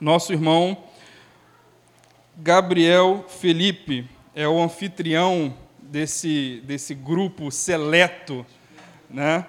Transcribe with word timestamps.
Nosso 0.00 0.32
irmão 0.32 0.76
Gabriel 2.36 3.24
Felipe 3.28 4.08
é 4.34 4.46
o 4.48 4.60
anfitrião 4.60 5.54
desse, 5.80 6.60
desse 6.64 6.96
grupo 6.96 7.48
seleto. 7.52 8.44
Né? 9.08 9.46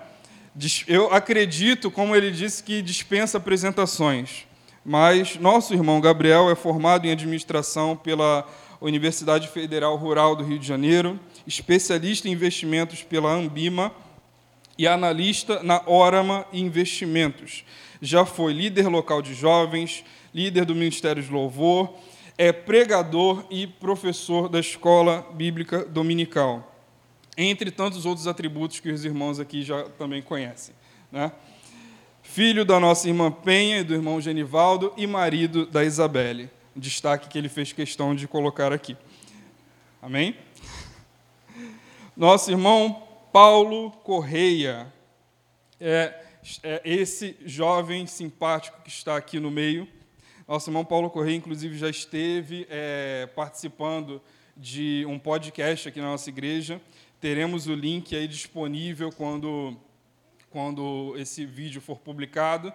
Eu 0.87 1.11
acredito, 1.11 1.89
como 1.89 2.15
ele 2.15 2.29
disse, 2.29 2.61
que 2.61 2.83
dispensa 2.83 3.39
apresentações, 3.39 4.45
mas 4.85 5.35
nosso 5.37 5.73
irmão 5.73 5.99
Gabriel 5.99 6.51
é 6.51 6.55
formado 6.55 7.07
em 7.07 7.11
administração 7.11 7.97
pela 7.97 8.47
Universidade 8.79 9.47
Federal 9.47 9.95
Rural 9.95 10.35
do 10.35 10.43
Rio 10.43 10.59
de 10.59 10.67
Janeiro, 10.67 11.19
especialista 11.47 12.29
em 12.29 12.33
investimentos 12.33 13.01
pela 13.01 13.31
Ambima 13.31 13.91
e 14.77 14.87
analista 14.87 15.63
na 15.63 15.81
Orama 15.87 16.45
Investimentos. 16.53 17.65
Já 17.99 18.25
foi 18.25 18.53
líder 18.53 18.87
local 18.87 19.23
de 19.23 19.33
jovens, 19.33 20.03
líder 20.35 20.65
do 20.65 20.75
Ministério 20.75 21.23
de 21.23 21.31
Louvor, 21.31 21.93
é 22.37 22.51
pregador 22.51 23.45
e 23.49 23.65
professor 23.65 24.49
da 24.49 24.59
Escola 24.59 25.25
Bíblica 25.33 25.85
Dominical, 25.85 26.75
entre 27.37 27.71
tantos 27.71 28.05
outros 28.05 28.27
atributos 28.27 28.81
que 28.81 28.91
os 28.91 29.05
irmãos 29.05 29.39
aqui 29.39 29.63
já 29.63 29.83
também 29.91 30.21
conhecem. 30.21 30.75
Né? 31.09 31.31
Filho 32.21 32.65
da 32.65 32.81
nossa 32.81 33.07
irmã 33.07 33.31
Penha 33.31 33.79
e 33.79 33.83
do 33.85 33.93
irmão 33.93 34.19
Genivaldo 34.19 34.93
e 34.97 35.07
marido 35.07 35.65
da 35.65 35.85
Isabelle. 35.85 36.49
Destaque 36.75 37.29
que 37.29 37.37
ele 37.37 37.47
fez 37.47 37.71
questão 37.71 38.13
de 38.13 38.27
colocar 38.27 38.73
aqui. 38.73 38.97
Amém? 40.01 40.35
Nosso 42.13 42.51
irmão 42.51 43.07
Paulo 43.31 43.89
Correia 44.03 44.93
é, 45.79 46.13
é 46.61 46.81
esse 46.83 47.37
jovem 47.45 48.05
simpático 48.05 48.81
que 48.81 48.89
está 48.89 49.15
aqui 49.15 49.39
no 49.39 49.49
meio. 49.49 49.95
Nosso 50.47 50.69
irmão 50.69 50.85
Paulo 50.85 51.09
Correia, 51.09 51.35
inclusive, 51.35 51.75
já 51.75 51.89
esteve 51.89 52.67
é, 52.69 53.27
participando 53.35 54.21
de 54.55 55.03
um 55.07 55.17
podcast 55.17 55.89
aqui 55.89 55.99
na 55.99 56.11
nossa 56.11 56.29
igreja. 56.29 56.79
Teremos 57.19 57.65
o 57.65 57.73
link 57.73 58.15
aí 58.15 58.27
disponível 58.27 59.11
quando, 59.11 59.75
quando 60.51 61.15
esse 61.17 61.47
vídeo 61.47 61.81
for 61.81 61.97
publicado. 61.97 62.71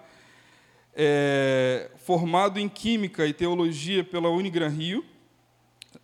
É, 0.92 1.92
formado 1.98 2.58
em 2.58 2.68
Química 2.68 3.24
e 3.24 3.32
Teologia 3.32 4.02
pela 4.02 4.28
Unigran 4.30 4.70
Rio. 4.70 5.04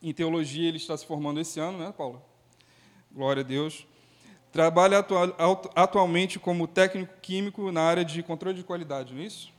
Em 0.00 0.12
Teologia 0.12 0.68
ele 0.68 0.76
está 0.76 0.96
se 0.96 1.04
formando 1.04 1.40
esse 1.40 1.58
ano, 1.58 1.78
né, 1.78 1.92
Paulo? 1.98 2.22
Glória 3.10 3.40
a 3.40 3.44
Deus. 3.44 3.88
Trabalha 4.52 5.00
atual, 5.00 5.34
atualmente 5.74 6.38
como 6.38 6.68
técnico 6.68 7.12
químico 7.20 7.72
na 7.72 7.82
área 7.82 8.04
de 8.04 8.22
controle 8.22 8.56
de 8.56 8.62
qualidade, 8.62 9.12
não 9.12 9.20
é 9.20 9.24
isso? 9.24 9.55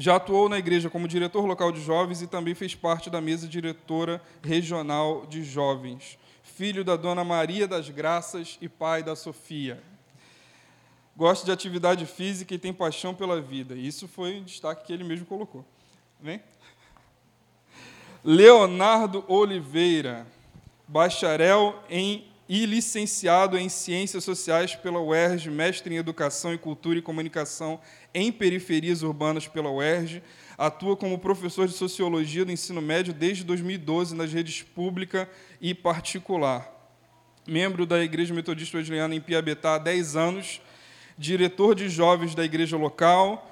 Já 0.00 0.14
atuou 0.14 0.48
na 0.48 0.56
igreja 0.56 0.88
como 0.88 1.08
diretor 1.08 1.44
local 1.44 1.72
de 1.72 1.82
jovens 1.82 2.22
e 2.22 2.28
também 2.28 2.54
fez 2.54 2.72
parte 2.72 3.10
da 3.10 3.20
mesa 3.20 3.48
diretora 3.48 4.22
regional 4.40 5.26
de 5.26 5.42
jovens. 5.42 6.16
Filho 6.40 6.84
da 6.84 6.94
dona 6.94 7.24
Maria 7.24 7.66
das 7.66 7.90
Graças 7.90 8.56
e 8.60 8.68
pai 8.68 9.02
da 9.02 9.16
Sofia. 9.16 9.82
Gosta 11.16 11.44
de 11.44 11.50
atividade 11.50 12.06
física 12.06 12.54
e 12.54 12.58
tem 12.60 12.72
paixão 12.72 13.12
pela 13.12 13.40
vida. 13.40 13.74
Isso 13.74 14.06
foi 14.06 14.38
um 14.38 14.44
destaque 14.44 14.86
que 14.86 14.92
ele 14.92 15.02
mesmo 15.02 15.26
colocou. 15.26 15.64
Vem? 16.20 16.40
Leonardo 18.22 19.24
Oliveira, 19.26 20.28
bacharel 20.86 21.82
em 21.90 22.27
e 22.48 22.64
licenciado 22.64 23.58
em 23.58 23.68
Ciências 23.68 24.24
Sociais 24.24 24.74
pela 24.74 24.98
UERJ, 25.00 25.50
mestre 25.50 25.94
em 25.94 25.98
Educação 25.98 26.54
e 26.54 26.58
Cultura 26.58 26.98
e 26.98 27.02
Comunicação 27.02 27.78
em 28.14 28.32
Periferias 28.32 29.02
Urbanas 29.02 29.46
pela 29.46 29.70
UERJ, 29.70 30.22
atua 30.56 30.96
como 30.96 31.18
professor 31.18 31.68
de 31.68 31.74
Sociologia 31.74 32.44
do 32.44 32.50
ensino 32.50 32.80
médio 32.80 33.12
desde 33.12 33.44
2012 33.44 34.14
nas 34.14 34.32
redes 34.32 34.62
pública 34.62 35.28
e 35.60 35.74
particular. 35.74 36.74
Membro 37.46 37.84
da 37.84 38.02
Igreja 38.02 38.32
Metodista 38.32 38.78
Wesleyana 38.78 39.14
em 39.14 39.20
Piabetá 39.20 39.74
há 39.74 39.78
10 39.78 40.16
anos, 40.16 40.62
diretor 41.18 41.74
de 41.74 41.88
jovens 41.88 42.34
da 42.34 42.44
igreja 42.44 42.76
local, 42.76 43.44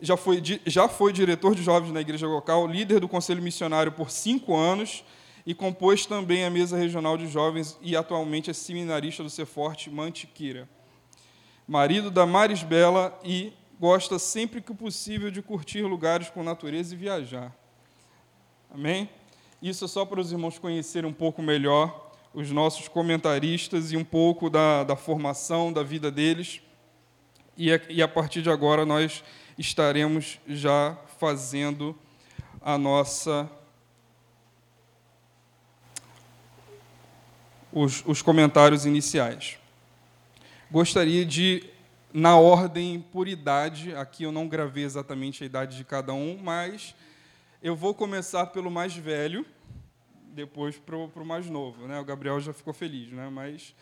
já 0.00 0.16
foi, 0.16 0.42
já 0.66 0.88
foi 0.88 1.12
diretor 1.12 1.54
de 1.54 1.62
jovens 1.62 1.92
na 1.92 2.00
igreja 2.00 2.26
local, 2.26 2.66
líder 2.66 3.00
do 3.00 3.08
Conselho 3.08 3.40
Missionário 3.40 3.92
por 3.92 4.10
cinco 4.10 4.56
anos, 4.56 5.04
e 5.46 5.54
compôs 5.54 6.06
também 6.06 6.44
a 6.44 6.50
mesa 6.50 6.76
regional 6.76 7.16
de 7.16 7.26
jovens 7.26 7.78
e 7.82 7.96
atualmente 7.96 8.50
é 8.50 8.52
seminarista 8.52 9.22
do 9.22 9.30
Ceforte 9.30 9.90
Mantiqueira. 9.90 10.68
Marido 11.66 12.10
da 12.10 12.26
Maris 12.26 12.62
Bela 12.62 13.18
e 13.24 13.52
gosta 13.78 14.18
sempre 14.18 14.60
que 14.60 14.72
possível 14.72 15.30
de 15.30 15.42
curtir 15.42 15.82
lugares 15.82 16.30
com 16.30 16.42
natureza 16.42 16.94
e 16.94 16.96
viajar. 16.96 17.52
Amém? 18.70 19.08
Isso 19.60 19.84
é 19.84 19.88
só 19.88 20.04
para 20.04 20.20
os 20.20 20.32
irmãos 20.32 20.58
conhecerem 20.58 21.08
um 21.08 21.12
pouco 21.12 21.42
melhor 21.42 22.12
os 22.34 22.50
nossos 22.50 22.88
comentaristas 22.88 23.92
e 23.92 23.96
um 23.96 24.04
pouco 24.04 24.48
da, 24.48 24.84
da 24.84 24.96
formação 24.96 25.72
da 25.72 25.82
vida 25.82 26.10
deles. 26.10 26.60
E 27.56 27.72
a, 27.72 27.80
e 27.88 28.02
a 28.02 28.08
partir 28.08 28.42
de 28.42 28.50
agora 28.50 28.86
nós 28.86 29.22
estaremos 29.58 30.40
já 30.46 30.96
fazendo 31.18 31.96
a 32.60 32.78
nossa 32.78 33.50
os, 37.72 38.04
os 38.06 38.20
comentários 38.20 38.84
iniciais. 38.84 39.58
Gostaria 40.70 41.24
de, 41.24 41.64
na 42.12 42.36
ordem 42.36 43.04
por 43.12 43.26
idade, 43.26 43.94
aqui 43.94 44.24
eu 44.24 44.32
não 44.32 44.46
gravei 44.46 44.84
exatamente 44.84 45.42
a 45.42 45.46
idade 45.46 45.76
de 45.76 45.84
cada 45.84 46.12
um, 46.12 46.38
mas 46.42 46.94
eu 47.62 47.74
vou 47.74 47.94
começar 47.94 48.46
pelo 48.46 48.70
mais 48.70 48.94
velho, 48.94 49.46
depois 50.34 50.78
para 50.78 50.96
o 50.96 51.24
mais 51.24 51.48
novo. 51.48 51.86
Né? 51.86 51.98
O 51.98 52.04
Gabriel 52.04 52.38
já 52.40 52.52
ficou 52.52 52.74
feliz, 52.74 53.10
né? 53.10 53.28
mas 53.30 53.74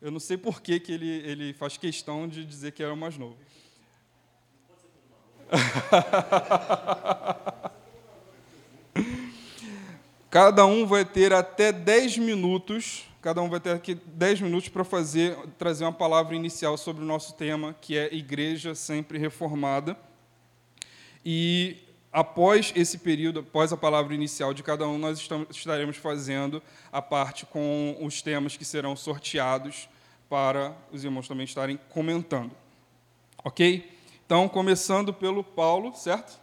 eu 0.00 0.10
não 0.10 0.20
sei 0.20 0.36
por 0.36 0.60
que, 0.60 0.80
que 0.80 0.92
ele, 0.92 1.08
ele 1.08 1.52
faz 1.52 1.76
questão 1.76 2.28
de 2.28 2.44
dizer 2.44 2.72
que 2.72 2.82
era 2.82 2.92
o 2.92 2.96
mais 2.96 3.16
novo. 3.16 3.36
Cada 10.30 10.66
um 10.66 10.84
vai 10.84 11.04
ter 11.04 11.32
até 11.32 11.70
10 11.70 12.18
minutos 12.18 13.04
Cada 13.24 13.40
um 13.40 13.48
vai 13.48 13.58
ter 13.58 13.70
aqui 13.70 13.94
10 13.94 14.42
minutos 14.42 14.68
para 14.68 14.84
fazer, 14.84 15.34
trazer 15.56 15.82
uma 15.82 15.92
palavra 15.94 16.36
inicial 16.36 16.76
sobre 16.76 17.02
o 17.02 17.06
nosso 17.06 17.32
tema, 17.32 17.74
que 17.80 17.96
é 17.96 18.14
Igreja 18.14 18.74
Sempre 18.74 19.16
Reformada. 19.16 19.96
E 21.24 21.78
após 22.12 22.70
esse 22.76 22.98
período, 22.98 23.40
após 23.40 23.72
a 23.72 23.78
palavra 23.78 24.14
inicial 24.14 24.52
de 24.52 24.62
cada 24.62 24.86
um, 24.86 24.98
nós 24.98 25.18
estamos, 25.18 25.48
estaremos 25.56 25.96
fazendo 25.96 26.62
a 26.92 27.00
parte 27.00 27.46
com 27.46 27.96
os 27.98 28.20
temas 28.20 28.58
que 28.58 28.64
serão 28.66 28.94
sorteados 28.94 29.88
para 30.28 30.76
os 30.92 31.02
irmãos 31.02 31.26
também 31.26 31.46
estarem 31.46 31.80
comentando. 31.88 32.52
Ok? 33.42 33.90
Então, 34.26 34.46
começando 34.50 35.14
pelo 35.14 35.42
Paulo, 35.42 35.94
certo? 35.94 36.38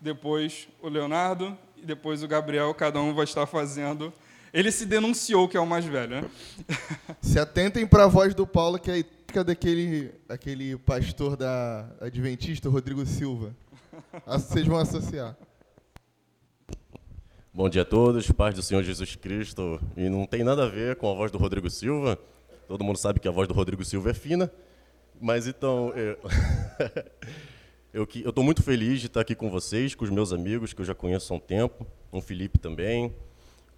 Depois 0.00 0.66
o 0.80 0.88
Leonardo 0.88 1.58
e 1.76 1.84
depois 1.84 2.22
o 2.22 2.26
Gabriel, 2.26 2.72
cada 2.72 2.98
um 3.02 3.12
vai 3.12 3.24
estar 3.24 3.44
fazendo 3.44 4.10
ele 4.52 4.70
se 4.70 4.86
denunciou 4.86 5.48
que 5.48 5.56
é 5.56 5.60
o 5.60 5.66
mais 5.66 5.84
velho, 5.84 6.22
né? 6.22 6.30
Se 7.20 7.38
atentem 7.38 7.86
para 7.86 8.04
a 8.04 8.06
voz 8.06 8.34
do 8.34 8.46
Paulo, 8.46 8.78
que 8.78 8.90
é 8.90 9.04
a 9.38 9.42
daquele 9.42 10.12
aquele 10.28 10.76
pastor 10.78 11.36
da 11.36 11.86
Adventista, 12.00 12.68
Rodrigo 12.70 13.04
Silva. 13.04 13.54
Vocês 14.26 14.66
vão 14.66 14.78
associar. 14.78 15.36
Bom 17.52 17.68
dia 17.68 17.82
a 17.82 17.84
todos, 17.84 18.30
paz 18.30 18.54
do 18.54 18.62
Senhor 18.62 18.82
Jesus 18.82 19.16
Cristo. 19.16 19.80
E 19.96 20.08
não 20.08 20.26
tem 20.26 20.44
nada 20.44 20.64
a 20.64 20.68
ver 20.68 20.96
com 20.96 21.10
a 21.10 21.14
voz 21.14 21.30
do 21.30 21.38
Rodrigo 21.38 21.68
Silva. 21.68 22.18
Todo 22.68 22.84
mundo 22.84 22.96
sabe 22.96 23.20
que 23.20 23.28
a 23.28 23.30
voz 23.30 23.48
do 23.48 23.54
Rodrigo 23.54 23.84
Silva 23.84 24.10
é 24.10 24.14
fina. 24.14 24.50
Mas 25.20 25.46
então, 25.46 25.92
eu 27.92 28.04
estou 28.14 28.44
muito 28.44 28.62
feliz 28.62 29.00
de 29.00 29.06
estar 29.06 29.20
aqui 29.20 29.34
com 29.34 29.50
vocês, 29.50 29.94
com 29.94 30.04
os 30.04 30.10
meus 30.10 30.32
amigos, 30.32 30.72
que 30.72 30.80
eu 30.80 30.84
já 30.84 30.94
conheço 30.94 31.32
há 31.32 31.36
um 31.36 31.40
tempo. 31.40 31.86
O 32.12 32.20
Felipe 32.20 32.58
também, 32.58 33.14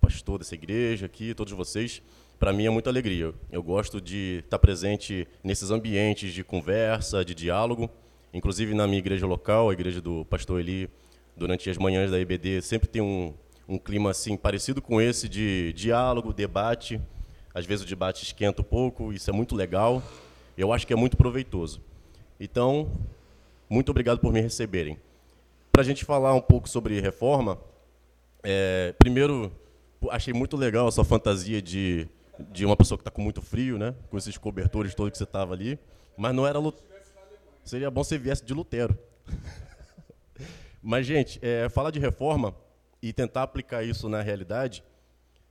pastor 0.08 0.38
dessa 0.38 0.54
igreja 0.54 1.04
aqui, 1.04 1.34
todos 1.34 1.52
vocês, 1.52 2.00
para 2.38 2.50
mim 2.50 2.64
é 2.64 2.70
muita 2.70 2.88
alegria. 2.88 3.34
Eu 3.52 3.62
gosto 3.62 4.00
de 4.00 4.40
estar 4.42 4.58
presente 4.58 5.28
nesses 5.44 5.70
ambientes 5.70 6.32
de 6.32 6.42
conversa, 6.42 7.22
de 7.22 7.34
diálogo. 7.34 7.90
Inclusive 8.32 8.72
na 8.72 8.86
minha 8.86 9.00
igreja 9.00 9.26
local, 9.26 9.68
a 9.68 9.72
igreja 9.74 10.00
do 10.00 10.24
pastor 10.24 10.60
Eli, 10.60 10.88
durante 11.36 11.68
as 11.68 11.76
manhãs 11.76 12.10
da 12.10 12.18
EBD, 12.18 12.62
sempre 12.62 12.88
tem 12.88 13.02
um, 13.02 13.34
um 13.68 13.76
clima 13.76 14.10
assim 14.10 14.34
parecido 14.34 14.80
com 14.80 14.98
esse 14.98 15.28
de 15.28 15.74
diálogo, 15.74 16.32
debate. 16.32 16.98
Às 17.52 17.66
vezes 17.66 17.84
o 17.84 17.88
debate 17.88 18.24
esquenta 18.24 18.62
um 18.62 18.64
pouco, 18.64 19.12
isso 19.12 19.28
é 19.28 19.32
muito 19.32 19.54
legal. 19.54 20.02
Eu 20.56 20.72
acho 20.72 20.86
que 20.86 20.92
é 20.94 20.96
muito 20.96 21.18
proveitoso. 21.18 21.82
Então, 22.40 22.90
muito 23.68 23.90
obrigado 23.90 24.20
por 24.20 24.32
me 24.32 24.40
receberem. 24.40 24.98
Para 25.70 25.82
a 25.82 25.84
gente 25.84 26.02
falar 26.02 26.32
um 26.32 26.40
pouco 26.40 26.66
sobre 26.66 26.98
reforma, 26.98 27.58
é, 28.42 28.94
primeiro 28.98 29.52
achei 30.10 30.32
muito 30.32 30.56
legal 30.56 30.86
a 30.86 30.92
sua 30.92 31.04
fantasia 31.04 31.60
de, 31.60 32.08
de 32.50 32.64
uma 32.64 32.76
pessoa 32.76 32.96
que 32.96 33.02
está 33.02 33.10
com 33.10 33.22
muito 33.22 33.42
frio, 33.42 33.78
né? 33.78 33.94
Com 34.10 34.16
esses 34.16 34.36
cobertores 34.36 34.94
todos 34.94 35.12
que 35.12 35.18
você 35.18 35.24
estava 35.24 35.54
ali. 35.54 35.78
Mas 36.16 36.34
não 36.34 36.46
era. 36.46 36.58
Seria 37.64 37.90
bom 37.90 38.04
se 38.04 38.16
viesse 38.18 38.44
de 38.44 38.54
Lutero. 38.54 38.96
Mas, 40.82 41.06
gente, 41.06 41.38
é, 41.42 41.68
falar 41.68 41.90
de 41.90 41.98
reforma 41.98 42.54
e 43.02 43.12
tentar 43.12 43.42
aplicar 43.42 43.82
isso 43.82 44.08
na 44.08 44.22
realidade 44.22 44.82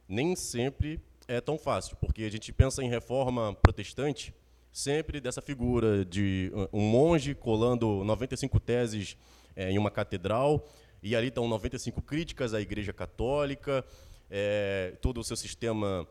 nem 0.08 0.36
sempre 0.36 1.00
é 1.28 1.42
tão 1.42 1.58
fácil, 1.58 1.98
porque 1.98 2.24
a 2.24 2.32
gente 2.32 2.54
pensa 2.54 2.82
em 2.82 2.90
reforma 2.90 3.54
protestante 3.56 4.34
sempre 4.72 5.20
dessa 5.20 5.42
figura 5.42 6.06
de 6.06 6.52
um 6.72 6.82
monge 6.82 7.36
colando 7.36 8.04
95 8.04 8.60
teses 8.60 9.18
é, 9.56 9.72
em 9.72 9.78
uma 9.78 9.92
catedral, 9.92 10.66
e 11.02 11.16
ali 11.16 11.28
estão 11.28 11.48
95 11.48 12.02
críticas 12.02 12.54
à 12.54 12.62
Igreja 12.62 12.94
Católica, 12.94 13.84
é, 14.30 14.96
todo 15.02 15.20
o 15.20 15.24
seu 15.24 15.36
sistema 15.36 16.08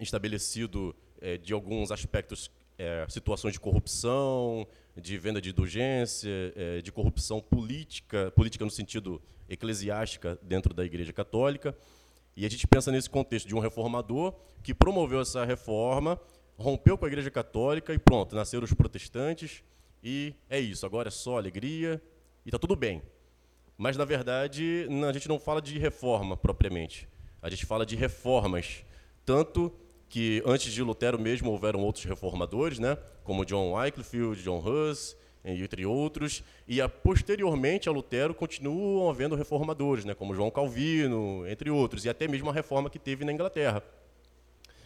estabelecido 0.00 0.94
é, 1.20 1.36
de 1.36 1.52
alguns 1.52 1.90
aspectos, 1.90 2.50
é, 2.78 3.06
situações 3.08 3.52
de 3.52 3.60
corrupção, 3.60 4.66
de 4.96 5.16
venda 5.18 5.40
de 5.40 5.50
indulgência, 5.50 6.30
é, 6.56 6.80
de 6.80 6.92
corrupção 6.92 7.40
política, 7.40 8.30
política 8.32 8.64
no 8.64 8.70
sentido 8.70 9.20
eclesiástica 9.48 10.38
dentro 10.42 10.72
da 10.72 10.84
Igreja 10.84 11.12
Católica. 11.12 11.76
E 12.36 12.44
a 12.44 12.50
gente 12.50 12.66
pensa 12.66 12.90
nesse 12.90 13.08
contexto 13.08 13.46
de 13.46 13.54
um 13.54 13.60
reformador 13.60 14.34
que 14.62 14.74
promoveu 14.74 15.20
essa 15.20 15.44
reforma, 15.44 16.18
rompeu 16.58 16.96
com 16.98 17.04
a 17.04 17.08
Igreja 17.08 17.30
Católica 17.30 17.92
e 17.92 17.98
pronto, 17.98 18.34
nasceram 18.34 18.64
os 18.64 18.72
protestantes 18.72 19.62
e 20.02 20.34
é 20.50 20.58
isso, 20.60 20.84
agora 20.84 21.08
é 21.08 21.10
só 21.10 21.38
alegria 21.38 22.02
e 22.44 22.48
está 22.48 22.58
tudo 22.58 22.76
bem. 22.76 23.02
Mas, 23.76 23.96
na 23.96 24.04
verdade, 24.04 24.86
a 25.08 25.12
gente 25.12 25.28
não 25.28 25.38
fala 25.38 25.60
de 25.60 25.78
reforma 25.78 26.36
propriamente. 26.36 27.08
A 27.44 27.50
gente 27.50 27.66
fala 27.66 27.84
de 27.84 27.94
reformas, 27.94 28.86
tanto 29.22 29.70
que 30.08 30.42
antes 30.46 30.72
de 30.72 30.82
Lutero 30.82 31.18
mesmo 31.18 31.50
houveram 31.50 31.80
outros 31.80 32.06
reformadores, 32.06 32.78
né, 32.78 32.96
como 33.22 33.44
John 33.44 33.74
Wycliffe, 33.74 34.34
John 34.42 34.64
Hus, 34.64 35.14
entre 35.44 35.84
outros, 35.84 36.42
e 36.66 36.80
a, 36.80 36.88
posteriormente 36.88 37.86
a 37.86 37.92
Lutero 37.92 38.32
continuam 38.32 39.10
havendo 39.10 39.36
reformadores, 39.36 40.06
né, 40.06 40.14
como 40.14 40.34
João 40.34 40.50
Calvino, 40.50 41.46
entre 41.46 41.68
outros, 41.68 42.06
e 42.06 42.08
até 42.08 42.26
mesmo 42.26 42.48
a 42.48 42.52
reforma 42.54 42.88
que 42.88 42.98
teve 42.98 43.26
na 43.26 43.32
Inglaterra. 43.32 43.82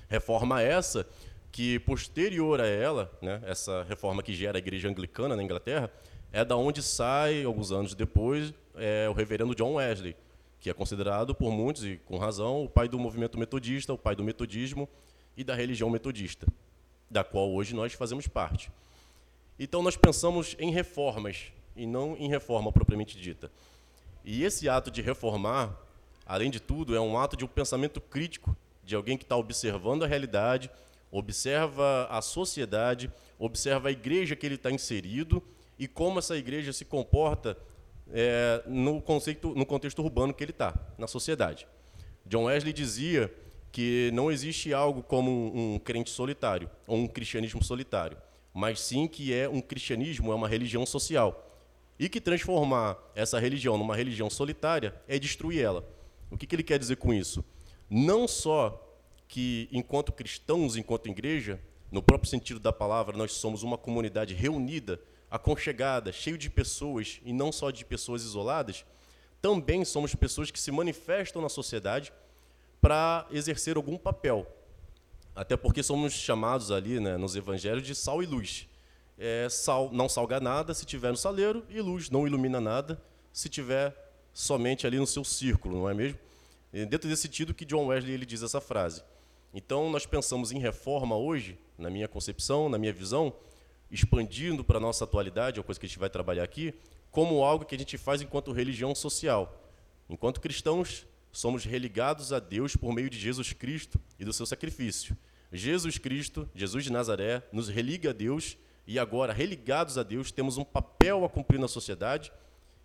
Reforma 0.08 0.60
essa 0.60 1.06
que 1.52 1.78
posterior 1.78 2.60
a 2.60 2.66
ela, 2.66 3.08
né, 3.22 3.40
essa 3.46 3.84
reforma 3.84 4.20
que 4.20 4.34
gera 4.34 4.58
a 4.58 4.60
Igreja 4.60 4.88
Anglicana 4.88 5.36
na 5.36 5.44
Inglaterra, 5.44 5.92
é 6.32 6.44
da 6.44 6.56
onde 6.56 6.82
sai 6.82 7.44
alguns 7.44 7.70
anos 7.70 7.94
depois 7.94 8.52
é, 8.74 9.08
o 9.08 9.12
Reverendo 9.12 9.54
John 9.54 9.74
Wesley, 9.74 10.16
que 10.60 10.68
é 10.68 10.74
considerado 10.74 11.34
por 11.34 11.52
muitos 11.52 11.84
e 11.84 11.96
com 12.04 12.18
razão 12.18 12.64
o 12.64 12.68
pai 12.68 12.88
do 12.88 12.98
movimento 12.98 13.38
metodista, 13.38 13.92
o 13.92 13.98
pai 13.98 14.16
do 14.16 14.24
metodismo 14.24 14.88
e 15.36 15.44
da 15.44 15.54
religião 15.54 15.88
metodista, 15.88 16.46
da 17.10 17.22
qual 17.22 17.50
hoje 17.52 17.74
nós 17.74 17.92
fazemos 17.92 18.26
parte. 18.26 18.70
Então 19.58 19.82
nós 19.82 19.96
pensamos 19.96 20.56
em 20.58 20.70
reformas 20.70 21.52
e 21.76 21.86
não 21.86 22.16
em 22.16 22.28
reforma 22.28 22.72
propriamente 22.72 23.18
dita. 23.18 23.50
E 24.24 24.44
esse 24.44 24.68
ato 24.68 24.90
de 24.90 25.00
reformar, 25.00 25.76
além 26.26 26.50
de 26.50 26.60
tudo, 26.60 26.94
é 26.94 27.00
um 27.00 27.16
ato 27.16 27.36
de 27.36 27.44
um 27.44 27.48
pensamento 27.48 28.00
crítico 28.00 28.56
de 28.84 28.94
alguém 28.94 29.16
que 29.16 29.24
está 29.24 29.36
observando 29.36 30.02
a 30.02 30.06
realidade, 30.06 30.70
observa 31.10 32.06
a 32.10 32.20
sociedade, 32.20 33.10
observa 33.38 33.88
a 33.88 33.92
igreja 33.92 34.34
que 34.34 34.44
ele 34.44 34.56
está 34.56 34.70
inserido 34.70 35.42
e 35.78 35.86
como 35.86 36.18
essa 36.18 36.36
igreja 36.36 36.72
se 36.72 36.84
comporta 36.84 37.56
é, 38.12 38.62
no, 38.66 39.00
conceito, 39.00 39.54
no 39.54 39.66
contexto 39.66 40.02
urbano 40.02 40.34
que 40.34 40.42
ele 40.42 40.52
está, 40.52 40.74
na 40.96 41.06
sociedade. 41.06 41.66
John 42.26 42.44
Wesley 42.44 42.72
dizia 42.72 43.32
que 43.72 44.10
não 44.12 44.30
existe 44.30 44.72
algo 44.72 45.02
como 45.02 45.30
um, 45.30 45.74
um 45.74 45.78
crente 45.78 46.10
solitário 46.10 46.70
ou 46.86 46.96
um 46.96 47.06
cristianismo 47.06 47.62
solitário 47.62 48.16
mas 48.58 48.80
sim 48.80 49.06
que 49.06 49.32
é 49.32 49.48
um 49.48 49.60
cristianismo, 49.60 50.32
é 50.32 50.34
uma 50.34 50.48
religião 50.48 50.84
social. 50.84 51.48
E 51.96 52.08
que 52.08 52.20
transformar 52.20 52.98
essa 53.14 53.38
religião 53.38 53.78
numa 53.78 53.94
religião 53.94 54.28
solitária 54.28 55.00
é 55.06 55.16
destruir 55.16 55.62
ela. 55.62 55.88
O 56.28 56.36
que, 56.36 56.44
que 56.44 56.56
ele 56.56 56.64
quer 56.64 56.76
dizer 56.76 56.96
com 56.96 57.14
isso? 57.14 57.44
Não 57.88 58.26
só 58.26 58.84
que, 59.28 59.68
enquanto 59.70 60.10
cristãos, 60.10 60.76
enquanto 60.76 61.08
igreja, 61.08 61.60
no 61.88 62.02
próprio 62.02 62.28
sentido 62.28 62.58
da 62.58 62.72
palavra, 62.72 63.16
nós 63.16 63.30
somos 63.32 63.62
uma 63.62 63.78
comunidade 63.78 64.34
reunida, 64.34 65.00
aconchegada, 65.30 66.12
cheio 66.12 66.38
de 66.38 66.48
pessoas, 66.48 67.20
e 67.24 67.32
não 67.32 67.52
só 67.52 67.70
de 67.70 67.84
pessoas 67.84 68.22
isoladas, 68.22 68.84
também 69.40 69.84
somos 69.84 70.14
pessoas 70.14 70.50
que 70.50 70.58
se 70.58 70.70
manifestam 70.70 71.40
na 71.40 71.48
sociedade 71.48 72.12
para 72.80 73.26
exercer 73.30 73.76
algum 73.76 73.96
papel, 73.96 74.46
até 75.34 75.56
porque 75.56 75.82
somos 75.82 76.12
chamados 76.12 76.70
ali, 76.70 76.98
né, 76.98 77.16
nos 77.16 77.36
evangelhos, 77.36 77.86
de 77.86 77.94
sal 77.94 78.22
e 78.22 78.26
luz. 78.26 78.68
É, 79.16 79.48
sal 79.48 79.90
não 79.92 80.08
salga 80.08 80.40
nada 80.40 80.72
se 80.72 80.84
tiver 80.84 81.10
no 81.10 81.16
saleiro, 81.16 81.64
e 81.68 81.80
luz 81.80 82.10
não 82.10 82.26
ilumina 82.26 82.60
nada 82.60 83.00
se 83.32 83.48
tiver 83.48 83.94
somente 84.32 84.86
ali 84.86 84.98
no 84.98 85.06
seu 85.06 85.24
círculo, 85.24 85.78
não 85.78 85.90
é 85.90 85.94
mesmo? 85.94 86.18
Dentro 86.72 87.08
desse 87.08 87.22
sentido 87.22 87.54
que 87.54 87.64
John 87.64 87.86
Wesley 87.86 88.14
ele 88.14 88.26
diz 88.26 88.42
essa 88.42 88.60
frase. 88.60 89.02
Então, 89.54 89.90
nós 89.90 90.04
pensamos 90.04 90.52
em 90.52 90.58
reforma 90.58 91.16
hoje, 91.16 91.58
na 91.78 91.88
minha 91.88 92.06
concepção, 92.06 92.68
na 92.68 92.78
minha 92.78 92.92
visão, 92.92 93.32
expandindo 93.90 94.62
para 94.62 94.78
a 94.78 94.80
nossa 94.80 95.04
atualidade, 95.04 95.58
é 95.58 95.60
uma 95.60 95.64
coisa 95.64 95.80
que 95.80 95.86
a 95.86 95.88
gente 95.88 95.98
vai 95.98 96.10
trabalhar 96.10 96.42
aqui, 96.42 96.74
como 97.10 97.42
algo 97.42 97.64
que 97.64 97.74
a 97.74 97.78
gente 97.78 97.96
faz 97.96 98.20
enquanto 98.20 98.52
religião 98.52 98.94
social. 98.94 99.64
Enquanto 100.08 100.40
cristãos, 100.40 101.06
somos 101.32 101.64
religados 101.64 102.32
a 102.32 102.38
Deus 102.38 102.74
por 102.76 102.92
meio 102.92 103.10
de 103.10 103.18
Jesus 103.18 103.52
Cristo 103.52 104.00
e 104.18 104.24
do 104.24 104.32
seu 104.32 104.46
sacrifício. 104.46 105.16
Jesus 105.52 105.98
Cristo, 105.98 106.48
Jesus 106.54 106.84
de 106.84 106.92
Nazaré, 106.92 107.42
nos 107.52 107.68
religa 107.68 108.10
a 108.10 108.12
Deus 108.12 108.56
e 108.86 108.98
agora, 108.98 109.32
religados 109.32 109.98
a 109.98 110.02
Deus, 110.02 110.30
temos 110.30 110.56
um 110.56 110.64
papel 110.64 111.24
a 111.24 111.28
cumprir 111.28 111.58
na 111.58 111.68
sociedade 111.68 112.32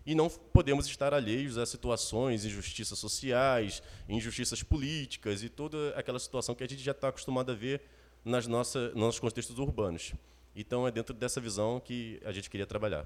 e 0.06 0.14
não 0.14 0.28
podemos 0.28 0.86
estar 0.86 1.14
alheios 1.14 1.56
a 1.56 1.64
situações, 1.64 2.44
injustiças 2.44 2.98
sociais, 2.98 3.82
injustiças 4.08 4.62
políticas 4.62 5.42
e 5.42 5.48
toda 5.48 5.90
aquela 5.96 6.18
situação 6.18 6.54
que 6.54 6.62
a 6.62 6.68
gente 6.68 6.82
já 6.82 6.92
está 6.92 7.08
acostumado 7.08 7.52
a 7.52 7.54
ver 7.54 7.82
nas 8.24 8.46
nos 8.46 8.74
nossos 8.94 9.18
contextos 9.18 9.58
urbanos. 9.58 10.12
Então, 10.56 10.86
é 10.86 10.92
dentro 10.92 11.12
dessa 11.12 11.40
visão 11.40 11.80
que 11.80 12.20
a 12.24 12.30
gente 12.30 12.48
queria 12.48 12.66
trabalhar. 12.66 13.04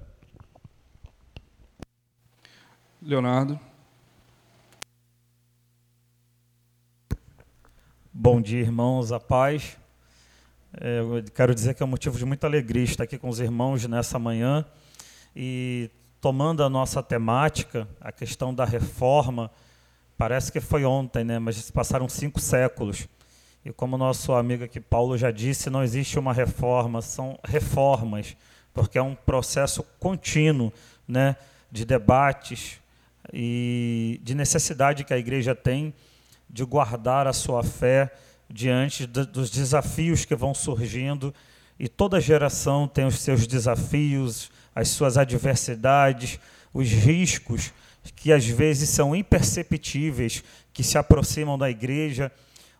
Leonardo. 3.00 3.58
Bom 8.12 8.38
dia, 8.38 8.60
irmãos, 8.60 9.12
a 9.12 9.18
paz. 9.18 9.78
É, 10.78 11.00
eu 11.00 11.24
quero 11.34 11.54
dizer 11.54 11.72
que 11.72 11.82
é 11.82 11.86
um 11.86 11.88
motivo 11.88 12.18
de 12.18 12.26
muita 12.26 12.46
alegria 12.46 12.84
estar 12.84 13.04
aqui 13.04 13.16
com 13.16 13.30
os 13.30 13.40
irmãos 13.40 13.86
nessa 13.86 14.18
manhã 14.18 14.66
e 15.34 15.90
tomando 16.20 16.62
a 16.62 16.68
nossa 16.68 17.02
temática, 17.02 17.88
a 17.98 18.12
questão 18.12 18.54
da 18.54 18.66
reforma, 18.66 19.50
parece 20.18 20.52
que 20.52 20.60
foi 20.60 20.84
ontem, 20.84 21.24
né? 21.24 21.38
mas 21.38 21.56
se 21.56 21.72
passaram 21.72 22.08
cinco 22.10 22.40
séculos. 22.40 23.08
E 23.68 23.72
como 23.74 23.98
nosso 23.98 24.32
amigo 24.32 24.64
aqui 24.64 24.80
Paulo 24.80 25.18
já 25.18 25.30
disse, 25.30 25.68
não 25.68 25.82
existe 25.82 26.18
uma 26.18 26.32
reforma, 26.32 27.02
são 27.02 27.38
reformas, 27.44 28.34
porque 28.72 28.96
é 28.96 29.02
um 29.02 29.14
processo 29.14 29.82
contínuo 30.00 30.72
né, 31.06 31.36
de 31.70 31.84
debates 31.84 32.80
e 33.30 34.18
de 34.22 34.34
necessidade 34.34 35.04
que 35.04 35.12
a 35.12 35.18
igreja 35.18 35.54
tem 35.54 35.92
de 36.48 36.64
guardar 36.64 37.26
a 37.26 37.32
sua 37.34 37.62
fé 37.62 38.10
diante 38.48 39.06
de, 39.06 39.26
dos 39.26 39.50
desafios 39.50 40.24
que 40.24 40.34
vão 40.34 40.54
surgindo. 40.54 41.34
E 41.78 41.88
toda 41.88 42.18
geração 42.22 42.88
tem 42.88 43.04
os 43.04 43.18
seus 43.20 43.46
desafios, 43.46 44.50
as 44.74 44.88
suas 44.88 45.18
adversidades, 45.18 46.40
os 46.72 46.88
riscos 46.88 47.70
que 48.16 48.32
às 48.32 48.46
vezes 48.46 48.88
são 48.88 49.14
imperceptíveis, 49.14 50.42
que 50.72 50.82
se 50.82 50.96
aproximam 50.96 51.58
da 51.58 51.68
igreja. 51.68 52.32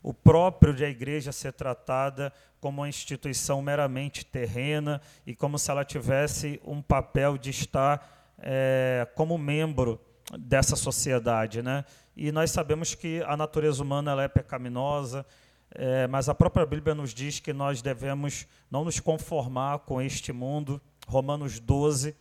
O 0.03 0.15
próprio 0.15 0.75
de 0.75 0.85
a 0.85 0.89
igreja 0.89 1.33
ser 1.33 1.53
tratada 1.53 2.33
como 2.61 2.83
uma 2.83 2.89
instituição 2.89 3.61
meramente 3.63 4.25
terrena 4.25 5.01
e 5.27 5.35
como 5.35 5.59
se 5.59 5.71
ela 5.71 5.85
tivesse 5.85 6.61
um 6.65 6.81
papel 6.81 7.37
de 7.37 7.51
estar 7.51 8.35
é, 8.39 9.07
como 9.15 9.37
membro 9.37 10.01
dessa 10.39 10.77
sociedade, 10.77 11.63
né? 11.63 11.85
E 12.17 12.33
nós 12.33 12.51
sabemos 12.51 12.95
que 12.95 13.23
a 13.27 13.37
natureza 13.37 13.83
humana 13.83 14.21
é 14.23 14.29
pecaminosa, 14.29 15.25
é, 15.71 16.07
mas 16.07 16.29
a 16.29 16.35
própria 16.35 16.67
Bíblia 16.67 16.95
nos 16.95 17.15
diz 17.15 17.39
que 17.39 17.53
nós 17.53 17.81
devemos 17.81 18.47
não 18.71 18.85
nos 18.85 19.01
conformar 19.01 19.81
com 19.81 20.01
este 20.01 20.33
mundo. 20.33 20.81
Romanos 21.07 21.59
12. 21.59 22.15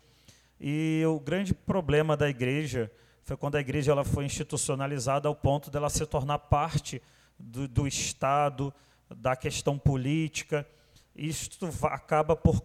E 0.60 1.04
o 1.08 1.20
grande 1.20 1.54
problema 1.54 2.16
da 2.16 2.30
igreja 2.30 2.92
foi 3.24 3.36
quando 3.36 3.56
a 3.56 3.60
igreja 3.60 3.92
ela 3.92 4.06
foi 4.06 4.26
institucionalizada 4.26 5.28
ao 5.28 5.36
ponto 5.36 5.70
dela 5.70 5.90
se 5.90 6.06
tornar 6.06 6.40
parte 6.40 7.02
do, 7.40 7.68
do 7.68 7.88
Estado, 7.88 8.74
da 9.10 9.36
questão 9.36 9.78
política. 9.78 10.68
Isto 11.16 11.70
acaba 11.84 12.36
por 12.36 12.64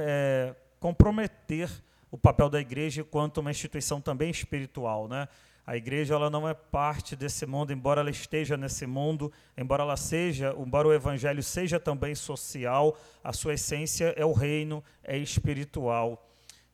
é, 0.00 0.54
comprometer 0.78 1.70
o 2.10 2.16
papel 2.16 2.48
da 2.48 2.60
igreja 2.60 3.02
enquanto 3.02 3.38
uma 3.38 3.50
instituição 3.50 4.00
também 4.00 4.30
espiritual, 4.30 5.08
né? 5.08 5.28
A 5.66 5.76
igreja 5.76 6.14
ela 6.14 6.30
não 6.30 6.48
é 6.48 6.54
parte 6.54 7.14
desse 7.14 7.44
mundo, 7.44 7.74
embora 7.74 8.00
ela 8.00 8.08
esteja 8.08 8.56
nesse 8.56 8.86
mundo, 8.86 9.30
embora 9.54 9.82
ela 9.82 9.98
seja, 9.98 10.54
embora 10.56 10.88
o 10.88 10.94
evangelho 10.94 11.42
seja 11.42 11.78
também 11.78 12.14
social, 12.14 12.96
a 13.22 13.34
sua 13.34 13.52
essência 13.52 14.14
é 14.16 14.24
o 14.24 14.32
reino, 14.32 14.82
é 15.04 15.18
espiritual. 15.18 16.26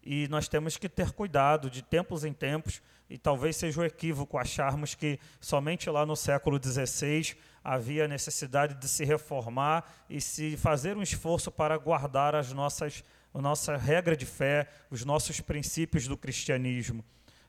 e 0.07 0.29
nós 0.29 0.47
temos 0.47 0.77
que 0.77 0.89
ter 0.89 1.11
cuidado 1.11 1.69
de 1.69 1.83
tempos 1.83 2.25
em 2.25 2.33
tempos, 2.33 2.81
e 3.09 3.19
talvez 3.19 3.57
seja 3.57 3.81
um 3.81 3.85
equívoco 3.85 4.39
acharmos 4.39 4.95
que 4.95 5.19
somente 5.41 5.91
lá 5.91 6.07
no 6.07 6.17
século 6.17 6.61
XVI 6.63 7.37
havia 7.63 8.09
necessidade 8.09 8.75
de 8.75 8.89
se 8.89 9.05
reformar 9.05 9.85
e 10.09 10.21
se 10.21 10.57
fazer 10.57 10.97
um 10.97 11.03
esforço 11.03 11.51
para 11.51 11.77
guardar 11.77 12.35
as 12.35 12.53
nossas 12.53 13.05
a 13.35 13.43
nossa 13.43 13.77
regra 13.77 14.17
de 14.17 14.25
fé, 14.25 14.69
os 14.89 15.05
nossos 15.05 15.41
princípios 15.41 16.07
do 16.07 16.17
cristianismo. 16.17 17.05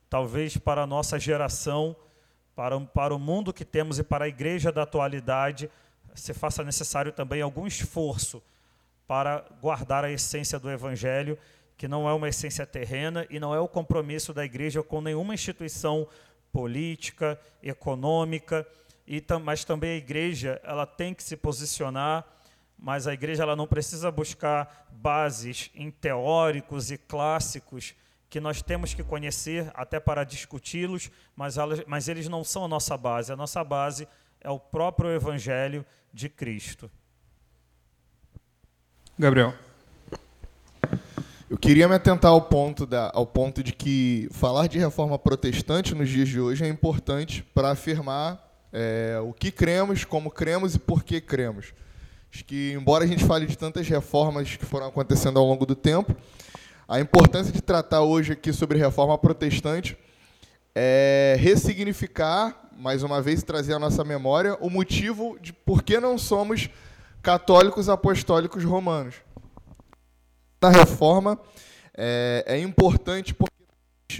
Talvez 0.09 0.57
para 0.57 0.81
a 0.81 0.87
nossa 0.87 1.19
geração, 1.19 1.95
para, 2.55 2.79
para 2.79 3.13
o 3.13 3.19
mundo 3.19 3.53
que 3.53 3.63
temos 3.63 3.99
e 3.99 4.03
para 4.03 4.25
a 4.25 4.27
igreja 4.27 4.71
da 4.71 4.81
atualidade, 4.81 5.69
se 6.15 6.33
faça 6.33 6.63
necessário 6.63 7.11
também 7.11 7.41
algum 7.41 7.67
esforço 7.67 8.41
para 9.07 9.45
guardar 9.61 10.03
a 10.03 10.11
essência 10.11 10.57
do 10.57 10.71
Evangelho, 10.71 11.37
que 11.77 11.87
não 11.87 12.07
é 12.07 12.13
uma 12.13 12.29
essência 12.29 12.65
terrena 12.65 13.25
e 13.29 13.39
não 13.39 13.53
é 13.53 13.59
o 13.59 13.67
compromisso 13.67 14.33
da 14.33 14.45
igreja 14.45 14.81
com 14.81 15.01
nenhuma 15.01 15.33
instituição 15.33 16.07
política, 16.51 17.39
econômica, 17.61 18.65
e, 19.07 19.21
mas 19.43 19.65
também 19.65 19.91
a 19.91 19.97
igreja 19.97 20.59
ela 20.63 20.85
tem 20.85 21.13
que 21.13 21.21
se 21.21 21.35
posicionar, 21.35 22.25
mas 22.77 23.07
a 23.07 23.13
igreja 23.13 23.43
ela 23.43 23.55
não 23.55 23.67
precisa 23.67 24.09
buscar 24.09 24.87
bases 24.91 25.69
em 25.75 25.91
teóricos 25.91 26.91
e 26.91 26.97
clássicos 26.97 27.93
que 28.29 28.39
nós 28.39 28.61
temos 28.61 28.93
que 28.93 29.03
conhecer 29.03 29.71
até 29.73 29.99
para 29.99 30.23
discuti-los, 30.23 31.11
mas, 31.35 31.55
mas 31.87 32.07
eles 32.07 32.27
não 32.27 32.43
são 32.43 32.65
a 32.65 32.67
nossa 32.67 32.97
base. 32.97 33.31
A 33.31 33.35
nossa 33.35 33.63
base 33.63 34.07
é 34.41 34.49
o 34.49 34.59
próprio 34.59 35.11
Evangelho 35.11 35.85
de 36.13 36.27
Cristo. 36.27 36.89
Gabriel. 39.17 39.53
Eu 41.47 41.59
queria 41.59 41.87
me 41.87 41.93
atentar 41.93 42.31
ao 42.31 42.41
ponto, 42.41 42.87
da, 42.87 43.11
ao 43.13 43.23
ponto 43.23 43.61
de 43.61 43.71
que 43.71 44.27
falar 44.31 44.65
de 44.65 44.79
reforma 44.79 45.19
protestante 45.19 45.93
nos 45.93 46.09
dias 46.09 46.27
de 46.27 46.39
hoje 46.39 46.65
é 46.65 46.67
importante 46.67 47.43
para 47.53 47.69
afirmar 47.69 48.43
é, 48.73 49.19
o 49.23 49.31
que 49.31 49.51
cremos, 49.51 50.03
como 50.03 50.31
cremos 50.31 50.73
e 50.73 50.79
por 50.79 51.03
que 51.03 51.21
cremos. 51.21 51.71
Acho 52.33 52.43
que, 52.45 52.71
embora 52.71 53.03
a 53.03 53.07
gente 53.07 53.23
fale 53.23 53.45
de 53.45 53.55
tantas 53.55 53.87
reformas 53.87 54.55
que 54.55 54.65
foram 54.65 54.87
acontecendo 54.87 55.37
ao 55.37 55.45
longo 55.45 55.67
do 55.67 55.75
tempo, 55.75 56.15
a 56.87 56.99
importância 56.99 57.53
de 57.53 57.61
tratar 57.61 58.01
hoje 58.01 58.33
aqui 58.33 58.51
sobre 58.51 58.79
reforma 58.79 59.15
protestante 59.15 59.95
é 60.73 61.37
ressignificar, 61.37 62.69
mais 62.75 63.03
uma 63.03 63.21
vez, 63.21 63.43
trazer 63.43 63.75
à 63.75 63.79
nossa 63.79 64.03
memória 64.03 64.57
o 64.59 64.69
motivo 64.69 65.37
de 65.39 65.53
por 65.53 65.83
que 65.83 65.99
não 65.99 66.17
somos 66.17 66.71
católicos 67.21 67.87
apostólicos 67.87 68.63
romanos. 68.63 69.13
Na 70.65 70.71
reforma 70.71 71.39
é, 71.95 72.43
é 72.47 72.59
importante 72.59 73.35
porque 73.35 73.53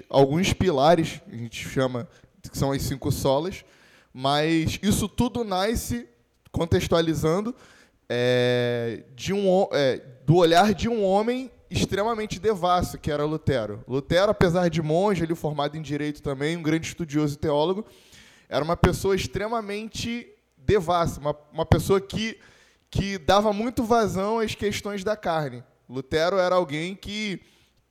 alguns 0.07 0.53
pilares, 0.53 1.19
a 1.27 1.35
gente 1.35 1.67
chama 1.67 2.07
que 2.51 2.55
são 2.55 2.71
as 2.71 2.83
cinco 2.83 3.11
solas, 3.11 3.65
mas 4.13 4.77
isso 4.83 5.09
tudo 5.09 5.43
nasce, 5.43 6.07
contextualizando, 6.51 7.55
é, 8.07 9.05
de 9.15 9.33
um, 9.33 9.67
é, 9.71 9.99
do 10.23 10.35
olhar 10.35 10.71
de 10.75 10.87
um 10.87 11.03
homem 11.03 11.49
extremamente 11.67 12.39
devasso, 12.39 12.99
que 12.99 13.09
era 13.09 13.25
Lutero. 13.25 13.83
Lutero, 13.87 14.29
apesar 14.29 14.69
de 14.69 14.83
monge, 14.83 15.23
ele 15.23 15.33
formado 15.33 15.75
em 15.75 15.81
direito 15.81 16.21
também, 16.21 16.55
um 16.55 16.61
grande 16.61 16.85
estudioso 16.85 17.33
e 17.33 17.37
teólogo, 17.37 17.87
era 18.47 18.63
uma 18.63 18.77
pessoa 18.77 19.15
extremamente 19.15 20.31
devassa, 20.55 21.19
uma, 21.19 21.35
uma 21.51 21.65
pessoa 21.65 21.99
que, 21.99 22.37
que 22.91 23.17
dava 23.17 23.51
muito 23.51 23.83
vazão 23.83 24.37
às 24.37 24.53
questões 24.53 25.03
da 25.03 25.17
carne. 25.17 25.63
Lutero 25.89 26.37
era 26.37 26.55
alguém 26.55 26.95
que, 26.95 27.41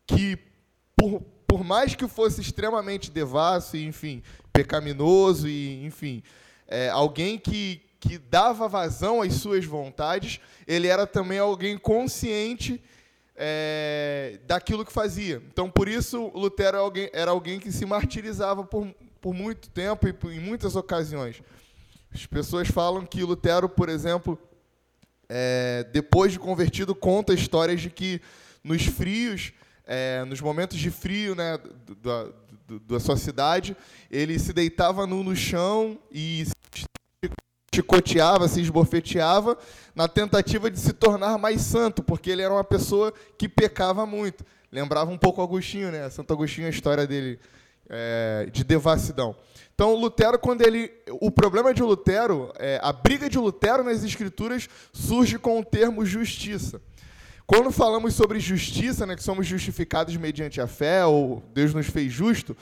que 0.07 0.39
por, 0.97 1.23
por 1.47 1.65
mais 1.65 1.95
que 1.95 2.09
fosse 2.09 2.41
extremamente 2.41 3.11
devasso 3.11 3.77
enfim, 3.77 4.23
pecaminoso 4.53 5.49
e, 5.49 5.85
enfim, 5.85 6.23
é, 6.67 6.89
alguém 6.89 7.39
que, 7.39 7.83
que 8.01 8.19
dava 8.19 8.69
vazão 8.69 9.23
às 9.23 9.35
suas 9.35 9.65
vontades, 9.65 10.41
ele 10.67 10.89
era 10.89 11.07
também 11.07 11.39
alguém 11.39 11.79
consciente 11.79 12.83
é, 13.37 14.39
daquilo 14.47 14.85
que 14.85 14.93
fazia. 14.93 15.43
Então, 15.53 15.71
por 15.71 15.89
isso, 15.89 16.31
Lutero 16.35 16.69
era 16.69 16.79
alguém, 16.79 17.11
era 17.13 17.31
alguém 17.31 17.59
que 17.59 17.73
se 17.73 17.85
martirizava 17.85 18.65
por, 18.65 18.95
por 19.21 19.35
muito 19.35 19.71
tempo 19.71 20.07
e 20.09 20.37
em 20.37 20.41
muitas 20.41 20.77
ocasiões. 20.77 21.43
As 22.13 22.27
pessoas 22.27 22.69
falam 22.69 23.05
que 23.05 23.25
Lutero, 23.25 23.69
por 23.69 23.89
exemplo, 23.89 24.39
é, 25.29 25.87
depois 25.93 26.33
de 26.33 26.39
convertido, 26.39 26.95
conta 26.95 27.33
histórias 27.33 27.81
de 27.81 27.91
que 27.91 28.21
nos 28.63 28.85
frios, 28.87 29.53
é, 29.87 30.25
nos 30.25 30.41
momentos 30.41 30.79
de 30.79 30.91
frio 30.91 31.35
né, 31.35 31.59
da, 32.03 32.27
da 32.87 33.01
sua 33.01 33.17
cidade, 33.17 33.77
ele 34.11 34.39
se 34.39 34.53
deitava 34.53 35.07
nu 35.07 35.23
no 35.23 35.37
chão 35.37 35.99
e 36.11 36.45
chicoteava, 37.75 38.47
se 38.47 38.61
esbofeteava, 38.61 39.59
na 39.95 40.07
tentativa 40.07 40.71
de 40.71 40.79
se 40.79 40.93
tornar 40.93 41.37
mais 41.39 41.61
santo, 41.61 42.03
porque 42.03 42.31
ele 42.31 42.43
era 42.43 42.55
uma 42.55 42.65
pessoa 42.65 43.13
que 43.37 43.49
pecava 43.49 44.07
muito. 44.07 44.45
Lembrava 44.71 45.11
um 45.11 45.19
pouco 45.19 45.43
Agostinho, 45.43 45.91
né? 45.91 46.09
Santo 46.11 46.33
Agostinho, 46.33 46.67
a 46.67 46.71
história 46.71 47.07
dele 47.07 47.39
é, 47.89 48.49
de 48.53 48.65
devassidão. 48.65 49.37
Então, 49.75 49.95
Lutero, 49.97 50.39
quando 50.39 50.63
ele. 50.63 50.91
O 51.21 51.33
problema 51.33 51.75
de 51.75 51.83
Lutero, 51.83 52.53
é, 52.57 52.79
a 52.81 52.93
briga 52.93 53.29
de 53.29 53.39
Lutero 53.39 53.83
nas 53.83 54.05
Escrituras 54.05 54.69
surge 54.93 55.37
com 55.37 55.59
o 55.59 55.65
termo 55.65 56.07
justiça. 56.07 56.81
Quando 57.45 57.73
falamos 57.73 58.15
sobre 58.15 58.39
justiça, 58.39 59.05
né, 59.05 59.17
que 59.17 59.23
somos 59.23 59.47
justificados 59.47 60.17
mediante 60.17 60.61
a 60.61 60.67
fé, 60.67 61.05
ou 61.05 61.43
Deus 61.53 61.75
nos 61.75 61.89
fez 61.89 62.11
justo, 62.11 62.57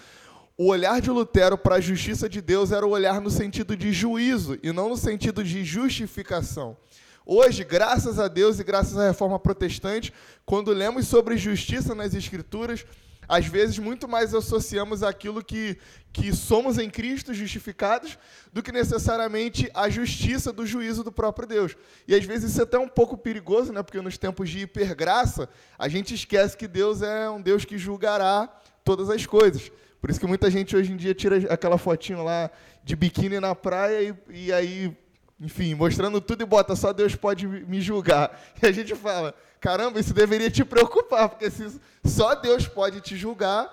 o 0.57 0.69
olhar 0.69 1.01
de 1.01 1.11
Lutero 1.11 1.57
para 1.59 1.77
a 1.77 1.81
justiça 1.81 2.29
de 2.29 2.41
Deus 2.41 2.73
era 2.73 2.87
o 2.87 2.91
olhar 2.91 3.21
no 3.21 3.31
sentido 3.31 3.77
de 3.77 3.93
juízo 3.93 4.59
e 4.63 4.73
não 4.73 4.89
no 4.89 4.97
sentido 4.97 5.45
de 5.45 5.63
justificação. 5.65 6.77
Hoje, 7.25 7.63
graças 7.63 8.19
a 8.19 8.27
Deus 8.27 8.59
e 8.59 8.65
graças 8.65 8.99
à 8.99 9.07
reforma 9.07 9.39
protestante, 9.39 10.13
quando 10.45 10.73
lemos 10.73 11.07
sobre 11.07 11.37
justiça 11.37 11.95
nas 11.95 12.15
Escrituras, 12.15 12.85
às 13.33 13.47
vezes 13.47 13.79
muito 13.79 14.07
mais 14.07 14.35
associamos 14.35 15.03
aquilo 15.03 15.43
que, 15.43 15.79
que 16.13 16.35
somos 16.35 16.77
em 16.77 16.91
Cristo 16.91 17.33
justificados 17.33 18.19
do 18.53 18.63
que 18.63 18.71
necessariamente 18.71 19.71
a 19.73 19.89
justiça 19.89 20.53
do 20.53 20.67
juízo 20.67 21.03
do 21.03 21.11
próprio 21.11 21.49
Deus. 21.49 21.75
E 22.07 22.15
às 22.15 22.27
vezes 22.27 22.51
isso 22.51 22.61
é 22.61 22.65
até 22.65 22.79
um 22.79 22.87
pouco 22.87 23.17
perigoso, 23.17 23.73
né? 23.73 23.83
porque 23.83 24.03
nos 24.03 24.19
tempos 24.19 24.51
de 24.51 24.59
hipergraça, 24.61 25.49
a 25.79 25.89
gente 25.89 26.15
esquece 26.15 26.55
que 26.55 26.69
Deus 26.69 27.01
é 27.01 27.31
um 27.31 27.41
Deus 27.41 27.65
que 27.65 27.79
julgará 27.79 28.55
todas 28.85 29.09
as 29.09 29.25
coisas. 29.25 29.73
Por 29.99 30.11
isso 30.11 30.21
que 30.21 30.27
muita 30.27 30.51
gente 30.51 30.77
hoje 30.77 30.93
em 30.93 30.97
dia 30.99 31.15
tira 31.15 31.37
aquela 31.51 31.79
fotinho 31.79 32.23
lá 32.23 32.51
de 32.85 32.95
biquíni 32.95 33.41
na 33.41 33.55
praia 33.55 34.15
e, 34.29 34.47
e 34.47 34.53
aí, 34.53 34.95
enfim, 35.41 35.75
mostrando 35.75 36.21
tudo 36.21 36.43
e 36.43 36.45
bota, 36.45 36.77
só 36.77 36.93
Deus 36.93 37.17
pode 37.17 37.49
me 37.49 37.81
julgar. 37.81 38.39
E 38.63 38.67
a 38.67 38.73
gente 38.73 38.95
fala, 38.95 39.35
caramba, 39.63 40.01
isso 40.01 40.13
deveria 40.13 40.51
te 40.51 40.65
preocupar, 40.65 41.29
porque 41.29 41.49
se 41.49 41.81
só 42.05 42.35
Deus 42.35 42.67
pode 42.67 43.01
te 43.01 43.17
julgar, 43.17 43.71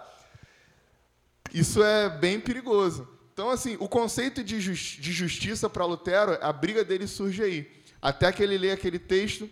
isso 1.51 1.83
é 1.83 2.07
bem 2.07 2.39
perigoso. 2.39 3.09
Então, 3.33 3.49
assim, 3.49 3.75
o 3.79 3.87
conceito 3.87 4.43
de, 4.43 4.61
justi 4.61 5.01
de 5.01 5.11
justiça 5.11 5.67
para 5.67 5.83
Lutero, 5.85 6.37
a 6.41 6.53
briga 6.53 6.83
dele 6.83 7.07
surge 7.07 7.41
aí. 7.41 7.83
Até 7.99 8.31
que 8.31 8.43
ele 8.43 8.55
lê 8.55 8.71
aquele 8.71 8.99
texto, 8.99 9.49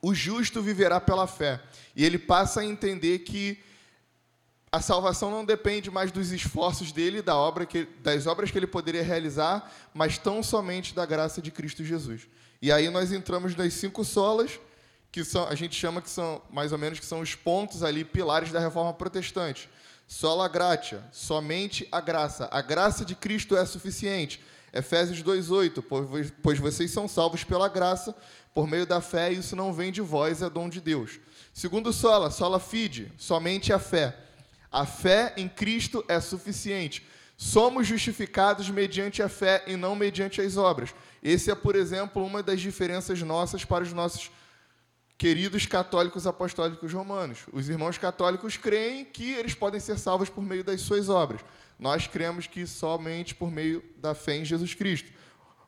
o 0.00 0.14
justo 0.14 0.62
viverá 0.62 1.00
pela 1.00 1.26
fé. 1.26 1.60
E 1.96 2.04
ele 2.04 2.18
passa 2.18 2.60
a 2.60 2.64
entender 2.64 3.20
que 3.20 3.58
a 4.70 4.80
salvação 4.80 5.28
não 5.28 5.44
depende 5.44 5.90
mais 5.90 6.12
dos 6.12 6.30
esforços 6.30 6.92
dele, 6.92 7.20
da 7.20 7.34
obra 7.34 7.66
que, 7.66 7.84
das 8.00 8.28
obras 8.28 8.50
que 8.50 8.58
ele 8.58 8.66
poderia 8.66 9.02
realizar, 9.02 9.72
mas 9.92 10.18
tão 10.18 10.40
somente 10.40 10.94
da 10.94 11.04
graça 11.04 11.42
de 11.42 11.50
Cristo 11.50 11.84
Jesus. 11.84 12.28
E 12.62 12.70
aí 12.70 12.88
nós 12.90 13.10
entramos 13.10 13.56
nas 13.56 13.72
cinco 13.72 14.04
solas, 14.04 14.60
que 15.14 15.22
são, 15.22 15.46
a 15.46 15.54
gente 15.54 15.76
chama 15.76 16.02
que 16.02 16.10
são 16.10 16.42
mais 16.50 16.72
ou 16.72 16.78
menos 16.78 16.98
que 16.98 17.06
são 17.06 17.20
os 17.20 17.36
pontos 17.36 17.84
ali, 17.84 18.04
pilares 18.04 18.50
da 18.50 18.58
reforma 18.58 18.92
protestante. 18.92 19.70
Sola 20.08 20.48
gratia, 20.48 21.04
somente 21.12 21.86
a 21.92 22.00
graça. 22.00 22.48
A 22.50 22.60
graça 22.60 23.04
de 23.04 23.14
Cristo 23.14 23.56
é 23.56 23.64
suficiente. 23.64 24.42
Efésios 24.72 25.22
2:8, 25.22 25.84
pois 26.42 26.58
vocês 26.58 26.90
são 26.90 27.06
salvos 27.06 27.44
pela 27.44 27.68
graça, 27.68 28.12
por 28.52 28.66
meio 28.66 28.84
da 28.84 29.00
fé, 29.00 29.32
e 29.32 29.38
isso 29.38 29.54
não 29.54 29.72
vem 29.72 29.92
de 29.92 30.00
vós, 30.00 30.42
é 30.42 30.50
dom 30.50 30.68
de 30.68 30.80
Deus. 30.80 31.20
Segundo 31.52 31.92
sola, 31.92 32.28
sola 32.28 32.58
fide, 32.58 33.12
somente 33.16 33.72
a 33.72 33.78
fé. 33.78 34.18
A 34.68 34.84
fé 34.84 35.32
em 35.36 35.48
Cristo 35.48 36.04
é 36.08 36.18
suficiente. 36.18 37.06
Somos 37.36 37.86
justificados 37.86 38.68
mediante 38.68 39.22
a 39.22 39.28
fé 39.28 39.62
e 39.68 39.76
não 39.76 39.94
mediante 39.94 40.40
as 40.40 40.56
obras. 40.56 40.92
Esse 41.22 41.52
é, 41.52 41.54
por 41.54 41.76
exemplo, 41.76 42.26
uma 42.26 42.42
das 42.42 42.60
diferenças 42.60 43.22
nossas 43.22 43.64
para 43.64 43.84
os 43.84 43.92
nossos 43.92 44.28
queridos 45.16 45.66
católicos 45.66 46.26
apostólicos 46.26 46.92
romanos. 46.92 47.40
Os 47.52 47.68
irmãos 47.68 47.98
católicos 47.98 48.56
creem 48.56 49.04
que 49.04 49.32
eles 49.32 49.54
podem 49.54 49.80
ser 49.80 49.98
salvos 49.98 50.28
por 50.28 50.42
meio 50.42 50.64
das 50.64 50.80
suas 50.80 51.08
obras. 51.08 51.40
Nós 51.78 52.06
cremos 52.06 52.46
que 52.46 52.66
somente 52.66 53.34
por 53.34 53.50
meio 53.50 53.82
da 53.96 54.14
fé 54.14 54.36
em 54.36 54.44
Jesus 54.44 54.74
Cristo. 54.74 55.10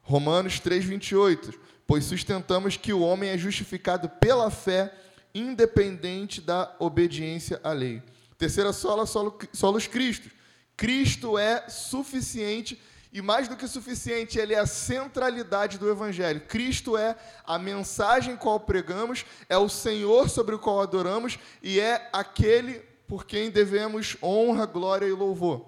Romanos 0.03 0.61
3:28, 0.61 1.59
pois 1.87 2.05
sustentamos 2.05 2.77
que 2.77 2.93
o 2.93 3.01
homem 3.01 3.31
é 3.31 3.39
justificado 3.39 4.09
pela 4.09 4.51
fé, 4.51 4.93
independente 5.35 6.41
da 6.41 6.75
obediência 6.79 7.61
à 7.63 7.73
lei. 7.73 8.03
Terceira 8.39 8.73
sola, 8.73 9.07
solo, 9.07 9.39
solos 9.53 9.87
Cristo. 9.87 10.31
Cristo 10.77 11.39
é 11.39 11.69
suficiente 11.69 12.81
e 13.17 13.23
mais 13.23 13.49
do 13.49 13.57
que 13.57 13.67
suficiente, 13.67 14.39
ele 14.39 14.53
é 14.53 14.59
a 14.59 14.67
centralidade 14.67 15.79
do 15.79 15.91
Evangelho. 15.91 16.43
Cristo 16.43 16.99
é 16.99 17.17
a 17.47 17.59
mensagem 17.59 18.37
qual 18.37 18.61
pregamos, 18.61 19.25
é 19.49 19.57
o 19.57 19.71
Senhor 19.71 20.29
sobre 20.29 20.55
o 20.55 20.59
qual 20.59 20.83
adoramos 20.83 21.39
e 21.63 21.81
é 21.81 22.11
aquele 22.13 22.83
por 23.09 23.25
quem 23.25 23.51
devemos 23.51 24.19
honra, 24.23 24.67
glória 24.67 25.07
e 25.07 25.13
louvor. 25.13 25.65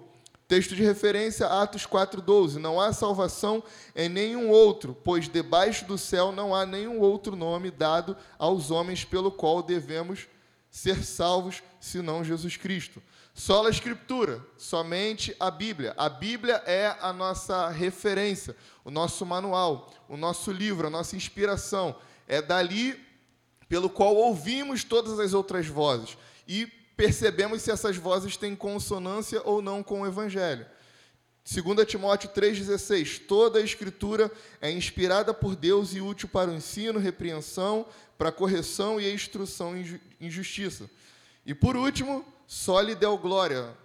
Texto 0.47 0.75
de 0.75 0.83
referência, 0.83 1.47
Atos 1.47 1.87
4,12. 1.87 2.57
Não 2.57 2.79
há 2.79 2.93
salvação 2.93 3.63
em 3.95 4.07
nenhum 4.07 4.49
outro, 4.49 4.95
pois 5.03 5.27
debaixo 5.27 5.85
do 5.85 5.97
céu 5.97 6.31
não 6.31 6.53
há 6.53 6.67
nenhum 6.67 6.99
outro 6.99 7.35
nome 7.35 7.71
dado 7.71 8.15
aos 8.37 8.69
homens 8.69 9.03
pelo 9.03 9.31
qual 9.31 9.63
devemos 9.63 10.27
ser 10.69 11.03
salvos, 11.03 11.63
senão 11.79 12.23
Jesus 12.23 12.57
Cristo. 12.57 13.01
Sola 13.39 13.69
Escritura, 13.69 14.45
somente 14.57 15.33
a 15.39 15.49
Bíblia. 15.49 15.93
A 15.95 16.09
Bíblia 16.09 16.61
é 16.65 16.93
a 16.99 17.13
nossa 17.13 17.69
referência, 17.69 18.53
o 18.83 18.91
nosso 18.91 19.25
manual, 19.25 19.89
o 20.09 20.17
nosso 20.17 20.51
livro, 20.51 20.87
a 20.87 20.89
nossa 20.89 21.15
inspiração. 21.15 21.95
É 22.27 22.41
dali 22.41 22.99
pelo 23.69 23.89
qual 23.89 24.13
ouvimos 24.13 24.83
todas 24.83 25.17
as 25.21 25.33
outras 25.33 25.67
vozes 25.67 26.17
e 26.45 26.65
percebemos 26.97 27.61
se 27.61 27.71
essas 27.71 27.95
vozes 27.95 28.35
têm 28.35 28.57
consonância 28.57 29.41
ou 29.45 29.61
não 29.61 29.81
com 29.81 30.01
o 30.01 30.05
Evangelho. 30.05 30.65
2 31.49 31.87
Timóteo 31.87 32.31
3,16: 32.31 33.25
Toda 33.25 33.59
a 33.59 33.63
Escritura 33.63 34.29
é 34.59 34.69
inspirada 34.69 35.33
por 35.33 35.55
Deus 35.55 35.93
e 35.93 36.01
útil 36.01 36.27
para 36.27 36.51
o 36.51 36.53
ensino, 36.53 36.99
repreensão, 36.99 37.85
para 38.17 38.27
a 38.27 38.33
correção 38.33 38.99
e 38.99 39.05
a 39.05 39.13
instrução 39.13 39.77
em 39.77 40.29
justiça. 40.29 40.89
E 41.45 41.53
por 41.53 41.77
último, 41.77 42.25
só 42.49 42.81
lhe 42.81 42.95
deu 42.95 43.15
glória. 43.15 43.77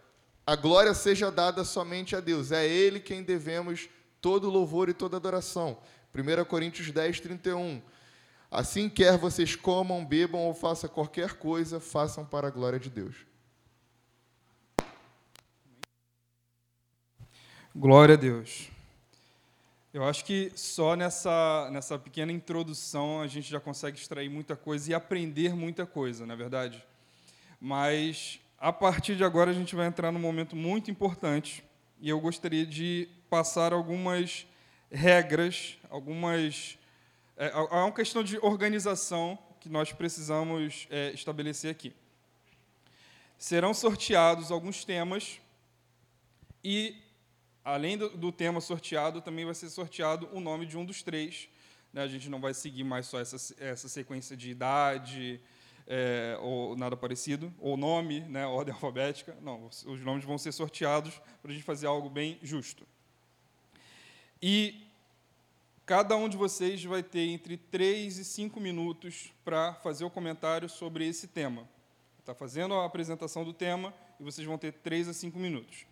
A 0.46 0.56
glória 0.56 0.94
seja 0.94 1.30
dada 1.30 1.64
somente 1.64 2.16
a 2.16 2.20
Deus. 2.20 2.50
É 2.50 2.60
a 2.60 2.64
Ele 2.64 2.98
quem 2.98 3.22
devemos 3.22 3.90
todo 4.22 4.48
louvor 4.48 4.88
e 4.88 4.94
toda 4.94 5.18
adoração. 5.18 5.76
1 6.14 6.46
Coríntios 6.46 6.90
10, 6.90 7.20
31. 7.20 7.82
Assim 8.50 8.88
quer 8.88 9.18
vocês 9.18 9.54
comam, 9.54 10.02
bebam 10.02 10.40
ou 10.40 10.54
façam 10.54 10.88
qualquer 10.88 11.34
coisa, 11.34 11.78
façam 11.78 12.24
para 12.24 12.48
a 12.48 12.50
glória 12.50 12.80
de 12.80 12.88
Deus. 12.88 13.14
Glória 17.76 18.14
a 18.14 18.18
Deus. 18.18 18.70
Eu 19.92 20.04
acho 20.04 20.24
que 20.24 20.50
só 20.56 20.96
nessa, 20.96 21.68
nessa 21.70 21.98
pequena 21.98 22.32
introdução 22.32 23.20
a 23.20 23.26
gente 23.26 23.50
já 23.50 23.60
consegue 23.60 23.98
extrair 23.98 24.30
muita 24.30 24.56
coisa 24.56 24.90
e 24.90 24.94
aprender 24.94 25.54
muita 25.54 25.84
coisa, 25.84 26.24
na 26.24 26.32
é 26.32 26.36
verdade. 26.36 26.82
Mas 27.60 28.40
a 28.64 28.72
partir 28.72 29.14
de 29.14 29.22
agora, 29.22 29.50
a 29.50 29.54
gente 29.54 29.76
vai 29.76 29.86
entrar 29.86 30.10
num 30.10 30.18
momento 30.18 30.56
muito 30.56 30.90
importante 30.90 31.62
e 32.00 32.08
eu 32.08 32.18
gostaria 32.18 32.64
de 32.64 33.06
passar 33.28 33.74
algumas 33.74 34.46
regras, 34.90 35.76
algumas. 35.90 36.78
É, 37.36 37.48
é 37.48 37.58
uma 37.58 37.92
questão 37.92 38.24
de 38.24 38.38
organização 38.38 39.38
que 39.60 39.68
nós 39.68 39.92
precisamos 39.92 40.88
é, 40.88 41.12
estabelecer 41.12 41.70
aqui. 41.70 41.92
Serão 43.36 43.74
sorteados 43.74 44.50
alguns 44.50 44.82
temas 44.82 45.38
e, 46.64 46.96
além 47.62 47.98
do, 47.98 48.16
do, 48.16 48.32
tema 48.32 48.62
sorteado, 48.62 49.20
também 49.20 49.44
vai 49.44 49.54
ser 49.54 49.68
sorteado 49.68 50.26
o 50.32 50.40
nome 50.40 50.64
de 50.64 50.78
um 50.78 50.86
dos 50.86 51.02
três. 51.02 51.50
Né? 51.92 52.02
A 52.02 52.08
gente 52.08 52.30
não 52.30 52.40
vai 52.40 52.54
seguir 52.54 52.82
mais 52.82 53.04
só 53.08 53.20
essa, 53.20 53.36
essa 53.62 53.90
sequência 53.90 54.34
de 54.34 54.48
idade, 54.48 55.38
é, 55.86 56.36
ou 56.40 56.76
nada 56.76 56.96
parecido, 56.96 57.52
ou 57.58 57.76
nome, 57.76 58.20
né, 58.20 58.46
ordem 58.46 58.72
alfabética. 58.74 59.36
Não, 59.42 59.66
os 59.66 60.00
nomes 60.00 60.24
vão 60.24 60.38
ser 60.38 60.52
sorteados 60.52 61.20
para 61.42 61.50
a 61.50 61.54
gente 61.54 61.64
fazer 61.64 61.86
algo 61.86 62.08
bem 62.08 62.38
justo. 62.42 62.86
E 64.40 64.86
cada 65.86 66.16
um 66.16 66.28
de 66.28 66.36
vocês 66.36 66.82
vai 66.84 67.02
ter 67.02 67.28
entre 67.28 67.56
3 67.56 68.18
e 68.18 68.24
5 68.24 68.60
minutos 68.60 69.32
para 69.44 69.74
fazer 69.74 70.04
o 70.04 70.10
comentário 70.10 70.68
sobre 70.68 71.06
esse 71.06 71.28
tema. 71.28 71.68
Está 72.18 72.34
fazendo 72.34 72.74
a 72.74 72.86
apresentação 72.86 73.44
do 73.44 73.52
tema 73.52 73.92
e 74.18 74.24
vocês 74.24 74.46
vão 74.46 74.56
ter 74.56 74.72
3 74.72 75.08
a 75.08 75.12
5 75.12 75.38
minutos. 75.38 75.86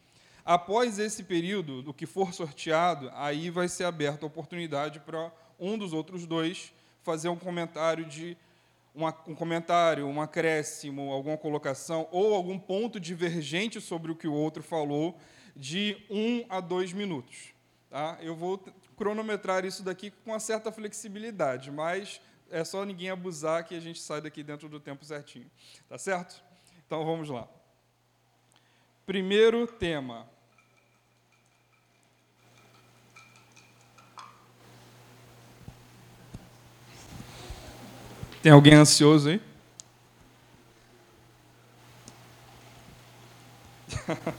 Após 0.44 0.98
esse 0.98 1.22
período, 1.22 1.82
do 1.82 1.94
que 1.94 2.04
for 2.04 2.34
sorteado, 2.34 3.10
aí 3.14 3.48
vai 3.48 3.68
ser 3.68 3.84
aberta 3.84 4.24
a 4.24 4.28
oportunidade 4.28 4.98
para 5.00 5.30
um 5.58 5.78
dos 5.78 5.92
outros 5.92 6.26
dois 6.26 6.72
fazer 7.02 7.28
um 7.28 7.36
comentário 7.36 8.04
de 8.04 8.36
uma, 8.94 9.16
um 9.26 9.34
comentário, 9.34 10.06
um 10.06 10.20
acréscimo, 10.20 11.12
alguma 11.12 11.36
colocação 11.36 12.08
ou 12.10 12.34
algum 12.34 12.58
ponto 12.58 13.00
divergente 13.00 13.80
sobre 13.80 14.12
o 14.12 14.16
que 14.16 14.28
o 14.28 14.34
outro 14.34 14.62
falou 14.62 15.18
de 15.56 15.96
um 16.10 16.44
a 16.48 16.60
dois 16.60 16.92
minutos. 16.92 17.52
Tá? 17.88 18.18
Eu 18.20 18.34
vou 18.34 18.58
cronometrar 18.96 19.64
isso 19.64 19.82
daqui 19.82 20.10
com 20.10 20.30
uma 20.30 20.40
certa 20.40 20.70
flexibilidade, 20.70 21.70
mas 21.70 22.20
é 22.50 22.64
só 22.64 22.84
ninguém 22.84 23.10
abusar 23.10 23.64
que 23.64 23.74
a 23.74 23.80
gente 23.80 24.00
sai 24.00 24.20
daqui 24.20 24.42
dentro 24.42 24.68
do 24.68 24.78
tempo 24.78 25.04
certinho. 25.04 25.50
Tá 25.88 25.98
certo? 25.98 26.42
Então 26.86 27.04
vamos 27.04 27.28
lá. 27.28 27.48
Primeiro 29.06 29.66
tema: 29.66 30.28
Tem 38.42 38.50
alguém 38.50 38.74
ansioso 38.74 39.28
aí? 39.28 39.40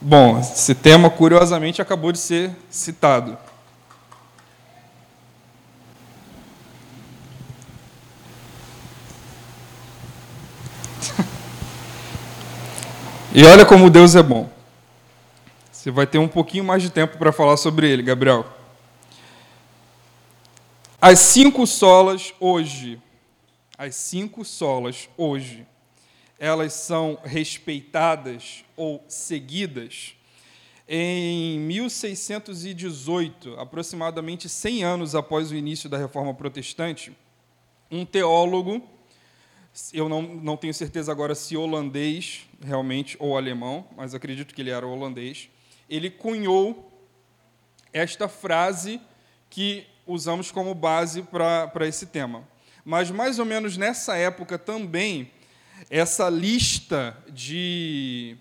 Bom, 0.00 0.38
esse 0.40 0.74
tema, 0.74 1.10
curiosamente, 1.10 1.82
acabou 1.82 2.12
de 2.12 2.18
ser 2.18 2.50
citado. 2.70 3.36
E 13.34 13.44
olha 13.44 13.66
como 13.66 13.90
Deus 13.90 14.14
é 14.14 14.22
bom. 14.22 14.48
Você 15.70 15.90
vai 15.90 16.06
ter 16.06 16.16
um 16.16 16.26
pouquinho 16.26 16.64
mais 16.64 16.82
de 16.82 16.88
tempo 16.88 17.18
para 17.18 17.30
falar 17.30 17.58
sobre 17.58 17.86
ele, 17.86 18.02
Gabriel. 18.02 18.55
As 21.00 21.18
cinco 21.18 21.66
solas 21.66 22.32
hoje, 22.40 23.00
as 23.76 23.94
cinco 23.96 24.46
solas 24.46 25.10
hoje, 25.14 25.66
elas 26.38 26.72
são 26.72 27.18
respeitadas 27.22 28.64
ou 28.74 29.04
seguidas 29.06 30.16
em 30.88 31.60
1618, 31.60 33.60
aproximadamente 33.60 34.48
100 34.48 34.84
anos 34.84 35.14
após 35.14 35.50
o 35.50 35.54
início 35.54 35.86
da 35.86 35.98
Reforma 35.98 36.32
Protestante, 36.32 37.14
um 37.90 38.06
teólogo, 38.06 38.82
eu 39.92 40.08
não, 40.08 40.22
não 40.22 40.56
tenho 40.56 40.72
certeza 40.72 41.12
agora 41.12 41.34
se 41.34 41.58
holandês 41.58 42.46
realmente 42.64 43.18
ou 43.20 43.36
alemão, 43.36 43.86
mas 43.94 44.14
acredito 44.14 44.54
que 44.54 44.62
ele 44.62 44.70
era 44.70 44.86
holandês, 44.86 45.50
ele 45.90 46.08
cunhou 46.08 46.90
esta 47.92 48.28
frase 48.28 48.98
que 49.50 49.86
usamos 50.06 50.50
como 50.50 50.74
base 50.74 51.22
para 51.22 51.86
esse 51.86 52.06
tema. 52.06 52.44
Mas, 52.84 53.10
mais 53.10 53.38
ou 53.38 53.44
menos 53.44 53.76
nessa 53.76 54.16
época 54.16 54.56
também, 54.56 55.30
essa 55.90 56.30
lista 56.30 57.16
de, 57.28 58.36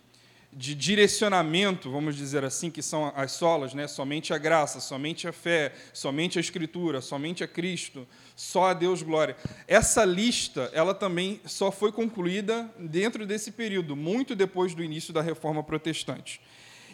de 0.54 0.75
direcionamento, 0.75 1.91
vamos 1.91 2.15
dizer 2.15 2.43
assim, 2.43 2.69
que 2.69 2.82
são 2.82 3.12
as 3.15 3.32
solas, 3.32 3.73
né? 3.73 3.88
somente 3.88 4.34
a 4.34 4.38
graça, 4.38 4.80
somente 4.80 5.28
a 5.28 5.34
fé, 5.34 5.73
somente 5.93 6.38
a 6.38 6.41
Escritura, 6.41 7.01
somente 7.01 7.43
a 7.43 7.47
Cristo, 7.47 8.08
só 8.36 8.65
a 8.65 8.73
Deus 8.73 9.01
glória. 9.01 9.36
Essa 9.67 10.06
lista, 10.06 10.69
ela 10.73 10.93
também 10.93 11.41
só 11.45 11.71
foi 11.71 11.91
concluída 11.91 12.69
dentro 12.78 13.25
desse 13.25 13.51
período, 13.51 13.95
muito 13.95 14.36
depois 14.36 14.75
do 14.75 14.84
início 14.84 15.12
da 15.12 15.21
Reforma 15.21 15.63
Protestante. 15.63 16.39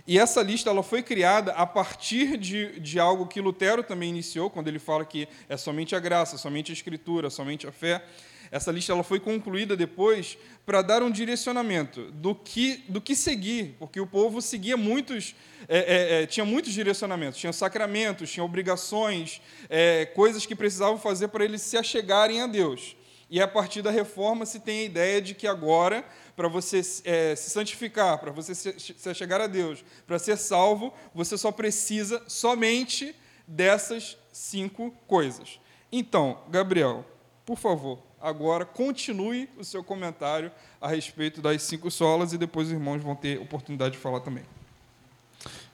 E 0.07 0.17
essa 0.17 0.41
lista 0.41 0.69
ela 0.69 0.83
foi 0.83 1.03
criada 1.03 1.51
a 1.53 1.65
partir 1.65 2.37
de, 2.37 2.79
de 2.79 2.99
algo 2.99 3.27
que 3.27 3.39
Lutero 3.39 3.83
também 3.83 4.09
iniciou, 4.09 4.49
quando 4.49 4.67
ele 4.67 4.79
fala 4.79 5.05
que 5.05 5.27
é 5.47 5.57
somente 5.57 5.95
a 5.95 5.99
graça, 5.99 6.37
somente 6.37 6.71
a 6.71 6.73
escritura, 6.73 7.29
somente 7.29 7.67
a 7.67 7.71
fé. 7.71 8.03
Essa 8.51 8.69
lista 8.69 8.91
ela 8.91 9.03
foi 9.03 9.19
concluída 9.19 9.77
depois 9.77 10.37
para 10.65 10.81
dar 10.81 11.01
um 11.01 11.09
direcionamento 11.09 12.11
do 12.11 12.35
que, 12.35 12.83
do 12.89 12.99
que 12.99 13.15
seguir, 13.15 13.75
porque 13.79 13.99
o 13.99 14.05
povo 14.05 14.41
seguia 14.41 14.75
muitos, 14.75 15.33
é, 15.69 15.77
é, 15.77 16.23
é, 16.23 16.27
tinha 16.27 16.45
muitos 16.45 16.73
direcionamentos, 16.73 17.39
tinha 17.39 17.53
sacramentos, 17.53 18.29
tinha 18.29 18.43
obrigações, 18.43 19.41
é, 19.69 20.05
coisas 20.05 20.45
que 20.45 20.53
precisavam 20.53 20.97
fazer 20.97 21.29
para 21.29 21.45
eles 21.45 21.61
se 21.61 21.77
achegarem 21.77 22.41
a 22.41 22.47
Deus. 22.47 22.97
E 23.31 23.41
a 23.41 23.47
partir 23.47 23.81
da 23.81 23.89
reforma 23.89 24.45
se 24.45 24.59
tem 24.59 24.81
a 24.81 24.83
ideia 24.83 25.21
de 25.21 25.33
que 25.33 25.47
agora 25.47 26.03
para 26.35 26.49
você 26.49 26.81
é, 27.05 27.33
se 27.33 27.49
santificar, 27.49 28.17
para 28.17 28.29
você 28.29 28.53
se, 28.53 28.77
se 28.77 29.13
chegar 29.13 29.39
a 29.39 29.47
Deus, 29.47 29.85
para 30.05 30.19
ser 30.19 30.35
salvo, 30.37 30.93
você 31.15 31.37
só 31.37 31.49
precisa 31.49 32.21
somente 32.27 33.15
dessas 33.47 34.17
cinco 34.33 34.93
coisas. 35.07 35.61
Então, 35.89 36.39
Gabriel, 36.49 37.05
por 37.45 37.57
favor, 37.57 37.99
agora 38.19 38.65
continue 38.65 39.49
o 39.57 39.63
seu 39.63 39.81
comentário 39.81 40.51
a 40.81 40.89
respeito 40.89 41.41
das 41.41 41.63
cinco 41.63 41.89
solas 41.89 42.33
e 42.33 42.37
depois 42.37 42.67
os 42.67 42.73
irmãos 42.73 43.01
vão 43.01 43.15
ter 43.15 43.39
oportunidade 43.39 43.93
de 43.93 44.01
falar 44.01 44.19
também. 44.19 44.43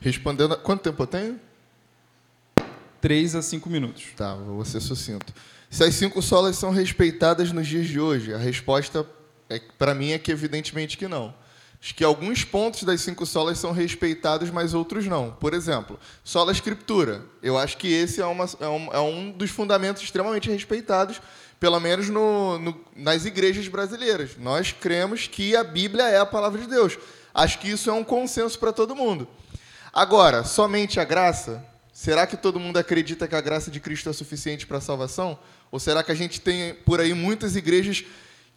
Respondendo. 0.00 0.56
Quanto 0.58 0.82
tempo 0.82 1.02
eu 1.02 1.06
tenho? 1.08 1.40
Três 3.00 3.34
a 3.34 3.42
cinco 3.42 3.68
minutos. 3.68 4.12
Tá, 4.16 4.36
vou 4.36 4.64
ser 4.64 4.80
sucinto. 4.80 5.32
Se 5.70 5.84
as 5.84 5.94
cinco 5.94 6.22
solas 6.22 6.56
são 6.56 6.70
respeitadas 6.70 7.52
nos 7.52 7.66
dias 7.66 7.86
de 7.86 8.00
hoje, 8.00 8.32
a 8.32 8.38
resposta 8.38 9.06
é, 9.50 9.60
para 9.78 9.94
mim 9.94 10.12
é 10.12 10.18
que 10.18 10.32
evidentemente 10.32 10.96
que 10.96 11.06
não. 11.06 11.34
Acho 11.80 11.94
que 11.94 12.02
alguns 12.02 12.42
pontos 12.42 12.82
das 12.82 13.02
cinco 13.02 13.24
solas 13.24 13.58
são 13.58 13.70
respeitados, 13.70 14.50
mas 14.50 14.74
outros 14.74 15.06
não. 15.06 15.30
Por 15.30 15.54
exemplo, 15.54 15.98
sola 16.24 16.50
escritura. 16.52 17.24
Eu 17.42 17.56
acho 17.56 17.76
que 17.76 17.86
esse 17.86 18.20
é, 18.20 18.26
uma, 18.26 18.46
é, 18.58 18.66
um, 18.66 18.92
é 18.94 18.98
um 18.98 19.30
dos 19.30 19.50
fundamentos 19.50 20.02
extremamente 20.02 20.50
respeitados, 20.50 21.20
pelo 21.60 21.78
menos 21.78 22.08
no, 22.08 22.58
no, 22.58 22.80
nas 22.96 23.26
igrejas 23.26 23.68
brasileiras. 23.68 24.36
Nós 24.38 24.72
cremos 24.72 25.28
que 25.28 25.54
a 25.54 25.62
Bíblia 25.62 26.08
é 26.08 26.18
a 26.18 26.26
palavra 26.26 26.60
de 26.60 26.66
Deus. 26.66 26.98
Acho 27.32 27.60
que 27.60 27.70
isso 27.70 27.90
é 27.90 27.92
um 27.92 28.02
consenso 28.02 28.58
para 28.58 28.72
todo 28.72 28.96
mundo. 28.96 29.28
Agora, 29.92 30.42
somente 30.44 30.98
a 30.98 31.04
graça? 31.04 31.64
Será 31.92 32.26
que 32.26 32.36
todo 32.36 32.60
mundo 32.60 32.76
acredita 32.76 33.26
que 33.26 33.34
a 33.34 33.40
graça 33.40 33.70
de 33.70 33.80
Cristo 33.80 34.08
é 34.08 34.12
suficiente 34.12 34.66
para 34.66 34.78
a 34.78 34.80
salvação? 34.80 35.38
Ou 35.70 35.78
será 35.78 36.02
que 36.02 36.12
a 36.12 36.14
gente 36.14 36.40
tem 36.40 36.74
por 36.74 37.00
aí 37.00 37.14
muitas 37.14 37.56
igrejas 37.56 38.04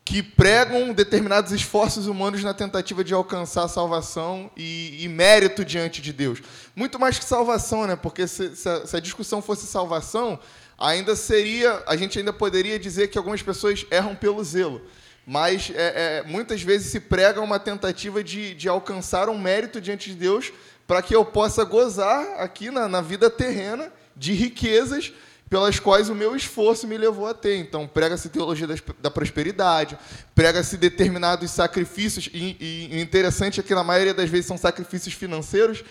que 0.04 0.24
pregam 0.24 0.93
determinados 0.93 1.52
esforços 1.52 2.08
humanos 2.08 2.43
na 2.43 2.54
tentativa 2.54 3.04
de 3.04 3.13
alcançar 3.13 3.67
salvação 3.67 4.50
e, 4.58 5.04
e, 5.04 5.08
mérito 5.08 5.63
diante 5.63 6.02
de 6.02 6.12
Deus. 6.12 6.41
Muito 6.76 7.00
mais 7.00 7.19
que 7.19 7.26
salvação, 7.26 7.86
né? 7.86 7.95
Porque 7.95 8.28
se, 8.28 8.56
se, 8.56 8.67
a, 8.67 8.86
se, 8.86 8.97
a, 8.97 9.00
discussão 9.00 9.41
fosse 9.41 9.67
salvação, 9.67 10.39
ainda 10.78 11.15
seria, 11.15 11.84
a 11.86 11.95
gente 11.95 12.17
ainda 12.17 12.34
poderia 12.34 12.80
dizer 12.80 13.10
que 13.10 13.17
algumas 13.17 13.41
pessoas 13.41 13.86
erram 13.91 14.15
pelo 14.15 14.43
zelo. 14.43 14.82
Mas 15.26 15.71
é, 15.76 16.24
é, 16.24 16.24
muitas 16.28 16.63
vezes 16.63 16.91
se 16.91 17.00
prega 17.00 17.39
uma 17.39 17.60
tentativa 17.60 18.24
de, 18.24 18.56
de 18.56 18.67
alcançar 18.67 19.30
um 19.30 19.38
mérito 19.38 19.80
diante 19.80 20.10
de 20.10 20.15
Deus 20.15 20.52
para 20.88 21.02
que 21.02 21.15
eu 21.15 21.24
possa 21.24 21.63
gozar 21.63 22.41
aqui 22.41 22.71
na, 22.71 22.89
na 22.89 23.02
vida 23.02 23.30
terrena 23.30 23.93
de 24.15 24.34
riquezas 24.34 25.13
pelas 25.51 25.77
quais 25.77 26.07
o 26.07 26.15
meu 26.15 26.33
esforço 26.33 26.87
me 26.87 26.97
levou 26.97 27.27
a 27.27 27.33
ter. 27.33 27.57
Então, 27.57 27.85
prega-se 27.85 28.29
teologia 28.29 28.65
da 29.01 29.11
prosperidade, 29.11 29.97
prega-se 30.33 30.77
determinados 30.77 31.51
sacrifícios, 31.51 32.29
e, 32.33 32.55
e 32.89 33.01
interessante 33.01 33.59
é 33.59 33.63
que 33.63 33.75
na 33.75 33.83
maioria 33.83 34.13
das 34.13 34.29
vezes 34.29 34.45
são 34.45 34.57
sacrifícios 34.57 35.13
financeiros. 35.13 35.83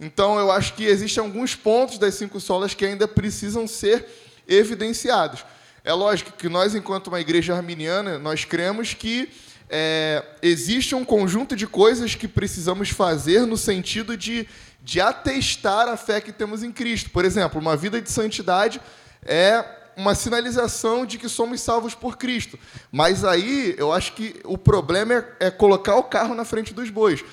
Então, 0.00 0.38
eu 0.38 0.50
acho 0.50 0.72
que 0.72 0.86
existem 0.86 1.22
alguns 1.22 1.54
pontos 1.54 1.98
das 1.98 2.14
cinco 2.14 2.40
solas 2.40 2.72
que 2.72 2.86
ainda 2.86 3.06
precisam 3.06 3.68
ser 3.68 4.06
evidenciados. 4.48 5.44
É 5.84 5.92
lógico 5.92 6.32
que 6.32 6.48
nós, 6.48 6.74
enquanto 6.74 7.08
uma 7.08 7.20
igreja 7.20 7.54
arminiana, 7.54 8.18
nós 8.18 8.46
cremos 8.46 8.94
que 8.94 9.28
é, 9.68 10.24
existe 10.40 10.94
um 10.94 11.04
conjunto 11.04 11.54
de 11.54 11.66
coisas 11.66 12.14
que 12.14 12.26
precisamos 12.26 12.88
fazer 12.88 13.44
no 13.44 13.58
sentido 13.58 14.16
de, 14.16 14.48
de 14.82 15.02
atestar 15.02 15.86
a 15.86 15.98
fé 15.98 16.18
que 16.18 16.32
temos 16.32 16.62
em 16.62 16.72
Cristo. 16.72 17.10
Por 17.10 17.26
exemplo, 17.26 17.60
uma 17.60 17.76
vida 17.76 18.00
de 18.00 18.10
santidade 18.10 18.80
é 19.24 19.64
uma 19.96 20.14
sinalização 20.14 21.04
de 21.04 21.18
que 21.18 21.28
somos 21.28 21.60
salvos 21.60 21.94
por 21.94 22.16
Cristo. 22.16 22.58
Mas 22.90 23.24
aí 23.24 23.74
eu 23.78 23.92
acho 23.92 24.14
que 24.14 24.40
o 24.44 24.56
problema 24.56 25.14
é, 25.14 25.46
é 25.46 25.50
colocar 25.50 25.96
o 25.96 26.04
carro 26.04 26.34
na 26.34 26.44
frente 26.44 26.72
dos 26.72 26.90
bois. 26.90 27.24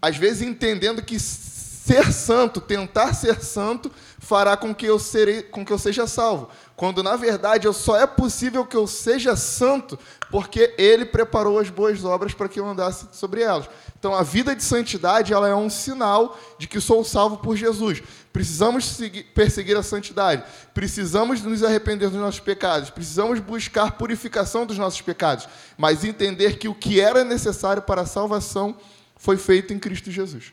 Às 0.00 0.16
vezes 0.16 0.42
entendendo 0.42 1.02
que 1.02 1.18
ser 1.18 2.12
santo, 2.12 2.60
tentar 2.60 3.14
ser 3.14 3.42
santo, 3.42 3.90
fará 4.18 4.56
com 4.56 4.74
que 4.74 4.86
eu, 4.86 4.98
serei, 4.98 5.42
com 5.42 5.64
que 5.64 5.72
eu 5.72 5.78
seja 5.78 6.06
salvo. 6.06 6.48
Quando 6.80 7.02
na 7.02 7.14
verdade 7.14 7.66
eu 7.66 7.74
só 7.74 7.94
é 7.94 8.06
possível 8.06 8.64
que 8.64 8.74
eu 8.74 8.86
seja 8.86 9.36
santo 9.36 9.98
porque 10.30 10.74
ele 10.78 11.04
preparou 11.04 11.58
as 11.58 11.68
boas 11.68 12.02
obras 12.06 12.32
para 12.32 12.48
que 12.48 12.58
eu 12.58 12.66
andasse 12.66 13.06
sobre 13.12 13.42
elas. 13.42 13.68
Então 13.98 14.14
a 14.14 14.22
vida 14.22 14.56
de 14.56 14.64
santidade 14.64 15.30
ela 15.30 15.46
é 15.46 15.54
um 15.54 15.68
sinal 15.68 16.40
de 16.56 16.66
que 16.66 16.80
sou 16.80 17.04
salvo 17.04 17.36
por 17.36 17.54
Jesus. 17.54 18.02
Precisamos 18.32 18.86
seguir, 18.86 19.24
perseguir 19.24 19.76
a 19.76 19.82
santidade. 19.82 20.42
Precisamos 20.72 21.42
nos 21.42 21.62
arrepender 21.62 22.08
dos 22.08 22.18
nossos 22.18 22.40
pecados. 22.40 22.88
Precisamos 22.88 23.40
buscar 23.40 23.98
purificação 23.98 24.64
dos 24.64 24.78
nossos 24.78 25.02
pecados. 25.02 25.46
Mas 25.76 26.02
entender 26.02 26.56
que 26.56 26.66
o 26.66 26.74
que 26.74 26.98
era 26.98 27.24
necessário 27.24 27.82
para 27.82 28.00
a 28.00 28.06
salvação 28.06 28.74
foi 29.18 29.36
feito 29.36 29.74
em 29.74 29.78
Cristo 29.78 30.10
Jesus. 30.10 30.50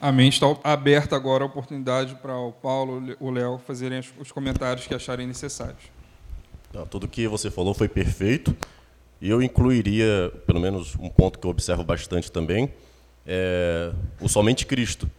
Amém. 0.00 0.28
Está 0.28 0.46
aberta 0.62 1.16
agora 1.16 1.42
a 1.42 1.46
oportunidade 1.46 2.14
para 2.16 2.36
o 2.38 2.52
Paulo 2.52 3.16
o 3.18 3.30
Léo 3.30 3.58
fazerem 3.58 4.00
os 4.18 4.30
comentários 4.30 4.86
que 4.86 4.94
acharem 4.94 5.26
necessários. 5.26 5.82
Tudo 6.88 7.08
que 7.08 7.26
você 7.26 7.50
falou 7.50 7.74
foi 7.74 7.88
perfeito. 7.88 8.56
E 9.20 9.28
eu 9.28 9.42
incluiria, 9.42 10.32
pelo 10.46 10.60
menos 10.60 10.94
um 10.94 11.08
ponto 11.08 11.40
que 11.40 11.44
eu 11.44 11.50
observo 11.50 11.82
bastante 11.82 12.30
também, 12.30 12.72
é 13.26 13.92
o 14.20 14.28
somente 14.28 14.64
Cristo. 14.66 15.10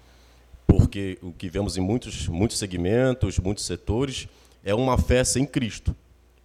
Porque 0.65 1.17
o 1.21 1.33
que 1.33 1.49
vemos 1.49 1.75
em 1.75 1.81
muitos, 1.81 2.29
muitos 2.29 2.57
segmentos, 2.57 3.37
muitos 3.37 3.65
setores, 3.65 4.29
é 4.63 4.73
uma 4.73 4.97
fé 4.97 5.25
sem 5.25 5.45
Cristo. 5.45 5.93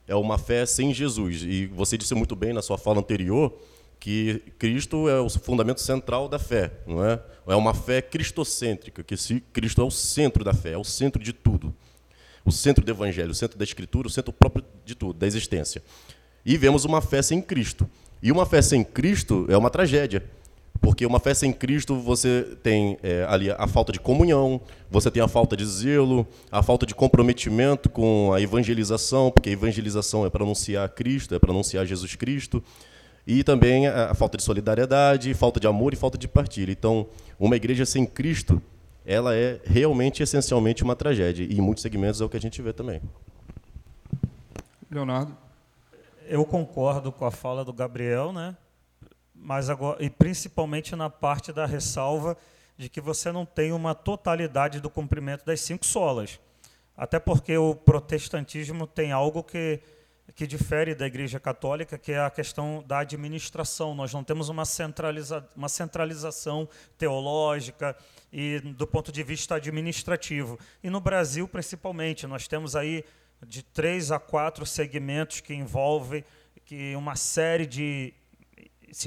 É 0.09 0.15
uma 0.17 0.39
fé 0.39 0.67
sem 0.67 0.93
Jesus. 0.93 1.43
E 1.43 1.67
você 1.67 1.97
disse 1.97 2.15
muito 2.17 2.35
bem 2.35 2.53
na 2.53 2.63
sua 2.63 2.77
fala 2.77 2.99
anterior 2.99 3.53
que 4.05 4.43
Cristo 4.59 5.09
é 5.09 5.19
o 5.19 5.31
fundamento 5.31 5.81
central 5.81 6.29
da 6.29 6.39
fé, 6.39 6.71
não 6.87 7.03
é? 7.03 7.19
É 7.47 7.57
uma 7.57 7.73
fé 7.73 8.03
cristocêntrica, 8.03 9.03
que 9.03 9.17
se 9.17 9.41
Cristo 9.51 9.81
é 9.81 9.85
o 9.85 9.91
centro 9.91 10.45
da 10.45 10.53
fé, 10.53 10.73
é 10.73 10.77
o 10.77 10.85
centro 10.85 11.23
de 11.23 11.33
tudo. 11.33 11.75
O 12.45 12.53
centro 12.53 12.85
do 12.85 12.91
evangelho, 12.91 13.31
o 13.31 13.35
centro 13.35 13.57
da 13.57 13.65
escritura, 13.65 14.07
o 14.07 14.11
centro 14.11 14.31
próprio 14.31 14.63
de 14.85 14.95
tudo, 14.95 15.19
da 15.19 15.27
existência. 15.27 15.83
E 16.45 16.59
vemos 16.59 16.85
uma 16.85 17.01
fé 17.01 17.23
sem 17.23 17.41
Cristo. 17.41 17.89
E 18.23 18.31
uma 18.31 18.45
fé 18.45 18.61
sem 18.61 18.85
Cristo 18.85 19.47
é 19.49 19.57
uma 19.57 19.71
tragédia. 19.71 20.23
Porque 20.83 21.07
uma 21.07 21.19
fé 21.19 21.33
sem 21.33 21.51
Cristo, 21.51 21.99
você 21.99 22.59
tem 22.63 22.99
é, 23.03 23.25
ali 23.27 23.51
a 23.51 23.67
falta 23.67 23.91
de 23.91 23.99
comunhão, 23.99 24.61
você 24.91 25.11
tem 25.11 25.23
a 25.23 25.29
falta 25.29 25.57
de 25.57 25.65
zelo, 25.65 26.27
a 26.53 26.63
falta 26.63 26.85
de 26.85 26.95
comprometimento 26.95 27.89
com 27.89 28.35
a 28.35 28.41
evangelização, 28.43 29.31
porque 29.31 29.49
a 29.49 29.53
evangelização 29.53 30.27
é 30.27 30.29
para 30.29 30.45
anunciar 30.45 30.87
Cristo, 30.91 31.35
é 31.35 31.39
para 31.39 31.53
anunciar 31.53 31.87
Jesus 31.87 32.15
Cristo, 32.17 32.63
e 33.27 33.43
também 33.43 33.87
a, 33.87 34.11
a 34.11 34.15
falta 34.15 34.37
de 34.37 34.43
solidariedade, 34.43 35.33
falta 35.35 35.59
de 35.59 35.67
amor 35.67 35.93
e 35.93 35.97
falta 35.97 36.19
de 36.19 36.29
partilha. 36.29 36.73
Então, 36.73 37.09
uma 37.39 37.57
igreja 37.57 37.87
sem 37.87 38.07
Cristo, 38.07 38.61
ela 39.05 39.35
é 39.35 39.61
realmente, 39.65 40.23
essencialmente, 40.23 40.83
uma 40.83 40.97
tragédia. 40.97 41.45
E 41.45 41.59
em 41.59 41.61
muitos 41.61 41.83
segmentos 41.83 42.21
é 42.21 42.25
o 42.25 42.29
que 42.29 42.37
a 42.37 42.41
gente 42.41 42.61
vê 42.61 42.73
também. 42.73 43.01
Leonardo? 44.91 45.37
Eu 46.27 46.45
concordo 46.45 47.13
com 47.13 47.27
a 47.27 47.31
fala 47.31 47.65
do 47.65 47.73
Gabriel, 47.73 48.33
né? 48.33 48.57
mas 49.45 49.69
agora, 49.69 50.03
e 50.03 50.09
principalmente 50.09 50.97
na 50.97 51.11
parte 51.11 51.53
da 51.53 51.67
ressalva 51.67 52.35
de 52.79 52.89
que 52.89 52.99
você 52.99 53.31
não 53.31 53.45
tem 53.45 53.73
uma 53.73 53.95
totalidade 53.95 54.81
do 54.81 54.89
cumprimento 54.89 55.45
das 55.45 55.61
cinco 55.61 55.85
solas. 55.85 56.41
Até 56.97 57.19
porque 57.19 57.55
o 57.59 57.75
protestantismo 57.75 58.87
tem 58.87 59.13
algo 59.13 59.43
que, 59.43 59.81
que 60.35 60.47
difere 60.47 60.95
da 60.95 61.07
Igreja 61.07 61.39
Católica, 61.39 61.99
que 61.99 62.13
é 62.13 62.21
a 62.21 62.31
questão 62.31 62.83
da 62.87 63.01
administração. 63.01 63.95
Nós 63.95 64.13
não 64.13 64.25
temos 64.25 64.49
uma, 64.49 64.65
centraliza, 64.65 65.47
uma 65.55 65.69
centralização 65.69 66.69
teológica 66.97 67.97
e 68.33 68.59
do 68.61 68.87
ponto 68.87 69.13
de 69.13 69.23
vista 69.23 69.57
administrativo. 69.57 70.59
E 70.83 70.89
no 70.89 71.01
Brasil, 71.01 71.47
principalmente, 71.47 72.27
nós 72.27 72.49
temos 72.49 72.75
aí 72.75 73.05
de 73.47 73.63
três 73.63 74.11
a 74.11 74.19
quatro 74.19 74.65
segmentos 74.65 75.41
que 75.41 75.55
envolvem 75.55 76.25
que 76.65 76.97
uma 76.97 77.15
série 77.15 77.67
de 77.67 78.15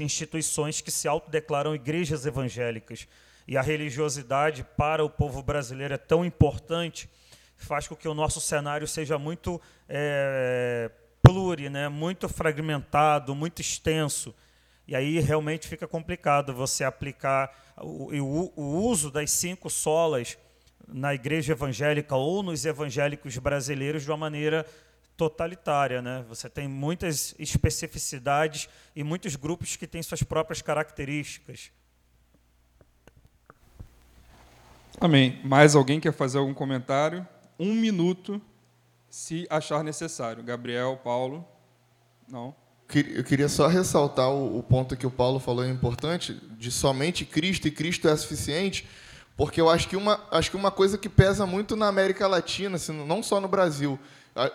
instituições 0.00 0.80
que 0.80 0.90
se 0.90 1.08
autodeclaram 1.08 1.74
igrejas 1.74 2.26
evangélicas. 2.26 3.08
E 3.46 3.56
a 3.56 3.62
religiosidade 3.62 4.64
para 4.76 5.04
o 5.04 5.10
povo 5.10 5.42
brasileiro 5.42 5.94
é 5.94 5.98
tão 5.98 6.24
importante, 6.24 7.08
faz 7.56 7.88
com 7.88 7.96
que 7.96 8.06
o 8.06 8.14
nosso 8.14 8.40
cenário 8.40 8.86
seja 8.86 9.18
muito 9.18 9.60
é, 9.88 10.90
pluri, 11.22 11.68
né? 11.68 11.88
muito 11.88 12.28
fragmentado, 12.28 13.34
muito 13.34 13.60
extenso. 13.60 14.34
E 14.86 14.96
aí 14.96 15.20
realmente 15.20 15.68
fica 15.68 15.86
complicado 15.86 16.54
você 16.54 16.84
aplicar 16.84 17.50
o, 17.76 18.14
o, 18.14 18.52
o 18.56 18.86
uso 18.86 19.10
das 19.10 19.30
cinco 19.30 19.68
solas 19.68 20.38
na 20.86 21.14
igreja 21.14 21.52
evangélica 21.52 22.16
ou 22.16 22.42
nos 22.42 22.64
evangélicos 22.64 23.36
brasileiros 23.36 24.02
de 24.02 24.10
uma 24.10 24.16
maneira 24.16 24.64
totalitária, 25.16 26.00
né? 26.00 26.24
Você 26.28 26.48
tem 26.48 26.68
muitas 26.68 27.34
especificidades 27.38 28.68
e 28.94 29.02
muitos 29.02 29.36
grupos 29.36 29.76
que 29.76 29.86
têm 29.86 30.02
suas 30.02 30.22
próprias 30.22 30.62
características. 30.62 31.72
Amém. 35.00 35.40
Mais 35.44 35.74
alguém 35.74 36.00
quer 36.00 36.12
fazer 36.12 36.38
algum 36.38 36.54
comentário? 36.54 37.26
Um 37.58 37.74
minuto, 37.74 38.40
se 39.10 39.46
achar 39.50 39.82
necessário. 39.82 40.42
Gabriel, 40.42 41.00
Paulo? 41.02 41.46
Não? 42.28 42.54
Eu 42.94 43.22
queria 43.22 43.48
só 43.48 43.66
ressaltar 43.66 44.30
o 44.30 44.62
ponto 44.62 44.96
que 44.96 45.06
o 45.06 45.10
Paulo 45.10 45.38
falou 45.38 45.62
é 45.62 45.68
importante, 45.68 46.40
de 46.56 46.70
somente 46.70 47.24
Cristo 47.24 47.68
e 47.68 47.70
Cristo 47.70 48.08
é 48.08 48.16
suficiente, 48.16 48.88
porque 49.36 49.60
eu 49.60 49.68
acho 49.68 49.88
que 49.88 49.96
uma, 49.96 50.18
acho 50.30 50.50
que 50.50 50.56
uma 50.56 50.70
coisa 50.70 50.96
que 50.96 51.08
pesa 51.08 51.44
muito 51.44 51.76
na 51.76 51.86
América 51.86 52.26
Latina, 52.26 52.76
assim, 52.76 52.92
não 53.04 53.22
só 53.22 53.42
no 53.42 53.48
Brasil, 53.48 53.98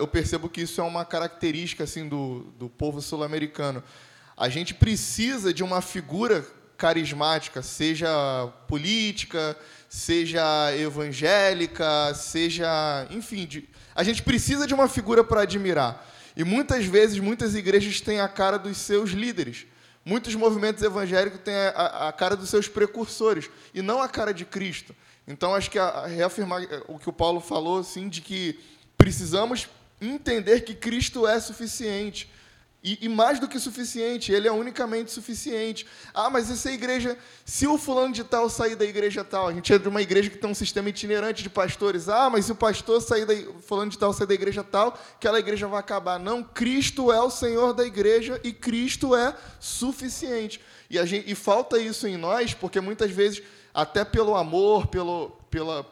eu 0.00 0.08
percebo 0.08 0.48
que 0.48 0.62
isso 0.62 0.80
é 0.80 0.84
uma 0.84 1.04
característica 1.04 1.84
assim 1.84 2.08
do, 2.08 2.52
do 2.58 2.68
povo 2.68 3.00
sul-americano. 3.00 3.82
A 4.36 4.48
gente 4.48 4.74
precisa 4.74 5.54
de 5.54 5.62
uma 5.62 5.80
figura 5.80 6.44
carismática, 6.84 7.62
seja 7.62 8.46
política, 8.68 9.56
seja 9.88 10.44
evangélica, 10.76 12.12
seja, 12.12 13.06
enfim, 13.10 13.46
de, 13.46 13.66
a 13.94 14.02
gente 14.04 14.22
precisa 14.22 14.66
de 14.66 14.74
uma 14.74 14.86
figura 14.86 15.24
para 15.24 15.40
admirar. 15.40 16.06
E 16.36 16.44
muitas 16.44 16.84
vezes, 16.84 17.18
muitas 17.20 17.54
igrejas 17.54 18.02
têm 18.02 18.20
a 18.20 18.28
cara 18.28 18.58
dos 18.58 18.76
seus 18.76 19.12
líderes. 19.12 19.64
Muitos 20.04 20.34
movimentos 20.34 20.82
evangélicos 20.82 21.40
têm 21.40 21.54
a, 21.54 22.08
a, 22.08 22.12
cara 22.12 22.36
dos 22.36 22.50
seus 22.50 22.68
precursores 22.68 23.48
e 23.72 23.80
não 23.80 24.02
a 24.02 24.08
cara 24.08 24.34
de 24.34 24.44
Cristo. 24.44 24.94
Então, 25.26 25.54
acho 25.54 25.70
que 25.70 25.78
a, 25.78 25.86
a 25.86 26.06
reafirmar 26.06 26.64
eh, 26.64 26.82
o 26.86 26.98
que 26.98 27.08
o 27.08 27.14
Paulo 27.14 27.40
falou, 27.40 27.78
assim, 27.78 28.10
de 28.10 28.20
que 28.20 28.60
precisamos 28.98 29.70
entender 30.02 30.60
que 30.60 30.74
Cristo 30.74 31.26
é 31.26 31.40
suficiente. 31.40 32.30
E, 32.84 33.06
e, 33.06 33.08
mais 33.08 33.40
do 33.40 33.48
que 33.48 33.58
suficiente, 33.58 34.30
ele 34.30 34.46
é 34.46 34.52
unicamente 34.52 35.10
suficiente. 35.10 35.86
Ah, 36.12 36.28
mas 36.28 36.50
essa 36.50 36.70
igreja, 36.70 37.16
se 37.42 37.66
o 37.66 37.78
fulano 37.78 38.12
de 38.12 38.22
tal 38.22 38.50
sair 38.50 38.76
da 38.76 38.84
igreja 38.84 39.24
tal, 39.24 39.48
a 39.48 39.54
gente 39.54 39.72
é 39.72 39.78
de 39.78 39.88
uma 39.88 40.02
igreja 40.02 40.28
que 40.28 40.36
tem 40.36 40.50
um 40.50 40.54
sistema 40.54 40.90
itinerante 40.90 41.42
de 41.42 41.48
pastores. 41.48 42.10
Ah, 42.10 42.28
mas 42.28 42.44
se 42.44 42.52
o 42.52 42.54
pastor 42.54 43.00
sair 43.00 43.24
da 43.24 43.34
fulano 43.62 43.90
de 43.90 43.96
tal 43.96 44.12
sair 44.12 44.26
da 44.26 44.34
igreja 44.34 44.62
tal, 44.62 44.98
aquela 45.16 45.38
igreja 45.38 45.66
vai 45.66 45.80
acabar. 45.80 46.20
Não, 46.20 46.42
Cristo 46.42 47.10
é 47.10 47.18
o 47.22 47.30
Senhor 47.30 47.72
da 47.72 47.86
igreja 47.86 48.38
e 48.44 48.52
Cristo 48.52 49.16
é 49.16 49.34
suficiente. 49.58 50.60
E, 50.90 51.06
gente, 51.06 51.30
e 51.30 51.34
falta 51.34 51.78
isso 51.78 52.06
em 52.06 52.18
nós, 52.18 52.52
porque 52.52 52.82
muitas 52.82 53.10
vezes, 53.10 53.42
até 53.72 54.04
pelo 54.04 54.36
amor, 54.36 54.88
pelo, 54.88 55.30
pela, 55.50 55.86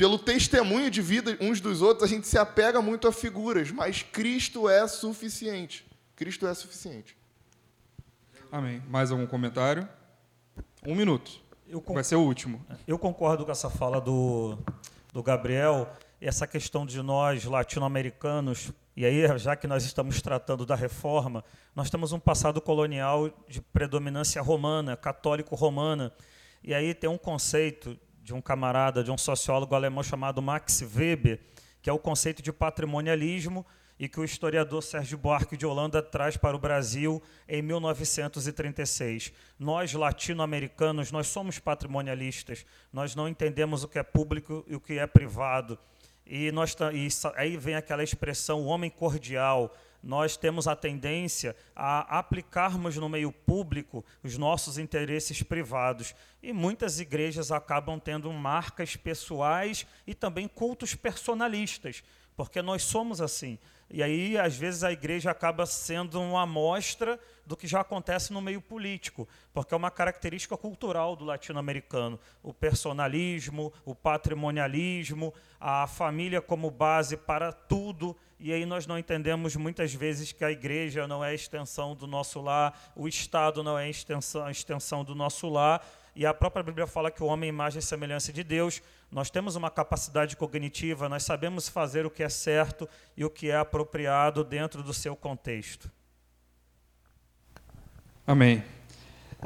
pelo 0.00 0.18
testemunho 0.18 0.90
de 0.90 1.02
vida 1.02 1.36
uns 1.42 1.60
dos 1.60 1.82
outros, 1.82 2.10
a 2.10 2.14
gente 2.14 2.26
se 2.26 2.38
apega 2.38 2.80
muito 2.80 3.06
a 3.06 3.12
figuras, 3.12 3.70
mas 3.70 4.02
Cristo 4.02 4.66
é 4.66 4.88
suficiente. 4.88 5.86
Cristo 6.16 6.46
é 6.46 6.54
suficiente. 6.54 7.14
Amém. 8.50 8.82
Mais 8.88 9.10
algum 9.10 9.26
comentário? 9.26 9.86
Um 10.86 10.94
minuto. 10.94 11.30
Vai 11.88 12.02
ser 12.02 12.16
o 12.16 12.22
último. 12.22 12.64
Eu 12.88 12.98
concordo 12.98 13.44
com 13.44 13.52
essa 13.52 13.68
fala 13.68 14.00
do, 14.00 14.56
do 15.12 15.22
Gabriel. 15.22 15.86
Essa 16.18 16.46
questão 16.46 16.86
de 16.86 17.02
nós, 17.02 17.44
latino-americanos, 17.44 18.72
e 18.96 19.04
aí, 19.04 19.38
já 19.38 19.54
que 19.54 19.66
nós 19.66 19.84
estamos 19.84 20.22
tratando 20.22 20.64
da 20.64 20.74
reforma, 20.74 21.44
nós 21.76 21.90
temos 21.90 22.10
um 22.12 22.18
passado 22.18 22.58
colonial 22.58 23.30
de 23.46 23.60
predominância 23.60 24.40
romana, 24.40 24.96
católico-romana. 24.96 26.10
E 26.64 26.72
aí 26.72 26.94
tem 26.94 27.10
um 27.10 27.18
conceito 27.18 27.98
de 28.30 28.34
um 28.34 28.40
camarada, 28.40 29.02
de 29.02 29.10
um 29.10 29.18
sociólogo 29.18 29.74
alemão 29.74 30.04
chamado 30.04 30.40
Max 30.40 30.82
Weber, 30.94 31.40
que 31.82 31.90
é 31.90 31.92
o 31.92 31.98
conceito 31.98 32.40
de 32.40 32.52
patrimonialismo 32.52 33.66
e 33.98 34.08
que 34.08 34.20
o 34.20 34.24
historiador 34.24 34.84
Sérgio 34.84 35.18
Buarque 35.18 35.56
de 35.56 35.66
Holanda 35.66 36.00
traz 36.00 36.36
para 36.36 36.56
o 36.56 36.60
Brasil 36.60 37.20
em 37.48 37.60
1936. 37.60 39.32
Nós, 39.58 39.92
latino-americanos, 39.94 41.10
nós 41.10 41.26
somos 41.26 41.58
patrimonialistas, 41.58 42.64
nós 42.92 43.16
não 43.16 43.28
entendemos 43.28 43.82
o 43.82 43.88
que 43.88 43.98
é 43.98 44.02
público 44.04 44.64
e 44.68 44.76
o 44.76 44.80
que 44.80 44.96
é 44.96 45.06
privado. 45.08 45.76
E, 46.24 46.52
nós, 46.52 46.76
e 46.94 47.08
aí 47.34 47.56
vem 47.56 47.74
aquela 47.74 48.04
expressão, 48.04 48.60
o 48.60 48.66
homem 48.66 48.90
cordial, 48.90 49.74
nós 50.02 50.36
temos 50.36 50.66
a 50.66 50.74
tendência 50.74 51.54
a 51.76 52.18
aplicarmos 52.18 52.96
no 52.96 53.08
meio 53.08 53.30
público 53.30 54.04
os 54.22 54.38
nossos 54.38 54.78
interesses 54.78 55.42
privados. 55.42 56.14
E 56.42 56.52
muitas 56.52 57.00
igrejas 57.00 57.52
acabam 57.52 57.98
tendo 57.98 58.32
marcas 58.32 58.96
pessoais 58.96 59.86
e 60.06 60.14
também 60.14 60.48
cultos 60.48 60.94
personalistas, 60.94 62.02
porque 62.36 62.62
nós 62.62 62.82
somos 62.82 63.20
assim. 63.20 63.58
E 63.90 64.02
aí, 64.02 64.38
às 64.38 64.56
vezes, 64.56 64.84
a 64.84 64.92
igreja 64.92 65.32
acaba 65.32 65.66
sendo 65.66 66.20
uma 66.20 66.42
amostra 66.42 67.18
do 67.50 67.56
que 67.56 67.66
já 67.66 67.80
acontece 67.80 68.32
no 68.32 68.40
meio 68.40 68.60
político, 68.60 69.28
porque 69.52 69.74
é 69.74 69.76
uma 69.76 69.90
característica 69.90 70.56
cultural 70.56 71.16
do 71.16 71.24
latino-americano. 71.24 72.16
O 72.44 72.54
personalismo, 72.54 73.72
o 73.84 73.92
patrimonialismo, 73.92 75.34
a 75.58 75.84
família 75.88 76.40
como 76.40 76.70
base 76.70 77.16
para 77.16 77.50
tudo. 77.52 78.16
E 78.38 78.52
aí 78.52 78.64
nós 78.64 78.86
não 78.86 78.96
entendemos 78.96 79.56
muitas 79.56 79.92
vezes 79.92 80.30
que 80.30 80.44
a 80.44 80.52
igreja 80.52 81.08
não 81.08 81.24
é 81.24 81.30
a 81.30 81.34
extensão 81.34 81.96
do 81.96 82.06
nosso 82.06 82.40
lar, 82.40 82.92
o 82.94 83.08
Estado 83.08 83.64
não 83.64 83.76
é 83.76 83.86
a 83.86 83.90
extensão, 83.90 84.44
a 84.44 84.52
extensão 84.52 85.02
do 85.02 85.16
nosso 85.16 85.48
lar. 85.48 85.84
E 86.14 86.24
a 86.24 86.32
própria 86.32 86.62
Bíblia 86.62 86.86
fala 86.86 87.10
que 87.10 87.20
o 87.20 87.26
homem 87.26 87.48
é 87.48 87.52
imagem 87.52 87.80
e 87.80 87.82
semelhança 87.82 88.32
de 88.32 88.44
Deus. 88.44 88.80
Nós 89.10 89.28
temos 89.28 89.56
uma 89.56 89.72
capacidade 89.72 90.36
cognitiva, 90.36 91.08
nós 91.08 91.24
sabemos 91.24 91.68
fazer 91.68 92.06
o 92.06 92.10
que 92.10 92.22
é 92.22 92.28
certo 92.28 92.88
e 93.16 93.24
o 93.24 93.30
que 93.30 93.50
é 93.50 93.56
apropriado 93.56 94.44
dentro 94.44 94.84
do 94.84 94.94
seu 94.94 95.16
contexto. 95.16 95.90
Amém. 98.30 98.62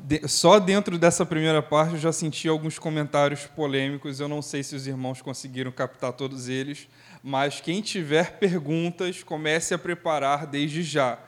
De, 0.03 0.29
só 0.29 0.59
dentro 0.59 0.99
dessa 0.99 1.25
primeira 1.25 1.63
parte 1.63 1.95
eu 1.95 1.99
já 1.99 2.13
senti 2.13 2.47
alguns 2.47 2.79
comentários 2.79 3.47
polêmicos. 3.47 4.21
Eu 4.21 4.29
não 4.29 4.43
sei 4.43 4.63
se 4.63 4.77
os 4.77 4.87
irmãos 4.87 5.23
conseguiram 5.23 5.73
captar 5.73 6.13
todos 6.13 6.51
eles, 6.51 6.87
mas 7.23 7.63
quem 7.63 7.81
tiver 7.81 8.33
perguntas, 8.39 9.23
comece 9.23 9.73
a 9.73 9.79
preparar 9.79 10.47
desde 10.47 10.83
já. 10.83 11.19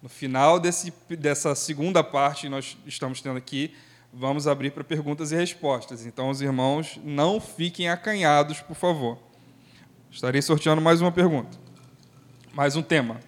No 0.00 0.08
final 0.08 0.58
desse, 0.58 0.90
dessa 1.10 1.54
segunda 1.54 2.02
parte 2.02 2.42
que 2.42 2.48
nós 2.48 2.78
estamos 2.86 3.20
tendo 3.20 3.36
aqui, 3.36 3.74
vamos 4.10 4.46
abrir 4.46 4.70
para 4.70 4.82
perguntas 4.82 5.32
e 5.32 5.36
respostas. 5.36 6.06
Então, 6.06 6.30
os 6.30 6.40
irmãos, 6.40 6.98
não 7.04 7.38
fiquem 7.38 7.90
acanhados, 7.90 8.62
por 8.62 8.74
favor. 8.74 9.18
Estarei 10.10 10.40
sorteando 10.40 10.80
mais 10.80 11.02
uma 11.02 11.12
pergunta. 11.12 11.58
Mais 12.54 12.74
um 12.74 12.82
tema. 12.82 13.20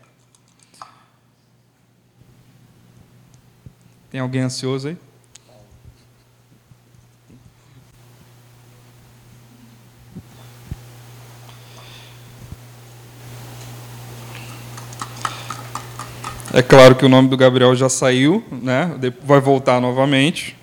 Tem 4.15 4.21
alguém 4.21 4.43
ansioso 4.43 4.87
aí? 4.87 4.97
É 16.53 16.63
claro 16.63 16.95
que 16.95 17.05
o 17.05 17.09
nome 17.09 17.29
do 17.29 17.37
Gabriel 17.37 17.75
já 17.75 17.89
saiu, 17.89 18.45
né? 18.53 18.97
vai 19.21 19.41
voltar 19.41 19.81
novamente. 19.81 20.57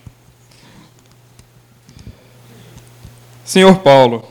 Senhor 3.44 3.80
Paulo, 3.80 4.26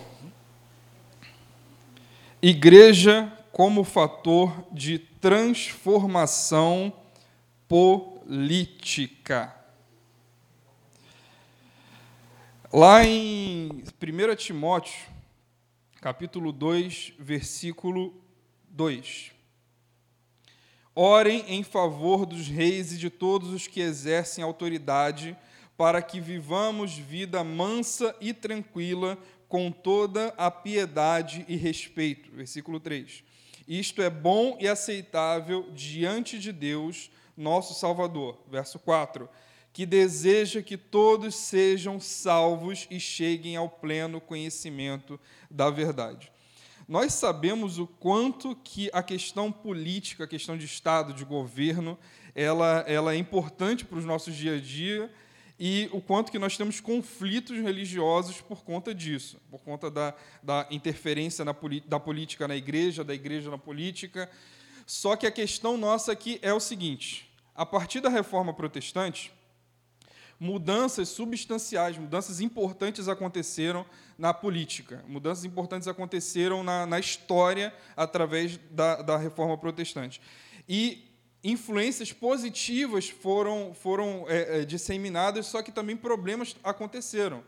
igreja 2.41 3.31
como 3.53 3.85
fator 3.85 4.65
de 4.73 4.99
transformação 4.99 6.91
política. 8.31 9.53
Lá 12.73 13.05
em 13.05 13.83
1 14.01 14.37
Timóteo, 14.37 15.05
capítulo 16.01 16.53
2, 16.53 17.15
versículo 17.19 18.15
2. 18.69 19.33
Orem 20.95 21.45
em 21.49 21.65
favor 21.65 22.25
dos 22.25 22.47
reis 22.47 22.93
e 22.93 22.99
de 22.99 23.11
todos 23.11 23.53
os 23.53 23.67
que 23.67 23.81
exercem 23.81 24.45
autoridade, 24.45 25.37
para 25.77 26.01
que 26.01 26.21
vivamos 26.21 26.97
vida 26.97 27.43
mansa 27.43 28.15
e 28.21 28.33
tranquila, 28.33 29.19
com 29.49 29.73
toda 29.73 30.29
a 30.39 30.53
piedade 30.53 31.45
e 31.49 31.57
respeito. 31.57 32.31
Versículo 32.31 32.79
3. 32.79 33.25
Isto 33.67 34.01
é 34.01 34.09
bom 34.09 34.57
e 34.61 34.69
aceitável 34.69 35.69
diante 35.73 36.39
de 36.39 36.53
Deus, 36.53 37.11
nosso 37.41 37.75
Salvador. 37.75 38.39
Verso 38.51 38.79
4. 38.79 39.29
Que 39.73 39.87
deseja 39.87 40.63
que 40.63 40.77
todos 40.77 41.35
sejam 41.35 41.99
salvos 41.99 42.87
e 42.91 43.01
cheguem 43.01 43.57
ao 43.57 43.69
pleno 43.69 44.21
conhecimento 44.21 45.19
da 45.51 45.71
verdade. 45.71 46.31
Nós 46.87 47.15
sabemos 47.15 47.79
o 47.79 47.87
quanto 47.87 48.57
que 48.65 48.91
a 48.93 49.03
questão 49.03 49.53
política, 49.53 50.25
a 50.25 50.29
questão 50.29 50.59
de 50.59 50.65
Estado, 50.65 51.15
de 51.15 51.25
governo, 51.25 51.97
ela, 52.35 52.85
ela 52.87 53.15
é 53.15 53.17
importante 53.17 53.85
para 53.85 53.99
os 53.99 54.05
nossos 54.05 54.35
dia 54.35 54.57
a 54.57 54.61
dia 54.61 55.11
e 55.63 55.89
o 55.93 56.01
quanto 56.01 56.33
que 56.33 56.39
nós 56.39 56.57
temos 56.57 56.81
conflitos 56.81 57.57
religiosos 57.59 58.41
por 58.41 58.65
conta 58.65 58.95
disso, 58.95 59.39
por 59.51 59.61
conta 59.61 59.91
da, 59.91 60.15
da 60.43 60.67
interferência 60.71 61.45
na, 61.45 61.55
da 61.87 62.01
política 62.01 62.49
na 62.49 62.57
igreja, 62.57 63.05
da 63.05 63.15
igreja 63.15 63.51
na 63.51 63.59
política. 63.59 64.29
Só 64.87 65.15
que 65.15 65.27
a 65.27 65.31
questão 65.31 65.77
nossa 65.77 66.11
aqui 66.11 66.41
é 66.43 66.53
o 66.53 66.59
seguinte: 66.59 67.30
a 67.61 67.67
partir 67.67 68.01
da 68.01 68.09
reforma 68.09 68.55
protestante, 68.55 69.31
mudanças 70.41 71.11
substanciais, 71.11 71.99
mudanças 71.99 72.41
importantes 72.41 73.07
aconteceram 73.07 73.85
na 74.17 74.33
política, 74.33 75.05
mudanças 75.07 75.45
importantes 75.45 75.87
aconteceram 75.87 76.63
na, 76.63 76.87
na 76.87 76.99
história 76.99 77.71
através 77.95 78.57
da, 78.71 79.03
da 79.03 79.19
reforma 79.19 79.59
protestante. 79.59 80.23
E 80.67 81.07
influências 81.45 82.11
positivas 82.15 83.11
foram, 83.11 83.75
foram 83.75 84.25
é, 84.27 84.61
é, 84.61 84.65
disseminadas, 84.65 85.45
só 85.45 85.61
que 85.61 85.71
também 85.71 85.99
problemas 85.99 86.57
aconteceram. 86.65 87.45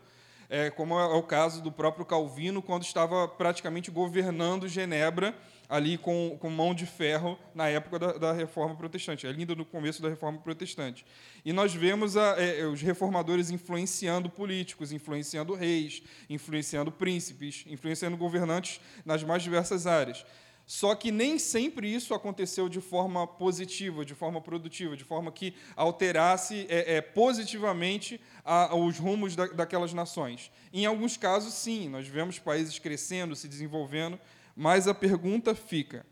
É, 0.47 0.69
como 0.69 0.99
é 0.99 1.05
o 1.05 1.23
caso 1.23 1.59
do 1.59 1.71
próprio 1.71 2.05
Calvino, 2.05 2.61
quando 2.61 2.83
estava 2.83 3.27
praticamente 3.27 3.89
governando 3.89 4.67
Genebra, 4.67 5.35
ali 5.73 5.97
com, 5.97 6.37
com 6.39 6.51
mão 6.51 6.71
de 6.71 6.85
ferro 6.85 7.35
na 7.55 7.67
época 7.67 7.97
da, 7.97 8.13
da 8.13 8.31
Reforma 8.31 8.75
Protestante, 8.75 9.25
ainda 9.25 9.55
no 9.55 9.65
começo 9.65 10.03
da 10.03 10.07
Reforma 10.07 10.37
Protestante. 10.37 11.03
E 11.43 11.51
nós 11.51 11.73
vemos 11.73 12.15
a, 12.15 12.39
é, 12.39 12.63
os 12.67 12.79
reformadores 12.79 13.49
influenciando 13.49 14.29
políticos, 14.29 14.91
influenciando 14.91 15.55
reis, 15.55 16.03
influenciando 16.29 16.91
príncipes, 16.91 17.65
influenciando 17.67 18.15
governantes 18.15 18.79
nas 19.03 19.23
mais 19.23 19.41
diversas 19.41 19.87
áreas. 19.87 20.23
Só 20.67 20.93
que 20.93 21.11
nem 21.11 21.39
sempre 21.39 21.91
isso 21.91 22.13
aconteceu 22.13 22.69
de 22.69 22.79
forma 22.79 23.25
positiva, 23.25 24.05
de 24.05 24.13
forma 24.13 24.39
produtiva, 24.39 24.95
de 24.95 25.03
forma 25.03 25.31
que 25.31 25.55
alterasse 25.75 26.67
é, 26.69 26.97
é, 26.97 27.01
positivamente 27.01 28.21
a, 28.45 28.75
os 28.75 28.99
rumos 28.99 29.35
da, 29.35 29.47
daquelas 29.47 29.91
nações. 29.91 30.51
Em 30.71 30.85
alguns 30.85 31.17
casos, 31.17 31.55
sim, 31.55 31.89
nós 31.89 32.07
vemos 32.07 32.37
países 32.37 32.77
crescendo, 32.77 33.35
se 33.35 33.47
desenvolvendo, 33.47 34.19
mas 34.55 34.87
a 34.87 34.93
pergunta 34.93 35.55
fica: 35.55 36.05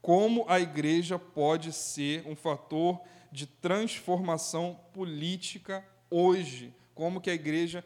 como 0.00 0.44
a 0.48 0.60
igreja 0.60 1.18
pode 1.18 1.72
ser 1.72 2.26
um 2.26 2.36
fator 2.36 3.00
de 3.30 3.46
transformação 3.46 4.78
política 4.92 5.84
hoje? 6.10 6.74
Como 6.94 7.20
que 7.20 7.30
a 7.30 7.34
igreja 7.34 7.84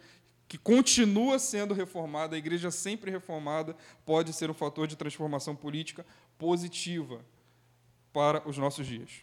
que 0.49 0.57
continua 0.57 1.38
sendo 1.38 1.75
reformada, 1.75 2.35
a 2.35 2.38
igreja 2.38 2.71
sempre 2.71 3.11
reformada, 3.11 3.77
pode 4.07 4.33
ser 4.33 4.51
um 4.51 4.55
fator 4.55 4.87
de 4.87 4.97
transformação 4.97 5.55
política 5.55 6.07
positiva 6.38 7.21
para 8.12 8.49
os 8.49 8.57
nossos 8.57 8.87
dias. 8.87 9.23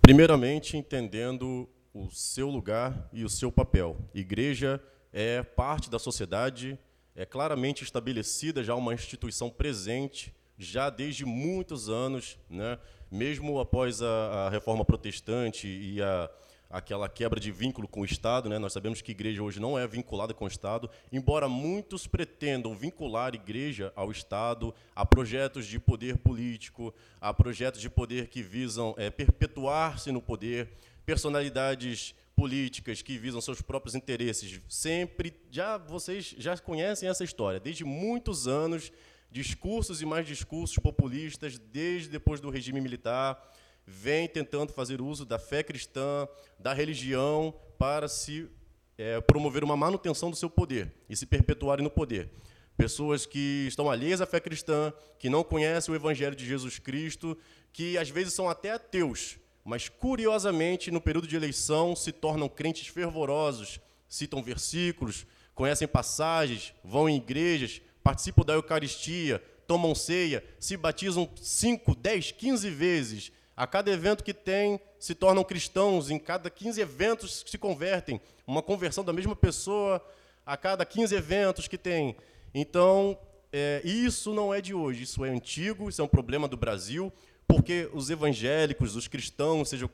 Primeiramente, 0.00 0.76
entendendo 0.76 1.68
o 1.92 2.10
seu 2.10 2.48
lugar 2.48 3.08
e 3.12 3.22
o 3.22 3.28
seu 3.28 3.52
papel. 3.52 3.96
Igreja 4.14 4.82
é 5.12 5.42
parte 5.42 5.90
da 5.90 5.98
sociedade, 5.98 6.78
é 7.14 7.26
claramente 7.26 7.84
estabelecida 7.84 8.62
já 8.62 8.74
uma 8.74 8.94
instituição 8.94 9.50
presente 9.50 10.34
já 10.56 10.90
desde 10.90 11.24
muitos 11.24 11.88
anos, 11.88 12.38
né? 12.48 12.78
mesmo 13.10 13.58
após 13.58 14.02
a, 14.02 14.46
a 14.46 14.50
reforma 14.50 14.84
protestante 14.84 15.66
e 15.66 16.02
a, 16.02 16.30
aquela 16.68 17.08
quebra 17.08 17.40
de 17.40 17.50
vínculo 17.50 17.88
com 17.88 18.02
o 18.02 18.04
Estado. 18.04 18.48
Né? 18.48 18.58
Nós 18.58 18.72
sabemos 18.72 19.00
que 19.00 19.10
a 19.10 19.14
igreja 19.14 19.42
hoje 19.42 19.58
não 19.58 19.78
é 19.78 19.86
vinculada 19.88 20.32
com 20.32 20.44
o 20.44 20.48
Estado, 20.48 20.88
embora 21.10 21.48
muitos 21.48 22.06
pretendam 22.06 22.76
vincular 22.76 23.32
a 23.32 23.36
igreja 23.36 23.92
ao 23.96 24.10
Estado, 24.10 24.72
a 24.94 25.04
projetos 25.04 25.66
de 25.66 25.80
poder 25.80 26.18
político, 26.18 26.94
a 27.20 27.34
projetos 27.34 27.80
de 27.80 27.90
poder 27.90 28.28
que 28.28 28.42
visam 28.42 28.94
é, 28.96 29.10
perpetuar-se 29.10 30.12
no 30.12 30.22
poder, 30.22 30.70
personalidades 31.04 32.14
políticas 32.40 33.02
que 33.02 33.18
visam 33.18 33.38
seus 33.38 33.60
próprios 33.60 33.94
interesses. 33.94 34.62
Sempre, 34.66 35.38
já 35.50 35.76
vocês 35.76 36.34
já 36.38 36.56
conhecem 36.56 37.06
essa 37.06 37.22
história, 37.22 37.60
desde 37.60 37.84
muitos 37.84 38.48
anos, 38.48 38.90
discursos 39.30 40.00
e 40.00 40.06
mais 40.06 40.26
discursos 40.26 40.78
populistas, 40.78 41.58
desde 41.58 42.08
depois 42.08 42.40
do 42.40 42.48
regime 42.48 42.80
militar, 42.80 43.38
vem 43.86 44.26
tentando 44.26 44.72
fazer 44.72 45.02
uso 45.02 45.26
da 45.26 45.38
fé 45.38 45.62
cristã, 45.62 46.26
da 46.58 46.72
religião, 46.72 47.54
para 47.78 48.08
se 48.08 48.48
é, 48.96 49.20
promover 49.20 49.62
uma 49.62 49.76
manutenção 49.76 50.30
do 50.30 50.36
seu 50.36 50.48
poder 50.48 50.90
e 51.10 51.16
se 51.16 51.26
perpetuarem 51.26 51.84
no 51.84 51.90
poder. 51.90 52.30
Pessoas 52.74 53.26
que 53.26 53.66
estão 53.68 53.90
alheias 53.90 54.22
à 54.22 54.26
fé 54.26 54.40
cristã, 54.40 54.94
que 55.18 55.28
não 55.28 55.44
conhecem 55.44 55.92
o 55.92 55.94
Evangelho 55.94 56.34
de 56.34 56.46
Jesus 56.46 56.78
Cristo, 56.78 57.36
que 57.70 57.98
às 57.98 58.08
vezes 58.08 58.32
são 58.32 58.48
até 58.48 58.70
ateus, 58.70 59.38
mas 59.70 59.88
curiosamente, 59.88 60.90
no 60.90 61.00
período 61.00 61.28
de 61.28 61.36
eleição, 61.36 61.94
se 61.94 62.10
tornam 62.10 62.48
crentes 62.48 62.88
fervorosos, 62.88 63.78
citam 64.08 64.42
versículos, 64.42 65.24
conhecem 65.54 65.86
passagens, 65.86 66.74
vão 66.82 67.08
em 67.08 67.18
igrejas, 67.18 67.80
participam 68.02 68.44
da 68.44 68.54
Eucaristia, 68.54 69.40
tomam 69.68 69.94
ceia, 69.94 70.42
se 70.58 70.76
batizam 70.76 71.30
5, 71.40 71.94
10, 71.94 72.32
15 72.32 72.68
vezes 72.68 73.30
a 73.56 73.64
cada 73.64 73.92
evento 73.92 74.24
que 74.24 74.34
tem, 74.34 74.80
se 74.98 75.14
tornam 75.14 75.44
cristãos, 75.44 76.10
em 76.10 76.18
cada 76.18 76.50
15 76.50 76.80
eventos 76.80 77.44
se 77.46 77.56
convertem. 77.56 78.20
Uma 78.44 78.64
conversão 78.64 79.04
da 79.04 79.12
mesma 79.12 79.36
pessoa 79.36 80.04
a 80.44 80.56
cada 80.56 80.84
15 80.84 81.14
eventos 81.14 81.68
que 81.68 81.78
tem. 81.78 82.16
Então, 82.52 83.16
é, 83.52 83.82
isso 83.84 84.34
não 84.34 84.52
é 84.52 84.60
de 84.60 84.74
hoje, 84.74 85.04
isso 85.04 85.24
é 85.24 85.30
antigo, 85.30 85.88
isso 85.88 86.02
é 86.02 86.04
um 86.04 86.08
problema 86.08 86.48
do 86.48 86.56
Brasil, 86.56 87.12
porque 87.50 87.90
os 87.92 88.08
evangélicos, 88.10 88.94
os 88.94 89.08
cristãos, 89.08 89.68
sejam 89.68 89.90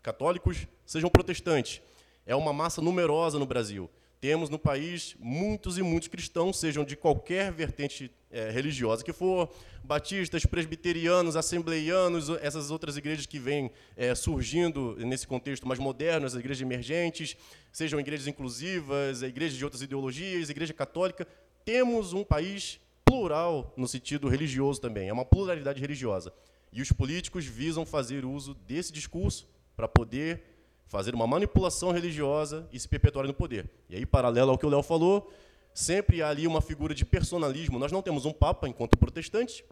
católicos, 0.00 0.68
sejam 0.86 1.10
protestantes, 1.10 1.82
é 2.24 2.36
uma 2.36 2.52
massa 2.52 2.80
numerosa 2.80 3.36
no 3.36 3.44
Brasil. 3.44 3.90
Temos 4.20 4.48
no 4.48 4.60
país 4.60 5.16
muitos 5.18 5.76
e 5.76 5.82
muitos 5.82 6.06
cristãos, 6.06 6.60
sejam 6.60 6.84
de 6.84 6.94
qualquer 6.94 7.50
vertente 7.50 8.12
é, 8.30 8.50
religiosa 8.50 9.02
que 9.02 9.12
for, 9.12 9.50
batistas, 9.82 10.46
presbiterianos, 10.46 11.34
assembleianos, 11.34 12.28
essas 12.42 12.70
outras 12.70 12.96
igrejas 12.96 13.26
que 13.26 13.40
vêm 13.40 13.72
é, 13.96 14.14
surgindo 14.14 14.94
nesse 15.00 15.26
contexto 15.26 15.66
mais 15.66 15.80
moderno, 15.80 16.26
as 16.26 16.34
igrejas 16.34 16.62
emergentes, 16.62 17.36
sejam 17.72 17.98
igrejas 17.98 18.28
inclusivas, 18.28 19.22
igrejas 19.22 19.58
de 19.58 19.64
outras 19.64 19.82
ideologias, 19.82 20.48
igreja 20.48 20.72
católica. 20.72 21.26
Temos 21.64 22.12
um 22.12 22.22
país 22.22 22.78
plural 23.04 23.74
no 23.76 23.88
sentido 23.88 24.28
religioso 24.28 24.80
também, 24.80 25.08
é 25.08 25.12
uma 25.12 25.24
pluralidade 25.24 25.80
religiosa. 25.80 26.32
E 26.72 26.80
os 26.80 26.92
políticos 26.92 27.44
visam 27.44 27.84
fazer 27.84 28.24
uso 28.24 28.54
desse 28.54 28.92
discurso 28.92 29.48
para 29.76 29.88
poder 29.88 30.42
fazer 30.86 31.14
uma 31.14 31.26
manipulação 31.26 31.92
religiosa 31.92 32.68
e 32.72 32.78
se 32.78 32.88
perpetuar 32.88 33.26
no 33.26 33.34
poder. 33.34 33.70
E 33.88 33.96
aí, 33.96 34.04
paralelo 34.04 34.50
ao 34.50 34.58
que 34.58 34.66
o 34.66 34.68
Léo 34.68 34.82
falou, 34.82 35.32
sempre 35.72 36.22
há 36.22 36.28
ali 36.28 36.46
uma 36.46 36.60
figura 36.60 36.94
de 36.94 37.04
personalismo. 37.04 37.78
Nós 37.78 37.92
não 37.92 38.02
temos 38.02 38.24
um 38.24 38.32
papa 38.32 38.68
enquanto 38.68 38.98
protestantes, 38.98 39.62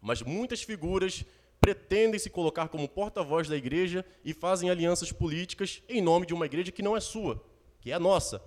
mas 0.00 0.22
muitas 0.22 0.62
figuras 0.62 1.24
pretendem 1.60 2.18
se 2.18 2.30
colocar 2.30 2.68
como 2.68 2.88
porta-voz 2.88 3.48
da 3.48 3.56
igreja 3.56 4.04
e 4.24 4.32
fazem 4.32 4.70
alianças 4.70 5.12
políticas 5.12 5.82
em 5.88 6.00
nome 6.00 6.26
de 6.26 6.34
uma 6.34 6.46
igreja 6.46 6.72
que 6.72 6.82
não 6.82 6.96
é 6.96 7.00
sua, 7.00 7.42
que 7.80 7.90
é 7.90 7.94
a 7.94 8.00
nossa. 8.00 8.42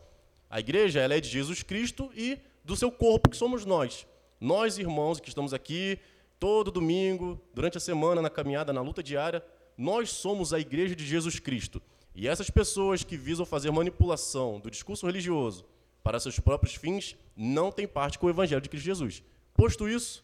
A 0.49 0.59
igreja 0.59 0.99
ela 0.99 1.15
é 1.15 1.21
de 1.21 1.29
Jesus 1.29 1.63
Cristo 1.63 2.11
e 2.15 2.37
do 2.63 2.75
seu 2.75 2.91
corpo, 2.91 3.29
que 3.29 3.37
somos 3.37 3.65
nós. 3.65 4.05
Nós, 4.41 4.77
irmãos, 4.77 5.19
que 5.19 5.29
estamos 5.29 5.53
aqui 5.53 5.99
todo 6.43 6.71
domingo, 6.71 7.39
durante 7.53 7.77
a 7.77 7.79
semana, 7.79 8.21
na 8.21 8.29
caminhada, 8.29 8.73
na 8.73 8.81
luta 8.81 9.01
diária, 9.01 9.41
nós 9.77 10.09
somos 10.09 10.53
a 10.53 10.59
igreja 10.59 10.93
de 10.93 11.05
Jesus 11.05 11.39
Cristo. 11.39 11.81
E 12.13 12.27
essas 12.27 12.49
pessoas 12.49 13.01
que 13.01 13.15
visam 13.15 13.45
fazer 13.45 13.71
manipulação 13.71 14.59
do 14.59 14.69
discurso 14.69 15.05
religioso 15.05 15.63
para 16.03 16.19
seus 16.19 16.37
próprios 16.41 16.75
fins 16.75 17.15
não 17.33 17.71
têm 17.71 17.87
parte 17.87 18.19
com 18.19 18.27
o 18.27 18.29
evangelho 18.29 18.59
de 18.59 18.67
Cristo 18.67 18.83
Jesus. 18.83 19.23
Posto 19.53 19.87
isso, 19.87 20.21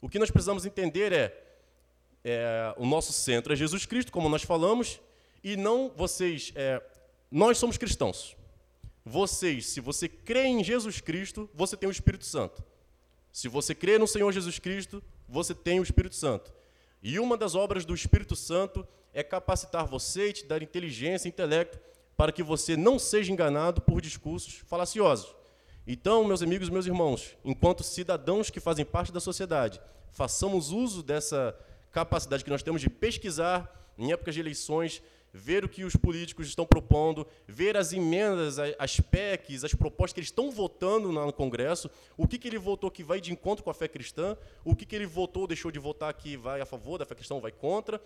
o 0.00 0.08
que 0.08 0.20
nós 0.20 0.30
precisamos 0.30 0.64
entender 0.64 1.12
é, 1.12 1.36
é 2.22 2.72
o 2.76 2.86
nosso 2.86 3.12
centro 3.12 3.52
é 3.52 3.56
Jesus 3.56 3.84
Cristo, 3.84 4.12
como 4.12 4.28
nós 4.28 4.44
falamos, 4.44 5.00
e 5.42 5.56
não 5.56 5.90
vocês. 5.96 6.52
É, 6.54 6.80
nós 7.28 7.58
somos 7.58 7.76
cristãos. 7.76 8.36
Vocês, 9.04 9.66
se 9.66 9.80
você 9.80 10.08
crê 10.08 10.44
em 10.44 10.62
Jesus 10.62 11.00
Cristo, 11.00 11.50
você 11.52 11.76
tem 11.76 11.88
o 11.88 11.92
Espírito 11.92 12.24
Santo. 12.24 12.69
Se 13.32 13.48
você 13.48 13.74
crê 13.74 13.98
no 13.98 14.06
Senhor 14.06 14.32
Jesus 14.32 14.58
Cristo, 14.58 15.02
você 15.28 15.54
tem 15.54 15.78
o 15.80 15.82
Espírito 15.82 16.16
Santo. 16.16 16.52
E 17.02 17.18
uma 17.18 17.36
das 17.36 17.54
obras 17.54 17.84
do 17.84 17.94
Espírito 17.94 18.36
Santo 18.36 18.86
é 19.12 19.22
capacitar 19.22 19.86
você 19.86 20.28
e 20.28 20.32
te 20.32 20.46
dar 20.46 20.62
inteligência 20.62 21.28
intelecto 21.28 21.78
para 22.16 22.32
que 22.32 22.42
você 22.42 22.76
não 22.76 22.98
seja 22.98 23.32
enganado 23.32 23.80
por 23.80 24.00
discursos 24.00 24.62
falaciosos. 24.66 25.34
Então, 25.86 26.24
meus 26.24 26.42
amigos 26.42 26.68
meus 26.68 26.86
irmãos, 26.86 27.36
enquanto 27.44 27.82
cidadãos 27.82 28.50
que 28.50 28.60
fazem 28.60 28.84
parte 28.84 29.10
da 29.10 29.20
sociedade, 29.20 29.80
façamos 30.12 30.70
uso 30.70 31.02
dessa 31.02 31.56
capacidade 31.90 32.44
que 32.44 32.50
nós 32.50 32.62
temos 32.62 32.80
de 32.80 32.90
pesquisar 32.90 33.92
em 33.96 34.12
épocas 34.12 34.34
de 34.34 34.40
eleições, 34.40 35.02
ver 35.32 35.64
o 35.64 35.68
que 35.68 35.84
os 35.84 35.94
políticos 35.94 36.46
estão 36.46 36.66
propondo, 36.66 37.26
ver 37.46 37.76
as 37.76 37.92
emendas, 37.92 38.58
as 38.78 39.00
PECs, 39.00 39.64
as 39.64 39.74
propostas 39.74 40.14
que 40.14 40.20
eles 40.20 40.28
estão 40.28 40.50
votando 40.50 41.12
no 41.12 41.32
Congresso, 41.32 41.90
o 42.16 42.26
que, 42.26 42.38
que 42.38 42.48
ele 42.48 42.58
votou 42.58 42.90
que 42.90 43.04
vai 43.04 43.20
de 43.20 43.32
encontro 43.32 43.62
com 43.62 43.70
a 43.70 43.74
fé 43.74 43.88
cristã, 43.88 44.36
o 44.64 44.74
que, 44.74 44.84
que 44.84 44.96
ele 44.96 45.06
votou, 45.06 45.46
deixou 45.46 45.70
de 45.70 45.78
votar 45.78 46.12
que 46.14 46.36
vai 46.36 46.60
a 46.60 46.66
favor 46.66 46.98
da 46.98 47.06
fé 47.06 47.14
cristã 47.14 47.34
ou 47.34 47.40
vai 47.40 47.52
contra. 47.52 48.00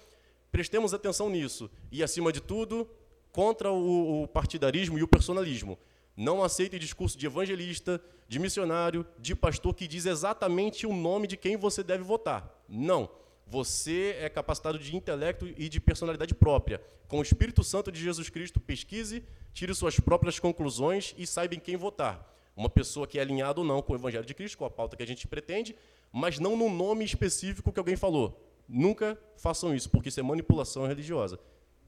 Prestemos 0.52 0.94
atenção 0.94 1.28
nisso. 1.28 1.70
E, 1.90 2.02
acima 2.02 2.32
de 2.32 2.40
tudo, 2.40 2.88
contra 3.32 3.72
o, 3.72 4.22
o 4.22 4.28
partidarismo 4.28 4.98
e 4.98 5.02
o 5.02 5.08
personalismo. 5.08 5.78
Não 6.16 6.44
aceite 6.44 6.78
discurso 6.78 7.18
de 7.18 7.26
evangelista, 7.26 8.00
de 8.28 8.38
missionário, 8.38 9.04
de 9.18 9.34
pastor 9.34 9.74
que 9.74 9.88
diz 9.88 10.06
exatamente 10.06 10.86
o 10.86 10.92
nome 10.92 11.26
de 11.26 11.36
quem 11.36 11.56
você 11.56 11.82
deve 11.82 12.04
votar. 12.04 12.62
Não. 12.68 13.10
Você 13.46 14.16
é 14.18 14.28
capacitado 14.28 14.78
de 14.78 14.96
intelecto 14.96 15.46
e 15.46 15.68
de 15.68 15.80
personalidade 15.80 16.34
própria. 16.34 16.80
Com 17.06 17.18
o 17.18 17.22
Espírito 17.22 17.62
Santo 17.62 17.92
de 17.92 18.00
Jesus 18.00 18.28
Cristo, 18.28 18.58
pesquise, 18.58 19.22
tire 19.52 19.74
suas 19.74 20.00
próprias 20.00 20.38
conclusões 20.38 21.14
e 21.18 21.26
saiba 21.26 21.54
em 21.54 21.60
quem 21.60 21.76
votar. 21.76 22.32
Uma 22.56 22.68
pessoa 22.68 23.06
que 23.06 23.18
é 23.18 23.22
alinhada 23.22 23.60
ou 23.60 23.66
não 23.66 23.82
com 23.82 23.92
o 23.92 23.96
Evangelho 23.96 24.24
de 24.24 24.34
Cristo, 24.34 24.58
com 24.58 24.64
a 24.64 24.70
pauta 24.70 24.96
que 24.96 25.02
a 25.02 25.06
gente 25.06 25.26
pretende, 25.26 25.76
mas 26.12 26.38
não 26.38 26.56
no 26.56 26.70
nome 26.70 27.04
específico 27.04 27.72
que 27.72 27.78
alguém 27.78 27.96
falou. 27.96 28.40
Nunca 28.68 29.18
façam 29.36 29.74
isso, 29.74 29.90
porque 29.90 30.08
isso 30.08 30.20
é 30.20 30.22
manipulação 30.22 30.86
religiosa. 30.86 31.38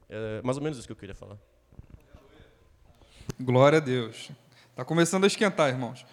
É 0.08 0.42
mais 0.42 0.56
ou 0.58 0.62
menos 0.62 0.78
isso 0.78 0.86
que 0.86 0.92
eu 0.92 0.96
queria 0.96 1.14
falar. 1.14 1.38
Glória 3.40 3.78
a 3.78 3.80
Deus. 3.80 4.30
Está 4.70 4.84
começando 4.84 5.24
a 5.24 5.26
esquentar, 5.26 5.68
irmãos. 5.68 6.04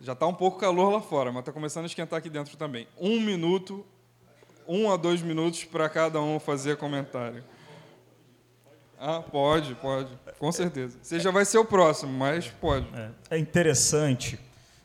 Já 0.00 0.12
está 0.12 0.26
um 0.26 0.34
pouco 0.34 0.58
calor 0.58 0.90
lá 0.92 1.00
fora, 1.00 1.32
mas 1.32 1.40
está 1.40 1.52
começando 1.52 1.84
a 1.84 1.86
esquentar 1.86 2.18
aqui 2.18 2.28
dentro 2.30 2.56
também. 2.56 2.86
Um 2.98 3.20
minuto, 3.20 3.84
um 4.66 4.90
a 4.90 4.96
dois 4.96 5.22
minutos 5.22 5.64
para 5.64 5.88
cada 5.88 6.20
um 6.20 6.38
fazer 6.38 6.76
comentário. 6.76 7.44
Ah, 8.98 9.20
pode, 9.20 9.74
pode, 9.74 10.08
com 10.38 10.50
certeza. 10.50 10.96
Você 11.02 11.20
já 11.20 11.30
vai 11.30 11.44
ser 11.44 11.58
o 11.58 11.64
próximo, 11.64 12.12
mas 12.12 12.48
pode. 12.48 12.86
É, 12.94 13.36
é 13.36 13.38
interessante 13.38 14.38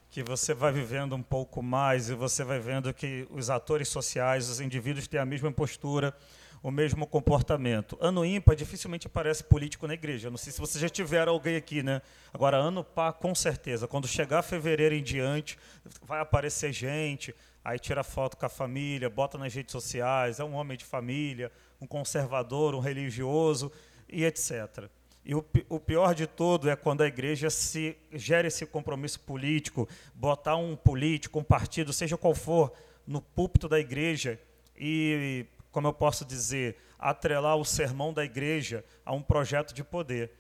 que 0.10 0.24
você 0.24 0.54
vai 0.54 0.72
vivendo 0.72 1.16
um 1.16 1.22
pouco 1.22 1.62
mais 1.62 2.10
e 2.10 2.16
você 2.16 2.44
vai 2.44 2.60
vendo 2.60 2.94
que 2.94 3.28
os 3.30 3.50
atores 3.50 3.88
sociais, 3.88 4.50
os 4.50 4.60
indivíduos 4.60 5.08
têm 5.08 5.20
a 5.20 5.26
mesma 5.26 5.52
postura, 5.52 6.14
o 6.62 6.72
mesmo 6.72 7.08
comportamento. 7.08 7.98
Ano 8.02 8.26
ímpar 8.26 8.56
dificilmente 8.56 9.08
aparece 9.08 9.44
político 9.44 9.88
na 9.88 9.94
igreja. 9.94 10.30
Não 10.30 10.38
sei 10.38 10.52
se 10.52 10.60
você 10.60 10.80
já 10.80 10.90
tiver 10.90 11.28
alguém 11.28 11.56
aqui, 11.56 11.82
né? 11.82 12.02
Agora 12.34 12.58
ano 12.58 12.84
par 12.84 13.14
com 13.14 13.34
certeza. 13.34 13.88
Quando 13.88 14.08
chegar 14.08 14.42
fevereiro 14.42 14.96
em 14.96 15.04
diante, 15.04 15.58
vai 16.02 16.20
aparecer 16.20 16.74
gente, 16.74 17.34
aí 17.70 17.78
tira 17.78 18.04
foto 18.04 18.36
com 18.36 18.46
a 18.46 18.50
família, 18.50 19.10
bota 19.10 19.38
nas 19.38 19.54
redes 19.54 19.72
sociais, 19.72 20.40
é 20.40 20.44
um 20.44 20.54
homem 20.54 20.78
de 20.78 20.84
família, 20.84 21.52
um 21.80 21.86
conservador, 21.86 22.74
um 22.74 22.80
religioso 22.80 23.72
e 24.08 24.26
etc. 24.26 24.90
E 25.24 25.36
o, 25.36 25.46
o, 25.70 25.80
pior 25.80 26.16
de 26.16 26.26
tudo 26.26 26.70
é 26.70 26.76
quando 26.76 27.02
a 27.02 27.08
igreja 27.08 27.50
se 27.52 27.96
gera 28.12 28.48
esse 28.48 28.66
compromisso 28.66 29.20
político, 29.20 29.88
botar 30.16 30.56
um 30.56 30.76
político, 30.76 31.38
um 31.38 31.44
partido, 31.44 31.94
seja 31.94 32.18
qual 32.18 32.34
for, 32.34 32.74
no 33.06 33.22
púlpito 33.22 33.70
da 33.70 33.80
igreja 33.80 34.40
e, 34.76 35.46
como 35.72 35.88
eu 35.88 35.94
posso 35.94 36.26
dizer, 36.26 36.78
atrelar 36.98 37.58
o 37.58 37.66
sermão 37.66 38.12
da 38.12 38.26
igreja 38.26 38.84
a 39.06 39.14
um 39.14 39.22
projeto 39.22 39.74
de 39.74 39.84
poder. 39.84 40.32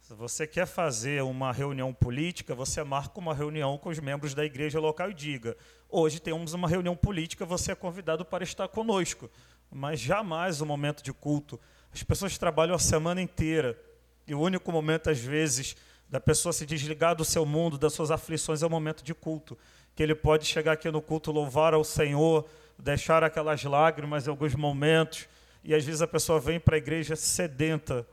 Se 0.00 0.14
você 0.14 0.46
quer 0.46 0.66
fazer 0.66 1.22
uma 1.22 1.52
reunião 1.52 1.92
política, 1.92 2.54
você 2.54 2.82
marca 2.82 3.20
uma 3.20 3.34
reunião 3.34 3.78
com 3.78 3.90
os 3.90 3.98
membros 3.98 4.34
da 4.34 4.44
igreja 4.44 4.80
local 4.80 5.10
e 5.10 5.14
diga: 5.14 5.56
hoje 5.90 6.20
temos 6.20 6.52
uma 6.52 6.68
reunião 6.68 6.96
política, 6.96 7.44
você 7.44 7.72
é 7.72 7.74
convidado 7.74 8.24
para 8.24 8.44
estar 8.44 8.68
conosco. 8.68 9.30
Mas 9.70 10.00
jamais 10.00 10.60
o 10.60 10.64
um 10.64 10.66
momento 10.66 11.02
de 11.02 11.12
culto. 11.12 11.60
As 11.92 12.02
pessoas 12.02 12.36
trabalham 12.36 12.74
a 12.74 12.78
semana 12.78 13.20
inteira 13.20 13.78
e 14.26 14.34
o 14.34 14.40
único 14.40 14.70
momento, 14.72 15.10
às 15.10 15.18
vezes, 15.18 15.76
da 16.08 16.20
pessoa 16.20 16.52
se 16.52 16.66
desligar 16.66 17.14
do 17.14 17.24
seu 17.24 17.46
mundo, 17.46 17.78
das 17.78 17.92
suas 17.92 18.10
aflições, 18.10 18.62
é 18.62 18.66
o 18.66 18.70
momento 18.70 19.02
de 19.02 19.14
culto. 19.14 19.56
Que 19.94 20.02
ele 20.02 20.14
pode 20.14 20.44
chegar 20.44 20.72
aqui 20.72 20.90
no 20.90 21.00
culto, 21.00 21.30
louvar 21.30 21.74
ao 21.74 21.84
Senhor, 21.84 22.48
deixar 22.78 23.22
aquelas 23.22 23.62
lágrimas 23.64 24.26
em 24.26 24.30
alguns 24.30 24.54
momentos, 24.54 25.28
e 25.62 25.74
às 25.74 25.84
vezes 25.84 26.02
a 26.02 26.06
pessoa 26.06 26.40
vem 26.40 26.58
para 26.58 26.76
a 26.76 26.78
igreja 26.78 27.14
sedenta, 27.14 28.06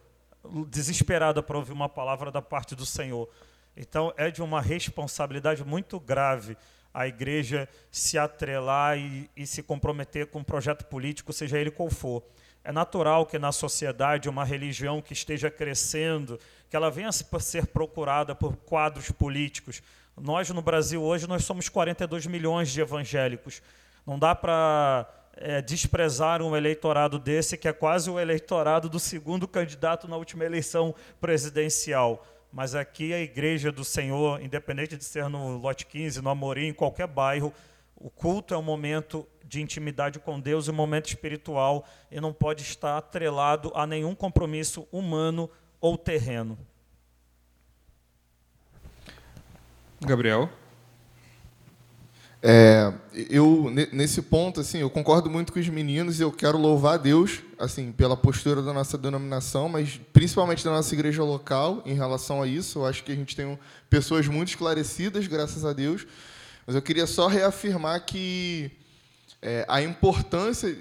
desesperada 0.68 1.42
para 1.42 1.58
ouvir 1.58 1.74
uma 1.74 1.90
palavra 1.90 2.32
da 2.32 2.42
parte 2.42 2.76
do 2.76 2.86
Senhor. 2.86 3.30
Então 3.76 4.14
é 4.18 4.30
de 4.30 4.42
uma 4.42 4.62
responsabilidade 4.62 5.64
muito 5.64 6.00
grave 6.00 6.58
a 6.98 7.08
igreja 7.08 7.70
se 7.92 8.18
atrelar 8.18 8.98
e, 8.98 9.30
e 9.38 9.46
se 9.46 9.62
comprometer 9.62 10.26
com 10.26 10.40
um 10.40 10.44
projeto 10.44 10.84
político, 10.86 11.32
seja 11.32 11.60
ele 11.60 11.70
qual 11.70 11.92
for. 11.92 12.24
É 12.64 12.72
natural 12.72 13.28
que 13.28 13.38
na 13.38 13.52
sociedade 13.52 14.28
uma 14.28 14.44
religião 14.44 15.00
que 15.00 15.14
esteja 15.14 15.52
crescendo, 15.52 16.40
que 16.68 16.76
ela 16.76 16.90
venha 16.90 17.10
a 17.10 17.40
ser 17.40 17.68
procurada 17.68 18.34
por 18.34 18.58
quadros 18.58 19.12
políticos. 19.12 19.84
Nós 20.20 20.50
no 20.50 20.60
Brasil 20.60 21.04
hoje 21.04 21.28
nós 21.28 21.46
somos 21.46 21.70
42 21.70 22.26
milhões 22.26 22.70
de 22.72 22.82
evangélicos. 22.82 23.62
Não 24.04 24.18
dá 24.18 24.34
para 24.34 25.08
é, 25.36 25.62
desprezar 25.62 26.42
um 26.42 26.56
eleitorado 26.56 27.20
desse 27.20 27.60
que 27.60 27.68
é 27.68 27.74
quase 27.74 28.10
o 28.10 28.20
eleitorado 28.20 28.90
do 28.90 29.00
segundo 29.00 29.48
candidato 29.48 30.08
na 30.08 30.18
última 30.18 30.46
eleição 30.46 30.96
presidencial. 31.22 32.26
Mas 32.58 32.74
aqui 32.74 33.14
a 33.14 33.22
Igreja 33.22 33.72
do 33.72 33.86
Senhor, 33.86 34.42
independente 34.42 34.98
de 34.98 35.06
ser 35.06 35.30
no 35.30 35.60
Lote 35.60 35.86
15, 35.86 36.24
no 36.24 36.30
Amorim, 36.32 36.70
em 36.70 36.74
qualquer 36.74 37.06
bairro, 37.06 37.54
o 37.96 38.10
culto 38.10 38.52
é 38.52 38.58
um 38.58 38.64
momento 38.64 39.28
de 39.46 39.62
intimidade 39.62 40.18
com 40.18 40.40
Deus 40.40 40.68
um 40.68 40.74
momento 40.74 41.06
espiritual 41.06 41.86
e 42.10 42.20
não 42.20 42.34
pode 42.34 42.64
estar 42.64 42.98
atrelado 42.98 43.72
a 43.76 43.86
nenhum 43.86 44.16
compromisso 44.16 44.88
humano 44.92 45.48
ou 45.80 46.00
terreno. 46.00 46.58
Gabriel? 50.02 50.50
É, 52.42 52.94
eu 53.30 53.72
nesse 53.92 54.22
ponto 54.22 54.60
assim, 54.62 54.80
eu 54.80 54.90
concordo 54.92 55.28
muito 55.30 55.52
com 55.52 55.60
os 55.60 55.68
meninos 55.70 56.20
e 56.20 56.24
eu 56.24 56.32
quero 56.32 56.58
louvar 56.58 56.94
a 56.94 56.98
Deus 56.98 57.42
assim 57.58 57.92
pela 57.92 58.16
postura 58.16 58.62
da 58.62 58.72
nossa 58.72 58.96
denominação, 58.96 59.68
mas 59.68 60.00
principalmente 60.14 60.64
da 60.64 60.70
nossa 60.70 60.94
igreja 60.94 61.24
local 61.24 61.82
em 61.86 61.96
relação 61.96 62.42
a 62.42 62.48
isso. 62.48 62.80
Eu 62.80 62.86
acho 62.86 63.04
que 63.04 63.12
a 63.12 63.16
gente 63.16 63.36
tem 63.36 63.58
pessoas 63.90 64.28
muito 64.28 64.50
esclarecidas, 64.50 65.26
graças 65.26 65.66
a 65.66 65.74
Deus. 65.74 66.06
Mas 66.66 66.76
eu 66.76 66.82
queria 66.82 67.08
só 67.08 67.28
reafirmar 67.28 68.06
que 68.06 68.70
é, 69.42 69.66
a 69.68 69.82
importância 69.82 70.78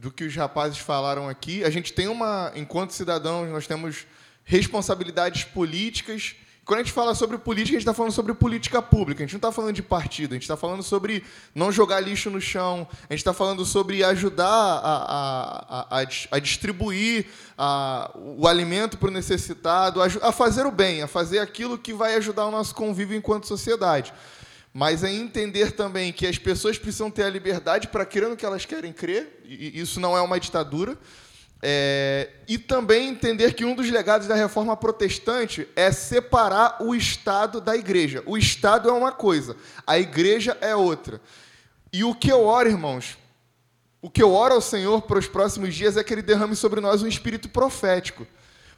do 0.00 0.10
que 0.10 0.24
os 0.24 0.34
rapazes 0.34 0.78
falaram 0.78 1.28
aqui, 1.28 1.64
a 1.64 1.70
gente 1.70 1.92
tem 1.92 2.08
uma, 2.08 2.52
enquanto 2.54 2.92
cidadãos, 2.92 3.48
nós 3.48 3.66
temos 3.66 4.06
responsabilidades 4.44 5.44
políticas. 5.44 6.34
Quando 6.68 6.80
a 6.80 6.82
gente 6.82 6.92
fala 6.92 7.14
sobre 7.14 7.38
política, 7.38 7.78
a 7.78 7.80
gente 7.80 7.88
está 7.88 7.94
falando 7.94 8.12
sobre 8.12 8.34
política 8.34 8.82
pública. 8.82 9.22
A 9.22 9.26
gente 9.26 9.32
não 9.32 9.38
está 9.38 9.50
falando 9.50 9.74
de 9.74 9.82
partido. 9.82 10.32
A 10.32 10.34
gente 10.34 10.42
está 10.42 10.54
falando 10.54 10.82
sobre 10.82 11.24
não 11.54 11.72
jogar 11.72 11.98
lixo 11.98 12.28
no 12.28 12.42
chão. 12.42 12.86
A 13.08 13.14
gente 13.14 13.20
está 13.20 13.32
falando 13.32 13.64
sobre 13.64 14.04
ajudar 14.04 14.44
a, 14.44 15.86
a, 15.88 16.02
a, 16.02 16.06
a 16.30 16.38
distribuir 16.38 17.24
a, 17.56 18.10
o 18.14 18.46
alimento 18.46 18.98
para 18.98 19.08
o 19.08 19.10
necessitado, 19.10 20.02
a, 20.02 20.30
fazer 20.30 20.66
o 20.66 20.70
bem, 20.70 21.00
a 21.00 21.06
fazer 21.06 21.38
aquilo 21.38 21.78
que 21.78 21.94
vai 21.94 22.16
ajudar 22.16 22.44
o 22.44 22.50
nosso 22.50 22.74
convívio 22.74 23.16
enquanto 23.16 23.46
sociedade 23.46 24.12
mas 24.70 25.02
é 25.02 25.10
entender 25.10 25.72
também 25.72 26.12
que 26.12 26.26
as 26.26 26.38
pessoas 26.38 26.78
precisam 26.78 27.10
ter 27.10 27.24
a 27.24 27.30
liberdade 27.30 27.88
para 27.88 28.04
crer 28.04 28.28
no 28.28 28.36
que 28.36 28.44
elas 28.46 28.64
querem 28.64 28.92
crer, 28.92 29.40
e 29.44 29.80
isso 29.80 29.98
não 29.98 30.16
é 30.16 30.20
uma 30.20 30.38
ditadura. 30.38 30.96
É, 31.60 32.30
e 32.46 32.56
também 32.56 33.08
entender 33.08 33.54
que 33.54 33.64
um 33.64 33.74
dos 33.74 33.90
legados 33.90 34.28
da 34.28 34.34
reforma 34.34 34.76
protestante 34.76 35.66
é 35.74 35.90
separar 35.90 36.76
o 36.80 36.94
Estado 36.94 37.60
da 37.60 37.76
igreja. 37.76 38.22
O 38.26 38.38
Estado 38.38 38.88
é 38.88 38.92
uma 38.92 39.10
coisa, 39.10 39.56
a 39.86 39.98
igreja 39.98 40.56
é 40.60 40.74
outra. 40.76 41.20
E 41.92 42.04
o 42.04 42.14
que 42.14 42.30
eu 42.30 42.44
oro, 42.44 42.68
irmãos, 42.68 43.18
o 44.00 44.08
que 44.08 44.22
eu 44.22 44.32
oro 44.32 44.54
ao 44.54 44.60
Senhor 44.60 45.02
para 45.02 45.18
os 45.18 45.26
próximos 45.26 45.74
dias 45.74 45.96
é 45.96 46.04
que 46.04 46.14
Ele 46.14 46.22
derrame 46.22 46.54
sobre 46.54 46.80
nós 46.80 47.02
um 47.02 47.08
espírito 47.08 47.48
profético. 47.48 48.26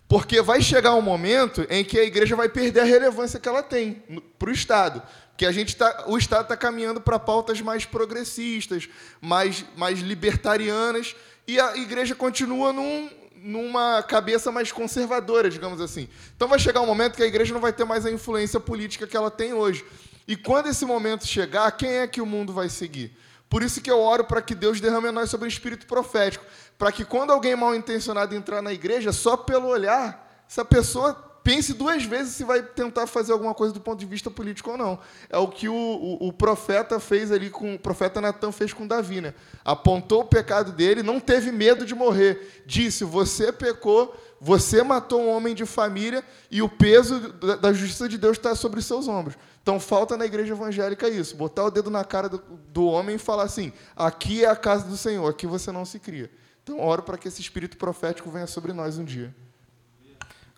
Porque 0.09 0.43
vai 0.43 0.61
chegar 0.61 0.95
um 0.95 1.03
momento 1.03 1.65
em 1.71 1.85
que 1.85 1.99
a 1.99 2.03
igreja 2.03 2.35
vai 2.35 2.49
perder 2.49 2.81
a 2.81 2.85
relevância 2.85 3.39
que 3.39 3.49
ela 3.49 3.63
tem 3.63 4.03
para 4.39 4.49
o 4.49 4.53
Estado 4.53 5.03
que 5.41 5.47
a 5.47 5.53
gente 5.53 5.75
tá, 5.75 6.05
o 6.07 6.19
Estado 6.19 6.43
está 6.43 6.55
caminhando 6.55 7.01
para 7.01 7.19
pautas 7.19 7.63
mais 7.63 7.87
progressistas, 7.87 8.87
mais, 9.23 9.65
mais 9.75 10.01
libertarianas, 10.01 11.17
e 11.51 11.59
a 11.59 11.77
igreja 11.77 12.15
continua 12.15 12.73
num, 12.73 13.11
numa 13.35 14.05
cabeça 14.05 14.53
mais 14.53 14.71
conservadora, 14.71 15.51
digamos 15.51 15.81
assim. 15.81 16.09
Então 16.37 16.47
vai 16.47 16.61
chegar 16.61 16.81
um 16.81 16.87
momento 16.87 17.17
que 17.17 17.25
a 17.25 17.27
igreja 17.27 17.53
não 17.53 17.61
vai 17.61 17.73
ter 17.73 17.85
mais 17.85 18.07
a 18.07 18.11
influência 18.11 18.61
política 18.61 19.05
que 19.05 19.17
ela 19.17 19.33
tem 19.33 19.53
hoje. 19.53 19.85
E 20.29 20.37
quando 20.37 20.69
esse 20.69 20.85
momento 20.85 21.27
chegar, 21.27 21.69
quem 21.73 21.91
é 21.91 22.07
que 22.07 22.21
o 22.21 22.27
mundo 22.27 22.53
vai 22.53 22.69
seguir? 22.69 23.17
Por 23.49 23.65
isso 23.65 23.81
que 23.81 23.91
eu 23.91 23.99
oro 23.99 24.23
para 24.23 24.41
que 24.41 24.55
Deus 24.55 24.81
derrame 24.81 25.09
a 25.09 25.13
nós 25.13 25.29
sobre 25.29 25.49
o 25.49 25.49
espírito 25.49 25.87
profético, 25.89 26.45
para 26.79 26.93
que 26.93 27.05
quando 27.05 27.33
alguém 27.33 27.57
mal 27.57 27.75
intencionado 27.75 28.33
entrar 28.33 28.63
na 28.63 28.73
igreja, 28.73 29.11
só 29.11 29.37
pelo 29.37 29.67
olhar, 29.67 30.45
essa 30.49 30.65
pessoa 30.65 31.30
pense 31.43 31.75
duas 31.75 32.05
vezes 32.05 32.35
se 32.35 32.45
vai 32.45 32.63
tentar 32.63 33.07
fazer 33.07 33.33
alguma 33.33 33.55
coisa 33.55 33.73
do 33.73 33.81
ponto 33.81 33.99
de 33.99 34.07
vista 34.07 34.31
político 34.31 34.71
ou 34.71 34.77
não. 34.77 34.99
É 35.29 35.39
o 35.39 35.49
que 35.49 35.69
o, 35.69 35.75
o, 35.75 36.29
o 36.29 36.33
profeta 36.33 37.01
fez 37.01 37.33
ali 37.33 37.51
com 37.51 37.75
o 37.75 37.79
profeta 37.79 38.21
Natan 38.21 38.53
fez 38.53 38.73
com 38.73 38.87
Davi, 38.87 39.21
né? 39.21 39.35
Apontou 39.65 40.23
o 40.23 40.27
pecado 40.27 40.73
dele, 40.73 41.03
não 41.03 41.21
teve 41.21 41.51
medo 41.51 41.85
de 41.85 41.95
morrer. 41.95 42.63
Disse: 42.67 43.05
"Você 43.05 43.53
pecou, 43.53 44.15
você 44.41 44.83
matou 44.83 45.21
um 45.21 45.29
homem 45.29 45.55
de 45.55 45.67
família 45.67 46.25
e 46.51 46.63
o 46.63 46.69
peso 46.69 47.33
da, 47.35 47.57
da 47.57 47.73
justiça 47.73 48.09
de 48.09 48.19
Deus 48.19 48.37
está 48.37 48.55
sobre 48.55 48.83
seus 48.83 49.09
ombros". 49.09 49.37
Então 49.63 49.79
falta 49.79 50.17
na 50.17 50.27
igreja 50.27 50.55
evangélica 50.55 51.09
isso, 51.09 51.37
botar 51.37 51.65
o 51.65 51.71
dedo 51.71 51.91
na 51.91 52.05
cara 52.05 52.29
do, 52.29 52.39
do 52.69 52.87
homem 52.87 53.17
e 53.17 53.19
falar 53.19 53.45
assim: 53.45 53.73
"Aqui 53.97 54.45
é 54.45 54.49
a 54.49 54.57
casa 54.57 54.87
do 54.87 54.97
Senhor, 54.97 55.29
aqui 55.29 55.47
você 55.47 55.73
não 55.73 55.85
se 55.85 55.99
cria". 55.99 56.31
Então 56.63 56.81
oro 56.81 57.03
para 57.03 57.19
que 57.19 57.29
esse 57.29 57.41
espírito 57.41 57.77
profético 57.77 58.31
venha 58.31 58.47
sobre 58.47 58.73
nós 58.73 58.99
um 58.99 59.05
dia. 59.05 59.35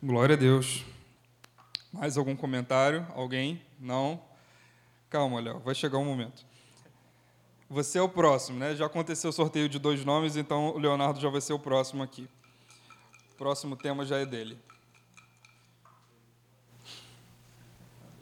Glória 0.04 0.34
a 0.34 0.36
Deus. 0.36 0.84
Mais 1.92 2.18
algum 2.18 2.34
comentário? 2.34 3.06
Alguém? 3.14 3.62
Não? 3.78 4.20
Calma, 5.08 5.38
Léo, 5.38 5.60
vai 5.60 5.76
chegar 5.76 5.98
um 5.98 6.04
momento. 6.04 6.44
Você 7.70 7.98
é 7.98 8.02
o 8.02 8.08
próximo, 8.08 8.58
né? 8.58 8.74
Já 8.74 8.86
aconteceu 8.86 9.30
o 9.30 9.32
sorteio 9.32 9.68
de 9.68 9.78
dois 9.78 10.04
nomes, 10.04 10.34
então 10.34 10.70
o 10.70 10.78
Leonardo 10.78 11.20
já 11.20 11.28
vai 11.28 11.40
ser 11.40 11.52
o 11.52 11.58
próximo 11.58 12.02
aqui. 12.02 12.28
O 13.32 13.36
próximo 13.36 13.76
tema 13.76 14.04
já 14.04 14.16
é 14.16 14.26
dele. 14.26 14.58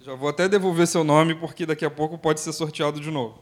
Já 0.03 0.15
vou 0.15 0.29
até 0.29 0.51
devolver 0.51 0.87
seu 0.87 1.03
nome, 1.03 1.35
porque 1.35 1.65
daqui 1.65 1.87
a 1.87 1.91
pouco 1.91 2.19
pode 2.19 2.41
ser 2.41 2.53
sorteado 2.53 3.01
de 3.01 3.11
novo. 3.11 3.41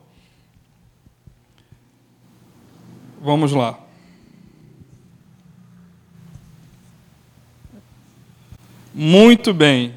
Vamos 3.21 3.51
lá. 3.51 3.88
Muito 8.95 9.53
bem. 9.53 9.95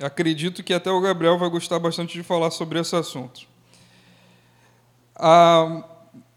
Acredito 0.00 0.62
que 0.62 0.72
até 0.72 0.90
o 0.90 1.00
Gabriel 1.00 1.38
vai 1.38 1.50
gostar 1.50 1.78
bastante 1.78 2.12
de 2.12 2.22
falar 2.22 2.50
sobre 2.50 2.78
esse 2.78 2.94
assunto. 2.94 3.46
Há 5.16 5.82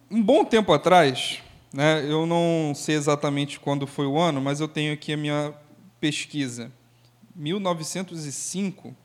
um 0.10 0.22
bom 0.22 0.44
tempo 0.44 0.74
atrás, 0.74 1.40
né, 1.72 2.04
eu 2.10 2.26
não 2.26 2.74
sei 2.76 2.96
exatamente 2.96 3.60
quando 3.60 3.86
foi 3.86 4.08
o 4.08 4.18
ano, 4.18 4.42
mas 4.42 4.60
eu 4.60 4.68
tenho 4.68 4.94
aqui 4.94 5.14
a 5.14 5.18
minha 5.18 5.54
pesquisa. 6.00 6.72
1905 7.36 8.96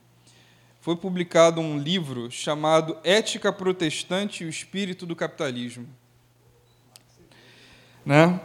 foi 0.80 0.96
publicado 0.96 1.60
um 1.60 1.78
livro 1.78 2.30
chamado 2.30 2.96
Ética 3.04 3.52
Protestante 3.52 4.42
e 4.44 4.46
o 4.46 4.48
Espírito 4.48 5.04
do 5.04 5.14
Capitalismo. 5.14 5.86
Né? 8.04 8.40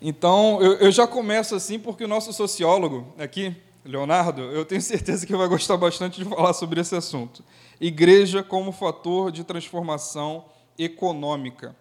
Então, 0.00 0.62
eu, 0.62 0.74
eu 0.74 0.90
já 0.90 1.06
começo 1.06 1.54
assim 1.54 1.78
porque 1.78 2.04
o 2.04 2.08
nosso 2.08 2.32
sociólogo 2.32 3.12
aqui, 3.18 3.54
Leonardo, 3.84 4.40
eu 4.40 4.64
tenho 4.64 4.80
certeza 4.80 5.26
que 5.26 5.36
vai 5.36 5.46
gostar 5.46 5.76
bastante 5.76 6.22
de 6.22 6.28
falar 6.28 6.54
sobre 6.54 6.80
esse 6.80 6.96
assunto. 6.96 7.44
Igreja 7.78 8.42
como 8.42 8.72
fator 8.72 9.30
de 9.30 9.44
transformação 9.44 10.46
econômica. 10.78 11.76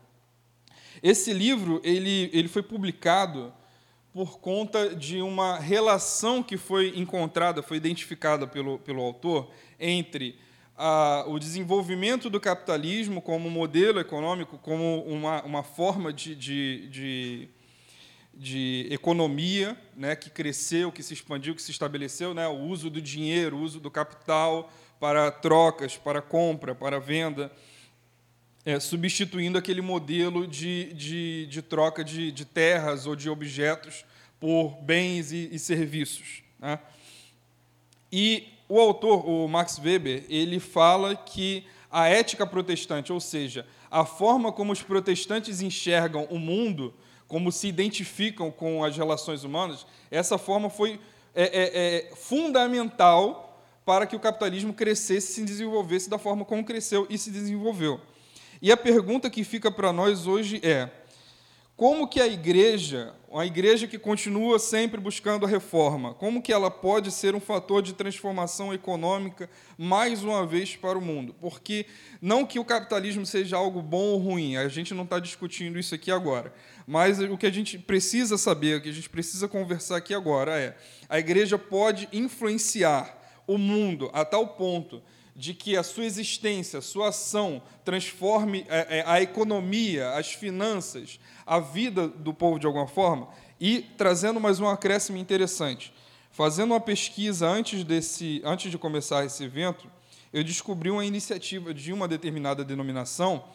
Esse 1.02 1.32
livro 1.32 1.80
ele, 1.82 2.30
ele 2.34 2.50
foi 2.50 2.62
publicado 2.62 3.54
por 4.12 4.40
conta 4.40 4.94
de 4.94 5.22
uma 5.22 5.58
relação 5.58 6.44
que 6.44 6.58
foi 6.58 6.92
encontrada, 6.98 7.64
foi 7.64 7.78
identificada 7.78 8.46
pelo, 8.46 8.80
pelo 8.80 9.02
autor, 9.02 9.50
entre 9.80 10.38
a, 10.76 11.24
o 11.26 11.40
desenvolvimento 11.40 12.30
do 12.30 12.40
capitalismo 12.40 13.22
como 13.22 13.50
modelo 13.50 13.98
econômico, 13.98 14.58
como 14.58 15.04
uma, 15.04 15.42
uma 15.44 15.64
forma 15.64 16.12
de, 16.12 16.36
de, 16.36 16.90
de 16.90 17.50
de 18.40 18.88
economia, 18.90 19.78
né, 19.94 20.16
que 20.16 20.30
cresceu, 20.30 20.94
que 20.94 21.04
se 21.04 21.14
expandiu, 21.14 21.54
que 21.54 21.62
se 21.62 21.72
estabeleceu, 21.72 22.34
né, 22.34 22.48
o 22.48 22.58
uso 22.58 22.90
do 22.90 23.02
dinheiro, 23.02 23.58
o 23.58 23.62
uso 23.62 23.82
do 23.82 23.92
capital 23.92 24.72
para 24.98 25.30
trocas, 25.30 25.98
para 25.98 26.22
compra, 26.22 26.74
para 26.74 27.02
venda, 27.02 27.52
é, 28.64 28.80
substituindo 28.80 29.58
aquele 29.58 29.82
modelo 29.82 30.48
de, 30.48 30.94
de, 30.94 31.48
de 31.48 31.62
troca 31.62 32.02
de, 32.02 32.32
de, 32.32 32.46
terras 32.46 33.06
ou 33.06 33.14
de 33.14 33.30
objetos 33.30 34.06
por 34.40 34.70
bens 34.84 35.34
e, 35.34 35.50
e 35.52 35.60
serviços. 35.60 36.42
Né? 36.58 36.80
E 38.10 38.54
o 38.70 38.80
autor, 38.80 39.28
o 39.28 39.50
Max 39.50 39.78
Weber, 39.84 40.24
ele 40.30 40.62
fala 40.62 41.14
que 41.14 41.66
a 41.92 42.08
ética 42.08 42.48
protestante, 42.48 43.12
ou 43.12 43.20
seja, 43.20 43.68
a 43.92 44.06
forma 44.06 44.50
como 44.50 44.72
os 44.72 44.82
protestantes 44.82 45.62
enxergam 45.62 46.26
o 46.30 46.40
mundo, 46.40 46.94
como 47.30 47.52
se 47.52 47.68
identificam 47.68 48.52
com 48.52 48.84
as 48.84 48.98
relações 48.98 49.44
humanas, 49.44 49.86
essa 50.10 50.38
forma 50.38 50.70
foi 50.70 51.00
é, 51.36 51.44
é, 51.44 52.10
é, 52.12 52.16
fundamental 52.16 53.64
para 53.86 54.08
que 54.08 54.16
o 54.16 54.20
capitalismo 54.20 54.74
crescesse 54.74 55.32
e 55.32 55.36
se 55.36 55.46
desenvolvesse 55.46 56.10
da 56.10 56.18
forma 56.18 56.44
como 56.44 56.66
cresceu 56.66 57.06
e 57.08 57.18
se 57.18 57.30
desenvolveu. 57.30 58.02
E 58.62 58.72
a 58.72 58.78
pergunta 58.78 59.30
que 59.30 59.44
fica 59.44 59.72
para 59.72 59.94
nós 59.94 60.26
hoje 60.26 60.60
é: 60.64 60.90
como 61.80 62.10
que 62.10 62.20
a 62.20 62.28
igreja, 62.28 63.14
a 63.34 63.46
igreja 63.46 63.88
que 63.88 63.98
continua 63.98 64.60
sempre 64.60 65.00
buscando 65.00 65.46
a 65.46 65.50
reforma, 65.50 66.14
como 66.14 66.42
que 66.42 66.52
ela 66.52 66.70
pode 66.70 67.10
ser 67.10 67.34
um 67.36 67.40
fator 67.40 67.82
de 67.82 67.94
transformação 67.94 68.74
econômica 68.74 69.50
mais 69.78 70.22
uma 70.22 70.46
vez 70.46 70.76
para 70.76 70.98
o 70.98 71.02
mundo? 71.02 71.34
Porque 71.40 71.86
não 72.22 72.46
que 72.46 72.60
o 72.60 72.66
capitalismo 72.66 73.26
seja 73.26 73.56
algo 73.56 73.82
bom 73.82 74.08
ou 74.08 74.18
ruim, 74.18 74.58
a 74.58 74.68
gente 74.68 74.94
não 74.94 75.06
está 75.06 75.20
discutindo 75.20 75.80
isso 75.80 75.96
aqui 75.96 76.12
agora. 76.12 76.54
Mas 76.86 77.18
o 77.22 77.38
que 77.38 77.48
a 77.48 77.52
gente 77.52 77.80
precisa 77.80 78.38
saber, 78.38 78.76
o 78.76 78.82
que 78.82 78.90
a 78.90 78.94
gente 78.94 79.10
precisa 79.10 79.48
conversar 79.48 79.96
aqui 79.96 80.14
agora 80.14 80.60
é: 80.60 80.76
a 81.08 81.18
igreja 81.18 81.58
pode 81.58 82.10
influenciar 82.12 83.18
o 83.48 83.58
mundo 83.58 84.10
a 84.12 84.26
tal 84.26 84.46
ponto 84.50 85.02
de 85.40 85.54
que 85.54 85.78
a 85.78 85.84
sua 85.84 86.04
existência, 86.04 86.80
a 86.80 86.82
sua 86.82 87.08
ação 87.08 87.62
transforme 87.86 88.66
é, 88.68 88.98
é, 88.98 89.04
a 89.08 89.22
economia, 89.22 90.10
as 90.10 90.34
finanças, 90.34 91.18
a 91.46 91.62
vida 91.62 92.10
do 92.10 92.34
povo 92.34 92.60
de 92.60 92.68
alguma 92.68 92.88
forma, 92.88 93.30
e 93.58 93.80
trazendo 93.98 94.38
mais 94.38 94.60
um 94.60 94.68
acréscimo 94.68 95.18
interessante. 95.18 95.94
Fazendo 96.30 96.72
uma 96.72 96.82
pesquisa 96.82 97.48
antes, 97.48 97.86
desse, 97.86 98.42
antes 98.44 98.70
de 98.70 98.78
começar 98.78 99.24
esse 99.24 99.42
evento, 99.42 99.90
eu 100.34 100.44
descobri 100.44 100.92
uma 100.92 101.06
iniciativa 101.06 101.74
de 101.74 101.94
uma 101.94 102.06
determinada 102.06 102.62
denominação 102.66 103.46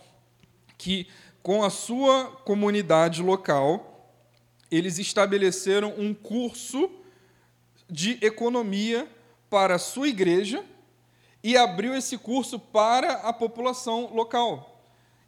que, 0.79 1.07
com 1.43 1.63
a 1.63 1.69
sua 1.69 2.29
comunidade 2.47 3.23
local, 3.23 4.11
eles 4.71 4.99
estabeleceram 4.99 5.93
um 5.99 6.15
curso 6.15 6.91
de 7.91 8.19
economia 8.23 9.07
para 9.51 9.75
a 9.75 9.79
sua 9.79 10.09
igreja 10.09 10.65
e 11.45 11.59
abriu 11.59 11.95
esse 11.95 12.17
curso 12.17 12.59
para 12.59 13.17
a 13.17 13.31
população 13.31 14.11
local. 14.15 14.81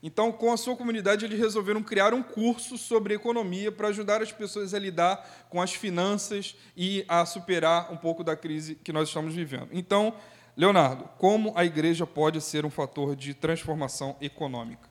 Então, 0.03 0.33
com 0.33 0.51
a 0.51 0.57
sua 0.57 0.75
comunidade, 0.75 1.27
eles 1.27 1.39
resolveram 1.39 1.83
criar 1.83 2.15
um 2.15 2.23
curso 2.23 2.79
sobre 2.79 3.13
economia 3.13 3.71
para 3.71 3.89
ajudar 3.89 4.23
as 4.23 4.33
pessoas 4.33 4.73
a 4.73 4.79
lidar 4.79 5.47
com 5.51 5.61
as 5.61 5.75
finanças 5.75 6.57
e 6.75 7.05
a 7.07 7.27
superar 7.27 7.93
um 7.93 7.99
pouco 7.99 8.25
da 8.25 8.35
crise 8.35 8.77
que 8.77 8.95
nós 8.95 9.09
estamos 9.09 9.35
vivendo. 9.35 9.69
Então, 9.73 10.15
Leonardo, 10.57 11.05
como 11.19 11.53
a 11.55 11.67
igreja 11.67 12.07
pode 12.07 12.41
ser 12.41 12.65
um 12.65 12.71
fator 12.71 13.15
de 13.15 13.35
transformação 13.35 14.17
econômica? 14.19 14.89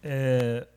É, 0.00 0.68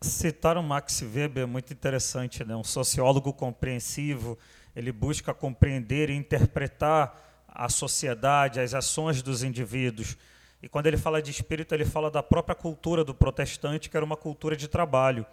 citar 0.00 0.56
o 0.56 0.62
Max 0.62 1.02
Weber 1.02 1.42
é 1.42 1.46
muito 1.46 1.74
interessante, 1.74 2.42
né? 2.42 2.56
um 2.56 2.64
sociólogo 2.64 3.34
compreensivo, 3.34 4.38
ele 4.74 4.92
busca 4.92 5.34
compreender 5.34 6.08
e 6.08 6.14
interpretar 6.14 7.33
a 7.54 7.68
sociedade, 7.68 8.58
as 8.58 8.74
ações 8.74 9.22
dos 9.22 9.42
indivíduos. 9.44 10.16
E 10.62 10.68
quando 10.68 10.86
ele 10.86 10.96
fala 10.96 11.22
de 11.22 11.30
espírito, 11.30 11.74
ele 11.74 11.84
fala 11.84 12.10
da 12.10 12.22
própria 12.22 12.54
cultura 12.54 13.04
do 13.04 13.14
protestante, 13.14 13.88
que 13.88 13.96
era 13.96 14.04
uma 14.04 14.16
cultura 14.16 14.56
de 14.56 14.66
trabalho. 14.66 15.24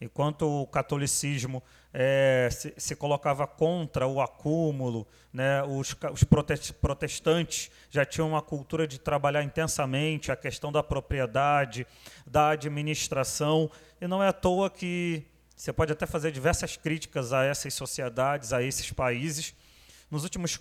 Enquanto 0.00 0.42
o 0.42 0.66
catolicismo 0.66 1.62
é, 1.94 2.48
se, 2.50 2.74
se, 2.76 2.96
colocava 2.96 3.46
contra 3.46 4.04
o 4.04 4.20
acúmulo, 4.20 5.06
né, 5.32 5.62
os, 5.62 5.96
os 6.12 6.24
protestantes 6.72 7.70
já 7.88 8.04
tinham 8.04 8.28
uma 8.28 8.42
cultura 8.42 8.84
de 8.84 8.98
trabalhar 8.98 9.44
intensamente 9.44 10.32
a 10.32 10.36
questão 10.36 10.72
da 10.72 10.82
propriedade, 10.82 11.86
da 12.26 12.50
administração, 12.50 13.70
e 14.00 14.08
não 14.08 14.20
é 14.20 14.26
à 14.26 14.32
toa 14.32 14.68
que 14.68 15.24
você 15.54 15.72
pode 15.72 15.92
até 15.92 16.04
fazer 16.06 16.32
diversas 16.32 16.76
críticas 16.76 17.32
a 17.32 17.44
essas 17.44 17.72
sociedades, 17.72 18.52
a 18.52 18.60
esses 18.60 18.90
países. 18.90 19.54
Nos 20.10 20.24
últimos 20.24 20.58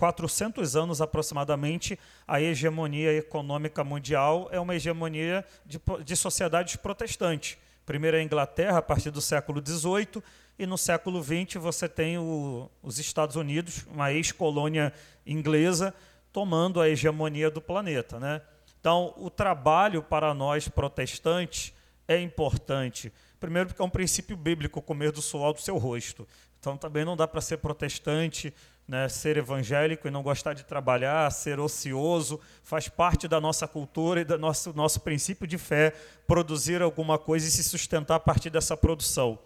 400 0.00 0.76
anos 0.76 1.02
aproximadamente, 1.02 1.98
a 2.26 2.40
hegemonia 2.40 3.12
econômica 3.12 3.84
mundial 3.84 4.48
é 4.50 4.58
uma 4.58 4.74
hegemonia 4.74 5.44
de, 5.66 5.78
de 6.02 6.16
sociedades 6.16 6.76
protestantes. 6.76 7.58
Primeiro 7.84 8.16
a 8.16 8.22
Inglaterra, 8.22 8.78
a 8.78 8.82
partir 8.82 9.10
do 9.10 9.20
século 9.20 9.62
XVIII, 9.62 10.22
e 10.58 10.64
no 10.66 10.78
século 10.78 11.22
XX 11.22 11.56
você 11.56 11.86
tem 11.86 12.16
o, 12.16 12.70
os 12.82 12.98
Estados 12.98 13.36
Unidos, 13.36 13.86
uma 13.92 14.10
ex-colônia 14.10 14.90
inglesa, 15.26 15.94
tomando 16.32 16.80
a 16.80 16.88
hegemonia 16.88 17.50
do 17.50 17.60
planeta. 17.60 18.18
Né? 18.18 18.40
Então, 18.80 19.12
o 19.18 19.28
trabalho 19.28 20.02
para 20.02 20.32
nós 20.32 20.66
protestantes 20.66 21.74
é 22.08 22.18
importante. 22.18 23.12
Primeiro, 23.38 23.68
porque 23.68 23.82
é 23.82 23.84
um 23.84 23.90
princípio 23.90 24.34
bíblico 24.34 24.80
comer 24.80 25.12
do 25.12 25.20
suor 25.20 25.52
do 25.52 25.60
seu 25.60 25.76
rosto. 25.76 26.26
Então, 26.58 26.74
também 26.74 27.04
não 27.04 27.16
dá 27.16 27.28
para 27.28 27.42
ser 27.42 27.58
protestante 27.58 28.54
né, 28.90 29.08
ser 29.08 29.36
evangélico 29.36 30.08
e 30.08 30.10
não 30.10 30.20
gostar 30.20 30.52
de 30.52 30.64
trabalhar, 30.64 31.30
ser 31.30 31.60
ocioso, 31.60 32.40
faz 32.64 32.88
parte 32.88 33.28
da 33.28 33.40
nossa 33.40 33.68
cultura 33.68 34.20
e 34.20 34.24
do 34.24 34.36
nosso, 34.36 34.72
nosso 34.74 34.98
princípio 34.98 35.46
de 35.46 35.56
fé 35.56 35.92
produzir 36.26 36.82
alguma 36.82 37.16
coisa 37.16 37.46
e 37.46 37.50
se 37.52 37.62
sustentar 37.62 38.16
a 38.16 38.20
partir 38.20 38.50
dessa 38.50 38.76
produção. 38.76 39.38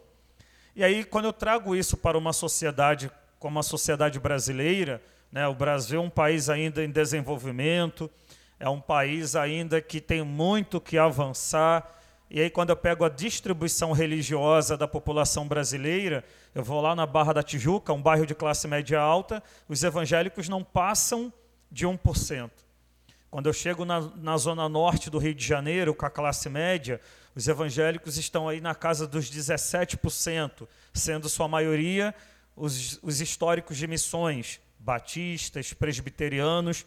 E 0.74 0.82
aí, 0.82 1.04
quando 1.04 1.26
eu 1.26 1.32
trago 1.32 1.76
isso 1.76 1.94
para 1.94 2.16
uma 2.16 2.32
sociedade 2.32 3.10
como 3.38 3.58
a 3.58 3.62
sociedade 3.62 4.18
brasileira, 4.18 5.02
né, 5.30 5.46
o 5.46 5.54
Brasil 5.54 6.00
é 6.00 6.02
um 6.02 6.08
país 6.08 6.48
ainda 6.48 6.82
em 6.82 6.90
desenvolvimento, 6.90 8.10
é 8.58 8.70
um 8.70 8.80
país 8.80 9.36
ainda 9.36 9.78
que 9.78 10.00
tem 10.00 10.22
muito 10.22 10.80
que 10.80 10.96
avançar, 10.96 12.02
e 12.30 12.40
aí, 12.40 12.50
quando 12.50 12.70
eu 12.70 12.76
pego 12.76 13.04
a 13.04 13.08
distribuição 13.08 13.92
religiosa 13.92 14.76
da 14.76 14.88
população 14.88 15.46
brasileira, 15.46 16.24
eu 16.54 16.64
vou 16.64 16.80
lá 16.80 16.94
na 16.96 17.06
Barra 17.06 17.34
da 17.34 17.42
Tijuca, 17.42 17.92
um 17.92 18.02
bairro 18.02 18.26
de 18.26 18.34
classe 18.34 18.66
média 18.66 18.98
alta, 18.98 19.42
os 19.68 19.84
evangélicos 19.84 20.48
não 20.48 20.64
passam 20.64 21.32
de 21.70 21.86
1%. 21.86 22.50
Quando 23.30 23.46
eu 23.46 23.52
chego 23.52 23.84
na, 23.84 24.00
na 24.16 24.36
zona 24.36 24.68
norte 24.68 25.10
do 25.10 25.18
Rio 25.18 25.34
de 25.34 25.46
Janeiro, 25.46 25.94
com 25.94 26.06
a 26.06 26.10
classe 26.10 26.48
média, 26.48 27.00
os 27.34 27.46
evangélicos 27.46 28.16
estão 28.16 28.48
aí 28.48 28.60
na 28.60 28.74
casa 28.74 29.06
dos 29.06 29.30
17%, 29.30 30.66
sendo 30.92 31.28
sua 31.28 31.48
maioria 31.48 32.14
os, 32.56 32.98
os 33.02 33.20
históricos 33.20 33.76
de 33.76 33.86
missões, 33.86 34.60
batistas, 34.78 35.72
presbiterianos. 35.72 36.86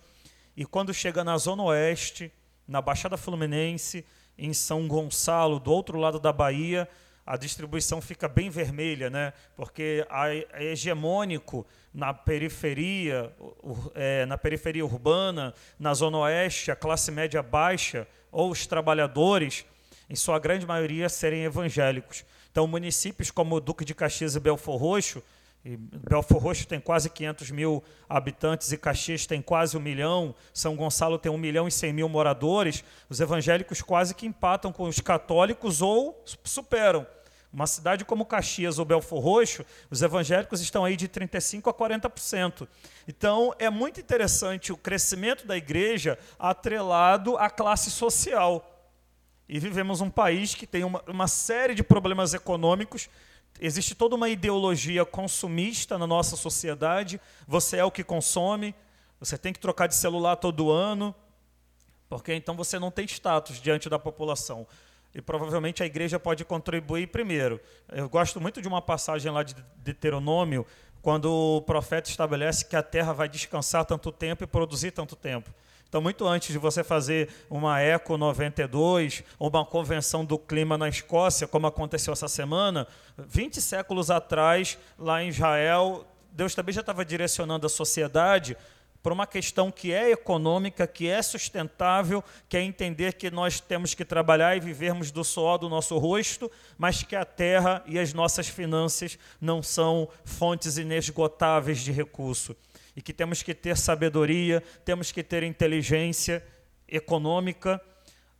E 0.55 0.65
quando 0.65 0.93
chega 0.93 1.23
na 1.23 1.38
zona 1.38 1.63
oeste, 1.63 2.31
na 2.67 2.81
Baixada 2.81 3.17
Fluminense, 3.17 4.05
em 4.38 4.53
São 4.53 4.88
Gonçalo, 4.88 5.59
do 5.59 5.71
outro 5.71 5.97
lado 5.97 6.19
da 6.19 6.31
Bahia, 6.31 6.88
a 7.25 7.35
distribuição 7.35 7.99
fica 7.99 8.27
bem 8.27 8.49
vermelha, 8.49 9.09
né? 9.09 9.33
porque 9.55 10.05
é 10.53 10.63
hegemônico 10.71 11.67
na 11.93 12.13
periferia, 12.13 13.33
é, 13.93 14.25
na 14.25 14.38
periferia 14.38 14.85
urbana, 14.85 15.53
na 15.77 15.93
zona 15.93 16.19
oeste, 16.19 16.71
a 16.71 16.75
classe 16.75 17.11
média 17.11 17.43
baixa 17.43 18.07
ou 18.31 18.49
os 18.49 18.65
trabalhadores, 18.65 19.65
em 20.09 20.15
sua 20.15 20.39
grande 20.39 20.65
maioria, 20.65 21.09
serem 21.09 21.43
evangélicos. 21.43 22.23
Então, 22.49 22.65
municípios 22.65 23.29
como 23.29 23.59
Duque 23.59 23.83
de 23.83 23.93
Caxias 23.93 24.35
e 24.35 24.39
Belfor 24.39 24.77
Roxo, 24.77 25.21
e 25.66 25.76
Belfor 25.76 26.41
Roxo 26.41 26.68
tem 26.68 26.80
quase 26.80 27.10
500 27.10 27.51
mil 27.51 27.84
habitantes 28.08 28.72
e 28.72 28.78
Caxias 28.78 29.26
tem 29.26 29.41
quase 29.41 29.76
um 29.76 29.82
milhão, 29.82 30.34
São 30.53 30.76
Gonçalo 30.76 31.18
tem 31.18 31.32
um 31.32 31.38
milhão 31.38 31.68
e 31.68 31.72
100 31.72 31.93
mil 31.93 32.08
moradores, 32.08 32.84
os 33.10 33.20
evangélicos 33.20 33.82
quase 33.82 34.16
que 34.16 34.26
empatam 34.26 34.72
com 34.72 34.84
os 34.84 34.99
católicos 34.99 35.82
ou 35.82 36.24
superam. 36.43 37.05
Uma 37.51 37.66
cidade 37.66 38.05
como 38.05 38.26
Caxias 38.26 38.78
ou 38.78 38.86
Belfor 38.86 39.20
Roxo, 39.20 39.66
os 39.89 40.01
evangélicos 40.01 40.62
estão 40.62 40.86
aí 40.86 40.95
de 40.95 41.08
35% 41.08 41.68
a 41.70 41.74
40%. 41.74 42.68
Então, 43.08 43.53
é 43.58 43.70
muito 43.70 43.99
interessante 43.99 44.72
o 44.72 44.78
crescimento 44.78 45.47
da 45.47 45.58
igreja 45.58 46.20
atrelado 46.38 47.38
à 47.38 47.49
classe 47.49 47.89
social. 47.89 48.74
E 49.49 49.60
vivemos 49.60 50.01
um 50.01 50.10
país 50.10 50.53
que 50.53 50.68
tem 50.68 50.84
uma, 50.84 51.01
uma 51.08 51.28
série 51.28 51.74
de 51.74 51.84
problemas 51.84 52.34
econômicos, 52.34 53.10
existe 53.60 53.95
toda 53.95 54.16
uma 54.16 54.30
ideologia 54.30 55.05
consumista 55.05 55.97
na 55.97 56.08
nossa 56.08 56.36
sociedade. 56.36 57.20
Você 57.47 57.78
é 57.78 57.84
o 57.84 57.91
que 57.91 58.03
consome, 58.03 58.76
você 59.20 59.38
tem 59.38 59.53
que 59.53 59.60
trocar 59.60 59.88
de 59.88 59.95
celular 59.95 60.36
todo 60.36 60.72
ano, 60.72 61.14
porque 62.10 62.34
então 62.34 62.55
você 62.55 62.80
não 62.80 62.91
tem 62.91 63.05
status 63.05 63.62
diante 63.62 63.89
da 63.89 63.99
população 63.99 64.68
e 65.14 65.22
provavelmente 65.22 65.82
a 65.82 65.86
igreja 65.86 66.20
pode 66.20 66.45
contribuir 66.45 67.08
primeiro. 67.08 67.60
Eu 67.89 68.08
gosto 68.08 68.39
muito 68.39 68.62
de 68.62 68.68
uma 68.68 68.82
passagem 68.82 69.32
lá 69.32 69.41
de 69.41 69.55
Deuteronômio, 69.78 70.66
quando 71.01 71.32
o 71.32 71.62
profeta 71.62 72.10
estabelece 72.10 72.66
que 72.66 72.76
a 72.76 72.84
terra 72.84 73.14
vai 73.14 73.28
descansar 73.28 73.86
tanto 73.86 74.12
tempo 74.12 74.43
e 74.43 74.47
produzir 74.47 74.91
tanto 74.91 75.16
tempo. 75.16 75.49
Então, 75.88 76.01
muito 76.01 76.27
antes 76.27 76.51
de 76.51 76.57
você 76.57 76.83
fazer 76.83 77.29
uma 77.49 77.79
Eco 77.79 78.17
92 78.17 79.23
ou 79.39 79.49
uma 79.49 79.65
convenção 79.65 80.25
do 80.25 80.38
clima 80.38 80.77
na 80.77 80.89
Escócia, 80.89 81.47
como 81.47 81.65
aconteceu 81.65 82.11
essa 82.11 82.27
semana, 82.27 82.88
20 83.17 83.61
séculos 83.61 84.11
atrás, 84.11 84.77
lá 84.99 85.23
em 85.23 85.29
Israel, 85.29 86.05
Deus 86.31 86.53
também 86.53 86.73
já 86.73 86.81
estava 86.81 87.05
direcionando 87.05 87.65
a 87.65 87.69
sociedade 87.69 88.57
por 89.01 89.13
uma 89.13 89.25
questão 89.25 89.71
que 89.71 89.93
é 89.93 90.11
econômica, 90.11 90.85
que 90.85 91.07
é 91.07 91.21
sustentável, 91.21 92.21
que 92.49 92.57
é 92.57 92.61
entender 92.61 93.13
que 93.13 93.31
nós 93.31 93.61
temos 93.61 93.93
que 93.93 94.03
trabalhar 94.03 94.57
e 94.57 94.59
vivermos 94.59 95.11
do 95.11 95.23
suor 95.23 95.57
do 95.57 95.69
nosso 95.69 95.97
rosto, 95.97 96.51
mas 96.77 97.03
que 97.03 97.15
a 97.15 97.23
terra 97.23 97.81
e 97.85 97.97
as 97.97 98.13
nossas 98.13 98.49
finanças 98.49 99.17
não 99.39 99.63
são 99.63 100.09
fontes 100.25 100.77
inesgotáveis 100.77 101.79
de 101.79 101.93
recurso. 101.93 102.53
E 102.97 103.01
que 103.01 103.13
temos 103.13 103.41
que 103.41 103.53
ter 103.53 103.77
sabedoria, 103.77 104.61
temos 104.83 105.09
que 105.09 105.23
ter 105.23 105.41
inteligência 105.43 106.45
econômica. 106.85 107.79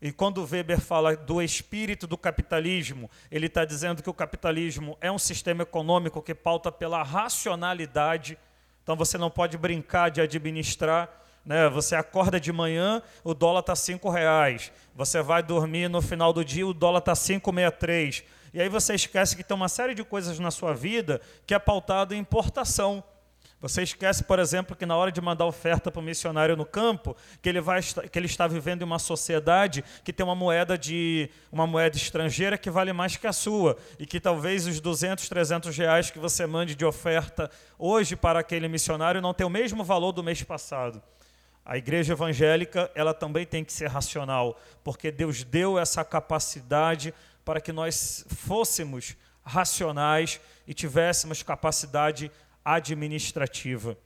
E 0.01 0.11
quando 0.11 0.45
Weber 0.45 0.81
fala 0.81 1.15
do 1.15 1.41
espírito 1.41 2.05
do 2.05 2.17
capitalismo, 2.17 3.09
ele 3.31 3.45
está 3.45 3.63
dizendo 3.63 4.03
que 4.03 4.09
o 4.09 4.13
capitalismo 4.13 4.97
é 4.99 5.09
um 5.09 5.17
sistema 5.17 5.63
econômico 5.63 6.21
que 6.21 6.35
pauta 6.35 6.69
pela 6.69 7.01
racionalidade 7.01 8.37
então 8.87 8.95
você 8.95 9.17
não 9.17 9.29
pode 9.29 9.57
brincar 9.57 10.09
de 10.09 10.21
administrar. 10.21 11.09
Né? 11.45 11.67
Você 11.67 11.93
acorda 11.93 12.39
de 12.39 12.53
manhã, 12.53 13.01
o 13.21 13.33
dólar 13.33 13.59
está 13.59 13.75
cinco 13.75 14.09
reais. 14.09 14.71
Você 14.95 15.21
vai 15.21 15.43
dormir 15.43 15.89
no 15.89 16.01
final 16.01 16.31
do 16.31 16.43
dia, 16.43 16.65
o 16.65 16.73
dólar 16.73 16.99
está 16.99 17.11
5,63. 17.11 18.23
E 18.53 18.61
aí 18.61 18.69
você 18.69 18.95
esquece 18.95 19.35
que 19.35 19.43
tem 19.43 19.57
uma 19.57 19.67
série 19.67 19.93
de 19.93 20.05
coisas 20.05 20.39
na 20.39 20.51
sua 20.51 20.73
vida 20.73 21.19
que 21.45 21.53
é 21.53 21.59
pautado 21.59 22.15
em 22.15 22.19
importação. 22.19 23.03
Você 23.59 23.81
esquece, 23.81 24.23
por 24.23 24.37
exemplo, 24.37 24.75
que 24.75 24.85
na 24.85 24.95
hora 24.95 25.11
de 25.11 25.19
mandar 25.19 25.45
oferta 25.45 25.89
para 25.89 25.99
o 25.99 26.03
missionário 26.03 26.55
no 26.55 26.65
campo, 26.65 27.17
que 27.41 27.49
ele, 27.49 27.59
vai, 27.59 27.81
que 27.81 28.19
ele 28.19 28.27
está 28.27 28.45
vivendo 28.47 28.83
em 28.83 28.85
uma 28.85 28.99
sociedade 28.99 29.83
que 30.03 30.13
tem 30.13 30.23
uma 30.23 30.35
moeda 30.35 30.77
de 30.77 31.27
uma 31.51 31.65
moeda 31.65 31.97
estrangeira 31.97 32.55
que 32.55 32.69
vale 32.69 32.93
mais 32.93 33.17
que 33.17 33.25
a 33.25 33.33
sua 33.33 33.75
e 33.97 34.05
que 34.05 34.19
talvez 34.19 34.67
os 34.67 34.79
200, 34.79 35.27
300 35.27 35.75
reais 35.75 36.11
que 36.11 36.19
você 36.19 36.45
mande 36.45 36.75
de 36.75 36.85
oferta 36.85 37.49
hoje 37.79 38.15
para 38.15 38.39
aquele 38.39 38.67
missionário 38.67 39.21
não 39.21 39.33
tem 39.33 39.45
o 39.45 39.49
mesmo 39.49 39.83
valor 39.83 40.11
do 40.11 40.23
mês 40.23 40.43
passado. 40.43 41.01
A 41.65 41.77
igreja 41.77 42.13
evangélica, 42.13 42.91
ela 42.93 43.13
também 43.13 43.45
tem 43.45 43.65
que 43.65 43.73
ser 43.73 43.87
racional, 43.87 44.57
porque 44.83 45.11
Deus 45.11 45.43
deu 45.43 45.79
essa 45.79 46.05
capacidade 46.05 47.11
para 47.43 47.59
que 47.59 47.73
nós 47.73 48.23
fôssemos 48.29 49.17
racionais 49.43 50.39
e 50.67 50.73
tivéssemos 50.73 51.41
capacidade 51.41 52.31
administrativa. 52.76 53.97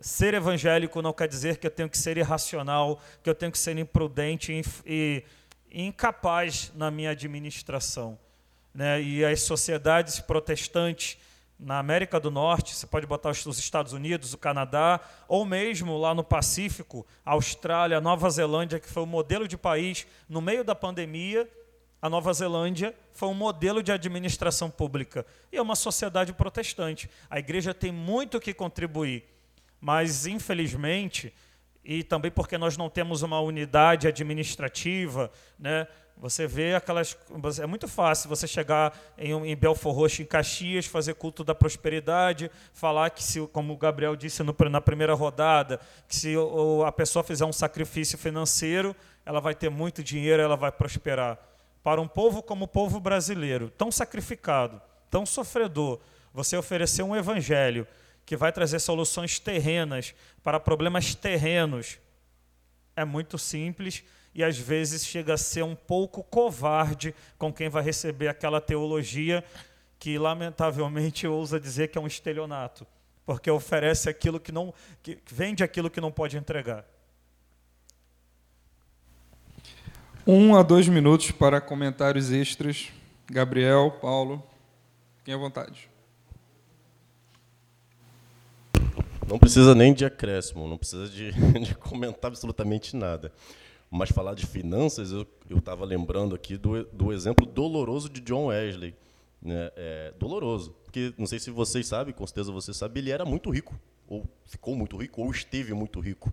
Ser 0.00 0.34
evangélico 0.34 1.00
não 1.00 1.12
quer 1.12 1.28
dizer 1.28 1.58
que 1.58 1.66
eu 1.66 1.70
tenho 1.70 1.88
que 1.88 1.98
ser 1.98 2.16
irracional, 2.16 3.00
que 3.22 3.30
eu 3.30 3.34
tenho 3.34 3.52
que 3.52 3.58
ser 3.58 3.78
imprudente 3.78 4.62
e, 4.84 5.22
incapaz 5.70 6.72
na 6.74 6.90
minha 6.90 7.10
administração. 7.10 8.18
Né? 8.74 9.00
E 9.00 9.24
as 9.24 9.42
sociedades 9.42 10.18
protestantes 10.18 11.16
na 11.58 11.78
América 11.78 12.18
do 12.18 12.30
Norte, 12.30 12.74
você 12.74 12.86
pode 12.86 13.06
botar 13.06 13.30
os 13.30 13.58
Estados 13.58 13.92
Unidos, 13.92 14.32
o 14.32 14.38
Canadá, 14.38 14.98
ou 15.28 15.44
mesmo 15.44 15.96
lá 15.98 16.14
no 16.14 16.24
Pacífico, 16.24 17.06
Austrália, 17.24 18.00
Nova 18.00 18.28
Zelândia, 18.30 18.80
que 18.80 18.88
foi 18.88 19.02
o 19.02 19.06
modelo 19.06 19.46
de 19.46 19.58
país 19.58 20.06
no 20.28 20.40
meio 20.40 20.64
da 20.64 20.74
pandemia, 20.74 21.48
a 22.02 22.08
Nova 22.08 22.32
Zelândia 22.32 22.94
foi 23.12 23.28
um 23.28 23.34
modelo 23.34 23.82
de 23.82 23.92
administração 23.92 24.70
pública 24.70 25.26
e 25.52 25.56
é 25.56 25.62
uma 25.62 25.76
sociedade 25.76 26.32
protestante. 26.32 27.10
A 27.28 27.38
igreja 27.38 27.74
tem 27.74 27.92
muito 27.92 28.40
que 28.40 28.54
contribuir, 28.54 29.24
mas 29.80 30.26
infelizmente, 30.26 31.32
e 31.84 32.02
também 32.02 32.30
porque 32.30 32.56
nós 32.56 32.76
não 32.76 32.88
temos 32.88 33.22
uma 33.22 33.40
unidade 33.40 34.08
administrativa, 34.08 35.30
né? 35.58 35.86
Você 36.16 36.46
vê 36.46 36.74
aquelas. 36.74 37.16
É 37.62 37.66
muito 37.66 37.88
fácil 37.88 38.28
você 38.28 38.46
chegar 38.46 38.94
em, 39.16 39.32
em 39.32 39.56
Belfor 39.56 39.94
Roxo, 39.94 40.20
em 40.20 40.26
Caxias, 40.26 40.84
fazer 40.84 41.14
culto 41.14 41.42
da 41.42 41.54
prosperidade, 41.54 42.50
falar 42.74 43.08
que, 43.08 43.22
se, 43.22 43.40
como 43.46 43.72
o 43.72 43.76
Gabriel 43.76 44.14
disse 44.14 44.42
no, 44.42 44.54
na 44.70 44.82
primeira 44.82 45.14
rodada, 45.14 45.80
que 46.06 46.14
se 46.14 46.34
a 46.86 46.92
pessoa 46.92 47.24
fizer 47.24 47.46
um 47.46 47.52
sacrifício 47.52 48.18
financeiro, 48.18 48.94
ela 49.24 49.40
vai 49.40 49.54
ter 49.54 49.70
muito 49.70 50.02
dinheiro, 50.02 50.42
ela 50.42 50.56
vai 50.56 50.70
prosperar 50.70 51.38
para 51.82 52.00
um 52.00 52.08
povo 52.08 52.42
como 52.42 52.64
o 52.64 52.68
povo 52.68 53.00
brasileiro, 53.00 53.70
tão 53.70 53.90
sacrificado, 53.90 54.80
tão 55.10 55.24
sofredor, 55.24 56.00
você 56.32 56.56
oferecer 56.56 57.02
um 57.02 57.16
evangelho 57.16 57.86
que 58.24 58.36
vai 58.36 58.52
trazer 58.52 58.78
soluções 58.78 59.38
terrenas 59.38 60.14
para 60.42 60.60
problemas 60.60 61.14
terrenos, 61.14 61.98
é 62.94 63.04
muito 63.04 63.38
simples 63.38 64.04
e 64.34 64.44
às 64.44 64.56
vezes 64.56 65.04
chega 65.04 65.34
a 65.34 65.38
ser 65.38 65.62
um 65.62 65.74
pouco 65.74 66.22
covarde 66.22 67.14
com 67.36 67.52
quem 67.52 67.68
vai 67.68 67.82
receber 67.82 68.28
aquela 68.28 68.60
teologia 68.60 69.44
que 69.98 70.18
lamentavelmente 70.18 71.26
ousa 71.26 71.58
dizer 71.58 71.88
que 71.88 71.98
é 71.98 72.00
um 72.00 72.06
estelionato, 72.06 72.86
porque 73.26 73.50
oferece 73.50 74.08
aquilo 74.08 74.38
que 74.38 74.52
não 74.52 74.72
que 75.02 75.18
vende 75.26 75.64
aquilo 75.64 75.90
que 75.90 76.00
não 76.00 76.12
pode 76.12 76.36
entregar. 76.36 76.84
Um 80.32 80.54
a 80.54 80.62
dois 80.62 80.86
minutos 80.86 81.32
para 81.32 81.60
comentários 81.60 82.30
extras. 82.30 82.92
Gabriel, 83.28 83.98
Paulo, 84.00 84.40
fiquem 85.18 85.34
à 85.34 85.36
vontade. 85.36 85.90
Não 89.26 89.40
precisa 89.40 89.74
nem 89.74 89.92
de 89.92 90.04
acréscimo, 90.04 90.68
não 90.68 90.78
precisa 90.78 91.08
de, 91.08 91.32
de 91.66 91.74
comentar 91.74 92.28
absolutamente 92.28 92.94
nada. 92.94 93.32
Mas 93.90 94.10
falar 94.10 94.34
de 94.34 94.46
finanças, 94.46 95.10
eu 95.10 95.26
estava 95.50 95.84
lembrando 95.84 96.32
aqui 96.32 96.56
do, 96.56 96.84
do 96.84 97.12
exemplo 97.12 97.44
doloroso 97.44 98.08
de 98.08 98.20
John 98.20 98.46
Wesley. 98.46 98.94
Né? 99.42 99.72
É, 99.74 100.14
doloroso, 100.16 100.76
porque 100.84 101.12
não 101.18 101.26
sei 101.26 101.40
se 101.40 101.50
vocês 101.50 101.88
sabem, 101.88 102.14
com 102.14 102.24
certeza 102.24 102.52
você 102.52 102.72
sabe, 102.72 103.00
ele 103.00 103.10
era 103.10 103.24
muito 103.24 103.50
rico, 103.50 103.74
ou 104.06 104.24
ficou 104.46 104.76
muito 104.76 104.96
rico, 104.96 105.22
ou 105.22 105.30
esteve 105.32 105.74
muito 105.74 105.98
rico. 105.98 106.32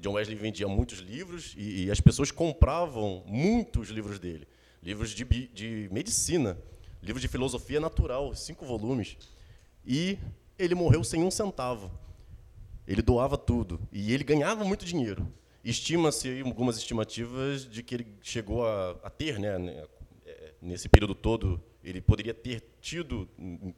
John 0.00 0.12
Wesley 0.12 0.36
vendia 0.36 0.68
muitos 0.68 0.98
livros 0.98 1.54
e, 1.56 1.84
e, 1.84 1.90
as 1.90 2.00
pessoas 2.00 2.30
compravam 2.30 3.22
muitos 3.26 3.88
livros 3.88 4.18
dele. 4.18 4.46
Livros 4.82 5.10
de, 5.10 5.24
de 5.24 5.88
medicina, 5.90 6.58
livros 7.02 7.22
de 7.22 7.28
filosofia 7.28 7.80
natural, 7.80 8.34
cinco 8.34 8.64
volumes. 8.64 9.16
E 9.84 10.18
ele 10.58 10.74
morreu 10.74 11.02
sem 11.02 11.22
um 11.22 11.30
centavo. 11.30 11.90
Ele 12.86 13.02
doava 13.02 13.36
tudo. 13.36 13.80
E 13.90 14.12
ele 14.12 14.22
ganhava 14.22 14.64
muito 14.64 14.84
dinheiro. 14.84 15.26
Estima-se 15.64 16.40
algumas 16.42 16.76
estimativas 16.76 17.68
de 17.68 17.82
que 17.82 17.94
ele 17.94 18.06
chegou 18.22 18.66
a, 18.66 18.90
a 19.02 19.10
ter, 19.10 19.38
né, 19.38 19.58
né 19.58 19.84
é, 20.24 20.52
nesse 20.62 20.88
período 20.88 21.14
todo, 21.14 21.60
ele 21.82 22.00
poderia 22.00 22.34
ter 22.34 22.62
tido 22.80 23.28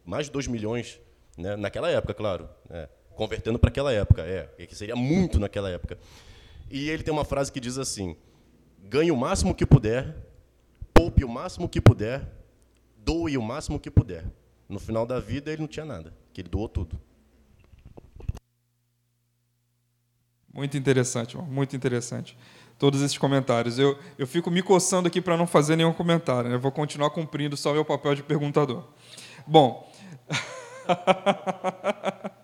mais 0.04 0.26
de 0.26 0.32
2 0.32 0.48
milhões, 0.48 1.00
né, 1.36 1.56
naquela 1.56 1.88
época, 1.88 2.12
claro. 2.12 2.48
Né, 2.68 2.88
convertendo 3.18 3.58
para 3.58 3.68
aquela 3.68 3.92
época, 3.92 4.22
é, 4.22 4.64
que 4.64 4.76
seria 4.76 4.94
muito 4.94 5.40
naquela 5.40 5.68
época. 5.68 5.98
E 6.70 6.88
ele 6.88 7.02
tem 7.02 7.12
uma 7.12 7.24
frase 7.24 7.50
que 7.50 7.58
diz 7.58 7.76
assim: 7.76 8.16
ganhe 8.84 9.10
o 9.10 9.16
máximo 9.16 9.52
que 9.52 9.66
puder, 9.66 10.14
poupe 10.94 11.24
o 11.24 11.28
máximo 11.28 11.68
que 11.68 11.80
puder, 11.80 12.30
doe 12.96 13.36
o 13.36 13.42
máximo 13.42 13.80
que 13.80 13.90
puder. 13.90 14.24
No 14.68 14.78
final 14.78 15.04
da 15.04 15.18
vida, 15.18 15.50
ele 15.50 15.62
não 15.62 15.68
tinha 15.68 15.84
nada, 15.84 16.14
que 16.32 16.42
ele 16.42 16.48
doou 16.48 16.68
tudo. 16.68 16.96
Muito 20.54 20.76
interessante, 20.76 21.36
muito 21.36 21.74
interessante. 21.74 22.38
Todos 22.78 23.02
esses 23.02 23.18
comentários. 23.18 23.80
Eu, 23.80 23.98
eu 24.16 24.26
fico 24.26 24.48
me 24.48 24.62
coçando 24.62 25.08
aqui 25.08 25.20
para 25.20 25.36
não 25.36 25.46
fazer 25.46 25.74
nenhum 25.74 25.92
comentário. 25.92 26.48
Né? 26.48 26.54
Eu 26.54 26.60
vou 26.60 26.70
continuar 26.70 27.10
cumprindo 27.10 27.56
só 27.56 27.72
meu 27.72 27.84
papel 27.84 28.14
de 28.14 28.22
perguntador. 28.22 28.84
Bom. 29.44 29.92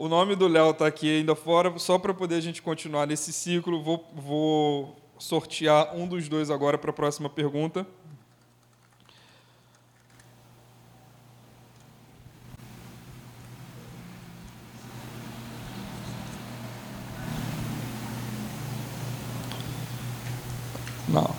o 0.00 0.08
nome 0.08 0.34
do 0.34 0.48
Léo 0.48 0.70
está 0.70 0.86
aqui 0.86 1.18
ainda 1.18 1.34
fora, 1.34 1.78
só 1.78 1.98
para 1.98 2.14
poder 2.14 2.36
a 2.36 2.40
gente 2.40 2.62
continuar 2.62 3.06
nesse 3.06 3.34
ciclo. 3.34 3.82
Vou, 3.82 4.10
vou 4.14 4.96
sortear 5.18 5.94
um 5.94 6.08
dos 6.08 6.26
dois 6.26 6.50
agora 6.50 6.78
para 6.78 6.88
a 6.88 6.94
próxima 6.94 7.28
pergunta. 7.28 7.86
Não. 21.06 21.36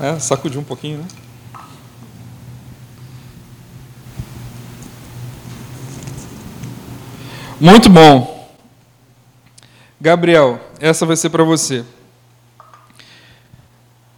É, 0.00 0.16
sacudir 0.20 0.60
um 0.60 0.64
pouquinho, 0.64 0.98
né? 0.98 1.27
Muito 7.60 7.90
bom. 7.90 8.48
Gabriel, 10.00 10.60
essa 10.78 11.04
vai 11.04 11.16
ser 11.16 11.28
para 11.30 11.42
você. 11.42 11.84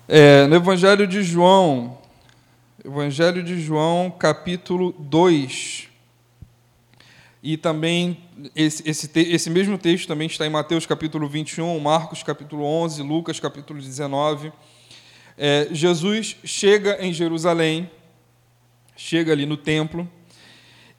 É, 0.06 0.46
no 0.46 0.56
Evangelho 0.56 1.06
de 1.06 1.22
João, 1.22 1.96
Evangelho 2.84 3.42
de 3.42 3.58
João, 3.58 4.10
capítulo 4.10 4.92
2. 4.98 5.88
E 7.42 7.56
também, 7.56 8.18
esse, 8.54 8.86
esse, 8.86 9.10
esse, 9.14 9.48
mesmo 9.48 9.78
texto 9.78 10.06
também 10.06 10.26
está 10.26 10.46
em 10.46 10.50
Mateus 10.50 10.84
capítulo 10.84 11.26
21, 11.26 11.80
Marcos 11.80 12.22
capítulo 12.22 12.62
11, 12.62 13.02
Lucas 13.02 13.40
capítulo 13.40 13.80
19. 13.80 14.52
É, 15.38 15.66
Jesus 15.72 16.36
chega 16.44 16.98
em 17.00 17.10
Jerusalém, 17.10 17.90
chega 18.94 19.32
ali 19.32 19.46
no 19.46 19.56
templo, 19.56 20.06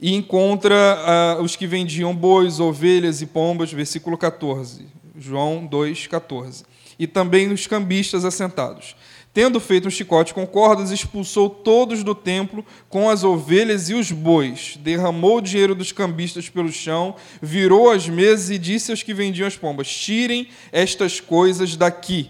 e 0.02 0.16
encontra 0.16 0.76
ah, 0.76 1.38
os 1.41 1.56
que 1.56 1.68
vendiam 1.68 2.16
bois, 2.16 2.60
ovelhas 2.60 3.22
e 3.22 3.28
pombas, 3.28 3.72
versículo 3.72 4.18
14, 4.18 4.88
João 5.16 5.66
2, 5.66 6.08
14. 6.08 6.64
E 6.97 7.06
também 7.06 7.52
os 7.52 7.68
cambistas 7.68 8.26
assentados. 8.26 8.95
Tendo 9.34 9.62
feito 9.62 9.88
um 9.88 9.91
chicote 9.91 10.34
com 10.34 10.45
cordas, 10.45 10.91
expulsou 10.91 11.49
todos 11.49 12.04
do 12.04 12.14
templo 12.14 12.66
com 12.89 13.10
as 13.10 13.24
ovelhas 13.24 13.89
e 13.89 13.93
os 13.93 14.12
bois, 14.12 14.78
derramou 14.82 15.38
o 15.38 15.41
dinheiro 15.41 15.74
dos 15.74 15.93
cambistas 15.93 16.49
pelo 16.49 16.70
chão, 16.70 17.16
virou 17.41 17.89
as 17.89 18.10
mesas 18.10 18.49
e 18.49 18.58
disse 18.58 18.91
aos 18.91 19.04
que 19.04 19.14
vendiam 19.14 19.47
as 19.47 19.56
pombas: 19.56 19.88
Tirem 19.88 20.49
estas 20.72 21.22
coisas 21.22 21.78
daqui, 21.78 22.30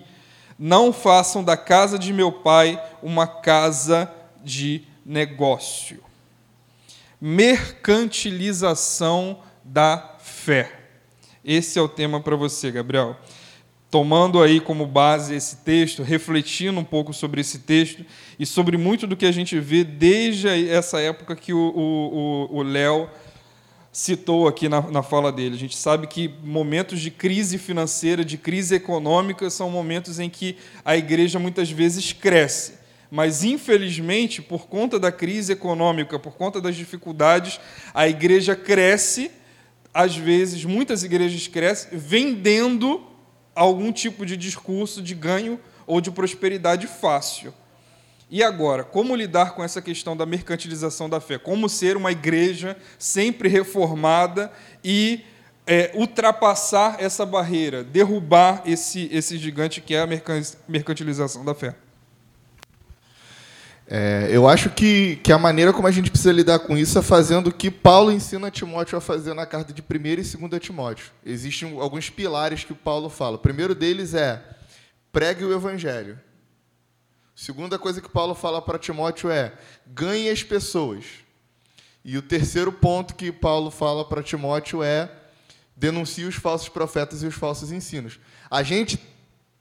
não 0.59 0.93
façam 0.93 1.43
da 1.43 1.57
casa 1.57 1.97
de 1.97 2.13
meu 2.13 2.31
pai 2.31 2.79
uma 3.01 3.25
casa 3.25 4.11
de 4.43 4.83
negócio. 5.03 6.10
Mercantilização 7.21 9.39
da 9.63 10.17
fé. 10.19 10.79
Esse 11.45 11.79
é 11.79 11.81
o 11.81 11.87
tema 11.87 12.19
para 12.19 12.35
você, 12.35 12.71
Gabriel 12.71 13.17
tomando 13.91 14.41
aí 14.41 14.61
como 14.61 14.87
base 14.87 15.35
esse 15.35 15.57
texto, 15.57 16.01
refletindo 16.01 16.79
um 16.79 16.83
pouco 16.83 17.13
sobre 17.13 17.41
esse 17.41 17.59
texto 17.59 18.05
e 18.39 18.45
sobre 18.45 18.77
muito 18.77 19.05
do 19.05 19.17
que 19.17 19.25
a 19.25 19.31
gente 19.33 19.59
vê 19.59 19.83
desde 19.83 20.47
essa 20.69 21.01
época 21.01 21.35
que 21.35 21.53
o 21.53 22.63
Léo 22.65 23.09
citou 23.91 24.47
aqui 24.47 24.69
na, 24.69 24.81
na 24.89 25.03
fala 25.03 25.29
dele. 25.29 25.55
A 25.55 25.59
gente 25.59 25.75
sabe 25.75 26.07
que 26.07 26.33
momentos 26.41 27.01
de 27.01 27.11
crise 27.11 27.57
financeira, 27.57 28.23
de 28.23 28.37
crise 28.37 28.75
econômica, 28.75 29.49
são 29.49 29.69
momentos 29.69 30.17
em 30.17 30.29
que 30.29 30.55
a 30.85 30.95
igreja 30.95 31.37
muitas 31.37 31.69
vezes 31.69 32.13
cresce. 32.13 32.79
Mas, 33.11 33.43
infelizmente, 33.43 34.41
por 34.41 34.67
conta 34.67 34.97
da 34.97 35.11
crise 35.11 35.51
econômica, 35.51 36.17
por 36.17 36.37
conta 36.37 36.61
das 36.61 36.77
dificuldades, 36.77 37.59
a 37.93 38.07
igreja 38.07 38.55
cresce, 38.55 39.29
às 39.93 40.15
vezes, 40.15 40.63
muitas 40.63 41.03
igrejas 41.03 41.45
crescem, 41.45 41.99
vendendo 41.99 43.05
algum 43.53 43.91
tipo 43.91 44.25
de 44.25 44.37
discurso 44.37 45.01
de 45.01 45.13
ganho 45.13 45.59
ou 45.85 45.99
de 45.99 46.09
prosperidade 46.09 46.87
fácil. 46.87 47.53
E 48.29 48.41
agora, 48.41 48.85
como 48.85 49.13
lidar 49.13 49.55
com 49.55 49.61
essa 49.61 49.81
questão 49.81 50.15
da 50.15 50.25
mercantilização 50.25 51.09
da 51.09 51.19
fé? 51.19 51.37
Como 51.37 51.67
ser 51.67 51.97
uma 51.97 52.13
igreja 52.13 52.77
sempre 52.97 53.49
reformada 53.49 54.49
e 54.81 55.25
é, 55.67 55.91
ultrapassar 55.93 56.95
essa 56.97 57.25
barreira, 57.25 57.83
derrubar 57.83 58.63
esse, 58.65 59.09
esse 59.11 59.37
gigante 59.37 59.81
que 59.81 59.93
é 59.93 59.99
a 59.99 60.07
mercantilização 60.65 61.43
da 61.43 61.53
fé? 61.53 61.75
É, 63.93 64.29
eu 64.31 64.47
acho 64.47 64.69
que, 64.69 65.17
que 65.17 65.33
a 65.33 65.37
maneira 65.37 65.73
como 65.73 65.85
a 65.85 65.91
gente 65.91 66.09
precisa 66.09 66.31
lidar 66.31 66.59
com 66.59 66.77
isso 66.77 66.97
é 66.97 67.01
fazendo 67.01 67.47
o 67.47 67.53
que 67.53 67.69
Paulo 67.69 68.09
ensina 68.09 68.49
Timóteo 68.49 68.97
a 68.97 69.01
fazer 69.01 69.33
na 69.33 69.45
carta 69.45 69.73
de 69.73 69.81
1 69.81 70.45
e 70.45 70.47
2 70.47 70.63
Timóteo. 70.63 71.11
Existem 71.25 71.77
alguns 71.77 72.09
pilares 72.09 72.63
que 72.63 72.73
Paulo 72.73 73.09
fala. 73.09 73.35
O 73.35 73.39
primeiro 73.39 73.75
deles 73.75 74.13
é 74.13 74.41
pregue 75.11 75.43
o 75.43 75.53
evangelho. 75.53 76.17
A 76.17 76.17
segunda 77.35 77.77
coisa 77.77 77.99
que 77.99 78.07
Paulo 78.07 78.33
fala 78.33 78.61
para 78.61 78.79
Timóteo 78.79 79.29
é 79.29 79.51
ganhe 79.85 80.29
as 80.29 80.41
pessoas. 80.41 81.03
E 82.05 82.17
o 82.17 82.21
terceiro 82.21 82.71
ponto 82.71 83.13
que 83.13 83.29
Paulo 83.29 83.69
fala 83.69 84.07
para 84.07 84.23
Timóteo 84.23 84.81
é 84.81 85.11
denuncie 85.75 86.23
os 86.23 86.35
falsos 86.35 86.69
profetas 86.69 87.23
e 87.23 87.27
os 87.27 87.35
falsos 87.35 87.73
ensinos. 87.73 88.21
A 88.49 88.63
gente 88.63 88.97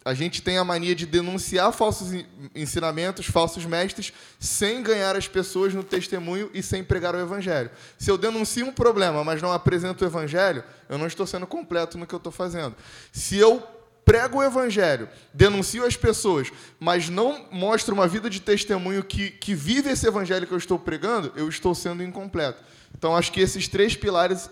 a 0.04 0.14
gente 0.14 0.40
tem 0.40 0.56
a 0.56 0.64
mania 0.64 0.94
de 0.94 1.04
denunciar 1.04 1.72
falsos 1.72 2.10
ensinamentos, 2.54 3.26
falsos 3.26 3.66
mestres, 3.66 4.12
sem 4.38 4.82
ganhar 4.82 5.14
as 5.14 5.28
pessoas 5.28 5.74
no 5.74 5.84
testemunho 5.84 6.50
e 6.54 6.62
sem 6.62 6.82
pregar 6.82 7.14
o 7.14 7.20
evangelho. 7.20 7.70
Se 7.98 8.10
eu 8.10 8.16
denuncio 8.16 8.66
um 8.66 8.72
problema, 8.72 9.22
mas 9.22 9.42
não 9.42 9.52
apresento 9.52 10.02
o 10.02 10.06
evangelho, 10.06 10.64
eu 10.88 10.96
não 10.96 11.06
estou 11.06 11.26
sendo 11.26 11.46
completo 11.46 11.98
no 11.98 12.06
que 12.06 12.14
eu 12.14 12.18
estou 12.18 12.32
fazendo. 12.32 12.74
Se 13.12 13.36
eu 13.36 13.62
prego 14.02 14.38
o 14.38 14.42
evangelho, 14.42 15.08
denuncio 15.34 15.84
as 15.84 15.96
pessoas, 15.96 16.50
mas 16.78 17.10
não 17.10 17.46
mostro 17.50 17.94
uma 17.94 18.08
vida 18.08 18.30
de 18.30 18.40
testemunho 18.40 19.04
que, 19.04 19.30
que 19.30 19.54
vive 19.54 19.90
esse 19.90 20.06
evangelho 20.06 20.46
que 20.46 20.52
eu 20.54 20.58
estou 20.58 20.78
pregando, 20.78 21.30
eu 21.36 21.48
estou 21.48 21.74
sendo 21.74 22.02
incompleto. 22.02 22.62
Então, 22.96 23.16
acho 23.16 23.32
que 23.32 23.40
esses 23.40 23.68
três 23.68 23.96
pilares 23.96 24.50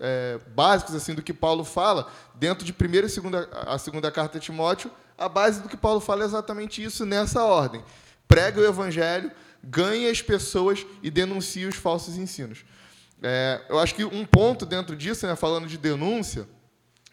é, 0.00 0.38
básicos 0.54 0.94
assim 0.94 1.14
do 1.14 1.22
que 1.22 1.32
Paulo 1.32 1.64
fala, 1.64 2.10
dentro 2.34 2.64
de 2.64 2.72
primeira 2.72 3.06
e 3.06 3.10
segunda, 3.10 3.48
a 3.66 3.78
segunda 3.78 4.10
carta 4.10 4.38
de 4.38 4.44
Timóteo, 4.44 4.90
a 5.16 5.28
base 5.28 5.60
do 5.60 5.68
que 5.68 5.76
Paulo 5.76 6.00
fala 6.00 6.22
é 6.22 6.26
exatamente 6.26 6.82
isso 6.82 7.04
nessa 7.04 7.44
ordem. 7.44 7.82
Prega 8.26 8.60
o 8.60 8.64
evangelho, 8.64 9.30
ganhe 9.62 10.08
as 10.08 10.22
pessoas 10.22 10.86
e 11.02 11.10
denuncie 11.10 11.66
os 11.66 11.76
falsos 11.76 12.16
ensinos. 12.16 12.64
É, 13.22 13.60
eu 13.68 13.78
acho 13.78 13.94
que 13.94 14.04
um 14.04 14.24
ponto 14.24 14.64
dentro 14.64 14.94
disso, 14.94 15.26
né, 15.26 15.34
falando 15.34 15.66
de 15.66 15.76
denúncia, 15.76 16.48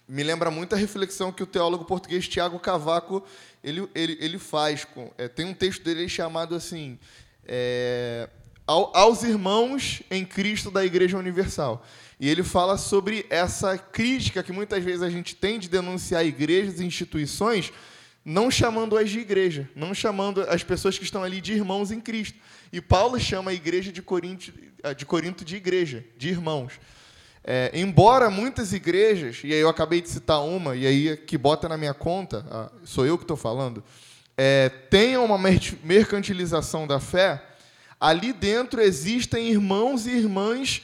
me 0.07 0.21
lembra 0.21 0.51
muito 0.51 0.75
a 0.75 0.77
reflexão 0.77 1.31
que 1.31 1.41
o 1.41 1.47
teólogo 1.47 1.83
português 1.85 2.27
Tiago 2.27 2.59
Cavaco 2.59 3.23
ele, 3.63 3.89
ele, 3.95 4.17
ele 4.21 4.37
faz. 4.37 4.85
Com, 4.85 5.11
é, 5.17 5.27
tem 5.27 5.45
um 5.45 5.53
texto 5.53 5.83
dele 5.83 6.07
chamado 6.07 6.53
assim, 6.53 6.99
é, 7.43 8.29
aos 8.67 9.23
irmãos 9.23 10.01
em 10.09 10.25
Cristo 10.25 10.71
da 10.71 10.83
Igreja 10.83 11.17
Universal. 11.17 11.85
E 12.19 12.29
ele 12.29 12.43
fala 12.43 12.77
sobre 12.77 13.25
essa 13.29 13.77
crítica 13.77 14.41
que 14.41 14.51
muitas 14.51 14.83
vezes 14.83 15.01
a 15.01 15.09
gente 15.09 15.35
tem 15.35 15.59
de 15.59 15.69
denunciar 15.69 16.25
igrejas 16.25 16.79
e 16.79 16.85
instituições, 16.85 17.71
não 18.23 18.49
chamando-as 18.49 19.09
de 19.09 19.19
igreja, 19.19 19.69
não 19.75 19.93
chamando 19.93 20.41
as 20.41 20.63
pessoas 20.63 20.97
que 20.97 21.03
estão 21.03 21.23
ali 21.23 21.41
de 21.41 21.53
irmãos 21.53 21.91
em 21.91 21.99
Cristo. 21.99 22.39
E 22.71 22.81
Paulo 22.81 23.19
chama 23.19 23.51
a 23.51 23.53
igreja 23.53 23.91
de 23.91 24.01
Corinto 24.01 24.51
de, 24.93 25.05
Corinto 25.05 25.43
de 25.43 25.55
igreja, 25.55 26.03
de 26.17 26.29
irmãos. 26.29 26.73
É, 27.43 27.71
embora 27.73 28.29
muitas 28.29 28.73
igrejas, 28.73 29.41
e 29.43 29.53
aí 29.53 29.59
eu 29.59 29.69
acabei 29.69 30.01
de 30.01 30.09
citar 30.09 30.41
uma, 30.41 30.75
e 30.75 30.87
aí 30.87 31.17
que 31.17 31.37
bota 31.37 31.69
na 31.69 31.77
minha 31.77 31.93
conta, 31.93 32.45
ah, 32.49 32.71
sou 32.83 33.05
eu 33.05 33.17
que 33.17 33.23
estou 33.23 33.37
falando, 33.37 33.83
é, 34.35 34.69
tenham 34.89 35.23
uma 35.23 35.37
mercantilização 35.83 36.87
da 36.87 36.99
fé, 36.99 37.41
ali 38.05 38.31
dentro 38.31 38.79
existem 38.81 39.49
irmãos 39.49 40.05
e 40.05 40.11
irmãs 40.11 40.83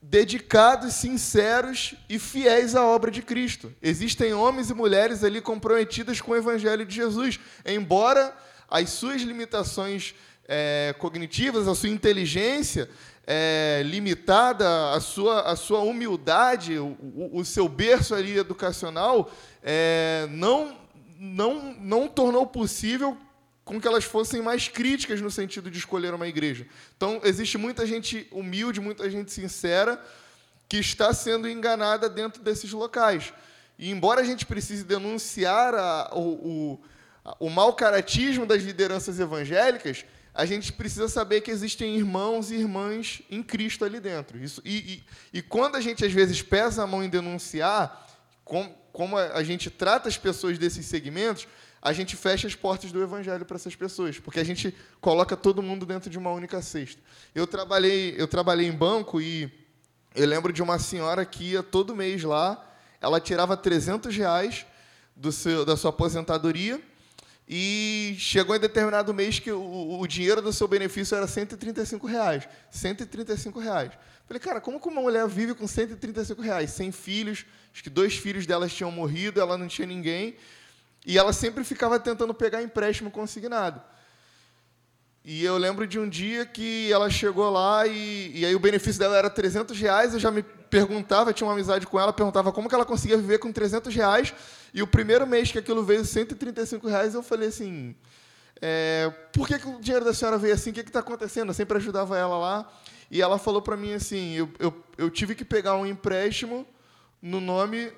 dedicados, 0.00 0.94
sinceros 0.94 1.94
e 2.08 2.18
fiéis 2.18 2.74
à 2.74 2.82
obra 2.82 3.10
de 3.10 3.20
Cristo. 3.20 3.70
Existem 3.82 4.32
homens 4.32 4.70
e 4.70 4.74
mulheres 4.74 5.22
ali 5.22 5.42
comprometidas 5.42 6.22
com 6.22 6.32
o 6.32 6.36
Evangelho 6.36 6.86
de 6.86 6.94
Jesus, 6.94 7.38
embora 7.66 8.34
as 8.70 8.88
suas 8.88 9.20
limitações 9.20 10.14
é, 10.48 10.94
cognitivas, 10.98 11.68
a 11.68 11.74
sua 11.74 11.90
inteligência 11.90 12.88
é, 13.26 13.82
limitada, 13.84 14.92
a 14.92 15.00
sua, 15.00 15.42
a 15.42 15.56
sua 15.56 15.80
humildade, 15.80 16.78
o, 16.78 16.96
o 17.34 17.44
seu 17.44 17.68
berço 17.68 18.14
ali 18.14 18.38
educacional, 18.38 19.30
é, 19.62 20.26
não, 20.30 20.74
não, 21.18 21.74
não 21.74 22.08
tornou 22.08 22.46
possível 22.46 23.14
com 23.64 23.80
que 23.80 23.88
elas 23.88 24.04
fossem 24.04 24.42
mais 24.42 24.68
críticas 24.68 25.20
no 25.20 25.30
sentido 25.30 25.70
de 25.70 25.78
escolher 25.78 26.12
uma 26.12 26.28
igreja. 26.28 26.66
Então, 26.96 27.20
existe 27.24 27.56
muita 27.56 27.86
gente 27.86 28.28
humilde, 28.30 28.80
muita 28.80 29.08
gente 29.08 29.32
sincera, 29.32 30.02
que 30.68 30.76
está 30.76 31.12
sendo 31.14 31.48
enganada 31.48 32.08
dentro 32.08 32.42
desses 32.42 32.72
locais. 32.72 33.32
E, 33.78 33.90
embora 33.90 34.20
a 34.20 34.24
gente 34.24 34.44
precise 34.44 34.84
denunciar 34.84 35.74
a, 35.74 36.10
o, 36.14 36.78
o, 37.30 37.46
o 37.46 37.50
mau 37.50 37.72
caratismo 37.72 38.44
das 38.44 38.62
lideranças 38.62 39.18
evangélicas, 39.18 40.04
a 40.34 40.44
gente 40.44 40.72
precisa 40.72 41.08
saber 41.08 41.40
que 41.40 41.50
existem 41.50 41.96
irmãos 41.96 42.50
e 42.50 42.56
irmãs 42.56 43.22
em 43.30 43.42
Cristo 43.42 43.84
ali 43.84 44.00
dentro. 44.00 44.36
Isso, 44.36 44.60
e, 44.64 44.76
e, 45.32 45.38
e 45.38 45.42
quando 45.42 45.76
a 45.76 45.80
gente, 45.80 46.04
às 46.04 46.12
vezes, 46.12 46.42
pesa 46.42 46.82
a 46.82 46.86
mão 46.86 47.04
em 47.04 47.08
denunciar, 47.08 48.08
com, 48.44 48.68
como 48.92 49.16
a, 49.16 49.38
a 49.38 49.42
gente 49.44 49.70
trata 49.70 50.08
as 50.08 50.18
pessoas 50.18 50.58
desses 50.58 50.86
segmentos, 50.86 51.46
a 51.84 51.92
gente 51.92 52.16
fecha 52.16 52.46
as 52.46 52.54
portas 52.54 52.90
do 52.90 53.02
evangelho 53.02 53.44
para 53.44 53.56
essas 53.56 53.76
pessoas, 53.76 54.18
porque 54.18 54.40
a 54.40 54.44
gente 54.44 54.74
coloca 55.02 55.36
todo 55.36 55.62
mundo 55.62 55.84
dentro 55.84 56.08
de 56.08 56.16
uma 56.16 56.30
única 56.30 56.62
cesta. 56.62 57.00
Eu 57.34 57.46
trabalhei, 57.46 58.14
eu 58.16 58.26
trabalhei 58.26 58.66
em 58.66 58.72
banco 58.72 59.20
e 59.20 59.52
eu 60.14 60.26
lembro 60.26 60.50
de 60.50 60.62
uma 60.62 60.78
senhora 60.78 61.26
que 61.26 61.50
ia 61.50 61.62
todo 61.62 61.94
mês 61.94 62.22
lá, 62.22 62.74
ela 63.02 63.20
tirava 63.20 63.54
300 63.54 64.16
reais 64.16 64.64
do 65.14 65.30
seu, 65.30 65.66
da 65.66 65.76
sua 65.76 65.90
aposentadoria 65.90 66.80
e 67.46 68.16
chegou 68.18 68.56
em 68.56 68.60
determinado 68.60 69.12
mês 69.12 69.38
que 69.38 69.52
o, 69.52 70.00
o 70.00 70.06
dinheiro 70.06 70.40
do 70.40 70.54
seu 70.54 70.66
benefício 70.66 71.14
era 71.14 71.26
135 71.26 72.06
reais. 72.06 72.48
135 72.70 73.60
reais. 73.60 73.92
Falei, 74.26 74.40
cara, 74.40 74.58
como 74.58 74.80
que 74.80 74.88
uma 74.88 75.02
mulher 75.02 75.28
vive 75.28 75.52
com 75.52 75.68
135 75.68 76.40
reais? 76.40 76.70
Sem 76.70 76.90
filhos, 76.90 77.44
acho 77.74 77.82
que 77.82 77.90
dois 77.90 78.16
filhos 78.16 78.46
delas 78.46 78.72
tinham 78.72 78.90
morrido, 78.90 79.38
ela 79.38 79.58
não 79.58 79.68
tinha 79.68 79.86
ninguém. 79.86 80.34
E 81.04 81.18
ela 81.18 81.32
sempre 81.32 81.64
ficava 81.64 81.98
tentando 81.98 82.32
pegar 82.32 82.62
empréstimo 82.62 83.10
consignado. 83.10 83.80
E 85.26 85.42
eu 85.42 85.56
lembro 85.56 85.86
de 85.86 85.98
um 85.98 86.06
dia 86.06 86.44
que 86.44 86.92
ela 86.92 87.08
chegou 87.08 87.50
lá 87.50 87.86
e, 87.86 88.30
e 88.34 88.44
aí 88.44 88.54
o 88.54 88.60
benefício 88.60 89.00
dela 89.00 89.16
era 89.16 89.30
300 89.30 89.78
reais. 89.78 90.12
Eu 90.12 90.20
já 90.20 90.30
me 90.30 90.42
perguntava, 90.42 91.32
tinha 91.32 91.46
uma 91.46 91.54
amizade 91.54 91.86
com 91.86 91.98
ela, 91.98 92.12
perguntava 92.12 92.52
como 92.52 92.68
que 92.68 92.74
ela 92.74 92.84
conseguia 92.84 93.16
viver 93.16 93.38
com 93.38 93.50
300 93.50 93.94
reais. 93.94 94.34
E 94.74 94.82
o 94.82 94.86
primeiro 94.86 95.26
mês 95.26 95.50
que 95.50 95.58
aquilo 95.58 95.82
veio 95.82 96.04
135 96.04 96.86
reais, 96.86 97.14
eu 97.14 97.22
falei 97.22 97.48
assim: 97.48 97.96
é, 98.60 99.10
por 99.32 99.48
que, 99.48 99.58
que 99.58 99.66
o 99.66 99.80
dinheiro 99.80 100.04
da 100.04 100.12
senhora 100.12 100.36
veio 100.36 100.52
assim? 100.52 100.70
O 100.70 100.72
que 100.74 100.80
está 100.80 101.00
acontecendo? 101.00 101.48
Eu 101.48 101.54
sempre 101.54 101.78
ajudava 101.78 102.18
ela 102.18 102.36
lá. 102.36 102.72
E 103.10 103.22
ela 103.22 103.38
falou 103.38 103.62
para 103.62 103.78
mim 103.78 103.94
assim: 103.94 104.34
eu, 104.34 104.50
eu, 104.58 104.84
eu 104.98 105.10
tive 105.10 105.34
que 105.34 105.44
pegar 105.44 105.74
um 105.76 105.86
empréstimo 105.86 106.66
no 107.22 107.40
nome, 107.40 107.90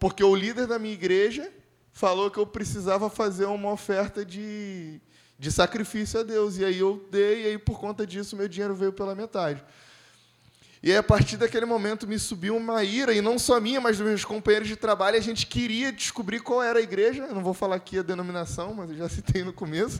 porque 0.00 0.24
o 0.24 0.34
líder 0.34 0.66
da 0.66 0.78
minha 0.78 0.94
igreja 0.94 1.52
falou 1.94 2.30
que 2.30 2.38
eu 2.38 2.46
precisava 2.46 3.08
fazer 3.08 3.46
uma 3.46 3.72
oferta 3.72 4.22
de 4.22 5.00
de 5.36 5.50
sacrifício 5.50 6.20
a 6.20 6.22
Deus. 6.22 6.58
E 6.58 6.64
aí 6.64 6.78
eu 6.78 7.06
dei, 7.10 7.42
e 7.42 7.46
aí 7.46 7.58
por 7.58 7.78
conta 7.78 8.06
disso 8.06 8.36
meu 8.36 8.48
dinheiro 8.48 8.74
veio 8.74 8.92
pela 8.92 9.14
metade. 9.14 9.62
E 10.82 10.90
aí, 10.90 10.98
a 10.98 11.02
partir 11.02 11.38
daquele 11.38 11.64
momento 11.64 12.06
me 12.06 12.18
subiu 12.18 12.54
uma 12.54 12.84
ira, 12.84 13.14
e 13.14 13.22
não 13.22 13.38
só 13.38 13.58
minha, 13.58 13.80
mas 13.80 13.96
dos 13.96 14.06
meus 14.06 14.22
companheiros 14.22 14.68
de 14.68 14.76
trabalho, 14.76 15.16
a 15.16 15.20
gente 15.20 15.46
queria 15.46 15.90
descobrir 15.90 16.40
qual 16.40 16.62
era 16.62 16.78
a 16.78 16.82
igreja, 16.82 17.22
eu 17.22 17.34
não 17.34 17.42
vou 17.42 17.54
falar 17.54 17.76
aqui 17.76 17.98
a 17.98 18.02
denominação, 18.02 18.74
mas 18.74 18.90
eu 18.90 18.96
já 18.98 19.08
citei 19.08 19.42
no 19.42 19.50
começo, 19.50 19.98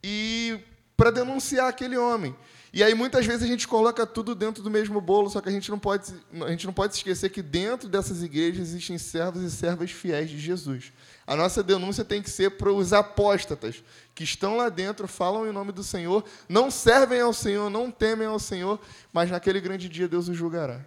e 0.00 0.60
para 0.96 1.10
denunciar 1.10 1.68
aquele 1.68 1.96
homem. 1.96 2.34
E 2.72 2.82
aí 2.82 2.94
muitas 2.94 3.26
vezes 3.26 3.42
a 3.42 3.46
gente 3.46 3.68
coloca 3.68 4.06
tudo 4.06 4.34
dentro 4.34 4.62
do 4.62 4.70
mesmo 4.70 4.98
bolo, 4.98 5.28
só 5.28 5.42
que 5.42 5.48
a 5.48 5.52
gente 5.52 5.70
não 5.70 5.78
pode, 5.78 6.14
a 6.42 6.50
gente 6.50 6.64
não 6.64 6.72
pode 6.72 6.94
esquecer 6.94 7.28
que 7.28 7.42
dentro 7.42 7.86
dessas 7.86 8.22
igrejas 8.22 8.68
existem 8.68 8.96
servos 8.96 9.42
e 9.42 9.50
servas 9.50 9.90
fiéis 9.90 10.30
de 10.30 10.38
Jesus. 10.38 10.90
A 11.26 11.36
nossa 11.36 11.62
denúncia 11.62 12.02
tem 12.02 12.22
que 12.22 12.30
ser 12.30 12.52
para 12.52 12.72
os 12.72 12.94
apóstatas 12.94 13.84
que 14.14 14.24
estão 14.24 14.56
lá 14.56 14.70
dentro, 14.70 15.06
falam 15.06 15.46
em 15.46 15.52
nome 15.52 15.70
do 15.70 15.84
Senhor, 15.84 16.24
não 16.48 16.70
servem 16.70 17.20
ao 17.20 17.34
Senhor, 17.34 17.68
não 17.68 17.90
temem 17.90 18.26
ao 18.26 18.38
Senhor, 18.38 18.80
mas 19.12 19.30
naquele 19.30 19.60
grande 19.60 19.86
dia 19.86 20.08
Deus 20.08 20.28
os 20.28 20.36
julgará. 20.36 20.80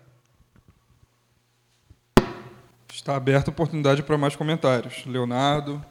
Está 2.91 3.15
aberta 3.15 3.51
a 3.51 3.53
oportunidade 3.53 4.01
para 4.01 4.17
mais 4.17 4.35
comentários. 4.35 5.05
Leonardo, 5.05 5.83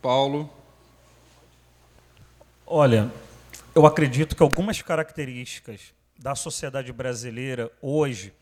Paulo. 0.00 0.48
Olha, 2.64 3.12
eu 3.74 3.86
acredito 3.86 4.36
que 4.36 4.42
algumas 4.42 4.82
características 4.82 5.94
da 6.18 6.34
sociedade 6.34 6.92
brasileira 6.92 7.70
hoje, 7.80 8.32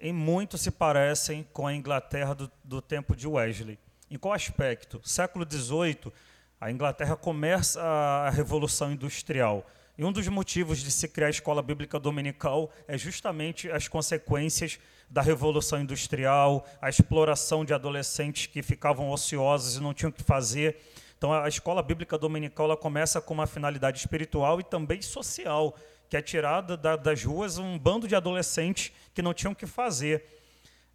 em 0.00 0.12
muito 0.12 0.58
se 0.58 0.70
parecem 0.70 1.46
com 1.52 1.66
a 1.66 1.74
Inglaterra 1.74 2.34
do, 2.34 2.50
do 2.64 2.82
tempo 2.82 3.14
de 3.14 3.26
Wesley. 3.28 3.78
Em 4.10 4.18
qual 4.18 4.34
aspecto? 4.34 5.00
Século 5.04 5.46
XVIII, 5.48 6.12
a 6.60 6.72
Inglaterra 6.72 7.16
começa 7.16 7.80
a 7.80 8.30
Revolução 8.30 8.92
Industrial. 8.92 9.64
E 9.96 10.04
um 10.04 10.10
dos 10.12 10.26
motivos 10.28 10.78
de 10.78 10.90
se 10.90 11.06
criar 11.08 11.28
a 11.28 11.30
escola 11.30 11.62
bíblica 11.62 11.98
dominical 11.98 12.70
é 12.88 12.98
justamente 12.98 13.70
as 13.70 13.86
consequências 13.86 14.78
da 15.08 15.22
Revolução 15.22 15.80
Industrial, 15.80 16.66
a 16.80 16.88
exploração 16.88 17.64
de 17.64 17.72
adolescentes 17.72 18.46
que 18.46 18.62
ficavam 18.62 19.10
ociosos 19.10 19.76
e 19.76 19.80
não 19.80 19.94
tinham 19.94 20.10
o 20.10 20.12
que 20.12 20.22
fazer. 20.22 20.80
Então, 21.18 21.32
a 21.32 21.48
escola 21.48 21.82
bíblica 21.82 22.16
dominical 22.16 22.66
ela 22.66 22.76
começa 22.76 23.20
com 23.20 23.34
uma 23.34 23.46
finalidade 23.46 23.98
espiritual 23.98 24.60
e 24.60 24.62
também 24.62 25.02
social, 25.02 25.74
que 26.08 26.16
é 26.16 26.22
tirada 26.22 26.76
da, 26.76 26.94
das 26.94 27.24
ruas 27.24 27.58
um 27.58 27.76
bando 27.76 28.06
de 28.06 28.14
adolescentes 28.14 28.92
que 29.12 29.20
não 29.20 29.34
tinham 29.34 29.52
o 29.52 29.56
que 29.56 29.66
fazer. 29.66 30.24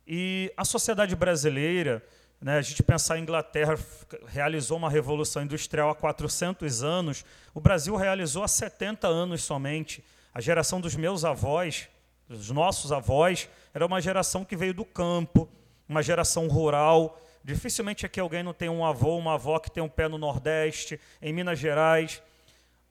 E 0.08 0.52
a 0.56 0.64
sociedade 0.64 1.14
brasileira, 1.14 2.02
né, 2.40 2.58
a 2.58 2.62
gente 2.62 2.82
pensar 2.82 3.16
a 3.16 3.20
Inglaterra 3.20 3.78
realizou 4.28 4.78
uma 4.78 4.90
revolução 4.90 5.44
industrial 5.44 5.90
há 5.90 5.96
400 5.96 6.84
anos, 6.84 7.26
o 7.54 7.60
Brasil 7.60 7.94
realizou 7.98 8.44
há 8.44 8.48
70 8.48 9.06
anos 9.06 9.44
somente. 9.44 10.02
A 10.34 10.40
geração 10.40 10.80
dos 10.80 10.96
meus 10.96 11.26
avós, 11.26 11.90
dos 12.30 12.50
nossos 12.50 12.94
avós, 12.94 13.50
era 13.74 13.86
uma 13.86 14.00
geração 14.00 14.46
que 14.46 14.56
veio 14.56 14.74
do 14.74 14.86
campo, 14.86 15.50
uma 15.88 16.02
geração 16.02 16.48
rural. 16.48 17.20
Dificilmente 17.44 18.06
aqui 18.06 18.22
alguém 18.22 18.42
não 18.42 18.54
tem 18.54 18.70
um 18.70 18.86
avô, 18.86 19.18
uma 19.18 19.34
avó 19.34 19.60
que 19.60 19.70
tem 19.70 19.84
um 19.84 19.90
pé 19.90 20.08
no 20.08 20.18
Nordeste, 20.18 21.00
em 21.22 21.34
Minas 21.34 21.60
Gerais. 21.60 22.24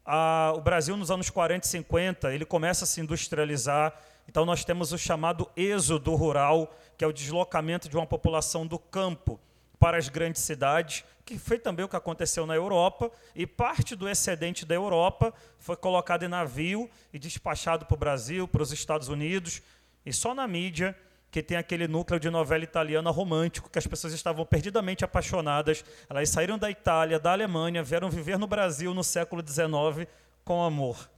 Ah, 0.04 0.52
o 0.54 0.60
Brasil, 0.60 0.94
nos 0.94 1.10
anos 1.10 1.30
40 1.30 1.66
e 1.66 1.70
50, 1.70 2.34
ele 2.34 2.44
começa 2.44 2.84
a 2.84 2.86
se 2.86 3.00
industrializar. 3.00 3.94
Então, 4.28 4.44
nós 4.44 4.62
temos 4.62 4.92
o 4.92 4.98
chamado 4.98 5.48
êxodo 5.56 6.14
rural, 6.14 6.76
que 6.98 7.04
é 7.04 7.06
o 7.06 7.12
deslocamento 7.12 7.88
de 7.88 7.96
uma 7.96 8.06
população 8.06 8.66
do 8.66 8.78
campo 8.78 9.40
para 9.78 9.96
as 9.96 10.08
grandes 10.08 10.42
cidades, 10.42 11.02
que 11.24 11.38
foi 11.38 11.58
também 11.58 11.84
o 11.84 11.88
que 11.88 11.96
aconteceu 11.96 12.46
na 12.46 12.54
Europa, 12.54 13.10
e 13.34 13.46
parte 13.46 13.96
do 13.96 14.08
excedente 14.08 14.66
da 14.66 14.74
Europa 14.74 15.32
foi 15.58 15.76
colocado 15.76 16.24
em 16.24 16.28
navio 16.28 16.90
e 17.12 17.18
despachado 17.18 17.86
para 17.86 17.94
o 17.94 17.98
Brasil, 17.98 18.46
para 18.46 18.62
os 18.62 18.70
Estados 18.70 19.08
Unidos, 19.08 19.62
e 20.04 20.12
só 20.12 20.34
na 20.34 20.46
mídia 20.46 20.96
que 21.32 21.42
tem 21.42 21.56
aquele 21.56 21.88
núcleo 21.88 22.20
de 22.20 22.28
novela 22.28 22.62
italiana 22.62 23.10
romântico, 23.10 23.70
que 23.70 23.78
as 23.78 23.86
pessoas 23.86 24.12
estavam 24.12 24.44
perdidamente 24.44 25.02
apaixonadas, 25.02 25.82
elas 26.08 26.28
saíram 26.28 26.58
da 26.58 26.70
Itália, 26.70 27.18
da 27.18 27.32
Alemanha, 27.32 27.82
vieram 27.82 28.10
viver 28.10 28.38
no 28.38 28.46
Brasil 28.46 28.92
no 28.92 29.02
século 29.02 29.42
XIX 29.44 30.06
com 30.44 30.62
amor. 30.62 31.10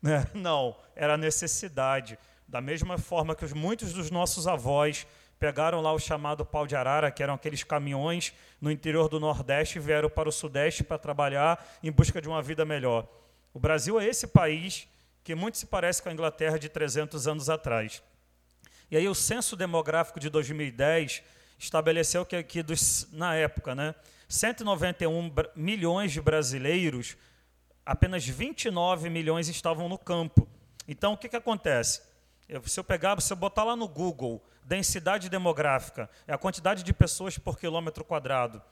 Né? 0.00 0.26
Não, 0.32 0.74
era 0.96 1.18
necessidade. 1.18 2.18
Da 2.48 2.62
mesma 2.62 2.96
forma 2.96 3.36
que 3.36 3.44
muitos 3.54 3.92
dos 3.92 4.10
nossos 4.10 4.46
avós 4.46 5.06
pegaram 5.38 5.82
lá 5.82 5.92
o 5.92 5.98
chamado 5.98 6.46
pau 6.46 6.66
de 6.66 6.74
arara, 6.74 7.10
que 7.10 7.22
eram 7.22 7.34
aqueles 7.34 7.62
caminhões 7.62 8.32
no 8.58 8.70
interior 8.70 9.06
do 9.06 9.20
Nordeste 9.20 9.76
e 9.76 9.82
vieram 9.82 10.08
para 10.08 10.30
o 10.30 10.32
Sudeste 10.32 10.82
para 10.82 10.96
trabalhar 10.96 11.62
em 11.82 11.92
busca 11.92 12.22
de 12.22 12.28
uma 12.28 12.40
vida 12.40 12.64
melhor. 12.64 13.06
O 13.52 13.60
Brasil 13.60 14.00
é 14.00 14.06
esse 14.06 14.28
país 14.28 14.88
que 15.22 15.34
muito 15.34 15.58
se 15.58 15.66
parece 15.66 16.02
com 16.02 16.08
a 16.08 16.12
Inglaterra 16.12 16.58
de 16.58 16.70
300 16.70 17.28
anos 17.28 17.50
atrás. 17.50 18.02
E 18.90 18.96
aí 18.96 19.08
o 19.08 19.14
censo 19.14 19.54
demográfico 19.54 20.18
de 20.18 20.30
2010 20.30 21.22
estabeleceu 21.58 22.24
que 22.24 22.36
aqui 22.36 22.64
na 23.12 23.34
época, 23.34 23.74
né, 23.74 23.94
191 24.28 25.32
milhões 25.54 26.12
de 26.12 26.20
brasileiros, 26.20 27.16
apenas 27.84 28.26
29 28.26 29.10
milhões 29.10 29.48
estavam 29.48 29.88
no 29.88 29.98
campo. 29.98 30.48
Então 30.86 31.12
o 31.12 31.18
que, 31.18 31.28
que 31.28 31.36
acontece? 31.36 32.02
Eu, 32.48 32.66
se 32.66 32.80
eu 32.80 32.84
pegar, 32.84 33.20
se 33.20 33.32
eu 33.32 33.36
botar 33.36 33.64
lá 33.64 33.76
no 33.76 33.86
Google 33.86 34.42
densidade 34.64 35.28
demográfica, 35.28 36.08
é 36.26 36.32
a 36.32 36.38
quantidade 36.38 36.82
de 36.82 36.92
pessoas 36.92 37.38
por 37.38 37.58
quilômetro 37.58 38.04
quadrado. 38.04 38.62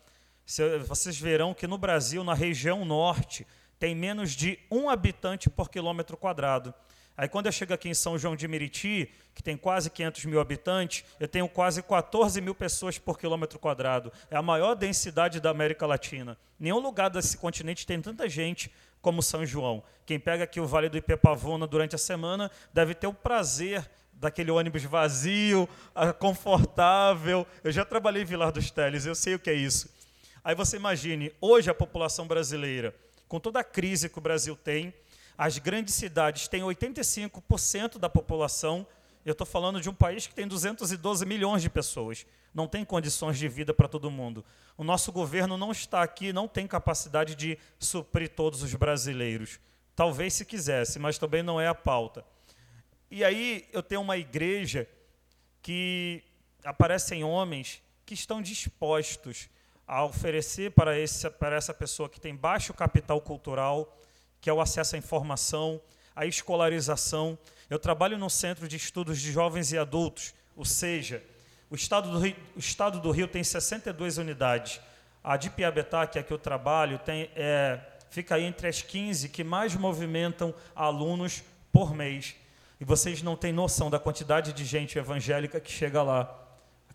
Vocês 0.87 1.19
verão 1.19 1.53
que 1.53 1.67
no 1.67 1.77
Brasil, 1.77 2.23
na 2.23 2.35
região 2.35 2.85
norte, 2.85 3.47
tem 3.79 3.95
menos 3.95 4.33
de 4.33 4.59
um 4.71 4.89
habitante 4.89 5.51
por 5.51 5.69
quilômetro 5.69 6.17
quadrado. 6.17 6.73
Aí 7.17 7.29
quando 7.29 7.47
eu 7.47 7.53
chego 7.53 7.73
aqui 7.73 7.89
em 7.89 7.95
São 7.95 8.19
João 8.19 8.37
de 8.37 8.47
Meriti, 8.47 9.11
que 9.35 9.43
tem 9.43 9.57
quase 9.57 9.89
500 9.89 10.25
mil 10.27 10.41
habitantes, 10.41 11.05
eu 11.19 11.27
tenho 11.27 11.49
quase 11.49 11.83
14 11.83 12.41
mil 12.41 12.55
pessoas 12.55 12.99
por 12.99 13.19
quilômetro 13.19 13.59
quadrado. 13.59 14.13
É 14.31 14.37
a 14.37 14.43
maior 14.43 14.75
densidade 14.75 15.41
da 15.41 15.51
América 15.51 15.87
Latina. 15.87 16.37
Nenhum 16.61 16.79
lugar 16.79 17.09
desse 17.09 17.39
continente 17.39 17.87
tem 17.87 18.01
tanta 18.01 18.29
gente 18.29 18.71
como 19.01 19.23
São 19.23 19.47
João. 19.47 19.83
Quem 20.05 20.19
pega 20.19 20.45
aqui 20.45 20.61
o 20.61 20.67
Vale 20.67 20.89
do 20.89 20.99
Ipepavuna 20.99 21.67
durante 21.67 21.95
a 21.95 21.99
semana 21.99 22.51
deve 22.73 22.95
ter 22.95 23.07
o 23.07 23.15
prazer 23.15 23.89
daquele 24.13 24.51
ônibus 24.51 24.83
vazio, 24.83 25.69
confortável. 26.19 27.47
Eu 27.63 27.71
já 27.71 27.85
trabalhei 27.85 28.23
em 28.23 28.27
Vilar 28.27 28.51
dos 28.51 28.71
Teles, 28.71 29.07
eu 29.07 29.15
sei 29.15 29.35
o 29.35 29.39
que 29.39 29.51
é 29.51 29.55
isso. 29.55 29.95
Aí 30.43 30.55
você 30.55 30.77
imagine, 30.77 31.33
hoje 31.41 31.71
a 31.71 31.75
população 31.75 32.27
brasileira, 32.27 32.95
com 33.29 33.41
toda 33.41 33.61
a 33.61 33.65
crise 33.65 34.09
que 34.09 34.19
o 34.19 34.23
Brasil 34.23 34.57
tem, 34.57 34.95
as 35.37 35.59
grandes 35.59 35.95
cidades 35.95 36.49
têm 36.49 36.63
85% 36.63 37.99
da 37.99 38.09
população. 38.09 38.87
Eu 39.25 39.33
estou 39.33 39.47
falando 39.47 39.81
de 39.81 39.89
um 39.91 39.95
país 39.95 40.27
que 40.27 40.35
tem 40.35 40.47
212 40.47 41.27
milhões 41.27 41.63
de 41.63 41.69
pessoas. 41.69 42.25
Não 42.55 42.67
tem 42.67 42.85
condições 42.85 43.39
de 43.39 43.49
vida 43.49 43.75
para 43.75 43.89
todo 43.89 44.11
mundo. 44.11 44.45
O 44.79 44.85
nosso 44.85 45.13
governo 45.13 45.59
não 45.59 45.73
está 45.73 46.03
aqui, 46.03 46.33
não 46.33 46.49
tem 46.49 46.67
capacidade 46.67 47.35
de 47.35 47.59
suprir 47.79 48.31
todos 48.31 48.63
os 48.63 48.75
brasileiros. 48.75 49.61
Talvez 49.95 50.35
se 50.35 50.45
quisesse, 50.45 50.99
mas 50.99 51.19
também 51.19 51.43
não 51.43 51.61
é 51.61 51.69
a 51.69 51.75
pauta. 51.75 52.25
E 53.11 53.25
aí 53.25 53.69
eu 53.73 53.83
tenho 53.83 54.01
uma 54.01 54.17
igreja 54.17 54.89
que 55.63 56.23
aparecem 56.65 57.25
homens 57.25 57.83
que 58.05 58.15
estão 58.15 58.41
dispostos 58.41 59.49
a 59.87 60.05
oferecer 60.05 60.73
para, 60.73 60.99
esse, 60.99 61.29
para 61.31 61.57
essa 61.57 61.73
pessoa 61.73 62.09
que 62.09 62.21
tem 62.21 62.35
baixo 62.35 62.75
capital 62.75 63.21
cultural, 63.21 63.97
que 64.41 64.51
é 64.51 64.53
o 64.53 64.61
acesso 64.61 64.97
à 64.97 64.99
informação, 64.99 65.81
à 66.15 66.27
escolarização. 66.27 67.39
Eu 67.69 67.79
trabalho 67.79 68.19
no 68.19 68.31
Centro 68.31 68.69
de 68.69 68.77
Estudos 68.77 69.21
de 69.21 69.33
Jovens 69.33 69.73
e 69.73 69.79
Adultos, 69.79 70.35
ou 70.57 70.65
seja, 70.65 71.23
o 71.69 71.75
Estado 71.75 72.11
do 72.11 72.19
Rio, 72.19 72.37
o 72.55 72.59
estado 72.59 73.01
do 73.01 73.11
Rio 73.11 73.27
tem 73.27 73.43
62 73.43 74.19
unidades. 74.19 74.81
A 75.23 75.37
de 75.37 75.51
Piabetá, 75.51 76.07
que 76.07 76.19
é 76.19 76.23
que 76.23 76.33
eu 76.33 76.39
trabalho, 76.39 76.99
tem, 77.01 77.29
é, 77.35 77.81
fica 78.09 78.37
aí 78.37 78.45
entre 78.45 78.69
as 78.69 78.83
15 78.83 79.29
que 79.29 79.43
mais 79.43 79.75
movimentam 79.75 80.55
alunos 80.75 81.43
por 81.73 81.93
mês. 81.93 82.37
E 82.81 82.85
vocês 82.85 83.23
não 83.23 83.35
têm 83.35 83.53
noção 83.53 83.91
da 83.91 83.99
quantidade 83.99 84.53
de 84.53 84.65
gente 84.65 84.97
evangélica 84.97 85.59
que 85.59 85.73
chega 85.73 86.03
lá. 86.03 86.46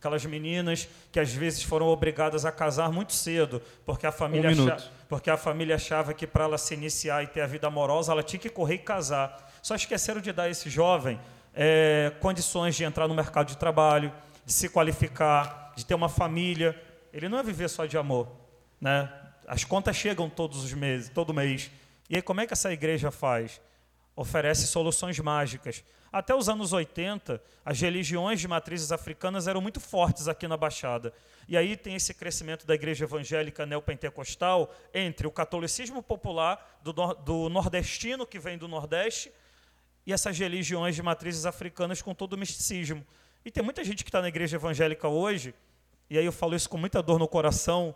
Aquelas 0.02 0.26
meninas 0.26 0.89
que 1.12 1.20
às 1.20 1.32
vezes 1.32 1.62
foram 1.62 1.86
obrigadas 1.86 2.43
a 2.43 2.52
casar 2.52 2.91
muito 2.91 3.14
cedo, 3.14 3.62
porque 3.86 4.08
a 4.08 4.12
família, 4.12 4.49
um 4.49 4.66
achava, 4.66 4.91
porque 5.08 5.30
a 5.30 5.38
família 5.38 5.76
achava 5.76 6.12
que 6.12 6.26
para 6.26 6.45
ela 6.45 6.58
se 6.58 6.74
iniciar 6.74 7.24
e 7.24 7.28
ter 7.28 7.41
a 7.41 7.45
vida 7.45 7.68
amorosa, 7.68 8.12
ela 8.12 8.24
tinha 8.24 8.39
que 8.39 8.49
correr 8.49 8.76
e 8.76 8.80
casar. 8.80 9.52
Só 9.62 9.76
esqueceram 9.76 10.20
de 10.20 10.32
dar 10.32 10.43
a 10.43 10.49
esse 10.49 10.72
jovem 10.72 11.20
é, 11.54 12.12
condições 12.20 12.76
de 12.76 12.84
entrar 12.84 13.08
no 13.08 13.14
mercado 13.14 13.49
de 13.49 13.58
trabalho, 13.58 14.12
de 14.43 14.52
se 14.52 14.70
qualificar, 14.70 15.72
de 15.76 15.86
ter 15.86 15.93
uma 15.93 16.10
família. 16.10 16.76
Ele 17.14 17.30
não 17.30 17.38
é 17.38 17.43
viver 17.43 17.70
só 17.70 17.86
de 17.86 17.95
amor. 17.95 18.28
Né? 18.80 19.08
As 19.47 19.64
contas 19.64 19.95
chegam 19.95 20.28
todos 20.28 20.64
os 20.64 20.74
meses, 20.74 21.10
todo 21.10 21.32
mês. 21.32 21.70
E 22.10 22.16
aí, 22.16 22.24
como 22.24 22.41
é 22.41 22.47
que 22.47 22.54
essa 22.54 22.74
igreja 22.74 23.12
faz? 23.12 23.62
Oferece 24.16 24.66
soluções 24.66 25.20
mágicas. 25.20 25.84
Até 26.12 26.36
os 26.36 26.49
anos 26.49 26.74
80, 26.74 27.41
as 27.64 27.80
religiões 27.80 28.41
de 28.41 28.47
matrizes 28.47 28.91
africanas 28.91 29.47
eram 29.47 29.62
muito 29.62 29.80
fortes 29.80 30.28
aqui 30.28 30.45
na 30.45 30.57
Baixada. 30.57 31.14
E 31.47 31.55
aí 31.55 31.78
tem 31.78 31.95
esse 31.95 32.14
crescimento 32.14 32.68
da 32.68 32.76
igreja 32.76 33.05
evangélica 33.05 33.66
neopentecostal 33.66 34.74
entre 34.93 35.26
o 35.26 35.32
catolicismo 35.32 36.03
popular 36.03 36.80
do, 36.84 36.91
do 36.91 37.49
nordestino, 37.49 38.28
que 38.28 38.39
vem 38.39 38.57
do 38.57 38.68
Nordeste, 38.68 39.32
e 40.05 40.12
essas 40.12 40.38
religiões 40.38 40.95
de 40.95 41.01
matrizes 41.01 41.45
africanas 41.45 42.01
com 42.01 42.14
todo 42.14 42.34
o 42.34 42.38
misticismo. 42.38 43.05
E 43.45 43.51
tem 43.51 43.64
muita 43.64 43.84
gente 43.84 44.03
que 44.03 44.09
está 44.09 44.22
na 44.22 44.28
igreja 44.28 44.57
evangélica 44.57 45.07
hoje, 45.07 45.53
e 46.09 46.18
aí 46.18 46.26
eu 46.26 46.32
falo 46.34 46.55
isso 46.55 46.70
com 46.70 46.78
muita 46.78 47.01
dor 47.01 47.20
no 47.20 47.28
coração, 47.28 47.95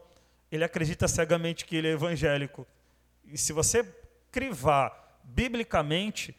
ele 0.50 0.64
acredita 0.64 1.08
cegamente 1.08 1.66
que 1.66 1.76
ele 1.76 1.90
é 1.90 1.92
evangélico. 1.92 2.66
E 3.26 3.38
se 3.38 3.52
você 3.52 3.84
crivar 4.32 5.20
biblicamente, 5.24 6.36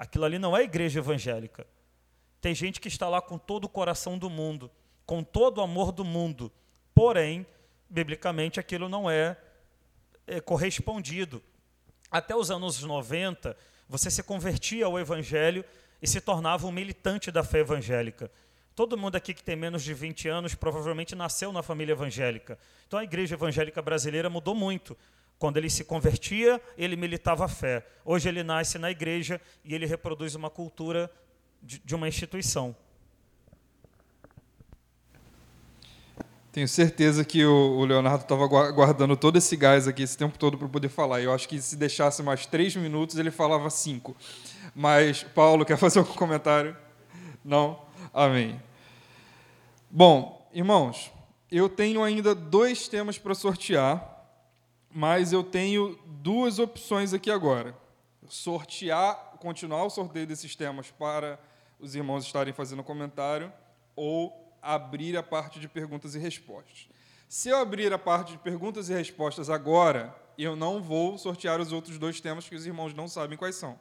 Aquilo 0.00 0.24
ali 0.24 0.38
não 0.38 0.56
é 0.56 0.62
igreja 0.62 0.98
evangélica. 0.98 1.66
Tem 2.40 2.54
gente 2.54 2.80
que 2.80 2.88
está 2.88 3.06
lá 3.06 3.20
com 3.20 3.36
todo 3.36 3.64
o 3.64 3.68
coração 3.68 4.16
do 4.16 4.30
mundo, 4.30 4.70
com 5.04 5.22
todo 5.22 5.58
o 5.58 5.60
amor 5.60 5.92
do 5.92 6.02
mundo. 6.02 6.50
Porém, 6.94 7.46
biblicamente, 7.86 8.58
aquilo 8.58 8.88
não 8.88 9.10
é, 9.10 9.36
é 10.26 10.40
correspondido. 10.40 11.42
Até 12.10 12.34
os 12.34 12.50
anos 12.50 12.82
90, 12.82 13.54
você 13.86 14.10
se 14.10 14.22
convertia 14.22 14.86
ao 14.86 14.98
evangelho 14.98 15.62
e 16.00 16.06
se 16.06 16.18
tornava 16.18 16.66
um 16.66 16.72
militante 16.72 17.30
da 17.30 17.44
fé 17.44 17.58
evangélica. 17.58 18.30
Todo 18.74 18.96
mundo 18.96 19.16
aqui 19.16 19.34
que 19.34 19.44
tem 19.44 19.54
menos 19.54 19.82
de 19.82 19.92
20 19.92 20.28
anos 20.30 20.54
provavelmente 20.54 21.14
nasceu 21.14 21.52
na 21.52 21.62
família 21.62 21.92
evangélica. 21.92 22.58
Então 22.86 22.98
a 22.98 23.04
igreja 23.04 23.34
evangélica 23.34 23.82
brasileira 23.82 24.30
mudou 24.30 24.54
muito. 24.54 24.96
Quando 25.40 25.56
ele 25.56 25.70
se 25.70 25.84
convertia, 25.84 26.60
ele 26.76 26.96
militava 26.96 27.46
a 27.46 27.48
fé. 27.48 27.86
Hoje 28.04 28.28
ele 28.28 28.42
nasce 28.42 28.76
na 28.76 28.90
igreja 28.90 29.40
e 29.64 29.74
ele 29.74 29.86
reproduz 29.86 30.34
uma 30.34 30.50
cultura 30.50 31.10
de, 31.62 31.94
uma 31.94 32.06
instituição. 32.06 32.76
Tenho 36.52 36.68
certeza 36.68 37.24
que 37.24 37.42
o, 37.42 37.82
Leonardo 37.86 38.24
estava 38.24 38.46
guardando 38.46 39.16
todo 39.16 39.38
esse 39.38 39.56
gás 39.56 39.88
aqui 39.88 40.02
esse 40.02 40.18
tempo 40.18 40.38
todo 40.38 40.58
para 40.58 40.68
poder 40.68 40.90
falar. 40.90 41.22
Eu 41.22 41.32
acho 41.32 41.48
que 41.48 41.58
se 41.58 41.74
deixasse 41.74 42.22
mais 42.22 42.44
três 42.44 42.76
minutos, 42.76 43.16
ele 43.16 43.30
falava 43.30 43.70
cinco. 43.70 44.14
Mas, 44.74 45.22
Paulo, 45.22 45.64
quer 45.64 45.78
fazer 45.80 46.00
algum 46.00 46.12
comentário? 46.12 46.76
Não? 47.42 47.80
Amém. 48.12 48.60
Bom, 49.90 50.46
irmãos, 50.52 51.10
eu 51.50 51.66
tenho 51.66 52.02
ainda 52.04 52.34
dois 52.34 52.88
temas 52.88 53.16
para 53.16 53.34
sortear 53.34 54.19
mas 54.90 55.32
eu 55.32 55.44
tenho 55.44 55.98
duas 56.06 56.58
opções 56.58 57.14
aqui 57.14 57.30
agora. 57.30 57.76
Sortear, 58.28 59.14
continuar 59.38 59.84
o 59.84 59.90
sorteio 59.90 60.26
desses 60.26 60.54
temas 60.56 60.90
para 60.90 61.38
os 61.78 61.94
irmãos 61.94 62.24
estarem 62.24 62.52
fazendo 62.52 62.82
comentário 62.82 63.52
ou 63.96 64.54
abrir 64.60 65.16
a 65.16 65.22
parte 65.22 65.58
de 65.58 65.68
perguntas 65.68 66.14
e 66.14 66.18
respostas. 66.18 66.88
Se 67.28 67.48
eu 67.48 67.58
abrir 67.58 67.92
a 67.92 67.98
parte 67.98 68.32
de 68.32 68.38
perguntas 68.38 68.88
e 68.88 68.92
respostas 68.92 69.48
agora, 69.48 70.14
eu 70.36 70.56
não 70.56 70.82
vou 70.82 71.16
sortear 71.16 71.60
os 71.60 71.72
outros 71.72 71.98
dois 71.98 72.20
temas 72.20 72.48
que 72.48 72.56
os 72.56 72.66
irmãos 72.66 72.92
não 72.92 73.06
sabem 73.06 73.38
quais 73.38 73.54
são. 73.54 73.78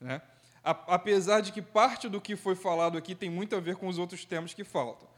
Né? 0.00 0.20
Apesar 0.62 1.40
de 1.40 1.52
que 1.52 1.62
parte 1.62 2.08
do 2.08 2.20
que 2.20 2.36
foi 2.36 2.54
falado 2.54 2.98
aqui 2.98 3.14
tem 3.14 3.30
muito 3.30 3.54
a 3.54 3.60
ver 3.60 3.76
com 3.76 3.86
os 3.86 3.98
outros 3.98 4.24
temas 4.24 4.52
que 4.54 4.64
faltam. 4.64 5.08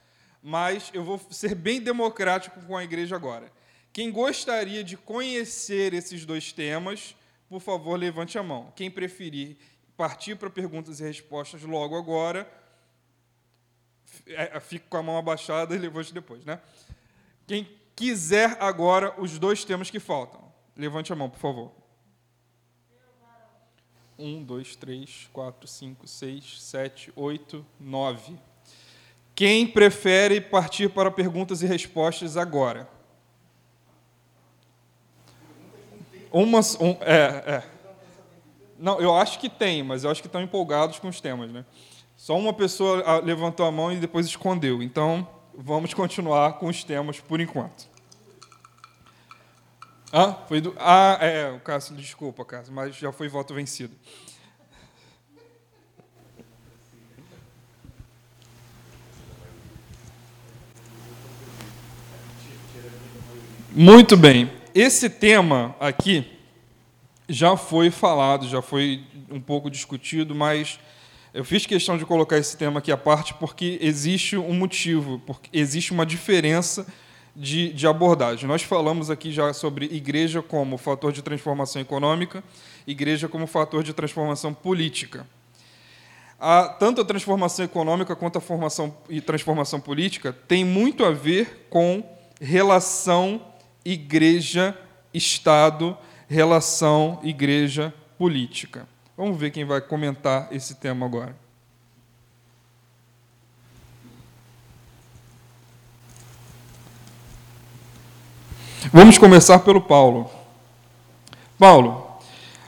Mas 0.43 0.91
eu 0.93 1.03
vou 1.03 1.19
ser 1.31 1.55
bem 1.55 1.81
democrático 1.81 2.61
com 2.61 2.77
a 2.77 2.85
igreja 2.85 3.17
agora. 3.17 3.51
Quem 3.97 4.13
gostaria 4.13 4.85
de 4.85 4.95
conhecer 4.95 5.95
esses 5.95 6.27
dois 6.27 6.53
temas, 6.53 7.17
por 7.49 7.61
favor, 7.61 7.99
levante 7.99 8.37
a 8.37 8.43
mão. 8.43 8.71
Quem 8.77 8.91
preferir 8.91 9.57
partir 9.97 10.37
para 10.37 10.51
perguntas 10.51 11.01
e 11.01 11.03
respostas 11.03 11.63
logo 11.63 11.97
agora, 11.97 12.47
é, 14.27 14.61
fique 14.61 14.87
com 14.87 14.99
a 14.99 15.03
mão 15.03 15.17
abaixada 15.17 15.75
e 15.75 15.79
levante 15.79 16.13
depois, 16.13 16.45
né? 16.45 16.61
Quem 17.47 17.67
quiser 17.95 18.59
agora 18.61 19.19
os 19.19 19.39
dois 19.39 19.65
temas 19.65 19.89
que 19.89 19.99
faltam, 19.99 20.53
levante 20.77 21.11
a 21.11 21.17
mão, 21.17 21.31
por 21.31 21.39
favor. 21.39 21.73
Um, 24.19 24.45
dois, 24.45 24.77
três, 24.77 25.31
quatro, 25.33 25.67
cinco, 25.67 26.07
seis, 26.07 26.63
sete, 26.63 27.11
oito, 27.17 27.65
nove. 27.81 28.39
Quem 29.35 29.67
prefere 29.67 30.39
partir 30.39 30.91
para 30.91 31.11
perguntas 31.11 31.63
e 31.63 31.67
respostas 31.67 32.37
agora? 32.37 32.95
Uma, 36.37 36.61
um, 36.81 36.91
é, 37.01 37.45
é. 37.47 37.63
Não, 38.79 39.01
eu 39.01 39.17
acho 39.17 39.39
que 39.39 39.49
tem, 39.49 39.83
mas 39.83 40.05
eu 40.05 40.11
acho 40.11 40.21
que 40.21 40.29
estão 40.29 40.43
empolgados 40.43 40.99
com 40.99 41.09
os 41.09 41.19
temas, 41.19 41.51
né? 41.51 41.65
Só 42.15 42.37
uma 42.37 42.53
pessoa 42.53 43.03
ah, 43.07 43.21
levantou 43.21 43.65
a 43.65 43.73
mão 43.73 43.91
e 43.91 43.97
depois 43.97 44.27
escondeu. 44.27 44.83
Então, 44.83 45.27
vamos 45.57 45.95
continuar 45.95 46.59
com 46.59 46.67
os 46.67 46.85
temas 46.85 47.19
por 47.21 47.41
enquanto. 47.41 47.89
Ah, 50.13 50.35
foi 50.47 50.61
do. 50.61 50.77
Ah, 50.79 51.17
é, 51.23 51.51
o 51.53 51.61
Cássio, 51.61 51.97
desculpa, 51.97 52.45
Cássio, 52.45 52.71
mas 52.71 52.95
já 52.95 53.11
foi 53.11 53.29
voto 53.29 53.55
vencido. 53.55 53.97
Muito 63.73 64.19
bem 64.19 64.56
esse 64.79 65.09
tema 65.09 65.75
aqui 65.81 66.31
já 67.27 67.57
foi 67.57 67.91
falado, 67.91 68.47
já 68.47 68.61
foi 68.61 69.03
um 69.31 69.41
pouco 69.41 69.71
discutido, 69.71 70.35
mas 70.35 70.79
eu 71.33 71.43
fiz 71.47 71.65
questão 71.65 71.97
de 71.97 72.05
colocar 72.05 72.37
esse 72.37 72.59
tema 72.59 72.81
aqui 72.81 72.93
à 72.93 72.97
parte 72.97 73.33
porque 73.33 73.79
existe 73.81 74.37
um 74.37 74.53
motivo, 74.53 75.19
porque 75.27 75.49
existe 75.51 75.93
uma 75.93 76.05
diferença 76.05 76.87
de, 77.35 77.73
de 77.73 77.87
abordagem. 77.87 78.47
Nós 78.47 78.63
falamos 78.63 79.09
aqui 79.09 79.33
já 79.33 79.51
sobre 79.55 79.87
igreja 79.87 80.43
como 80.43 80.77
fator 80.77 81.11
de 81.11 81.23
transformação 81.23 81.81
econômica, 81.81 82.45
igreja 82.87 83.29
como 83.29 83.47
fator 83.47 83.83
de 83.83 83.95
transformação 83.95 84.53
política. 84.53 85.27
A, 86.39 86.69
tanto 86.69 87.01
a 87.01 87.05
transformação 87.05 87.65
econômica 87.65 88.15
quanto 88.15 88.37
a 88.37 88.43
formação 88.43 88.95
e 89.09 89.23
transformação 89.23 89.81
política 89.81 90.35
tem 90.35 90.67
muito 90.67 91.03
a 91.03 91.11
ver 91.11 91.67
com 91.71 92.05
relação 92.39 93.41
igreja, 93.87 94.77
Estado, 95.15 95.97
relação 96.29 97.21
igreja, 97.23 97.95
política. 98.19 98.89
Vamos 99.17 99.39
ver 99.39 99.53
quem 99.53 99.65
vai 99.65 99.81
comentar 99.81 100.49
esse 100.51 100.75
tema 100.75 101.07
agora. 101.07 101.37
Vamos 108.93 109.19
começar 109.19 109.61
pelo 109.61 109.81
Paulo. 109.81 110.29
Paulo, 111.59 112.21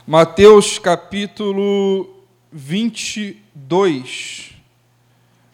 Mateus 0.06 0.78
capítulo 0.78 2.08
22. 2.52 4.57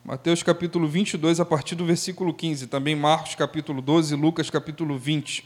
Mateus 0.07 0.43
capítulo 0.43 0.87
22, 0.87 1.41
a 1.41 1.47
partir 1.47 1.75
do 1.75 1.87
versículo 1.87 2.35
15. 2.35 2.67
Também 2.67 2.95
Marcos 2.95 3.35
capítulo 3.35 3.81
12, 3.81 4.15
Lucas 4.15 4.51
capítulo 4.51 4.99
20. 4.99 5.43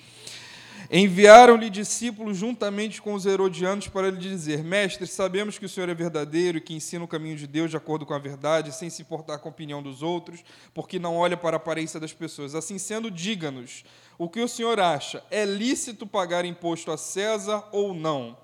Enviaram-lhe 0.90 1.70
discípulos 1.70 2.38
juntamente 2.38 3.00
com 3.00 3.14
os 3.14 3.24
herodianos 3.24 3.86
para 3.86 4.11
lhe 4.11 4.16
dizer: 4.16 4.64
Mestre, 4.64 5.06
sabemos 5.06 5.61
que 5.61 5.64
o 5.64 5.68
Senhor 5.68 5.88
é 5.88 5.94
verdadeiro 5.94 6.59
e 6.59 6.61
que 6.61 6.74
ensina 6.74 7.04
o 7.04 7.09
caminho 7.09 7.36
de 7.36 7.46
Deus 7.46 7.70
de 7.70 7.76
acordo 7.76 8.04
com 8.04 8.14
a 8.14 8.18
verdade, 8.18 8.74
sem 8.74 8.90
se 8.90 9.00
importar 9.00 9.38
com 9.38 9.48
a 9.48 9.52
opinião 9.52 9.80
dos 9.80 10.02
outros, 10.02 10.42
porque 10.74 10.98
não 10.98 11.14
olha 11.14 11.36
para 11.36 11.54
a 11.54 11.59
aparência 11.59 12.00
das 12.00 12.12
pessoas. 12.12 12.56
Assim 12.56 12.78
sendo, 12.78 13.12
diga-nos 13.12 13.84
o 14.18 14.28
que 14.28 14.40
o 14.40 14.48
Senhor 14.48 14.80
acha: 14.80 15.22
é 15.30 15.44
lícito 15.44 16.04
pagar 16.04 16.44
imposto 16.44 16.90
a 16.90 16.96
César 16.96 17.62
ou 17.70 17.94
não? 17.94 18.36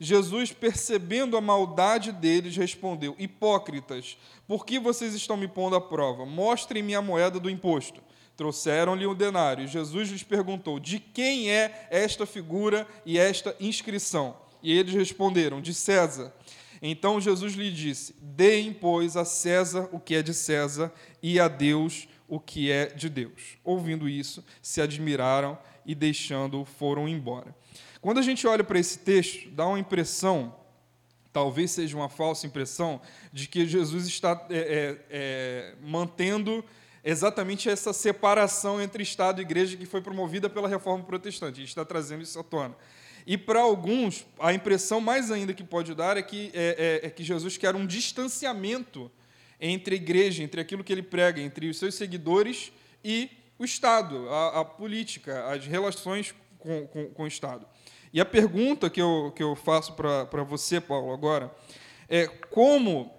Jesus, 0.00 0.52
percebendo 0.52 1.36
a 1.36 1.40
maldade 1.40 2.12
deles, 2.12 2.56
respondeu: 2.56 3.16
Hipócritas, 3.18 4.16
por 4.48 4.64
que 4.64 4.80
vocês 4.80 5.14
estão 5.14 5.36
me 5.36 5.46
pondo 5.46 5.76
à 5.76 5.80
prova? 5.80 6.24
Mostrem-me 6.24 6.94
a 6.94 7.02
moeda 7.02 7.38
do 7.38 7.50
imposto. 7.50 8.02
Trouxeram-lhe 8.34 9.06
um 9.06 9.14
denário. 9.14 9.68
Jesus 9.68 10.08
lhes 10.08 10.22
perguntou: 10.22 10.80
De 10.80 10.98
quem 10.98 11.50
é 11.50 11.86
esta 11.90 12.24
figura 12.24 12.88
e 13.04 13.18
esta 13.18 13.54
inscrição? 13.60 14.36
E 14.62 14.72
eles 14.72 14.94
responderam: 14.94 15.60
De 15.60 15.74
César. 15.74 16.34
Então 16.80 17.20
Jesus 17.20 17.52
lhe 17.52 17.70
disse: 17.70 18.14
Deem, 18.20 18.72
pois, 18.72 19.16
a 19.18 19.24
César 19.24 19.86
o 19.92 20.00
que 20.00 20.14
é 20.14 20.22
de 20.22 20.32
César 20.32 20.90
e 21.22 21.38
a 21.38 21.46
Deus 21.46 22.08
o 22.26 22.40
que 22.40 22.70
é 22.70 22.86
de 22.86 23.08
Deus. 23.08 23.58
Ouvindo 23.62 24.08
isso, 24.08 24.44
se 24.62 24.80
admiraram 24.80 25.58
e, 25.84 25.94
deixando-o, 25.94 26.64
foram 26.64 27.08
embora. 27.08 27.54
Quando 28.00 28.18
a 28.18 28.22
gente 28.22 28.46
olha 28.46 28.62
para 28.62 28.78
esse 28.78 29.00
texto, 29.00 29.50
dá 29.50 29.66
uma 29.66 29.78
impressão, 29.78 30.54
talvez 31.32 31.70
seja 31.70 31.96
uma 31.96 32.08
falsa 32.08 32.46
impressão, 32.46 33.00
de 33.32 33.46
que 33.46 33.66
Jesus 33.66 34.06
está 34.06 34.46
é, 34.50 34.56
é, 34.56 34.98
é, 35.10 35.74
mantendo 35.82 36.64
exatamente 37.04 37.68
essa 37.68 37.92
separação 37.92 38.80
entre 38.80 39.02
Estado 39.02 39.40
e 39.40 39.42
Igreja 39.42 39.76
que 39.76 39.86
foi 39.86 40.00
promovida 40.00 40.50
pela 40.50 40.68
Reforma 40.68 41.04
Protestante. 41.04 41.54
A 41.54 41.60
gente 41.60 41.68
está 41.68 41.84
trazendo 41.84 42.22
isso 42.22 42.38
à 42.38 42.42
tona. 42.42 42.76
E 43.26 43.36
para 43.36 43.60
alguns, 43.60 44.26
a 44.38 44.54
impressão 44.54 45.00
mais 45.00 45.30
ainda 45.30 45.52
que 45.52 45.62
pode 45.62 45.94
dar 45.94 46.16
é 46.16 46.22
que, 46.22 46.50
é, 46.54 47.00
é, 47.02 47.06
é 47.06 47.10
que 47.10 47.22
Jesus 47.22 47.56
quer 47.56 47.76
um 47.76 47.86
distanciamento 47.86 49.10
entre 49.60 49.94
a 49.94 49.98
igreja, 49.98 50.42
entre 50.42 50.60
aquilo 50.60 50.82
que 50.82 50.92
ele 50.92 51.02
prega, 51.02 51.40
entre 51.40 51.68
os 51.68 51.78
seus 51.78 51.94
seguidores 51.94 52.72
e 53.04 53.30
o 53.58 53.64
Estado, 53.64 54.28
a, 54.30 54.60
a 54.60 54.64
política, 54.64 55.46
as 55.48 55.66
relações 55.66 56.34
com, 56.58 56.86
com, 56.86 57.06
com, 57.10 57.22
o 57.24 57.26
Estado. 57.26 57.66
E 58.12 58.20
a 58.20 58.24
pergunta 58.24 58.88
que 58.88 59.00
eu, 59.00 59.32
que 59.34 59.42
eu 59.42 59.54
faço 59.54 59.92
para 59.92 60.42
você, 60.44 60.80
Paulo, 60.80 61.12
agora, 61.12 61.54
é 62.08 62.26
como 62.26 63.12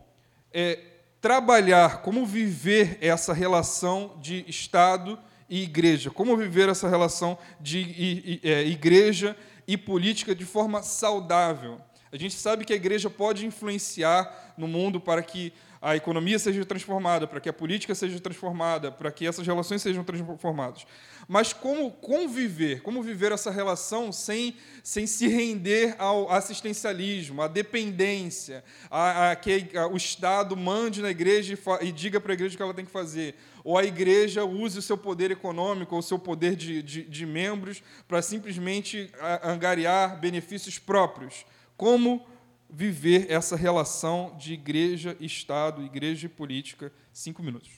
é, 0.51 0.79
trabalhar, 1.21 2.01
como 2.01 2.25
viver 2.25 2.97
essa 3.01 3.33
relação 3.33 4.17
de 4.21 4.43
Estado 4.47 5.19
e 5.49 5.63
igreja, 5.63 6.09
como 6.09 6.35
viver 6.37 6.69
essa 6.69 6.87
relação 6.87 7.37
de 7.59 8.39
é, 8.43 8.63
igreja 8.63 9.35
e 9.67 9.77
política 9.77 10.33
de 10.33 10.45
forma 10.45 10.81
saudável. 10.81 11.79
A 12.11 12.17
gente 12.17 12.33
sabe 12.33 12.65
que 12.65 12.73
a 12.73 12.75
igreja 12.75 13.09
pode 13.09 13.45
influenciar 13.45 14.53
no 14.57 14.67
mundo 14.67 14.99
para 14.99 15.21
que 15.21 15.53
a 15.81 15.95
economia 15.95 16.37
seja 16.37 16.65
transformada, 16.65 17.27
para 17.27 17.39
que 17.39 17.47
a 17.47 17.53
política 17.53 17.95
seja 17.95 18.19
transformada, 18.19 18.91
para 18.91 19.11
que 19.11 19.25
essas 19.25 19.45
relações 19.45 19.81
sejam 19.81 20.03
transformadas. 20.03 20.85
Mas 21.32 21.53
como 21.53 21.91
conviver, 21.91 22.82
como 22.82 23.03
viver 23.03 23.32
essa 23.32 23.51
relação 23.51 24.11
sem, 24.11 24.55
sem 24.84 25.05
se 25.05 25.27
render 25.27 25.95
ao 25.99 26.32
assistencialismo, 26.32 27.43
à 27.43 27.47
dependência, 27.47 28.63
a, 28.89 29.30
a 29.30 29.36
que 29.36 29.77
a, 29.77 29.86
o 29.86 29.95
Estado 29.95 30.57
mande 30.57 31.03
na 31.03 31.11
igreja 31.11 31.53
e, 31.53 31.88
e 31.88 31.91
diga 31.91 32.19
para 32.19 32.32
a 32.32 32.34
igreja 32.34 32.55
o 32.55 32.57
que 32.57 32.63
ela 32.63 32.73
tem 32.73 32.84
que 32.84 32.91
fazer, 32.91 33.36
ou 33.63 33.77
a 33.77 33.84
igreja 33.84 34.43
use 34.43 34.80
o 34.80 34.82
seu 34.82 34.97
poder 34.97 35.30
econômico 35.30 35.93
ou 35.93 35.99
o 35.99 36.03
seu 36.03 36.17
poder 36.17 36.55
de, 36.55 36.82
de, 36.82 37.03
de 37.03 37.25
membros 37.27 37.84
para 38.07 38.23
simplesmente 38.23 39.11
angariar 39.43 40.19
benefícios 40.19 40.80
próprios. 40.80 41.45
Como 41.77 42.25
viver 42.67 43.27
essa 43.30 43.55
relação 43.55 44.36
de 44.36 44.53
igreja, 44.53 45.15
Estado, 45.19 45.84
igreja 45.84 46.25
e 46.25 46.30
política. 46.30 46.91
Cinco 47.13 47.43
minutos. 47.43 47.69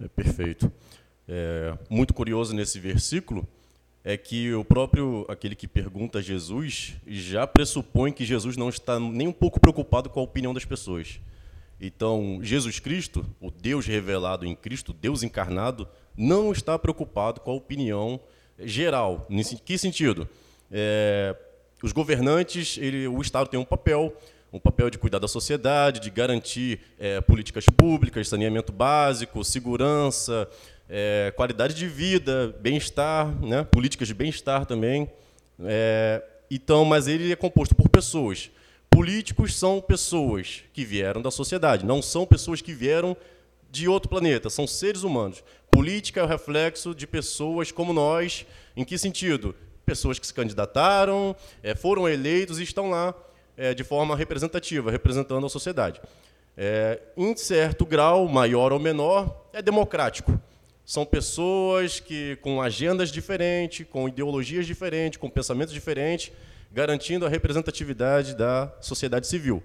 É 0.00 0.08
perfeito. 0.08 0.72
É, 1.28 1.76
muito 1.90 2.14
curioso 2.14 2.54
nesse 2.54 2.80
versículo 2.80 3.46
é 4.02 4.16
que 4.16 4.54
o 4.54 4.64
próprio 4.64 5.26
aquele 5.28 5.54
que 5.54 5.68
pergunta 5.68 6.18
a 6.18 6.22
Jesus 6.22 6.96
já 7.06 7.46
pressupõe 7.46 8.10
que 8.12 8.24
Jesus 8.24 8.56
não 8.56 8.70
está 8.70 8.98
nem 8.98 9.28
um 9.28 9.32
pouco 9.32 9.60
preocupado 9.60 10.08
com 10.08 10.20
a 10.20 10.22
opinião 10.22 10.54
das 10.54 10.64
pessoas. 10.64 11.20
Então, 11.80 12.40
Jesus 12.42 12.80
Cristo, 12.80 13.24
o 13.40 13.50
Deus 13.50 13.86
revelado 13.86 14.46
em 14.46 14.54
Cristo, 14.54 14.92
Deus 14.92 15.22
encarnado, 15.22 15.86
não 16.16 16.50
está 16.50 16.78
preocupado 16.78 17.40
com 17.40 17.50
a 17.50 17.54
opinião 17.54 18.18
geral. 18.58 19.26
Em 19.30 19.42
que 19.42 19.76
sentido? 19.78 20.28
É, 20.72 21.36
os 21.82 21.92
governantes, 21.92 22.78
ele, 22.78 23.06
o 23.06 23.20
Estado 23.20 23.48
tem 23.48 23.60
um 23.60 23.64
papel, 23.64 24.12
um 24.52 24.58
papel 24.58 24.90
de 24.90 24.98
cuidar 24.98 25.18
da 25.18 25.28
sociedade, 25.28 26.00
de 26.00 26.10
garantir 26.10 26.80
é, 26.98 27.20
políticas 27.20 27.66
públicas, 27.66 28.26
saneamento 28.26 28.72
básico, 28.72 29.44
segurança, 29.44 30.48
é, 30.88 31.32
qualidade 31.36 31.74
de 31.74 31.86
vida, 31.86 32.56
bem-estar, 32.60 33.28
né, 33.44 33.64
políticas 33.64 34.08
de 34.08 34.14
bem-estar 34.14 34.66
também. 34.66 35.10
É, 35.64 36.22
então, 36.50 36.84
mas 36.84 37.06
ele 37.06 37.32
é 37.32 37.36
composto 37.36 37.74
por 37.74 37.88
pessoas. 37.88 38.50
Políticos 38.90 39.54
são 39.54 39.80
pessoas 39.80 40.64
que 40.72 40.84
vieram 40.84 41.20
da 41.20 41.30
sociedade, 41.30 41.84
não 41.84 42.00
são 42.00 42.26
pessoas 42.26 42.62
que 42.62 42.72
vieram 42.72 43.16
de 43.70 43.88
outro 43.88 44.08
planeta, 44.08 44.48
são 44.48 44.66
seres 44.66 45.02
humanos. 45.02 45.44
Política 45.70 46.20
é 46.20 46.22
o 46.22 46.26
reflexo 46.26 46.94
de 46.94 47.06
pessoas 47.06 47.70
como 47.70 47.92
nós. 47.92 48.46
Em 48.74 48.84
que 48.84 48.96
sentido? 48.96 49.54
pessoas 49.88 50.18
que 50.18 50.26
se 50.26 50.34
candidataram, 50.34 51.34
é, 51.62 51.74
foram 51.74 52.06
eleitos 52.06 52.60
e 52.60 52.62
estão 52.62 52.90
lá 52.90 53.14
é, 53.56 53.72
de 53.72 53.82
forma 53.82 54.14
representativa, 54.14 54.90
representando 54.90 55.46
a 55.46 55.48
sociedade. 55.48 55.98
É, 56.54 57.00
em 57.16 57.34
certo 57.34 57.86
grau, 57.86 58.28
maior 58.28 58.70
ou 58.70 58.78
menor, 58.78 59.46
é 59.50 59.62
democrático. 59.62 60.38
São 60.88 61.04
pessoas 61.04 62.00
que 62.00 62.36
com 62.36 62.62
agendas 62.62 63.12
diferentes, 63.12 63.86
com 63.90 64.08
ideologias 64.08 64.66
diferentes, 64.66 65.18
com 65.18 65.28
pensamentos 65.28 65.74
diferentes, 65.74 66.32
garantindo 66.72 67.26
a 67.26 67.28
representatividade 67.28 68.34
da 68.34 68.72
sociedade 68.80 69.26
civil. 69.26 69.62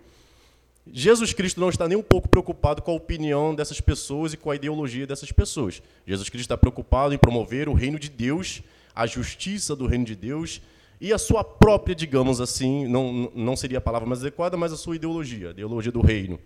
Jesus 0.85 1.31
Cristo 1.31 1.61
não 1.61 1.69
está 1.69 1.87
nem 1.87 1.97
um 1.97 2.03
pouco 2.03 2.27
preocupado 2.27 2.81
com 2.81 2.91
a 2.91 2.93
opinião 2.93 3.55
dessas 3.55 3.79
pessoas 3.79 4.33
e 4.33 4.37
com 4.37 4.51
a 4.51 4.55
ideologia 4.57 5.07
dessas 5.07 5.31
pessoas. 5.31 5.81
Jesus 6.05 6.27
Cristo 6.27 6.43
está 6.43 6.57
preocupado 6.57 7.13
em 7.13 7.17
promover 7.17 7.69
o 7.69 7.73
reino 7.73 7.97
de 7.97 8.09
Deus 8.09 8.61
a 8.93 9.07
justiça 9.07 9.77
do 9.77 9.87
reino 9.87 10.03
de 10.03 10.17
Deus 10.17 10.61
e 10.99 11.13
a 11.13 11.17
sua 11.17 11.41
própria, 11.41 11.95
digamos 11.95 12.41
assim, 12.41 12.85
não, 12.85 13.31
não 13.33 13.55
seria 13.55 13.77
a 13.77 13.81
palavra 13.81 14.05
mais 14.05 14.19
adequada, 14.19 14.57
mas 14.57 14.73
a 14.73 14.77
sua 14.77 14.97
ideologia, 14.97 15.47
a 15.47 15.51
ideologia 15.51 15.91
do 15.93 16.01
reino, 16.01 16.37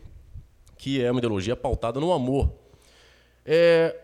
que 0.78 1.02
é 1.02 1.10
uma 1.10 1.20
ideologia 1.20 1.56
pautada 1.56 2.00
no 2.00 2.14
amor. 2.14 2.54
É, 3.44 3.96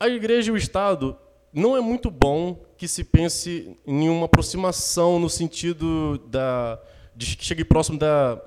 a, 0.00 0.08
igreja 0.08 0.50
e 0.50 0.52
o 0.52 0.56
Estado 0.56 1.16
não 1.52 1.76
é 1.76 1.80
muito 1.80 2.10
bom 2.10 2.58
que 2.76 2.88
se 2.88 3.04
pense 3.04 3.76
em 3.86 4.08
uma 4.08 4.24
aproximação 4.24 5.18
no 5.18 5.28
sentido 5.28 6.18
da, 6.28 6.80
de 7.14 7.36
que 7.36 7.44
chegue 7.44 7.64
próximo 7.64 7.98
da 7.98 8.40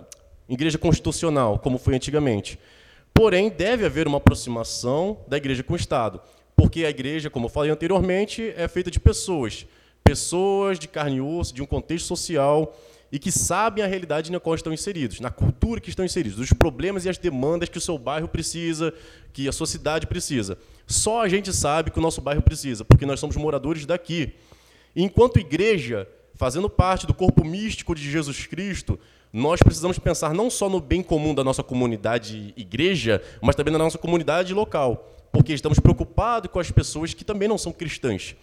igreja 0.50 0.78
constitucional, 0.78 1.60
como 1.60 1.78
foi 1.78 1.96
antigamente. 1.96 2.60
Porém, 3.14 3.50
deve 3.50 3.86
haver 3.86 4.08
uma 4.08 4.18
aproximação 4.18 5.20
da 5.28 5.38
igreja 5.38 5.62
com 5.64 5.74
o 5.74 5.78
Estado. 5.78 6.20
Porque 6.56 6.84
a 6.84 6.90
igreja, 6.90 7.30
como 7.30 7.46
eu 7.46 7.50
falei 7.50 7.72
anteriormente, 7.72 8.54
é 8.58 8.68
feita 8.68 8.90
de 8.90 9.00
pessoas. 9.00 9.68
Pessoas 10.04 10.80
de 10.80 10.88
carne 10.88 11.18
e 11.18 11.22
osso, 11.22 11.54
de 11.54 11.62
um 11.62 11.66
contexto 11.66 12.08
social 12.08 12.76
e 13.14 13.20
que 13.20 13.32
sabem 13.32 13.84
a 13.84 13.88
realidade 13.88 14.32
na 14.32 14.40
qual 14.40 14.56
estão 14.56 14.74
inseridos, 14.74 15.20
na 15.20 15.30
cultura 15.30 15.80
que 15.80 15.92
estão 15.92 16.04
inseridos, 16.04 16.40
os 16.40 16.52
problemas 16.52 17.06
e 17.06 17.10
as 17.10 17.18
demandas 17.20 17.70
que 17.70 17.78
o 17.78 17.82
seu 17.82 17.96
bairro 17.96 18.28
precisa, 18.28 18.92
que 19.32 19.48
a 19.48 19.52
sua 19.52 19.68
cidade 19.68 20.08
precisa. 20.08 20.58
Só 20.88 21.22
a 21.22 21.30
gente 21.30 21.54
sabe 21.54 21.92
que 21.92 22.00
o 22.00 22.02
nosso 22.02 22.20
bairro 22.22 22.42
precisa, 22.42 22.84
porque 22.84 23.06
nós 23.06 23.20
somos 23.20 23.36
moradores 23.36 23.86
daqui. 23.86 24.34
E 24.96 25.04
enquanto 25.04 25.38
igreja, 25.38 26.08
fazendo 26.34 26.68
parte 26.68 27.06
do 27.06 27.14
corpo 27.14 27.46
místico 27.46 27.94
de 27.94 28.10
Jesus 28.10 28.48
Cristo, 28.48 29.00
nós 29.32 29.62
precisamos 29.62 30.00
pensar 30.00 30.34
não 30.34 30.50
só 30.50 30.68
no 30.68 30.82
bem 30.82 31.04
comum 31.04 31.36
da 31.36 31.44
nossa 31.44 31.62
comunidade 31.62 32.52
igreja, 32.58 33.22
mas 33.44 33.56
também 33.56 33.72
na 33.72 33.78
nossa 33.78 34.00
comunidade 34.00 34.56
local 34.56 35.14
porque 35.34 35.52
estamos 35.52 35.80
preocupados 35.80 36.52
com 36.52 36.60
as 36.60 36.70
pessoas 36.70 37.12
que 37.16 37.26
também 37.26 37.48
não 37.48 37.58
são 37.58 37.72
cristãs. 37.72 38.36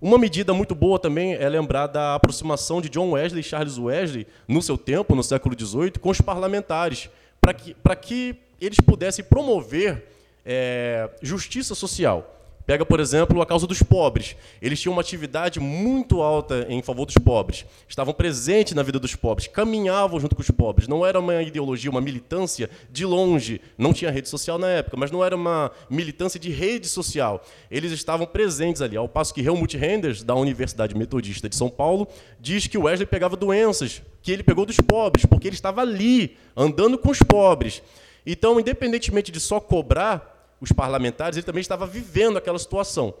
Uma 0.00 0.16
medida 0.16 0.54
muito 0.54 0.74
boa 0.74 0.98
também 0.98 1.34
é 1.34 1.46
lembrar 1.46 1.86
da 1.86 2.14
aproximação 2.14 2.80
de 2.80 2.88
John 2.88 3.10
Wesley 3.10 3.40
e 3.40 3.44
Charles 3.44 3.76
Wesley, 3.76 4.26
no 4.48 4.62
seu 4.62 4.78
tempo, 4.78 5.14
no 5.14 5.22
século 5.22 5.54
XVIII, 5.58 5.92
com 6.00 6.08
os 6.08 6.22
parlamentares, 6.22 7.10
para 7.38 7.52
que, 7.52 7.76
que 8.00 8.36
eles 8.58 8.80
pudessem 8.80 9.22
promover 9.22 10.06
é, 10.44 11.10
justiça 11.20 11.74
social. 11.74 12.39
Pega, 12.70 12.86
por 12.86 13.00
exemplo, 13.00 13.42
a 13.42 13.46
causa 13.46 13.66
dos 13.66 13.82
pobres. 13.82 14.36
Eles 14.62 14.80
tinham 14.80 14.92
uma 14.92 15.00
atividade 15.00 15.58
muito 15.58 16.22
alta 16.22 16.66
em 16.68 16.80
favor 16.80 17.04
dos 17.04 17.16
pobres. 17.16 17.66
Estavam 17.88 18.14
presentes 18.14 18.74
na 18.74 18.82
vida 18.84 18.96
dos 18.96 19.16
pobres, 19.16 19.48
caminhavam 19.48 20.20
junto 20.20 20.36
com 20.36 20.40
os 20.40 20.50
pobres. 20.52 20.86
Não 20.86 21.04
era 21.04 21.18
uma 21.18 21.42
ideologia, 21.42 21.90
uma 21.90 22.00
militância 22.00 22.70
de 22.88 23.04
longe. 23.04 23.60
Não 23.76 23.92
tinha 23.92 24.08
rede 24.08 24.28
social 24.28 24.56
na 24.56 24.68
época, 24.68 24.96
mas 24.96 25.10
não 25.10 25.24
era 25.24 25.34
uma 25.34 25.72
militância 25.90 26.38
de 26.38 26.48
rede 26.48 26.86
social. 26.86 27.44
Eles 27.68 27.90
estavam 27.90 28.24
presentes 28.24 28.80
ali. 28.80 28.96
Ao 28.96 29.08
passo 29.08 29.34
que 29.34 29.40
Helmut 29.40 29.76
Renders, 29.76 30.22
da 30.22 30.36
Universidade 30.36 30.96
Metodista 30.96 31.48
de 31.48 31.56
São 31.56 31.68
Paulo, 31.68 32.06
diz 32.38 32.68
que 32.68 32.78
Wesley 32.78 33.04
pegava 33.04 33.36
doenças 33.36 34.00
que 34.22 34.30
ele 34.30 34.44
pegou 34.44 34.64
dos 34.64 34.76
pobres, 34.76 35.26
porque 35.26 35.48
ele 35.48 35.56
estava 35.56 35.80
ali, 35.80 36.36
andando 36.56 36.96
com 36.96 37.10
os 37.10 37.18
pobres. 37.18 37.82
Então, 38.24 38.60
independentemente 38.60 39.32
de 39.32 39.40
só 39.40 39.58
cobrar, 39.58 40.29
os 40.60 40.72
parlamentares, 40.72 41.36
ele 41.36 41.46
também 41.46 41.60
estava 41.60 41.86
vivendo 41.86 42.36
aquela 42.36 42.58
situação. 42.58 43.14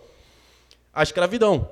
A 0.92 1.02
escravidão. 1.02 1.68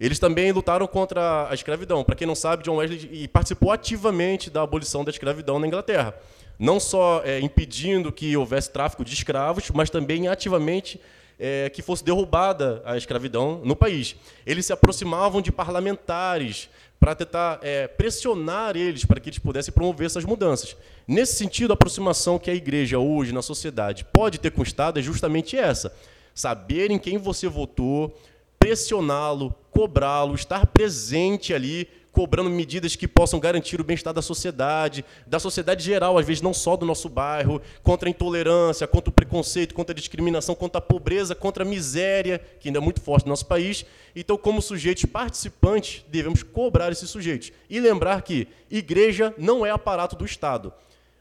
Eles 0.00 0.18
também 0.18 0.50
lutaram 0.50 0.86
contra 0.86 1.48
a 1.50 1.54
escravidão. 1.54 2.02
Para 2.02 2.14
quem 2.14 2.26
não 2.26 2.34
sabe, 2.34 2.62
John 2.62 2.76
Wesley 2.76 3.28
participou 3.28 3.70
ativamente 3.70 4.48
da 4.48 4.62
abolição 4.62 5.04
da 5.04 5.10
escravidão 5.10 5.58
na 5.58 5.66
Inglaterra. 5.66 6.14
Não 6.58 6.80
só 6.80 7.20
é, 7.24 7.38
impedindo 7.40 8.10
que 8.10 8.34
houvesse 8.36 8.70
tráfico 8.70 9.04
de 9.04 9.12
escravos, 9.12 9.70
mas 9.70 9.90
também 9.90 10.26
ativamente 10.28 10.98
é, 11.38 11.70
que 11.70 11.82
fosse 11.82 12.04
derrubada 12.04 12.82
a 12.84 12.96
escravidão 12.96 13.60
no 13.64 13.76
país. 13.76 14.16
Eles 14.46 14.66
se 14.66 14.72
aproximavam 14.72 15.42
de 15.42 15.52
parlamentares 15.52 16.68
para 17.00 17.14
tentar 17.14 17.58
é, 17.62 17.88
pressionar 17.88 18.76
eles 18.76 19.06
para 19.06 19.18
que 19.18 19.30
eles 19.30 19.38
pudessem 19.38 19.72
promover 19.72 20.06
essas 20.06 20.24
mudanças. 20.24 20.76
Nesse 21.08 21.34
sentido, 21.34 21.70
a 21.70 21.74
aproximação 21.74 22.38
que 22.38 22.50
a 22.50 22.54
igreja 22.54 22.98
hoje 22.98 23.32
na 23.32 23.40
sociedade 23.40 24.04
pode 24.04 24.38
ter 24.38 24.50
com 24.50 24.60
o 24.60 24.64
Estado 24.64 24.98
é 24.98 25.02
justamente 25.02 25.56
essa: 25.56 25.92
saber 26.34 26.90
em 26.90 26.98
quem 26.98 27.16
você 27.16 27.48
votou, 27.48 28.14
pressioná-lo, 28.58 29.54
cobrá-lo, 29.70 30.34
estar 30.34 30.66
presente 30.66 31.54
ali 31.54 31.88
cobrando 32.12 32.50
medidas 32.50 32.96
que 32.96 33.06
possam 33.06 33.38
garantir 33.38 33.80
o 33.80 33.84
bem-estar 33.84 34.12
da 34.12 34.22
sociedade, 34.22 35.04
da 35.26 35.38
sociedade 35.38 35.84
geral, 35.84 36.18
às 36.18 36.26
vezes 36.26 36.42
não 36.42 36.52
só 36.52 36.76
do 36.76 36.84
nosso 36.84 37.08
bairro, 37.08 37.60
contra 37.82 38.08
a 38.08 38.10
intolerância, 38.10 38.86
contra 38.86 39.10
o 39.10 39.12
preconceito, 39.12 39.74
contra 39.74 39.92
a 39.92 39.96
discriminação, 39.96 40.54
contra 40.54 40.78
a 40.78 40.82
pobreza, 40.82 41.34
contra 41.34 41.64
a 41.64 41.66
miséria, 41.66 42.40
que 42.58 42.68
ainda 42.68 42.78
é 42.78 42.82
muito 42.82 43.00
forte 43.00 43.24
no 43.24 43.30
nosso 43.30 43.46
país. 43.46 43.84
Então, 44.14 44.36
como 44.36 44.60
sujeitos 44.60 45.04
participantes, 45.04 46.04
devemos 46.08 46.42
cobrar 46.42 46.90
esses 46.90 47.08
sujeitos. 47.08 47.52
E 47.68 47.78
lembrar 47.78 48.22
que 48.22 48.48
igreja 48.70 49.34
não 49.38 49.64
é 49.64 49.70
aparato 49.70 50.16
do 50.16 50.24
Estado. 50.24 50.72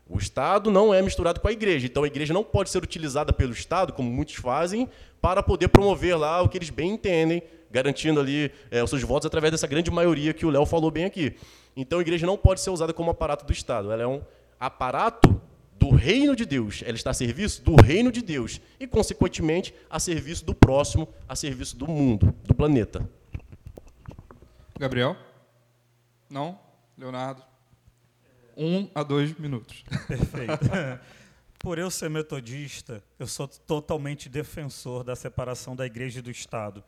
O 0.09 0.17
Estado 0.17 0.71
não 0.71 0.91
é 0.91 1.03
misturado 1.03 1.39
com 1.39 1.47
a 1.47 1.51
igreja, 1.51 1.85
então 1.85 2.03
a 2.03 2.07
igreja 2.07 2.33
não 2.33 2.43
pode 2.43 2.71
ser 2.71 2.81
utilizada 2.81 3.31
pelo 3.31 3.53
Estado, 3.53 3.93
como 3.93 4.09
muitos 4.09 4.33
fazem, 4.35 4.89
para 5.21 5.43
poder 5.43 5.67
promover 5.67 6.17
lá 6.17 6.41
o 6.41 6.49
que 6.49 6.57
eles 6.57 6.71
bem 6.71 6.93
entendem, 6.93 7.43
garantindo 7.71 8.19
ali 8.19 8.51
é, 8.71 8.83
os 8.83 8.89
seus 8.89 9.01
votos 9.03 9.25
através 9.25 9.51
dessa 9.51 9.67
grande 9.67 9.91
maioria 9.91 10.33
que 10.33 10.45
o 10.45 10.49
Léo 10.49 10.65
falou 10.65 10.89
bem 10.91 11.05
aqui. 11.05 11.35
Então 11.75 11.99
a 11.99 12.01
igreja 12.01 12.25
não 12.25 12.37
pode 12.37 12.61
ser 12.61 12.69
usada 12.69 12.93
como 12.93 13.11
aparato 13.11 13.45
do 13.45 13.53
Estado, 13.53 13.91
ela 13.91 14.03
é 14.03 14.07
um 14.07 14.21
aparato 14.59 15.41
do 15.79 15.89
reino 15.89 16.35
de 16.35 16.45
Deus, 16.45 16.83
ela 16.85 16.95
está 16.95 17.11
a 17.11 17.13
serviço 17.13 17.63
do 17.63 17.75
reino 17.75 18.11
de 18.11 18.21
Deus 18.21 18.59
e, 18.79 18.85
consequentemente, 18.85 19.73
a 19.89 19.97
serviço 19.97 20.43
do 20.43 20.53
próximo, 20.53 21.07
a 21.27 21.35
serviço 21.35 21.77
do 21.77 21.87
mundo, 21.87 22.35
do 22.43 22.53
planeta. 22.53 23.09
Gabriel? 24.77 25.15
Não? 26.29 26.59
Leonardo? 26.97 27.41
Um 28.57 28.89
a 28.93 29.03
dois 29.03 29.33
minutos. 29.39 29.83
Perfeito. 30.05 30.69
Por 31.59 31.77
eu 31.77 31.89
ser 31.89 32.09
metodista, 32.09 33.03
eu 33.17 33.27
sou 33.27 33.47
totalmente 33.47 34.29
defensor 34.29 35.03
da 35.03 35.15
separação 35.15 35.75
da 35.75 35.85
igreja 35.85 36.19
e 36.19 36.21
do 36.21 36.31
Estado. 36.31 36.83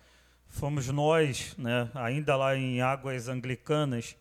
Fomos 0.51 0.89
nós, 0.89 1.55
né, 1.57 1.89
ainda 1.95 2.35
lá 2.35 2.57
em 2.57 2.81
águas 2.81 3.29
anglicanas, 3.29 4.17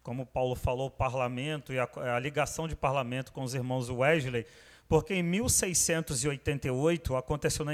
como 0.00 0.24
Paulo 0.24 0.54
falou, 0.54 0.86
o 0.86 0.90
parlamento 0.90 1.72
e 1.72 1.78
a, 1.78 1.88
a 2.14 2.20
ligação 2.20 2.68
de 2.68 2.76
parlamento 2.76 3.32
com 3.32 3.42
os 3.42 3.52
irmãos 3.52 3.90
Wesley, 3.90 4.46
porque 4.88 5.12
em 5.12 5.24
1688 5.24 7.16
aconteceu 7.16 7.66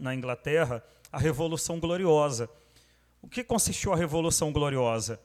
na 0.00 0.12
Inglaterra 0.12 0.82
a 1.10 1.18
Revolução 1.18 1.78
Gloriosa. 1.78 2.50
O 3.22 3.28
que 3.28 3.44
consistiu 3.44 3.92
a 3.92 3.96
Revolução 3.96 4.52
Gloriosa? 4.52 5.20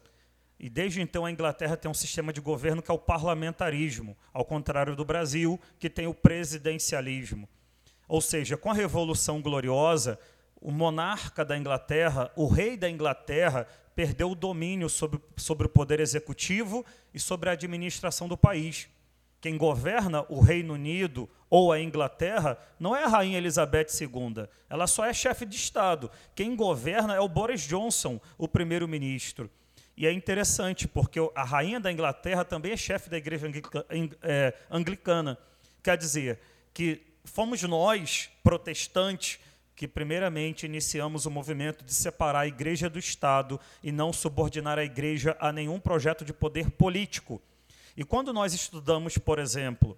E 0.60 0.70
desde 0.70 1.02
então 1.02 1.26
a 1.26 1.32
Inglaterra 1.32 1.76
tem 1.76 1.90
um 1.90 1.94
sistema 1.94 2.32
de 2.32 2.40
governo 2.40 2.84
que 2.84 2.92
é 2.92 2.94
o 2.94 3.00
parlamentarismo, 3.00 4.16
ao 4.32 4.46
contrário 4.46 4.96
do 4.96 5.04
Brasil, 5.04 5.60
que 5.80 5.90
tem 5.90 6.06
o 6.06 6.14
presidencialismo. 6.14 7.50
Ou 8.08 8.22
seja, 8.22 8.56
com 8.56 8.70
a 8.70 8.76
Revolução 8.76 9.42
Gloriosa, 9.42 10.20
o 10.62 10.72
monarca 10.72 11.46
da 11.46 11.58
Inglaterra, 11.58 12.32
o 12.36 12.48
rei 12.48 12.76
da 12.76 12.90
Inglaterra, 12.90 13.68
perdeu 13.96 14.32
o 14.32 14.36
domínio 14.36 14.90
sobre, 14.90 15.20
sobre 15.36 15.68
o 15.68 15.70
poder 15.70 16.00
executivo 16.00 16.86
e 17.14 17.20
sobre 17.20 17.50
a 17.50 17.54
administração 17.54 18.28
do 18.28 18.38
país. 18.38 18.88
Quem 19.40 19.58
governa 19.58 20.26
o 20.30 20.40
Reino 20.40 20.74
Unido 20.74 21.30
ou 21.50 21.72
a 21.72 21.80
Inglaterra 21.80 22.58
não 22.80 22.96
é 22.96 23.04
a 23.04 23.08
Rainha 23.08 23.38
Elizabeth 23.38 23.88
II, 24.00 24.48
ela 24.70 24.88
só 24.88 25.06
é 25.06 25.14
chefe 25.14 25.46
de 25.46 25.56
Estado. 25.56 26.12
Quem 26.36 26.56
governa 26.56 27.16
é 27.16 27.20
o 27.20 27.30
Boris 27.30 27.62
Johnson, 27.62 28.20
o 28.38 28.48
primeiro-ministro. 28.48 29.50
E 29.96 30.06
é 30.06 30.12
interessante, 30.12 30.88
porque 30.88 31.20
a 31.34 31.44
Rainha 31.44 31.80
da 31.80 31.92
Inglaterra 31.92 32.46
também 32.46 32.72
é 32.72 32.78
chefe 32.78 33.10
da 33.10 33.18
Igreja 33.18 33.48
é, 34.22 34.54
Anglicana. 34.70 35.38
Quer 35.82 35.98
dizer, 35.98 36.40
que 36.72 37.02
fomos 37.24 37.64
nós, 37.64 38.30
protestantes, 38.44 39.40
que 39.78 39.88
primeiramente 39.88 40.66
iniciamos 40.66 41.28
o 41.28 41.32
movimento 41.32 41.86
de 41.86 41.94
separar 41.94 42.40
a 42.40 42.48
igreja 42.48 42.90
do 42.90 42.98
Estado 42.98 43.60
e 43.84 43.92
não 43.92 44.12
subordinar 44.12 44.80
a 44.80 44.84
igreja 44.84 45.38
a 45.40 45.52
nenhum 45.52 45.80
projeto 45.80 46.26
de 46.26 46.34
poder 46.34 46.72
político. 46.72 47.40
E 47.96 48.04
quando 48.04 48.34
nós 48.34 48.56
estudamos, 48.56 49.20
por 49.20 49.38
exemplo, 49.38 49.96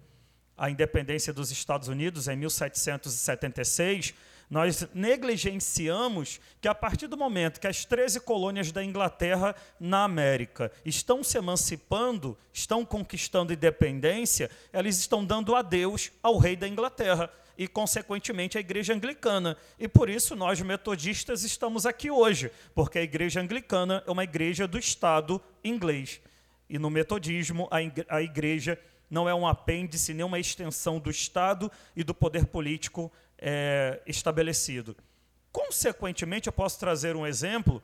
a 0.54 0.68
independência 0.68 1.32
dos 1.32 1.50
Estados 1.50 1.88
Unidos 1.88 2.28
em 2.28 2.36
1776, 2.36 4.12
nós 4.50 4.86
negligenciamos 4.92 6.40
que 6.60 6.68
a 6.68 6.74
partir 6.74 7.06
do 7.06 7.16
momento 7.16 7.58
que 7.58 7.66
as 7.66 7.82
13 7.82 8.20
colônias 8.20 8.70
da 8.70 8.84
Inglaterra 8.84 9.56
na 9.78 10.04
América 10.04 10.70
estão 10.84 11.24
se 11.24 11.38
emancipando, 11.38 12.36
estão 12.52 12.84
conquistando 12.84 13.54
independência, 13.54 14.50
elas 14.74 14.98
estão 14.98 15.24
dando 15.24 15.54
adeus 15.54 16.12
ao 16.22 16.36
rei 16.36 16.54
da 16.54 16.68
Inglaterra 16.68 17.30
e, 17.60 17.68
consequentemente, 17.68 18.56
a 18.56 18.60
igreja 18.60 18.94
anglicana. 18.94 19.54
E 19.78 19.86
por 19.86 20.08
isso 20.08 20.34
nós, 20.34 20.58
metodistas, 20.62 21.44
estamos 21.44 21.84
aqui 21.84 22.10
hoje, 22.10 22.50
porque 22.74 22.98
a 22.98 23.02
igreja 23.02 23.38
anglicana 23.38 24.02
é 24.06 24.10
uma 24.10 24.24
igreja 24.24 24.66
do 24.66 24.78
Estado 24.78 25.38
inglês. 25.62 26.22
E 26.70 26.78
no 26.78 26.88
metodismo, 26.88 27.68
a 28.08 28.22
igreja 28.22 28.80
não 29.10 29.28
é 29.28 29.34
um 29.34 29.46
apêndice, 29.46 30.14
nem 30.14 30.24
uma 30.24 30.38
extensão 30.38 30.98
do 30.98 31.10
Estado 31.10 31.70
e 31.94 32.02
do 32.02 32.14
poder 32.14 32.46
político 32.46 33.12
é, 33.36 34.00
estabelecido. 34.06 34.96
Consequentemente, 35.52 36.46
eu 36.46 36.54
posso 36.54 36.80
trazer 36.80 37.14
um 37.14 37.26
exemplo. 37.26 37.82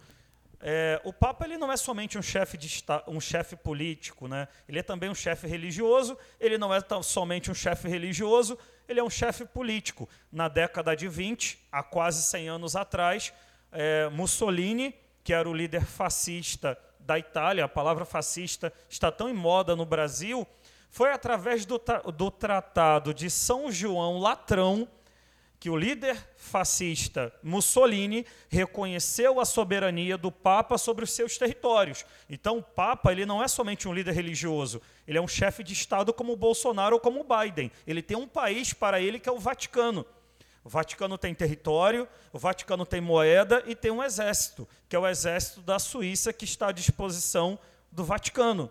É, 0.59 0.99
o 1.05 1.13
Papa 1.13 1.45
ele 1.45 1.59
não 1.59 1.71
é 1.71 1.77
somente 1.77 2.17
um 2.17 2.23
chefe 2.23 2.57
de 2.57 2.83
um 3.07 3.21
chefe 3.21 3.55
político, 3.57 4.27
né? 4.27 4.49
Ele 4.67 4.79
é 4.79 4.83
também 4.83 5.11
um 5.11 5.15
chefe 5.15 5.47
religioso. 5.47 6.17
Ele 6.41 6.57
não 6.57 6.73
é 6.73 6.79
somente 7.03 7.51
um 7.51 7.55
chefe 7.55 7.89
religioso, 7.89 8.59
ele 8.89 9.01
é 9.01 9.05
um 9.05 9.11
chefe 9.11 9.45
político. 9.45 10.09
Na 10.31 10.49
década 10.49 10.95
de 10.97 11.09
20, 11.09 11.59
há 11.71 11.83
quase 11.83 12.23
100 12.23 12.49
anos 12.49 12.77
atrás, 12.77 13.33
é, 13.73 14.09
Mussolini, 14.11 14.95
que 15.23 15.33
era 15.33 15.49
o 15.49 15.55
líder 15.55 15.85
fascista 15.85 16.79
da 17.01 17.19
Itália, 17.19 17.65
a 17.65 17.69
palavra 17.69 18.05
fascista 18.05 18.73
está 18.89 19.13
tão 19.13 19.29
em 19.29 19.35
moda 19.35 19.77
no 19.77 19.87
Brasil, 19.87 20.47
foi 20.91 21.13
através 21.13 21.65
do, 21.65 21.81
do 22.17 22.31
Tratado 22.31 23.13
de 23.13 23.29
São 23.31 23.71
João 23.71 24.19
Latrão 24.19 24.89
que 25.59 25.71
o 25.71 25.77
líder 25.77 26.17
fascista 26.37 27.33
Mussolini 27.43 28.27
reconheceu 28.49 29.41
a 29.41 29.45
soberania 29.45 30.19
do 30.19 30.31
Papa 30.31 30.77
sobre 30.77 31.05
os 31.05 31.13
seus 31.13 31.39
territórios. 31.39 32.05
Então, 32.29 32.59
o 32.59 32.63
Papa 32.63 33.11
ele 33.11 33.27
não 33.27 33.43
é 33.43 33.49
somente 33.49 33.89
um 33.89 33.93
líder 33.93 34.13
religioso, 34.13 34.81
ele 35.07 35.19
é 35.19 35.21
um 35.21 35.29
chefe 35.29 35.63
de 35.63 35.73
Estado 35.73 36.13
como 36.13 36.33
o 36.33 36.37
Bolsonaro 36.37 36.97
ou 36.97 37.01
como 37.01 37.21
o 37.21 37.25
Biden. 37.25 37.71
Ele 37.87 38.03
tem 38.03 38.17
um 38.17 38.29
país 38.29 38.73
para 38.73 39.01
ele 39.01 39.19
que 39.19 39.29
é 39.29 39.33
o 39.33 39.39
Vaticano. 39.39 40.05
O 40.63 40.69
Vaticano 40.69 41.17
tem 41.17 41.33
território, 41.33 42.09
o 42.33 42.39
Vaticano 42.41 42.85
tem 42.85 43.01
moeda 43.01 43.63
e 43.67 43.75
tem 43.77 43.93
um 43.93 44.03
exército, 44.03 44.69
que 44.89 44.97
é 44.97 44.99
o 44.99 45.07
exército 45.07 45.63
da 45.63 45.79
Suíça, 45.79 46.33
que 46.33 46.45
está 46.45 46.69
à 46.69 46.73
disposição 46.73 47.57
do 47.91 48.05
Vaticano. 48.05 48.69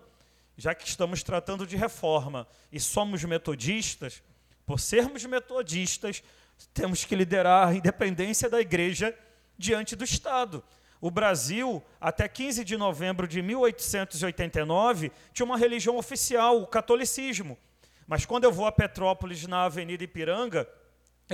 Já 0.57 0.75
que 0.75 0.87
estamos 0.87 1.23
tratando 1.23 1.65
de 1.65 1.77
reforma 1.77 2.47
e 2.69 2.81
somos 2.81 3.23
metodistas, 3.23 4.21
por 4.65 4.79
sermos 4.79 5.23
metodistas, 5.25 6.23
temos 6.73 7.05
que 7.05 7.15
liderar 7.15 7.69
a 7.69 7.73
independência 7.73 8.49
da 8.49 8.59
igreja 8.59 9.17
diante 9.57 9.95
do 9.95 10.03
Estado. 10.03 10.63
O 10.99 11.11
Brasil, 11.11 11.83
até 11.99 12.27
15 12.27 12.63
de 12.63 12.77
novembro 12.77 13.27
de 13.27 13.41
1889, 13.41 15.11
tinha 15.33 15.45
uma 15.45 15.57
religião 15.57 15.97
oficial, 15.97 16.61
o 16.61 16.67
catolicismo. 16.67 17.57
Mas 18.07 18.25
quando 18.25 18.43
eu 18.43 18.51
vou 18.51 18.65
a 18.65 18.71
Petrópolis, 18.71 19.45
na 19.45 19.65
Avenida 19.65 20.03
Ipiranga, 20.03 20.67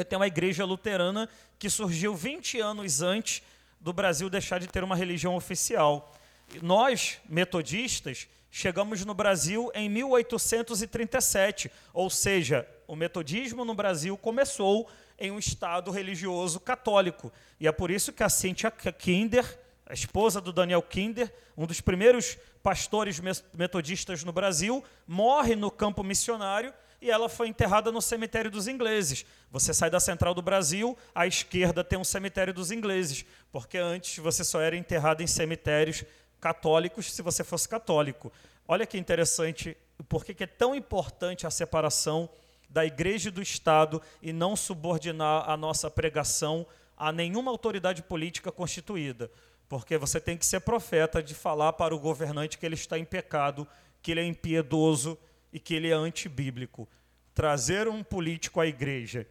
tem 0.07 0.17
uma 0.17 0.27
igreja 0.27 0.65
luterana 0.65 1.27
que 1.59 1.69
surgiu 1.69 2.15
20 2.15 2.59
anos 2.59 3.01
antes 3.01 3.43
do 3.79 3.91
Brasil 3.91 4.29
deixar 4.29 4.59
de 4.59 4.67
ter 4.67 4.83
uma 4.83 4.95
religião 4.95 5.35
oficial. 5.35 6.13
Nós, 6.61 7.19
metodistas, 7.27 8.27
chegamos 8.49 9.03
no 9.05 9.13
Brasil 9.13 9.71
em 9.73 9.89
1837, 9.89 11.71
ou 11.93 12.09
seja, 12.09 12.67
o 12.87 12.95
metodismo 12.95 13.65
no 13.65 13.73
Brasil 13.73 14.17
começou 14.17 14.89
em 15.21 15.29
um 15.29 15.37
estado 15.37 15.91
religioso 15.91 16.59
católico. 16.59 17.31
E 17.59 17.67
é 17.67 17.71
por 17.71 17.91
isso 17.91 18.11
que 18.11 18.23
a 18.23 18.29
Cynthia 18.29 18.71
Kinder, 18.71 19.59
a 19.85 19.93
esposa 19.93 20.41
do 20.41 20.51
Daniel 20.51 20.81
Kinder, 20.81 21.31
um 21.55 21.67
dos 21.67 21.79
primeiros 21.79 22.39
pastores 22.63 23.21
metodistas 23.53 24.23
no 24.23 24.31
Brasil, 24.31 24.83
morre 25.07 25.55
no 25.55 25.69
campo 25.69 26.03
missionário 26.03 26.73
e 26.99 27.11
ela 27.11 27.29
foi 27.29 27.47
enterrada 27.47 27.91
no 27.91 28.01
cemitério 28.01 28.49
dos 28.49 28.67
ingleses. 28.67 29.23
Você 29.51 29.73
sai 29.75 29.91
da 29.91 29.99
central 29.99 30.33
do 30.33 30.41
Brasil, 30.41 30.97
à 31.13 31.27
esquerda 31.27 31.83
tem 31.83 31.99
um 31.99 32.03
cemitério 32.03 32.53
dos 32.53 32.71
ingleses, 32.71 33.23
porque 33.51 33.77
antes 33.77 34.17
você 34.17 34.43
só 34.43 34.59
era 34.59 34.75
enterrado 34.75 35.21
em 35.21 35.27
cemitérios 35.27 36.03
católicos 36.39 37.11
se 37.11 37.21
você 37.21 37.43
fosse 37.43 37.69
católico. 37.69 38.31
Olha 38.67 38.87
que 38.87 38.97
interessante, 38.97 39.77
por 40.09 40.25
que 40.25 40.43
é 40.43 40.47
tão 40.47 40.73
importante 40.73 41.45
a 41.45 41.51
separação 41.51 42.27
da 42.71 42.85
igreja 42.85 43.29
e 43.29 43.31
do 43.31 43.41
Estado 43.41 44.01
e 44.21 44.31
não 44.31 44.55
subordinar 44.55 45.49
a 45.49 45.57
nossa 45.57 45.91
pregação 45.91 46.65
a 46.97 47.11
nenhuma 47.11 47.51
autoridade 47.51 48.01
política 48.01 48.51
constituída. 48.51 49.29
Porque 49.67 49.97
você 49.97 50.19
tem 50.19 50.37
que 50.37 50.45
ser 50.45 50.61
profeta 50.61 51.21
de 51.21 51.33
falar 51.33 51.73
para 51.73 51.95
o 51.95 51.99
governante 51.99 52.57
que 52.57 52.65
ele 52.65 52.75
está 52.75 52.97
em 52.97 53.05
pecado, 53.05 53.67
que 54.01 54.11
ele 54.11 54.21
é 54.21 54.25
impiedoso 54.25 55.17
e 55.51 55.59
que 55.59 55.73
ele 55.73 55.89
é 55.89 55.93
antibíblico. 55.93 56.87
Trazer 57.33 57.87
um 57.87 58.03
político 58.03 58.59
à 58.59 58.67
igreja 58.67 59.27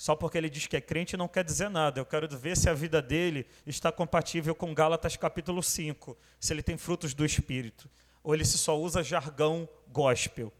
só 0.00 0.16
porque 0.16 0.38
ele 0.38 0.48
diz 0.48 0.66
que 0.66 0.78
é 0.78 0.80
crente 0.80 1.14
não 1.14 1.28
quer 1.28 1.44
dizer 1.44 1.68
nada. 1.68 2.00
Eu 2.00 2.06
quero 2.06 2.26
ver 2.34 2.56
se 2.56 2.70
a 2.70 2.72
vida 2.72 3.02
dele 3.02 3.44
está 3.66 3.92
compatível 3.92 4.54
com 4.54 4.72
Gálatas 4.72 5.14
capítulo 5.14 5.62
5, 5.62 6.16
se 6.40 6.54
ele 6.54 6.62
tem 6.62 6.78
frutos 6.78 7.12
do 7.12 7.22
Espírito, 7.22 7.86
ou 8.22 8.32
ele 8.32 8.46
se 8.46 8.56
só 8.56 8.80
usa 8.80 9.02
jargão 9.02 9.68
gospel. 9.88 10.50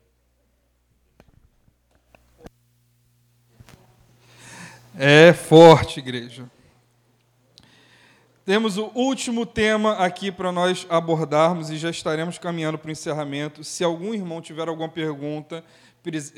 É 5.02 5.32
forte, 5.32 5.98
igreja. 5.98 6.44
Temos 8.44 8.76
o 8.76 8.90
último 8.94 9.46
tema 9.46 9.94
aqui 9.94 10.30
para 10.30 10.52
nós 10.52 10.86
abordarmos 10.90 11.70
e 11.70 11.78
já 11.78 11.88
estaremos 11.88 12.36
caminhando 12.36 12.76
para 12.76 12.90
o 12.90 12.92
encerramento. 12.92 13.64
Se 13.64 13.82
algum 13.82 14.12
irmão 14.12 14.42
tiver 14.42 14.68
alguma 14.68 14.90
pergunta, 14.90 15.64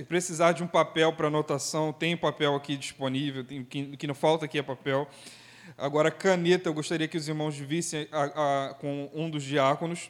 precisar 0.07 0.53
de 0.53 0.63
um 0.63 0.69
papel 0.69 1.13
para 1.13 1.27
anotação, 1.27 1.93
tem 1.93 2.17
papel 2.17 2.55
aqui 2.55 2.77
disponível, 2.77 3.43
tem, 3.43 3.65
que, 3.65 3.97
que 3.97 4.07
não 4.07 4.15
falta 4.15 4.45
aqui 4.45 4.61
é 4.61 4.63
papel. 4.63 5.09
Agora, 5.77 6.09
caneta, 6.09 6.69
eu 6.69 6.75
gostaria 6.75 7.09
que 7.09 7.17
os 7.17 7.27
irmãos 7.27 7.59
vissem 7.59 8.07
a, 8.13 8.23
a, 8.69 8.75
com 8.75 9.11
um 9.13 9.29
dos 9.29 9.43
diáconos. 9.43 10.09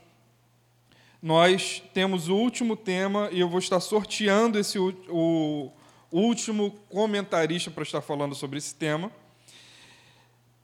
Nós 1.22 1.82
temos 1.94 2.28
o 2.28 2.36
último 2.36 2.76
tema 2.76 3.30
e 3.32 3.40
eu 3.40 3.48
vou 3.48 3.60
estar 3.60 3.80
sorteando 3.80 4.58
esse 4.58 4.78
o, 4.78 5.72
último 6.12 6.70
comentarista 6.88 7.70
para 7.70 7.82
estar 7.82 8.00
falando 8.00 8.34
sobre 8.34 8.58
esse 8.58 8.74
tema. 8.74 9.10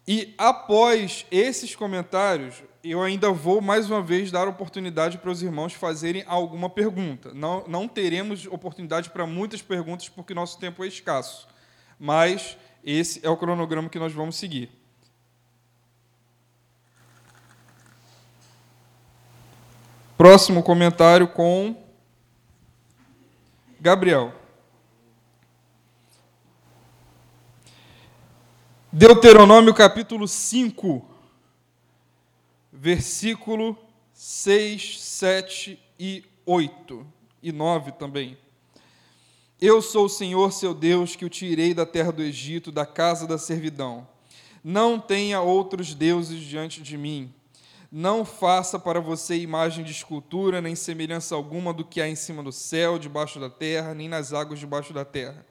E 0.07 0.35
após 0.39 1.27
esses 1.31 1.75
comentários, 1.75 2.63
eu 2.83 3.03
ainda 3.03 3.31
vou 3.31 3.61
mais 3.61 3.91
uma 3.91 4.01
vez 4.01 4.31
dar 4.31 4.49
oportunidade 4.49 5.19
para 5.19 5.31
os 5.31 5.43
irmãos 5.43 5.75
fazerem 5.75 6.25
alguma 6.27 6.71
pergunta. 6.71 7.35
Não, 7.35 7.65
não 7.67 7.89
teremos 7.89 8.47
oportunidade 8.47 9.11
para 9.11 9.27
muitas 9.27 9.61
perguntas 9.61 10.09
porque 10.09 10.33
nosso 10.33 10.59
tempo 10.59 10.85
é 10.85 10.87
escasso, 10.87 11.47
mas 11.99 12.57
esse 12.85 13.21
é 13.25 13.29
o 13.29 13.37
cronograma 13.37 13.89
que 13.89 13.99
nós 13.99 14.13
vamos 14.13 14.37
seguir. 14.37 14.71
Próximo 20.17 20.63
comentário 20.63 21.29
com 21.29 21.77
Gabriel. 23.81 24.33
Deuteronômio 28.91 29.75
capítulo 29.75 30.27
5, 30.27 31.05
versículo 32.73 33.77
6, 34.15 35.03
7 35.03 35.79
e 36.01 36.25
8 36.47 37.07
e 37.43 37.53
9 37.53 37.93
também. 37.93 38.39
Eu 39.61 39.83
sou 39.83 40.07
o 40.07 40.09
Senhor 40.09 40.55
seu 40.55 40.73
Deus 40.73 41.15
que 41.15 41.27
o 41.27 41.29
tirei 41.29 41.75
da 41.75 41.85
terra 41.85 42.11
do 42.11 42.23
Egito, 42.23 42.73
da 42.73 42.87
casa 42.87 43.27
da 43.27 43.37
servidão. 43.37 44.09
Não 44.65 44.99
tenha 44.99 45.43
outros 45.43 45.95
deuses 45.95 46.41
diante 46.41 46.81
de 46.81 46.97
mim. 46.97 47.31
Não 47.93 48.25
faça 48.25 48.79
para 48.79 49.01
você 49.01 49.37
imagem 49.37 49.85
de 49.85 49.93
escultura, 49.93 50.63
nem 50.63 50.75
semelhança 50.75 51.35
alguma 51.35 51.75
do 51.75 51.85
que 51.85 52.01
há 52.01 52.09
em 52.09 52.17
cima 52.17 52.43
do 52.43 52.53
céu, 52.53 52.99
debaixo 52.99 53.39
da 53.39 53.51
terra, 53.51 53.93
nem 53.93 54.09
nas 54.09 54.33
águas 54.33 54.59
debaixo 54.59 54.95
da 54.95 55.05
terra 55.05 55.45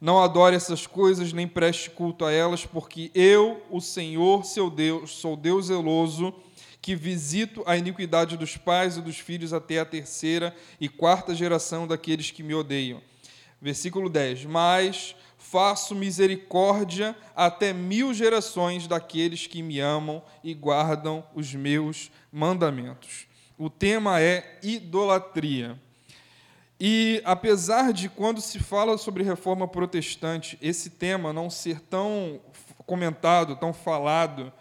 não 0.00 0.22
adore 0.22 0.54
essas 0.54 0.86
coisas, 0.86 1.32
nem 1.32 1.48
preste 1.48 1.90
culto 1.90 2.24
a 2.24 2.32
elas, 2.32 2.64
porque 2.64 3.10
eu, 3.14 3.62
o 3.70 3.80
Senhor, 3.80 4.44
seu 4.44 4.70
Deus, 4.70 5.10
sou 5.12 5.36
Deus 5.36 5.66
zeloso, 5.66 6.32
que 6.80 6.94
visito 6.94 7.62
a 7.66 7.76
iniquidade 7.76 8.36
dos 8.36 8.56
pais 8.56 8.96
e 8.96 9.02
dos 9.02 9.18
filhos 9.18 9.52
até 9.52 9.80
a 9.80 9.84
terceira 9.84 10.54
e 10.80 10.88
quarta 10.88 11.34
geração 11.34 11.86
daqueles 11.86 12.30
que 12.30 12.42
me 12.42 12.54
odeiam. 12.54 13.02
Versículo 13.60 14.08
10: 14.08 14.44
Mas 14.44 15.16
faço 15.36 15.94
misericórdia 15.94 17.16
até 17.34 17.72
mil 17.72 18.14
gerações 18.14 18.86
daqueles 18.86 19.46
que 19.46 19.62
me 19.62 19.80
amam 19.80 20.22
e 20.44 20.54
guardam 20.54 21.24
os 21.34 21.54
meus 21.54 22.10
mandamentos. 22.30 23.26
O 23.56 23.68
tema 23.68 24.20
é 24.20 24.60
idolatria. 24.62 25.78
E 26.80 27.20
apesar 27.24 27.92
de 27.92 28.08
quando 28.08 28.40
se 28.40 28.58
fala 28.60 28.96
sobre 28.96 29.24
reforma 29.24 29.66
protestante, 29.66 30.56
esse 30.62 30.90
tema 30.90 31.32
não 31.32 31.50
ser 31.50 31.80
tão 31.80 32.40
comentado, 32.86 33.56
tão 33.56 33.72
falado, 33.72 34.52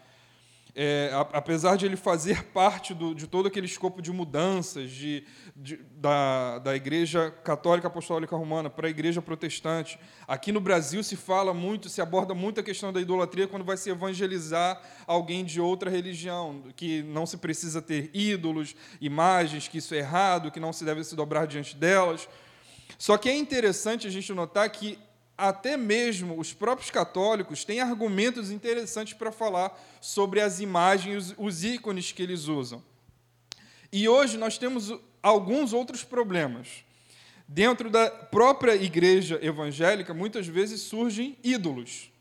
é, 0.80 1.10
apesar 1.34 1.76
de 1.76 1.88
ele 1.88 1.96
fazer 1.96 2.44
parte 2.54 2.94
do, 2.94 3.16
de 3.16 3.26
todo 3.26 3.48
aquele 3.48 3.66
escopo 3.66 4.00
de 4.00 4.12
mudanças 4.12 4.92
de, 4.92 5.24
de, 5.56 5.78
da, 5.96 6.60
da 6.60 6.76
Igreja 6.76 7.32
Católica 7.44 7.88
Apostólica 7.88 8.36
Romana 8.36 8.70
para 8.70 8.86
a 8.86 8.90
Igreja 8.92 9.20
Protestante, 9.20 10.00
aqui 10.28 10.52
no 10.52 10.62
Brasil 10.62 11.02
se 11.02 11.16
fala 11.16 11.52
muito, 11.52 11.90
se 11.90 12.00
aborda 12.00 12.36
muito 12.36 12.60
a 12.60 12.64
questão 12.64 12.94
da 12.94 13.02
idolatria 13.02 13.48
quando 13.48 13.66
vai 13.66 13.76
se 13.76 13.90
evangelizar 13.90 14.80
alguém 15.08 15.44
de 15.44 15.60
outra 15.60 15.90
religião, 15.90 16.62
que 16.76 17.02
não 17.02 17.26
se 17.26 17.38
precisa 17.38 17.82
ter 17.82 18.12
ídolos, 18.14 18.76
imagens, 19.02 19.68
que 19.68 19.80
isso 19.80 19.96
é 19.96 19.98
errado, 19.98 20.52
que 20.52 20.60
não 20.60 20.72
se 20.72 20.86
deve 20.86 21.04
se 21.04 21.16
dobrar 21.16 21.48
diante 21.48 21.76
delas. 21.76 22.30
Só 23.00 23.18
que 23.18 23.30
é 23.30 23.36
interessante 23.36 24.06
a 24.06 24.12
gente 24.12 24.32
notar 24.32 24.70
que 24.70 25.00
até 25.38 25.78
mesmo 25.78 26.40
os 26.40 26.52
próprios 26.52 26.90
católicos 26.90 27.64
têm 27.64 27.80
argumentos 27.80 28.50
interessantes 28.50 29.14
para 29.14 29.32
falar 29.32 29.78
sobre 30.02 30.42
as 30.42 30.60
imagens, 30.60 31.36
os 31.38 31.64
ícones 31.64 32.12
que 32.12 32.24
eles 32.24 32.48
usam. 32.48 32.84
E 33.92 34.10
hoje 34.10 34.38
nós 34.38 34.58
temos 34.58 34.92
alguns 35.22 35.74
outros 35.74 36.04
problemas. 36.04 36.84
Dentro 37.48 37.90
da 37.90 38.10
própria 38.10 38.76
igreja 38.76 39.40
evangélica, 39.42 40.14
muitas 40.14 40.48
vezes 40.48 40.82
surgem 40.82 41.38
ídolos. 41.44 42.12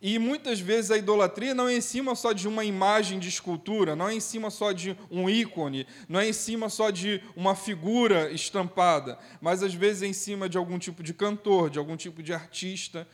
E 0.00 0.18
muitas 0.18 0.60
vezes 0.60 0.90
a 0.90 0.98
idolatria 0.98 1.54
não 1.54 1.68
é 1.68 1.76
em 1.76 1.80
cima 1.80 2.14
só 2.14 2.32
de 2.32 2.46
uma 2.46 2.64
imagem 2.64 3.18
de 3.18 3.28
escultura, 3.28 3.96
não 3.96 4.08
é 4.08 4.14
em 4.14 4.20
cima 4.20 4.50
só 4.50 4.72
de 4.72 4.96
um 5.10 5.28
ícone, 5.28 5.86
não 6.08 6.20
é 6.20 6.28
em 6.28 6.32
cima 6.32 6.68
só 6.68 6.90
de 6.90 7.22
uma 7.34 7.54
figura 7.54 8.30
estampada, 8.30 9.18
mas 9.40 9.62
às 9.62 9.74
vezes 9.74 10.02
é 10.02 10.06
em 10.06 10.12
cima 10.12 10.48
de 10.48 10.58
algum 10.58 10.78
tipo 10.78 11.02
de 11.02 11.14
cantor, 11.14 11.70
de 11.70 11.78
algum 11.78 11.96
tipo 11.96 12.22
de 12.22 12.32
artista, 12.32 13.08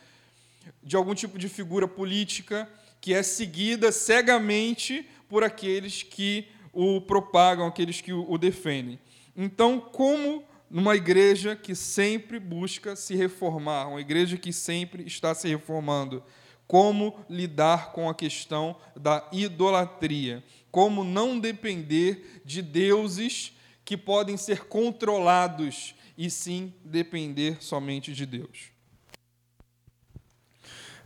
de 0.81 0.95
algum 0.95 1.13
tipo 1.13 1.37
de 1.37 1.47
figura 1.47 1.87
política 1.87 2.69
que 2.99 3.13
é 3.13 3.21
seguida 3.23 3.91
cegamente 3.91 5.07
por 5.27 5.43
aqueles 5.43 6.03
que 6.03 6.47
o 6.71 7.01
propagam, 7.01 7.67
aqueles 7.67 8.01
que 8.01 8.13
o 8.13 8.37
defendem. 8.37 8.99
Então, 9.35 9.79
como 9.79 10.43
numa 10.69 10.95
igreja 10.95 11.55
que 11.55 11.75
sempre 11.75 12.39
busca 12.39 12.95
se 12.95 13.15
reformar, 13.15 13.89
uma 13.89 14.01
igreja 14.01 14.37
que 14.37 14.51
sempre 14.51 15.03
está 15.05 15.35
se 15.35 15.47
reformando, 15.47 16.23
como 16.67 17.15
lidar 17.29 17.91
com 17.91 18.09
a 18.09 18.15
questão 18.15 18.75
da 18.95 19.27
idolatria, 19.31 20.43
como 20.71 21.03
não 21.03 21.39
depender 21.39 22.41
de 22.43 22.61
deuses 22.61 23.53
que 23.85 23.97
podem 23.97 24.37
ser 24.37 24.65
controlados 24.65 25.93
e 26.17 26.29
sim 26.29 26.73
depender 26.83 27.57
somente 27.59 28.13
de 28.13 28.25
Deus. 28.25 28.73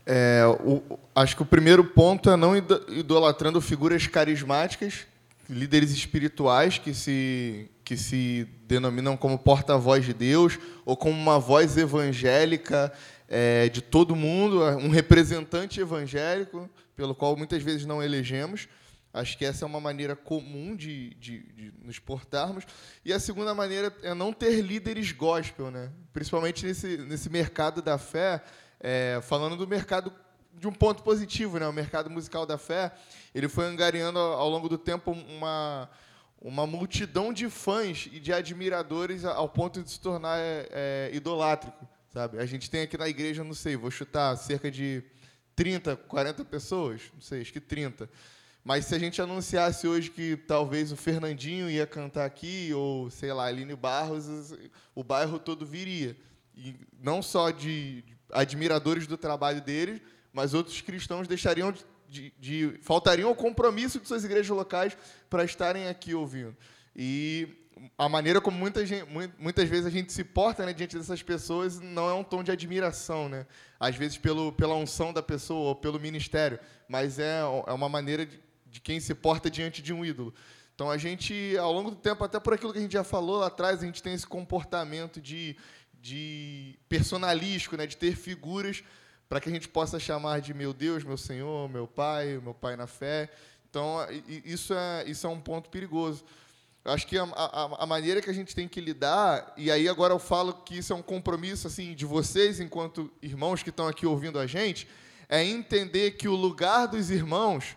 É, 0.06 0.42
o, 0.64 0.82
acho 1.14 1.36
que 1.36 1.42
o 1.42 1.46
primeiro 1.46 1.84
ponto 1.84 2.30
é 2.30 2.38
não 2.38 2.56
idolatrando 2.56 3.60
figuras 3.60 4.08
carismáticas, 4.08 5.06
líderes 5.50 5.92
espirituais 5.92 6.78
que 6.78 6.94
se, 6.94 7.70
que 7.84 7.98
se 7.98 8.48
denominam 8.66 9.18
como 9.18 9.38
porta-voz 9.38 10.06
de 10.06 10.14
Deus 10.14 10.58
ou 10.86 10.96
como 10.96 11.14
uma 11.14 11.40
voz 11.40 11.76
evangélica 11.76 12.94
é, 13.28 13.68
de 13.70 13.82
todo 13.82 14.16
mundo, 14.16 14.64
um 14.78 14.90
representante 14.90 15.80
evangélico, 15.80 16.70
pelo 16.96 17.14
qual 17.14 17.36
muitas 17.36 17.62
vezes 17.62 17.86
não 17.86 18.02
elegemos. 18.02 18.68
Acho 19.14 19.38
que 19.38 19.46
essa 19.46 19.66
é 19.66 19.68
uma 19.68 19.80
maneira 19.80 20.16
comum 20.16 20.76
de, 20.76 21.14
de, 21.16 21.40
de, 21.54 21.74
nos 21.84 21.98
portarmos. 21.98 22.66
E 23.04 23.12
a 23.12 23.20
segunda 23.20 23.54
maneira 23.54 23.94
é 24.04 24.14
não 24.14 24.32
ter 24.32 24.62
líderes 24.62 25.12
gospel, 25.12 25.72
né? 25.72 25.92
principalmente 26.14 26.66
nesse, 26.66 26.98
nesse 26.98 27.30
mercado 27.30 27.82
da 27.82 27.98
fé, 27.98 28.44
é, 28.80 29.20
falando 29.24 29.56
do 29.56 29.68
mercado 29.68 30.14
de 30.54 30.68
um 30.68 30.72
ponto 30.72 31.04
positivo, 31.04 31.60
né? 31.60 31.68
o 31.68 31.74
mercado 31.74 32.10
musical 32.10 32.46
da 32.46 32.58
fé, 32.58 32.92
ele 33.34 33.48
foi 33.48 33.66
angariando 33.66 34.20
ao 34.20 34.50
longo 34.50 34.70
do 34.70 34.78
tempo 34.78 35.12
uma, 35.12 35.90
uma 36.40 36.68
multidão 36.68 37.34
de 37.34 37.50
fãs 37.50 38.08
e 38.12 38.20
de 38.20 38.32
admiradores 38.34 39.26
ao 39.26 39.50
ponto 39.50 39.82
de 39.82 39.90
se 39.90 40.00
tornar 40.00 40.38
é, 40.38 40.68
é, 40.72 41.10
idolátrico. 41.14 41.88
Sabe? 42.18 42.40
A 42.40 42.48
gente 42.48 42.68
tem 42.68 42.82
aqui 42.82 42.98
na 42.98 43.08
igreja, 43.08 43.44
não 43.44 43.54
sei, 43.54 43.78
vou 43.78 43.92
chutar 43.92 44.36
cerca 44.38 44.72
de 44.72 45.04
30, 45.56 45.96
40 45.96 46.44
pessoas, 46.46 47.00
não 47.14 47.22
sei, 47.22 47.42
acho 47.42 47.54
que 47.54 47.60
30. 47.60 48.10
Mas 48.64 48.86
se 48.86 48.96
a 48.96 48.98
gente 48.98 49.22
anunciasse 49.22 49.88
hoje 49.88 50.10
que 50.10 50.36
talvez 50.36 50.92
o 50.92 50.96
Fernandinho 50.96 51.70
ia 51.70 51.86
cantar 51.86 52.26
aqui, 52.26 52.74
ou, 52.74 53.12
sei 53.12 53.32
lá, 53.32 53.46
Aline 53.46 53.76
Barros, 53.76 54.52
o 54.96 55.04
bairro 55.04 55.38
todo 55.38 55.64
viria. 55.64 56.18
E 56.56 56.74
não 57.00 57.22
só 57.22 57.52
de 57.52 58.04
admiradores 58.32 59.06
do 59.06 59.16
trabalho 59.16 59.62
deles, 59.62 60.02
mas 60.34 60.56
outros 60.56 60.82
cristãos 60.82 61.28
deixariam 61.28 61.72
de, 62.10 62.34
de, 62.40 62.80
faltariam 62.82 63.30
ao 63.30 63.36
compromisso 63.36 64.00
de 64.00 64.08
suas 64.08 64.24
igrejas 64.24 64.50
locais 64.50 64.98
para 65.30 65.46
estarem 65.46 65.88
aqui 65.88 66.16
ouvindo. 66.16 66.58
E 66.96 67.67
a 67.98 68.08
maneira 68.10 68.40
como 68.40 68.58
muita 68.58 68.86
gente, 68.86 69.08
muitas 69.38 69.68
vezes 69.70 69.86
a 69.86 69.90
gente 69.90 70.12
se 70.14 70.24
porta 70.24 70.66
né, 70.66 70.74
diante 70.74 70.98
dessas 70.98 71.22
pessoas 71.22 71.80
não 71.80 72.10
é 72.10 72.14
um 72.14 72.24
tom 72.24 72.44
de 72.44 72.52
admiração, 72.52 73.28
né? 73.30 73.46
Às 73.80 73.96
vezes 73.96 74.18
pelo, 74.18 74.52
pela 74.52 74.76
unção 74.76 75.14
da 75.14 75.24
pessoa 75.24 75.70
ou 75.70 75.76
pelo 75.76 76.00
ministério, 76.00 76.60
mas 76.88 77.20
é, 77.20 77.40
é 77.40 77.74
uma 77.74 77.90
maneira 77.90 78.26
de, 78.26 78.40
de 78.66 78.82
quem 78.82 79.00
se 79.00 79.14
porta 79.14 79.50
diante 79.50 79.82
de 79.82 79.94
um 79.94 80.06
ídolo. 80.06 80.34
Então 80.74 80.92
a 80.92 80.98
gente, 80.98 81.58
ao 81.58 81.74
longo 81.74 81.90
do 81.90 81.96
tempo, 81.96 82.24
até 82.24 82.40
por 82.40 82.54
aquilo 82.54 82.72
que 82.72 82.80
a 82.80 82.82
gente 82.82 82.94
já 82.94 83.04
falou 83.04 83.40
lá 83.40 83.48
atrás, 83.48 83.82
a 83.82 83.86
gente 83.86 84.04
tem 84.04 84.14
esse 84.14 84.28
comportamento 84.28 85.20
de, 85.20 85.58
de 86.00 86.78
personalístico, 86.88 87.76
né, 87.76 87.88
de 87.88 87.98
ter 87.98 88.16
figuras 88.16 88.84
para 89.28 89.42
que 89.42 89.50
a 89.50 89.52
gente 89.52 89.68
possa 89.68 90.00
chamar 90.00 90.40
de 90.40 90.54
meu 90.54 90.74
Deus, 90.74 91.04
meu 91.04 91.18
Senhor, 91.18 91.68
meu 91.70 91.88
Pai, 91.88 92.40
meu 92.42 92.54
Pai 92.54 92.76
na 92.76 92.88
fé. 92.88 93.30
Então 93.70 93.98
isso 94.46 94.74
é, 94.74 95.04
isso 95.08 95.28
é 95.28 95.30
um 95.30 95.40
ponto 95.40 95.70
perigoso. 95.70 96.24
Acho 96.88 97.06
que 97.06 97.18
a, 97.18 97.24
a, 97.24 97.84
a, 97.84 97.86
maneira 97.86 98.22
que 98.22 98.30
a 98.30 98.34
gente 98.34 98.56
tem 98.56 98.68
que 98.68 98.82
lidar, 98.82 99.54
e 99.58 99.70
aí 99.70 99.88
agora 99.88 100.14
eu 100.14 100.20
falo 100.20 100.54
que 100.54 100.78
isso 100.78 100.94
é 100.94 100.96
um 100.96 101.02
compromisso 101.02 101.68
assim 101.68 101.94
de 101.94 102.06
vocês, 102.06 102.60
enquanto 102.60 103.12
irmãos 103.22 103.62
que 103.62 103.70
estão 103.70 103.88
aqui 103.88 104.06
ouvindo 104.06 104.40
a 104.40 104.48
gente, 104.48 104.88
é 105.28 105.44
entender 105.44 106.12
que 106.12 106.28
o 106.28 106.36
lugar 106.36 106.88
dos 106.88 107.12
irmãos 107.12 107.76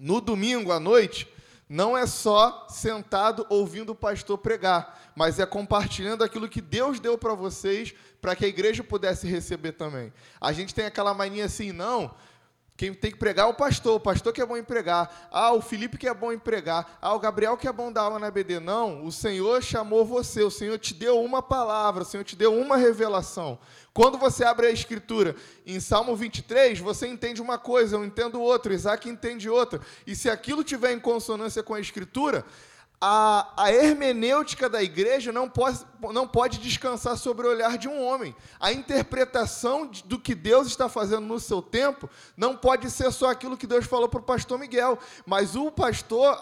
no 0.00 0.18
domingo 0.18 0.72
à 0.72 0.80
noite, 0.80 1.28
não 1.68 1.96
é 1.96 2.06
só 2.06 2.66
sentado 2.70 3.46
ouvindo 3.50 3.90
o 3.90 3.94
pastor 3.94 4.38
pregar, 4.38 5.12
mas 5.14 5.38
é 5.38 5.44
compartilhando 5.44 6.24
aquilo 6.24 6.48
que 6.48 6.62
Deus 6.62 6.98
deu 6.98 7.18
para 7.18 7.34
vocês, 7.34 7.94
para 8.20 8.34
que 8.34 8.46
a 8.46 8.48
igreja 8.48 8.82
pudesse 8.82 9.26
receber 9.26 9.72
também. 9.72 10.10
A 10.40 10.52
gente 10.52 10.74
tem 10.74 10.86
aquela 10.86 11.12
mania 11.12 11.44
assim, 11.44 11.70
não, 11.70 12.12
quem 12.80 12.94
tem 12.94 13.10
que 13.10 13.18
pregar 13.18 13.46
é 13.46 13.50
o 13.50 13.52
pastor, 13.52 13.96
o 13.96 14.00
pastor 14.00 14.32
que 14.32 14.40
é 14.40 14.46
bom 14.46 14.56
em 14.56 14.64
pregar. 14.64 15.28
Ah, 15.30 15.52
o 15.52 15.60
Felipe 15.60 15.98
que 15.98 16.08
é 16.08 16.14
bom 16.14 16.32
em 16.32 16.38
pregar. 16.38 16.96
Ah, 17.02 17.12
o 17.12 17.18
Gabriel 17.18 17.54
que 17.54 17.68
é 17.68 17.72
bom 17.72 17.92
dar 17.92 18.04
aula 18.04 18.18
na 18.18 18.30
BD. 18.30 18.58
Não, 18.58 19.04
o 19.04 19.12
Senhor 19.12 19.62
chamou 19.62 20.02
você, 20.02 20.42
o 20.42 20.50
Senhor 20.50 20.78
te 20.78 20.94
deu 20.94 21.22
uma 21.22 21.42
palavra, 21.42 22.04
o 22.04 22.06
Senhor 22.06 22.24
te 22.24 22.34
deu 22.34 22.54
uma 22.54 22.78
revelação. 22.78 23.58
Quando 23.92 24.16
você 24.16 24.44
abre 24.44 24.66
a 24.66 24.70
escritura 24.70 25.36
em 25.66 25.78
Salmo 25.78 26.16
23, 26.16 26.78
você 26.78 27.06
entende 27.06 27.42
uma 27.42 27.58
coisa, 27.58 27.96
eu 27.96 28.02
entendo 28.02 28.40
outra, 28.40 28.72
Isaac 28.72 29.10
entende 29.10 29.50
outra. 29.50 29.82
E 30.06 30.16
se 30.16 30.30
aquilo 30.30 30.64
tiver 30.64 30.92
em 30.92 30.98
consonância 30.98 31.62
com 31.62 31.74
a 31.74 31.80
escritura, 31.80 32.46
a, 33.02 33.50
a, 33.56 33.72
hermenêutica 33.72 34.68
da 34.68 34.82
igreja 34.82 35.32
não 35.32 35.48
pode, 35.48 35.80
não 36.12 36.28
pode 36.28 36.58
descansar 36.58 37.16
sobre 37.16 37.46
o 37.46 37.50
olhar 37.50 37.78
de 37.78 37.88
um 37.88 38.04
homem. 38.04 38.36
A 38.60 38.72
interpretação 38.72 39.86
de, 39.86 40.04
do 40.04 40.18
que 40.18 40.34
Deus 40.34 40.66
está 40.66 40.86
fazendo 40.86 41.22
no 41.26 41.40
seu 41.40 41.62
tempo 41.62 42.10
não 42.36 42.54
pode 42.54 42.90
ser 42.90 43.10
só 43.10 43.30
aquilo 43.30 43.56
que 43.56 43.66
Deus 43.66 43.86
falou 43.86 44.06
para 44.06 44.20
o 44.20 44.22
pastor 44.22 44.58
Miguel. 44.58 44.98
Mas 45.24 45.56
o 45.56 45.70
pastor, 45.72 46.38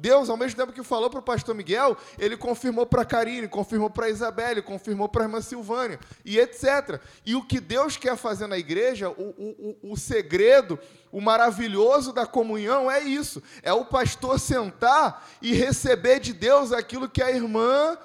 Deus, 0.00 0.28
ao 0.28 0.36
mesmo 0.36 0.56
tempo 0.56 0.72
que 0.72 0.82
falou 0.82 1.08
para 1.08 1.20
o 1.20 1.22
pastor 1.22 1.54
Miguel, 1.54 1.96
ele 2.18 2.36
confirmou 2.36 2.84
para 2.84 3.04
Karine, 3.04 3.46
confirmou 3.46 3.88
para 3.88 4.10
Isabelle, 4.10 4.60
confirmou 4.60 5.08
para 5.08 5.22
a 5.22 5.26
irmã 5.26 5.40
Silvânia, 5.40 6.00
e 6.24 6.40
etc. 6.40 7.00
E 7.24 7.36
o 7.36 7.44
que 7.44 7.60
Deus 7.60 7.96
quer 7.96 8.16
fazer 8.16 8.48
na 8.48 8.58
igreja, 8.58 9.10
o, 9.10 9.76
o, 9.82 9.92
o 9.92 9.96
segredo 9.96 10.76
o 11.10 11.20
maravilhoso 11.20 12.12
da 12.12 12.26
comunhão 12.26 12.90
é 12.90 13.00
isso: 13.00 13.42
é 13.62 13.72
o 13.72 13.84
pastor 13.84 14.38
sentar 14.38 15.26
e 15.40 15.52
receber 15.52 16.20
de 16.20 16.32
Deus 16.32 16.72
aquilo 16.72 17.08
que 17.08 17.22
a 17.22 17.30
irmã, 17.30 17.96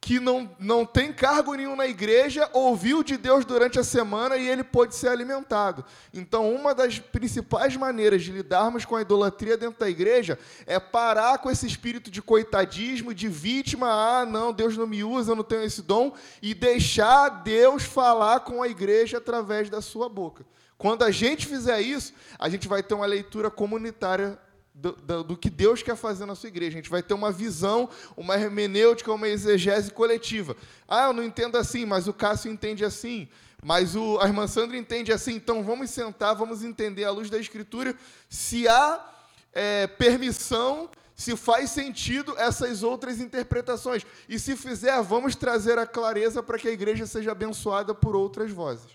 que 0.00 0.20
não, 0.20 0.48
não 0.60 0.86
tem 0.86 1.12
cargo 1.12 1.54
nenhum 1.54 1.74
na 1.74 1.86
igreja, 1.88 2.48
ouviu 2.52 3.02
de 3.02 3.16
Deus 3.16 3.44
durante 3.44 3.80
a 3.80 3.82
semana 3.82 4.36
e 4.36 4.48
ele 4.48 4.62
pôde 4.62 4.94
ser 4.94 5.08
alimentado. 5.08 5.84
Então, 6.14 6.54
uma 6.54 6.72
das 6.72 7.00
principais 7.00 7.76
maneiras 7.76 8.22
de 8.22 8.30
lidarmos 8.30 8.84
com 8.84 8.94
a 8.94 9.02
idolatria 9.02 9.56
dentro 9.56 9.80
da 9.80 9.90
igreja 9.90 10.38
é 10.64 10.78
parar 10.78 11.38
com 11.38 11.50
esse 11.50 11.66
espírito 11.66 12.08
de 12.08 12.22
coitadismo, 12.22 13.12
de 13.12 13.26
vítima. 13.26 13.88
Ah, 13.88 14.24
não, 14.24 14.52
Deus 14.52 14.76
não 14.76 14.86
me 14.86 15.02
usa, 15.02 15.32
eu 15.32 15.36
não 15.36 15.42
tenho 15.42 15.64
esse 15.64 15.82
dom, 15.82 16.12
e 16.40 16.54
deixar 16.54 17.28
Deus 17.42 17.82
falar 17.82 18.40
com 18.40 18.62
a 18.62 18.68
igreja 18.68 19.18
através 19.18 19.68
da 19.68 19.80
sua 19.80 20.08
boca. 20.08 20.46
Quando 20.78 21.04
a 21.04 21.10
gente 21.10 21.46
fizer 21.46 21.80
isso, 21.80 22.12
a 22.38 22.48
gente 22.48 22.68
vai 22.68 22.82
ter 22.82 22.94
uma 22.94 23.06
leitura 23.06 23.50
comunitária 23.50 24.38
do, 24.74 24.92
do, 24.92 25.24
do, 25.24 25.36
que 25.36 25.48
Deus 25.48 25.82
quer 25.82 25.96
fazer 25.96 26.26
na 26.26 26.34
sua 26.34 26.48
igreja. 26.48 26.76
A 26.76 26.80
gente 26.80 26.90
vai 26.90 27.02
ter 27.02 27.14
uma 27.14 27.32
visão, 27.32 27.88
uma 28.14 28.34
hermenêutica, 28.34 29.12
uma 29.12 29.26
exegese 29.26 29.90
coletiva. 29.90 30.54
Ah, 30.86 31.04
eu 31.04 31.14
não 31.14 31.22
entendo 31.22 31.56
assim, 31.56 31.86
mas 31.86 32.06
o 32.06 32.12
Cássio 32.12 32.52
entende 32.52 32.84
assim. 32.84 33.26
Mas 33.64 33.96
o, 33.96 34.18
a 34.20 34.26
irmã 34.26 34.46
Sandra 34.46 34.76
entende 34.76 35.12
assim. 35.12 35.34
Então 35.34 35.64
vamos 35.64 35.90
sentar, 35.90 36.34
vamos 36.34 36.62
entender 36.62 37.04
à 37.04 37.10
luz 37.10 37.30
da 37.30 37.38
Escritura 37.38 37.96
se 38.28 38.68
há 38.68 39.14
é, 39.54 39.86
permissão, 39.86 40.90
se 41.14 41.34
faz 41.34 41.70
sentido 41.70 42.34
essas 42.36 42.82
outras 42.82 43.18
interpretações. 43.18 44.04
E 44.28 44.38
se 44.38 44.54
fizer, 44.56 45.00
vamos 45.02 45.34
trazer 45.34 45.78
a 45.78 45.86
clareza 45.86 46.42
para 46.42 46.58
que 46.58 46.68
a 46.68 46.72
igreja 46.72 47.06
seja 47.06 47.32
abençoada 47.32 47.94
por 47.94 48.14
outras 48.14 48.50
vozes. 48.50 48.90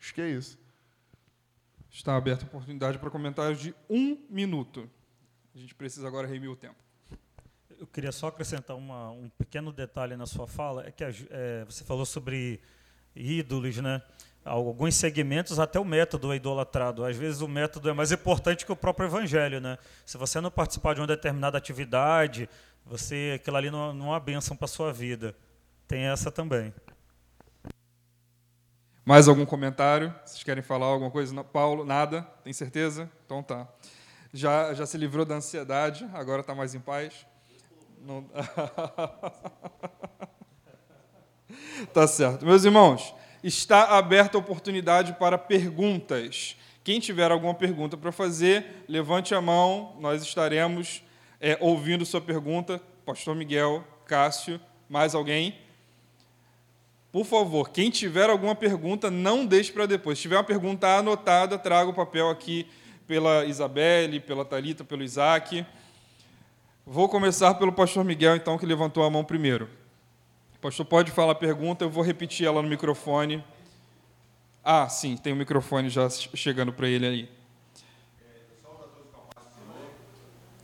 Acho 0.00 0.12
que 0.12 0.20
é 0.20 0.30
isso. 0.30 0.61
Está 1.92 2.16
aberta 2.16 2.46
a 2.46 2.48
oportunidade 2.48 2.98
para 2.98 3.10
comentários 3.10 3.60
de 3.60 3.74
um 3.88 4.18
minuto. 4.30 4.88
A 5.54 5.58
gente 5.58 5.74
precisa 5.74 6.08
agora 6.08 6.26
remir 6.26 6.50
o 6.50 6.56
tempo. 6.56 6.74
Eu 7.78 7.86
queria 7.86 8.10
só 8.10 8.28
acrescentar 8.28 8.74
uma, 8.76 9.10
um 9.10 9.28
pequeno 9.28 9.70
detalhe 9.70 10.16
na 10.16 10.24
sua 10.24 10.46
fala, 10.46 10.86
é 10.86 10.90
que 10.90 11.04
é, 11.04 11.64
você 11.66 11.84
falou 11.84 12.06
sobre 12.06 12.60
ídolos, 13.14 13.76
né? 13.76 14.00
Alguns 14.42 14.94
segmentos 14.94 15.60
até 15.60 15.78
o 15.78 15.84
método 15.84 16.32
é 16.32 16.36
idolatrado. 16.36 17.04
Às 17.04 17.16
vezes 17.16 17.42
o 17.42 17.48
método 17.48 17.90
é 17.90 17.92
mais 17.92 18.10
importante 18.10 18.64
que 18.64 18.72
o 18.72 18.76
próprio 18.76 19.06
evangelho, 19.06 19.60
né? 19.60 19.76
Se 20.06 20.16
você 20.16 20.40
não 20.40 20.50
participar 20.50 20.94
de 20.94 21.00
uma 21.00 21.06
determinada 21.06 21.58
atividade, 21.58 22.48
você 22.86 23.34
aquilo 23.36 23.56
ali 23.58 23.70
não, 23.70 23.92
não 23.92 24.06
é 24.06 24.10
uma 24.10 24.20
bênção 24.20 24.56
para 24.56 24.66
sua 24.66 24.92
vida. 24.92 25.36
Tem 25.86 26.04
essa 26.04 26.30
também. 26.30 26.72
Mais 29.04 29.26
algum 29.26 29.44
comentário? 29.44 30.14
Vocês 30.24 30.44
querem 30.44 30.62
falar 30.62 30.86
alguma 30.86 31.10
coisa? 31.10 31.42
Paulo, 31.42 31.84
nada? 31.84 32.22
Tem 32.44 32.52
certeza? 32.52 33.10
Então 33.26 33.42
tá. 33.42 33.66
Já, 34.32 34.72
já 34.74 34.86
se 34.86 34.96
livrou 34.96 35.24
da 35.24 35.34
ansiedade, 35.34 36.08
agora 36.14 36.40
está 36.40 36.54
mais 36.54 36.72
em 36.72 36.78
paz? 36.78 37.26
Não... 38.00 38.24
tá 41.92 42.06
certo. 42.06 42.46
Meus 42.46 42.64
irmãos, 42.64 43.12
está 43.42 43.98
aberta 43.98 44.38
a 44.38 44.40
oportunidade 44.40 45.14
para 45.14 45.36
perguntas. 45.36 46.56
Quem 46.84 47.00
tiver 47.00 47.32
alguma 47.32 47.54
pergunta 47.54 47.96
para 47.96 48.12
fazer, 48.12 48.84
levante 48.88 49.34
a 49.34 49.40
mão, 49.40 49.96
nós 49.98 50.22
estaremos 50.22 51.02
é, 51.40 51.58
ouvindo 51.60 52.06
sua 52.06 52.20
pergunta. 52.20 52.80
Pastor 53.04 53.34
Miguel, 53.34 53.84
Cássio, 54.06 54.60
mais 54.88 55.12
alguém? 55.12 55.58
Por 57.12 57.26
favor, 57.26 57.68
quem 57.68 57.90
tiver 57.90 58.30
alguma 58.30 58.54
pergunta, 58.54 59.10
não 59.10 59.44
deixe 59.44 59.70
para 59.70 59.84
depois. 59.84 60.16
Se 60.16 60.22
tiver 60.22 60.36
uma 60.36 60.44
pergunta 60.44 60.88
anotada, 60.96 61.58
traga 61.58 61.90
o 61.90 61.94
papel 61.94 62.30
aqui 62.30 62.66
pela 63.06 63.44
Isabelle, 63.44 64.18
pela 64.18 64.46
Talita, 64.46 64.82
pelo 64.82 65.02
Isaac. 65.02 65.66
Vou 66.86 67.10
começar 67.10 67.52
pelo 67.54 67.70
pastor 67.70 68.02
Miguel, 68.02 68.34
então, 68.36 68.56
que 68.56 68.64
levantou 68.64 69.04
a 69.04 69.10
mão 69.10 69.22
primeiro. 69.22 69.68
Pastor 70.58 70.86
pode 70.86 71.10
falar 71.10 71.32
a 71.32 71.34
pergunta, 71.34 71.84
eu 71.84 71.90
vou 71.90 72.02
repetir 72.02 72.46
ela 72.46 72.62
no 72.62 72.68
microfone. 72.68 73.44
Ah, 74.64 74.88
sim, 74.88 75.16
tem 75.16 75.34
o 75.34 75.36
um 75.36 75.38
microfone 75.38 75.90
já 75.90 76.08
chegando 76.08 76.72
para 76.72 76.88
ele 76.88 77.06
aí. 77.06 77.28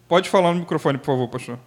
Pode 0.08 0.30
falar 0.30 0.54
no 0.54 0.60
microfone, 0.60 0.96
por 0.96 1.04
favor, 1.04 1.28
pastor. 1.28 1.58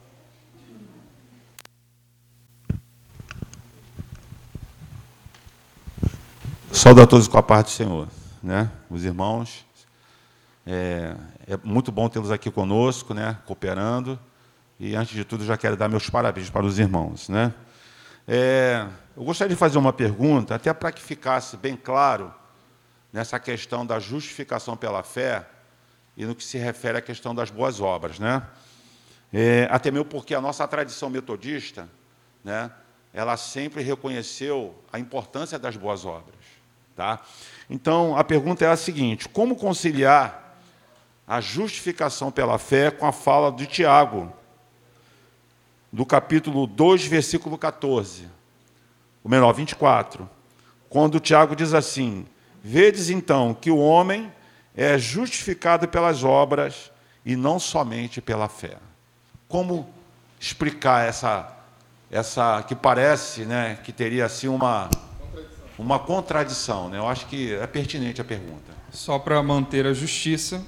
Som 6.72 6.92
Saúdo 6.92 7.02
a 7.02 7.08
todos 7.08 7.28
com 7.28 7.38
a 7.38 7.44
parte 7.44 7.68
do 7.68 7.72
Senhor, 7.72 8.08
né? 8.42 8.72
Os 8.90 9.04
irmãos. 9.04 9.66
É, 10.66 11.16
é 11.46 11.58
muito 11.64 11.92
bom 11.92 12.08
tê-los 12.08 12.32
aqui 12.32 12.50
conosco, 12.50 13.14
né? 13.14 13.38
Cooperando. 13.46 14.18
E 14.80 14.96
antes 14.96 15.14
de 15.14 15.26
tudo, 15.26 15.44
já 15.44 15.58
quero 15.58 15.76
dar 15.76 15.90
meus 15.90 16.10
parabéns 16.10 16.50
para 16.50 16.66
os 16.66 16.80
irmãos, 16.80 17.28
né? 17.28 17.54
É, 18.26 18.88
eu 19.18 19.24
gostaria 19.24 19.54
de 19.54 19.60
fazer 19.60 19.78
uma 19.78 19.92
pergunta, 19.92 20.56
até 20.56 20.74
para 20.74 20.94
que 20.94 21.02
ficasse 21.02 21.58
bem 21.58 21.76
claro 21.76 22.34
nessa 23.12 23.38
questão 23.38 23.86
da 23.86 24.00
justificação 24.00 24.78
pela 24.78 25.04
fé 25.04 25.46
e 26.16 26.26
no 26.26 26.34
que 26.34 26.44
se 26.44 26.58
refere 26.58 26.98
à 26.98 27.02
questão 27.02 27.36
das 27.36 27.52
boas 27.52 27.82
obras, 27.82 28.18
né? 28.18 28.42
É, 29.34 29.68
até 29.70 29.92
mesmo 29.92 30.06
porque 30.06 30.34
a 30.34 30.42
nossa 30.42 30.66
tradição 30.68 31.10
metodista, 31.10 31.88
né? 32.44 32.72
Ela 33.14 33.36
sempre 33.36 33.84
reconheceu 33.84 34.74
a 34.92 34.98
importância 34.98 35.60
das 35.60 35.76
boas 35.76 36.06
obras. 36.06 36.41
Tá? 36.96 37.20
Então, 37.70 38.18
a 38.18 38.24
pergunta 38.24 38.66
é 38.66 38.70
a 38.70 38.76
seguinte: 38.76 39.30
como 39.30 39.56
conciliar 39.56 40.58
a 41.28 41.40
justificação 41.40 42.32
pela 42.32 42.58
fé 42.58 42.92
com 42.92 43.06
a 43.06 43.12
fala 43.12 43.52
de 43.52 43.66
Tiago, 43.66 44.32
do 45.92 46.06
capítulo 46.06 46.68
2, 46.68 47.06
versículo 47.06 47.58
14, 47.58 48.28
o 49.24 49.30
menor 49.30 49.54
24, 49.54 50.30
quando 50.90 51.20
Tiago 51.20 51.56
diz 51.56 51.74
assim: 51.74 52.26
Vedes 52.64 53.10
então 53.10 53.54
que 53.54 53.72
o 53.72 53.78
homem 53.78 54.32
é 54.76 54.98
justificado 54.98 55.88
pelas 55.88 56.24
obras 56.24 56.92
e 57.26 57.36
não 57.36 57.60
somente 57.60 58.22
pela 58.22 58.48
fé. 58.48 58.78
Como 59.48 59.90
explicar 60.40 61.08
essa 61.08 61.58
essa 62.12 62.62
que 62.68 62.76
parece, 62.76 63.46
né, 63.46 63.80
que 63.86 63.94
teria 63.94 64.26
assim 64.26 64.50
uma 64.50 64.90
uma 65.78 66.00
contradição. 66.00 66.90
Né? 66.90 66.98
Eu 66.98 67.08
acho 67.08 67.28
que 67.28 67.54
é 67.54 67.68
pertinente 67.68 68.22
a 68.22 68.24
pergunta. 68.24 68.72
Só 68.92 69.18
para 69.18 69.42
manter 69.42 69.86
a 69.86 69.94
justiça. 69.94 70.66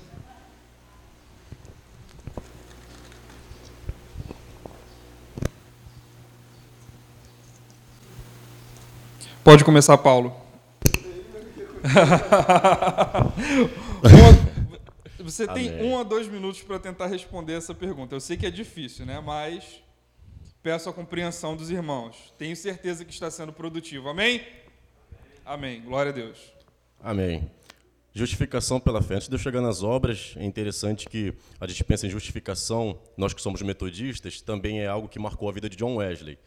Pode 9.43 9.65
começar, 9.65 9.97
Paulo. 9.97 10.33
Você 15.19 15.45
tem 15.47 15.69
Amém. 15.69 15.85
um 15.85 15.99
a 15.99 16.03
dois 16.03 16.27
minutos 16.27 16.61
para 16.61 16.79
tentar 16.79 17.07
responder 17.07 17.53
essa 17.53 17.73
pergunta. 17.73 18.15
Eu 18.15 18.21
sei 18.21 18.37
que 18.37 18.45
é 18.45 18.51
difícil, 18.51 19.05
né? 19.05 19.19
Mas 19.19 19.83
peço 20.61 20.89
a 20.89 20.93
compreensão 20.93 21.57
dos 21.57 21.69
irmãos. 21.69 22.33
Tenho 22.37 22.55
certeza 22.55 23.03
que 23.03 23.11
está 23.11 23.29
sendo 23.29 23.51
produtivo. 23.51 24.07
Amém? 24.09 24.41
Amém. 25.45 25.81
Glória 25.81 26.11
a 26.11 26.15
Deus. 26.15 26.37
Amém. 27.01 27.49
Justificação 28.13 28.79
pela 28.79 29.01
fé. 29.01 29.15
Antes 29.15 29.27
de 29.27 29.35
eu 29.35 29.39
chegar 29.39 29.59
nas 29.59 29.83
obras, 29.83 30.35
é 30.37 30.45
interessante 30.45 31.09
que 31.09 31.33
a 31.59 31.67
gente 31.67 31.83
pensa 31.83 32.07
em 32.07 32.09
justificação, 32.09 32.99
nós 33.17 33.33
que 33.33 33.41
somos 33.41 33.61
metodistas, 33.61 34.39
também 34.41 34.81
é 34.81 34.87
algo 34.87 35.09
que 35.09 35.19
marcou 35.19 35.49
a 35.49 35.51
vida 35.51 35.67
de 35.67 35.75
John 35.75 35.95
Wesley. 35.95 36.37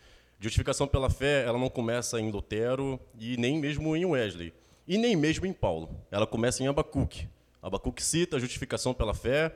Justificação 0.41 0.87
pela 0.87 1.11
fé, 1.11 1.45
ela 1.45 1.59
não 1.59 1.69
começa 1.69 2.21
em 2.21 2.31
Lutero 2.31 2.99
e 3.19 3.37
nem 3.37 3.59
mesmo 3.59 3.95
em 3.97 4.05
Wesley, 4.05 4.53
e 4.87 4.97
nem 4.97 5.15
mesmo 5.15 5.45
em 5.45 5.53
Paulo. 5.53 5.91
Ela 6.11 6.27
começa 6.27 6.63
em 6.63 6.69
Abacuque. 6.69 7.29
Abacuque 7.61 8.03
cita 8.03 8.37
a 8.37 8.41
justificação 8.41 8.95
pela 8.95 9.13
fé, 9.13 9.55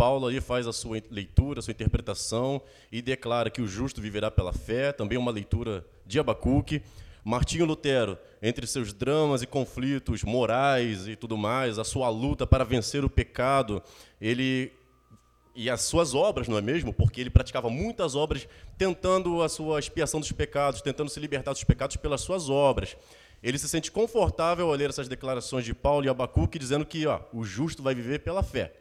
Paulo 0.00 0.28
aí 0.28 0.40
faz 0.40 0.66
a 0.66 0.72
sua 0.72 1.02
leitura, 1.10 1.60
a 1.60 1.62
sua 1.62 1.72
interpretação 1.72 2.62
e 2.90 3.02
declara 3.02 3.50
que 3.50 3.60
o 3.60 3.66
justo 3.66 4.00
viverá 4.00 4.30
pela 4.30 4.50
fé, 4.50 4.92
também 4.92 5.18
uma 5.18 5.30
leitura 5.30 5.84
de 6.06 6.18
Abacuque. 6.18 6.82
Martinho 7.24 7.64
Lutero, 7.64 8.18
entre 8.42 8.66
seus 8.66 8.92
dramas 8.92 9.42
e 9.42 9.46
conflitos 9.46 10.22
morais 10.22 11.06
e 11.06 11.16
tudo 11.16 11.36
mais, 11.36 11.78
a 11.78 11.84
sua 11.84 12.08
luta 12.08 12.46
para 12.46 12.64
vencer 12.64 13.04
o 13.04 13.10
pecado, 13.10 13.82
ele 14.20 14.72
e 15.54 15.68
as 15.68 15.82
suas 15.82 16.14
obras, 16.14 16.48
não 16.48 16.56
é 16.56 16.60
mesmo? 16.60 16.92
Porque 16.92 17.20
ele 17.20 17.30
praticava 17.30 17.68
muitas 17.68 18.14
obras 18.14 18.48
tentando 18.78 19.42
a 19.42 19.48
sua 19.48 19.78
expiação 19.78 20.20
dos 20.20 20.32
pecados, 20.32 20.80
tentando 20.80 21.10
se 21.10 21.20
libertar 21.20 21.52
dos 21.52 21.64
pecados 21.64 21.96
pelas 21.96 22.20
suas 22.20 22.48
obras. 22.48 22.96
Ele 23.42 23.58
se 23.58 23.68
sente 23.68 23.90
confortável 23.90 24.68
ao 24.68 24.74
ler 24.74 24.90
essas 24.90 25.08
declarações 25.08 25.64
de 25.64 25.74
Paulo 25.74 26.06
e 26.06 26.08
Abacuque 26.08 26.58
dizendo 26.58 26.86
que 26.86 27.06
ó, 27.06 27.20
o 27.32 27.42
justo 27.42 27.82
vai 27.82 27.94
viver 27.94 28.20
pela 28.20 28.42
fé. 28.42 28.72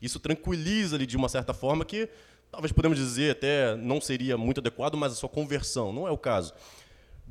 Isso 0.00 0.20
tranquiliza-lhe 0.20 1.06
de 1.06 1.16
uma 1.16 1.28
certa 1.28 1.52
forma 1.52 1.84
que 1.84 2.08
talvez 2.50 2.72
podemos 2.72 2.98
dizer 2.98 3.32
até 3.32 3.74
não 3.76 4.00
seria 4.00 4.36
muito 4.36 4.60
adequado, 4.60 4.96
mas 4.96 5.12
a 5.12 5.16
sua 5.16 5.28
conversão, 5.28 5.92
não 5.92 6.06
é 6.06 6.10
o 6.10 6.18
caso. 6.18 6.52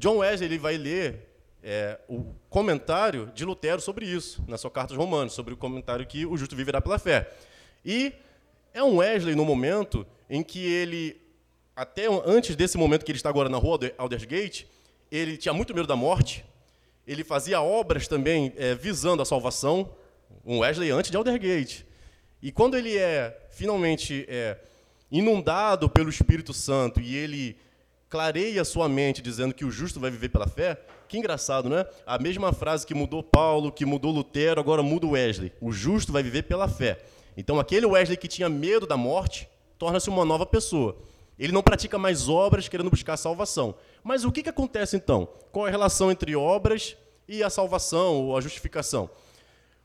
John 0.01 0.17
Wesley 0.17 0.49
ele 0.49 0.57
vai 0.57 0.77
ler 0.77 1.29
é, 1.61 1.99
o 2.09 2.33
comentário 2.49 3.31
de 3.35 3.45
Lutero 3.45 3.79
sobre 3.79 4.03
isso, 4.03 4.43
na 4.47 4.57
sua 4.57 4.71
carta 4.71 4.95
aos 4.95 4.97
Romanos, 4.97 5.33
sobre 5.33 5.53
o 5.53 5.57
comentário 5.57 6.07
que 6.07 6.25
o 6.25 6.35
justo 6.35 6.55
viverá 6.55 6.81
pela 6.81 6.97
fé. 6.97 7.31
E 7.85 8.11
é 8.73 8.81
um 8.81 8.97
Wesley 8.97 9.35
no 9.35 9.45
momento 9.45 10.03
em 10.27 10.41
que 10.41 10.57
ele, 10.57 11.21
até 11.75 12.07
antes 12.25 12.55
desse 12.55 12.79
momento 12.79 13.05
que 13.05 13.11
ele 13.11 13.19
está 13.19 13.29
agora 13.29 13.47
na 13.47 13.59
rua 13.59 13.77
Aldersgate, 13.95 14.67
ele 15.11 15.37
tinha 15.37 15.53
muito 15.53 15.71
medo 15.71 15.87
da 15.87 15.95
morte, 15.95 16.43
ele 17.05 17.23
fazia 17.23 17.61
obras 17.61 18.07
também 18.07 18.51
é, 18.57 18.73
visando 18.73 19.21
a 19.21 19.25
salvação, 19.25 19.87
um 20.43 20.61
Wesley 20.61 20.89
antes 20.89 21.11
de 21.11 21.17
Aldergate. 21.17 21.85
E 22.41 22.51
quando 22.51 22.75
ele 22.75 22.97
é 22.97 23.39
finalmente 23.51 24.25
é, 24.27 24.57
inundado 25.11 25.87
pelo 25.87 26.09
Espírito 26.09 26.55
Santo 26.55 26.99
e 26.99 27.15
ele 27.15 27.55
clareia 28.11 28.65
sua 28.65 28.89
mente 28.89 29.21
dizendo 29.21 29.53
que 29.53 29.63
o 29.63 29.71
justo 29.71 29.97
vai 29.97 30.11
viver 30.11 30.27
pela 30.27 30.45
fé, 30.45 30.77
que 31.07 31.17
engraçado, 31.17 31.69
não 31.69 31.77
é? 31.77 31.89
A 32.05 32.19
mesma 32.19 32.51
frase 32.51 32.85
que 32.85 32.93
mudou 32.93 33.23
Paulo, 33.23 33.71
que 33.71 33.85
mudou 33.85 34.11
Lutero, 34.11 34.59
agora 34.59 34.83
muda 34.83 35.07
Wesley. 35.07 35.53
O 35.61 35.71
justo 35.71 36.11
vai 36.11 36.21
viver 36.21 36.43
pela 36.43 36.67
fé. 36.67 36.99
Então 37.38 37.57
aquele 37.57 37.85
Wesley 37.85 38.17
que 38.17 38.27
tinha 38.27 38.49
medo 38.49 38.85
da 38.85 38.97
morte 38.97 39.47
torna-se 39.79 40.09
uma 40.09 40.25
nova 40.25 40.45
pessoa. 40.45 40.97
Ele 41.39 41.53
não 41.53 41.63
pratica 41.63 41.97
mais 41.97 42.27
obras 42.27 42.67
querendo 42.67 42.89
buscar 42.89 43.15
salvação. 43.15 43.73
Mas 44.03 44.25
o 44.25 44.31
que, 44.31 44.43
que 44.43 44.49
acontece 44.49 44.97
então? 44.97 45.27
Qual 45.49 45.65
é 45.65 45.69
a 45.69 45.71
relação 45.71 46.11
entre 46.11 46.35
obras 46.35 46.97
e 47.29 47.41
a 47.41 47.49
salvação 47.49 48.25
ou 48.25 48.38
a 48.38 48.41
justificação? 48.41 49.09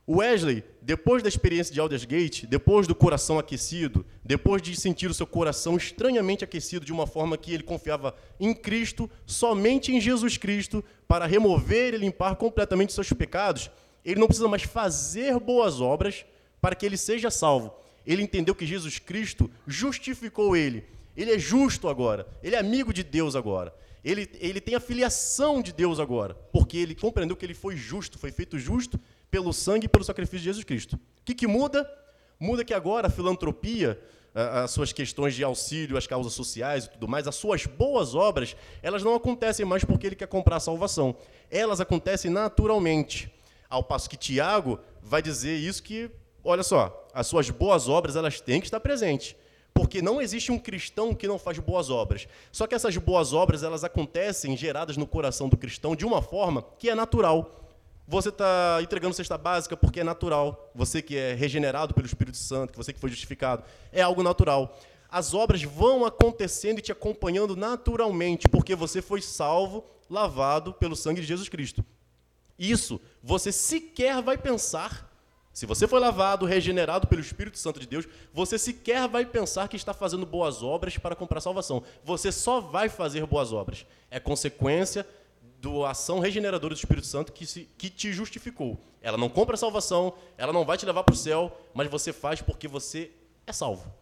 Wesley, 0.08 0.62
depois 0.80 1.20
da 1.20 1.28
experiência 1.28 1.74
de 1.74 1.80
Aldersgate, 1.80 2.46
depois 2.46 2.86
do 2.86 2.94
coração 2.94 3.40
aquecido, 3.40 4.06
depois 4.24 4.62
de 4.62 4.76
sentir 4.76 5.10
o 5.10 5.14
seu 5.14 5.26
coração 5.26 5.76
estranhamente 5.76 6.44
aquecido 6.44 6.86
de 6.86 6.92
uma 6.92 7.08
forma 7.08 7.36
que 7.36 7.52
ele 7.52 7.64
confiava 7.64 8.14
em 8.38 8.54
Cristo, 8.54 9.10
somente 9.26 9.92
em 9.92 10.00
Jesus 10.00 10.36
Cristo, 10.36 10.84
para 11.08 11.26
remover 11.26 11.92
e 11.92 11.98
limpar 11.98 12.36
completamente 12.36 12.92
seus 12.92 13.12
pecados, 13.12 13.68
ele 14.04 14.20
não 14.20 14.28
precisa 14.28 14.46
mais 14.46 14.62
fazer 14.62 15.40
boas 15.40 15.80
obras 15.80 16.24
para 16.60 16.76
que 16.76 16.86
ele 16.86 16.96
seja 16.96 17.28
salvo. 17.28 17.74
Ele 18.06 18.22
entendeu 18.22 18.54
que 18.54 18.64
Jesus 18.64 19.00
Cristo 19.00 19.50
justificou 19.66 20.56
ele. 20.56 20.84
Ele 21.16 21.32
é 21.32 21.38
justo 21.38 21.88
agora. 21.88 22.28
Ele 22.44 22.54
é 22.54 22.58
amigo 22.60 22.92
de 22.92 23.02
Deus 23.02 23.34
agora. 23.34 23.74
Ele, 24.04 24.30
ele 24.38 24.60
tem 24.60 24.76
a 24.76 24.80
filiação 24.80 25.60
de 25.60 25.72
Deus 25.72 25.98
agora, 25.98 26.34
porque 26.52 26.76
ele 26.76 26.94
compreendeu 26.94 27.34
que 27.34 27.44
ele 27.44 27.54
foi 27.54 27.76
justo, 27.76 28.16
foi 28.16 28.30
feito 28.30 28.56
justo 28.56 29.00
pelo 29.30 29.52
sangue 29.52 29.86
e 29.86 29.88
pelo 29.88 30.04
sacrifício 30.04 30.38
de 30.38 30.44
Jesus 30.44 30.64
Cristo. 30.64 30.96
O 30.96 31.24
que, 31.24 31.34
que 31.34 31.46
muda? 31.46 31.88
Muda 32.38 32.64
que 32.64 32.74
agora 32.74 33.08
a 33.08 33.10
filantropia, 33.10 34.00
as 34.34 34.70
suas 34.70 34.92
questões 34.92 35.34
de 35.34 35.42
auxílio 35.42 35.96
às 35.96 36.06
causas 36.06 36.34
sociais 36.34 36.84
e 36.84 36.90
tudo 36.90 37.08
mais, 37.08 37.26
as 37.26 37.34
suas 37.34 37.64
boas 37.64 38.14
obras, 38.14 38.54
elas 38.82 39.02
não 39.02 39.14
acontecem 39.14 39.64
mais 39.64 39.84
porque 39.84 40.06
ele 40.06 40.16
quer 40.16 40.28
comprar 40.28 40.56
a 40.56 40.60
salvação. 40.60 41.16
Elas 41.50 41.80
acontecem 41.80 42.30
naturalmente. 42.30 43.32
Ao 43.68 43.82
passo 43.82 44.08
que 44.08 44.16
Tiago 44.16 44.78
vai 45.02 45.22
dizer 45.22 45.56
isso 45.56 45.82
que, 45.82 46.10
olha 46.44 46.62
só, 46.62 47.08
as 47.14 47.26
suas 47.26 47.48
boas 47.48 47.88
obras 47.88 48.14
elas 48.14 48.40
têm 48.40 48.60
que 48.60 48.66
estar 48.66 48.80
presentes. 48.80 49.34
Porque 49.72 50.00
não 50.00 50.20
existe 50.22 50.52
um 50.52 50.58
cristão 50.58 51.14
que 51.14 51.26
não 51.26 51.38
faz 51.38 51.58
boas 51.58 51.90
obras. 51.90 52.28
Só 52.52 52.66
que 52.66 52.74
essas 52.74 52.96
boas 52.96 53.32
obras 53.32 53.62
elas 53.62 53.84
acontecem 53.84 54.56
geradas 54.56 54.96
no 54.96 55.06
coração 55.06 55.48
do 55.48 55.56
cristão 55.56 55.96
de 55.96 56.04
uma 56.04 56.22
forma 56.22 56.62
que 56.78 56.88
é 56.88 56.94
natural. 56.94 57.65
Você 58.08 58.28
está 58.28 58.78
entregando 58.80 59.14
cesta 59.14 59.36
básica 59.36 59.76
porque 59.76 60.00
é 60.00 60.04
natural. 60.04 60.70
Você 60.74 61.02
que 61.02 61.16
é 61.16 61.34
regenerado 61.34 61.92
pelo 61.92 62.06
Espírito 62.06 62.36
Santo, 62.36 62.76
você 62.76 62.92
que 62.92 63.00
foi 63.00 63.10
justificado, 63.10 63.64
é 63.90 64.00
algo 64.00 64.22
natural. 64.22 64.78
As 65.10 65.34
obras 65.34 65.62
vão 65.62 66.04
acontecendo 66.04 66.78
e 66.78 66.82
te 66.82 66.92
acompanhando 66.92 67.56
naturalmente, 67.56 68.48
porque 68.48 68.74
você 68.74 69.02
foi 69.02 69.20
salvo, 69.20 69.84
lavado 70.08 70.72
pelo 70.74 70.94
sangue 70.94 71.20
de 71.20 71.26
Jesus 71.26 71.48
Cristo. 71.48 71.84
Isso 72.58 73.00
você 73.22 73.50
sequer 73.50 74.22
vai 74.22 74.38
pensar. 74.38 75.12
Se 75.52 75.64
você 75.64 75.88
foi 75.88 75.98
lavado, 75.98 76.44
regenerado 76.44 77.06
pelo 77.06 77.22
Espírito 77.22 77.58
Santo 77.58 77.80
de 77.80 77.86
Deus, 77.86 78.06
você 78.32 78.58
sequer 78.58 79.08
vai 79.08 79.24
pensar 79.24 79.68
que 79.68 79.76
está 79.76 79.94
fazendo 79.94 80.26
boas 80.26 80.62
obras 80.62 80.98
para 80.98 81.16
comprar 81.16 81.40
salvação. 81.40 81.82
Você 82.04 82.30
só 82.30 82.60
vai 82.60 82.90
fazer 82.90 83.24
boas 83.26 83.52
obras. 83.52 83.86
É 84.10 84.20
consequência 84.20 85.06
da 85.66 85.90
ação 85.90 86.18
regeneradora 86.18 86.74
do 86.74 86.78
Espírito 86.78 87.06
Santo 87.06 87.32
que, 87.32 87.46
se, 87.46 87.68
que 87.76 87.90
te 87.90 88.12
justificou. 88.12 88.78
Ela 89.02 89.16
não 89.16 89.28
compra 89.28 89.54
a 89.54 89.58
salvação, 89.58 90.14
ela 90.36 90.52
não 90.52 90.64
vai 90.64 90.76
te 90.76 90.86
levar 90.86 91.04
para 91.04 91.12
o 91.12 91.16
céu, 91.16 91.56
mas 91.74 91.88
você 91.88 92.12
faz 92.12 92.40
porque 92.40 92.66
você 92.66 93.10
é 93.46 93.52
salvo. 93.52 93.92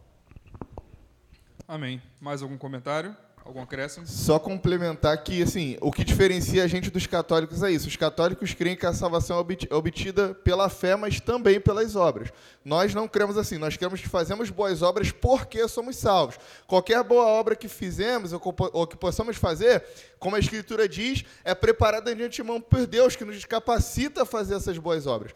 Amém. 1.66 2.00
Mais 2.20 2.42
algum 2.42 2.58
comentário? 2.58 3.16
Algum 3.44 3.60
acréscimo? 3.60 4.06
Só 4.06 4.38
complementar 4.38 5.22
que, 5.22 5.42
assim, 5.42 5.76
o 5.82 5.92
que 5.92 6.02
diferencia 6.02 6.64
a 6.64 6.66
gente 6.66 6.88
dos 6.88 7.06
católicos 7.06 7.62
é 7.62 7.70
isso. 7.70 7.86
Os 7.86 7.94
católicos 7.96 8.54
creem 8.54 8.74
que 8.74 8.86
a 8.86 8.94
salvação 8.94 9.36
é 9.36 9.74
obtida 9.74 10.32
pela 10.42 10.70
fé, 10.70 10.96
mas 10.96 11.20
também 11.20 11.60
pelas 11.60 11.94
obras. 11.94 12.30
Nós 12.64 12.94
não 12.94 13.06
cremos 13.06 13.36
assim. 13.36 13.58
Nós 13.58 13.76
cremos 13.76 14.00
que 14.00 14.08
fazemos 14.08 14.48
boas 14.48 14.80
obras 14.80 15.12
porque 15.12 15.68
somos 15.68 15.96
salvos. 15.96 16.38
Qualquer 16.66 17.04
boa 17.04 17.26
obra 17.26 17.54
que 17.54 17.68
fizemos 17.68 18.32
ou 18.32 18.86
que 18.86 18.96
possamos 18.96 19.36
fazer, 19.36 19.84
como 20.18 20.36
a 20.36 20.38
Escritura 20.38 20.88
diz, 20.88 21.22
é 21.44 21.54
preparada 21.54 22.14
de 22.14 22.22
antemão 22.22 22.58
por 22.58 22.86
Deus, 22.86 23.14
que 23.14 23.26
nos 23.26 23.44
capacita 23.44 24.22
a 24.22 24.26
fazer 24.26 24.54
essas 24.54 24.78
boas 24.78 25.06
obras. 25.06 25.34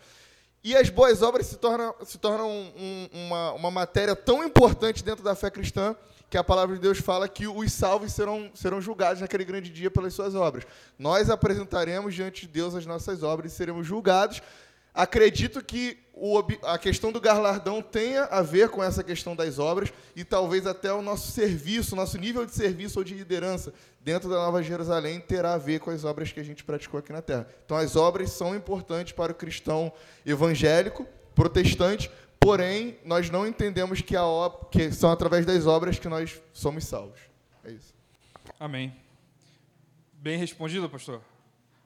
E 0.65 0.75
as 0.75 0.89
boas 0.89 1.21
obras 1.21 1.47
se 1.47 1.57
tornam, 1.57 1.95
se 2.05 2.17
tornam 2.17 2.51
um, 2.51 3.09
uma, 3.13 3.53
uma 3.53 3.71
matéria 3.71 4.17
tão 4.17 4.43
importante 4.43 5.05
dentro 5.05 5.23
da 5.23 5.35
fé 5.35 5.51
cristã 5.51 5.95
que 6.31 6.37
a 6.37 6.45
palavra 6.45 6.77
de 6.77 6.83
Deus 6.83 6.99
fala 6.99 7.29
que 7.29 7.47
os 7.47 7.73
salvos 7.73 8.13
serão, 8.13 8.51
serão 8.55 8.81
julgados 8.81 9.21
naquele 9.21 9.45
grande 9.45 9.71
dia 9.71 9.91
pelas 9.91 10.13
suas 10.13 10.35
obras. 10.35 10.65
Nós 10.99 11.31
apresentaremos 11.31 12.15
diante 12.15 12.43
de 12.43 12.49
Deus 12.49 12.75
as 12.75 12.85
nossas 12.85 13.23
obras 13.23 13.53
e 13.53 13.57
seremos 13.57 13.87
julgados. 13.87 14.43
Acredito 14.93 15.65
que 15.65 15.99
o, 16.13 16.43
a 16.65 16.77
questão 16.77 17.13
do 17.13 17.21
galardão 17.21 17.81
tenha 17.81 18.25
a 18.25 18.43
ver 18.43 18.69
com 18.69 18.83
essa 18.83 19.05
questão 19.05 19.37
das 19.37 19.59
obras 19.59 19.93
e 20.17 20.25
talvez 20.25 20.67
até 20.67 20.93
o 20.93 21.01
nosso 21.01 21.31
serviço, 21.31 21.95
nosso 21.95 22.19
nível 22.19 22.45
de 22.45 22.53
serviço 22.53 22.99
ou 22.99 23.05
de 23.05 23.15
liderança 23.15 23.73
dentro 24.01 24.29
da 24.29 24.37
Nova 24.37 24.63
Jerusalém 24.63 25.21
terá 25.21 25.55
a 25.55 25.59
ver 25.59 25.81
com 25.81 25.91
as 25.91 26.05
obras 26.05 26.33
que 26.33 26.41
a 26.41 26.45
gente 26.45 26.65
praticou 26.65 26.99
aqui 26.99 27.13
na 27.13 27.23
Terra. 27.23 27.47
Então, 27.65 27.77
as 27.77 27.95
obras 27.95 28.33
são 28.33 28.55
importantes 28.55 29.13
para 29.13 29.33
o 29.33 29.35
cristão 29.35 29.93
evangélico, 30.27 31.07
protestante, 31.35 32.11
Porém, 32.41 32.99
nós 33.05 33.31
não 33.31 33.47
entendemos 33.47 34.01
que, 34.01 34.17
a 34.17 34.23
que 34.71 34.91
são 34.93 35.11
através 35.11 35.45
das 35.45 35.67
obras 35.67 35.99
que 35.99 36.09
nós 36.09 36.41
somos 36.53 36.85
salvos. 36.85 37.21
É 37.65 37.71
isso. 37.71 37.95
Amém. 38.59 38.95
Bem 40.15 40.39
respondido, 40.39 40.89
pastor. 40.89 41.21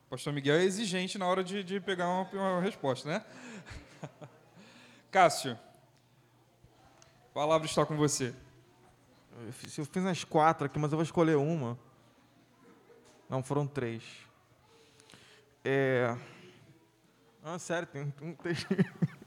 O 0.07 0.11
pastor 0.11 0.33
Miguel 0.33 0.57
é 0.57 0.65
exigente 0.65 1.19
na 1.19 1.27
hora 1.27 1.43
de, 1.43 1.65
de 1.65 1.81
pegar 1.81 2.09
uma, 2.09 2.29
uma 2.33 2.61
resposta, 2.61 3.09
né? 3.09 3.25
Cássio, 5.11 5.59
a 7.31 7.35
palavra 7.35 7.67
está 7.67 7.85
com 7.85 7.97
você. 7.97 8.35
Eu 9.47 9.53
fiz, 9.53 9.77
eu 9.79 9.85
fiz 9.85 10.03
umas 10.03 10.25
quatro 10.25 10.67
aqui, 10.67 10.79
mas 10.79 10.93
eu 10.93 10.97
vou 10.97 11.03
escolher 11.03 11.37
uma. 11.37 11.79
Não, 13.29 13.43
foram 13.43 13.67
três. 13.67 14.03
É... 15.65 16.17
Ah, 17.43 17.59
sério, 17.59 17.89
tem 17.89 18.13
um 18.21 18.35
texto. 18.35 18.69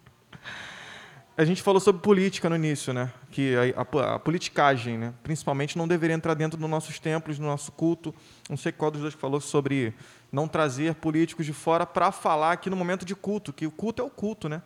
A 1.38 1.44
gente 1.44 1.62
falou 1.62 1.82
sobre 1.82 2.02
política 2.02 2.49
no 2.49 2.56
início, 2.56 2.94
né? 2.94 3.12
Que 3.30 3.56
a, 3.76 3.82
a, 3.82 4.16
a, 4.16 4.20
politicagem, 4.20 4.98
né? 4.98 5.14
Principalmente 5.22 5.78
não 5.78 5.86
deveria 5.86 6.16
entrar 6.16 6.34
dentro 6.34 6.57
dos 6.57 6.70
nossos 6.70 6.98
templos, 6.98 7.38
do 7.38 7.44
nosso 7.44 7.74
culto. 7.74 8.16
Não 8.49 8.56
sei 8.56 8.72
qual 8.72 8.90
dos 8.90 9.02
dois 9.02 9.14
falou 9.14 9.41
sobre 9.41 9.94
não 10.32 10.48
trazer 10.48 10.95
políticos 10.95 11.45
de 11.45 11.52
fora 11.52 11.86
para 11.86 12.10
falar 12.10 12.53
aqui 12.53 12.70
no 12.70 12.78
momento 12.78 13.03
de 13.03 13.14
culto, 13.14 13.52
que 13.52 13.68
o 13.68 13.72
culto 13.72 14.02
é 14.02 14.06
o 14.06 14.10
culto, 14.10 14.48
né? 14.48 14.62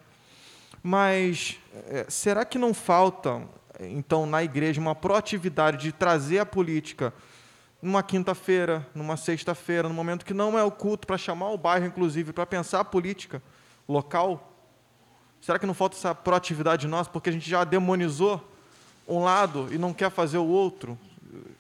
Mas 0.84 1.58
é, 1.88 2.06
será 2.08 2.46
que 2.46 2.60
não 2.60 2.72
falta, 2.72 3.42
então, 3.80 4.28
na 4.28 4.44
igreja, 4.44 4.80
uma 4.80 4.94
proatividade 4.94 5.78
de 5.78 5.92
trazer 5.92 6.38
a 6.38 6.46
política 6.46 7.12
numa 7.82 8.04
quinta-feira, 8.04 8.88
numa 8.94 9.18
sexta-feira, 9.18 9.88
no 9.88 9.96
momento 9.96 10.24
que 10.24 10.36
não 10.36 10.58
é 10.58 10.64
o 10.64 10.70
culto, 10.70 11.08
para 11.08 11.18
chamar 11.18 11.50
o 11.50 11.58
bairro, 11.58 11.88
inclusive, 11.88 12.32
para 12.32 12.46
pensar 12.46 12.82
a 12.82 12.86
política 12.86 13.42
local? 13.88 14.49
Será 15.42 15.58
que 15.58 15.66
não 15.66 15.74
falta 15.74 15.96
essa 15.96 16.14
proatividade 16.14 16.88
nossa 16.88 17.10
porque 17.10 17.30
a 17.30 17.34
gente 17.34 17.50
já 17.50 17.64
demonizou 17.64 18.44
um 19.08 19.20
lado 19.24 19.68
e 19.72 19.78
não 19.78 19.94
quer 19.94 20.12
fazer 20.12 20.38
o 20.38 20.46
outro? 20.46 20.98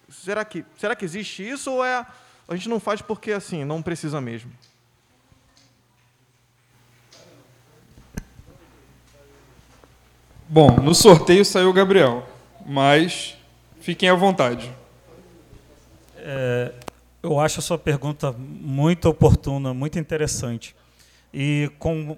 Será 0.09 0.43
que, 0.43 0.65
será 0.77 0.95
que 0.95 1.05
existe 1.05 1.47
isso 1.47 1.71
ou 1.71 1.85
é 1.85 2.05
a 2.47 2.55
gente 2.55 2.67
não 2.67 2.79
faz 2.79 3.01
porque 3.01 3.31
assim, 3.31 3.63
não 3.63 3.81
precisa 3.81 4.19
mesmo? 4.19 4.51
Bom, 10.47 10.71
no 10.77 10.95
sorteio 10.95 11.45
saiu 11.45 11.69
o 11.69 11.73
Gabriel, 11.73 12.27
mas 12.65 13.37
fiquem 13.79 14.09
à 14.09 14.15
vontade. 14.15 14.73
É, 16.17 16.73
eu 17.21 17.39
acho 17.39 17.59
a 17.59 17.61
sua 17.61 17.77
pergunta 17.77 18.31
muito 18.31 19.07
oportuna, 19.07 19.75
muito 19.75 19.99
interessante. 19.99 20.75
E 21.31 21.71
com 21.77 22.17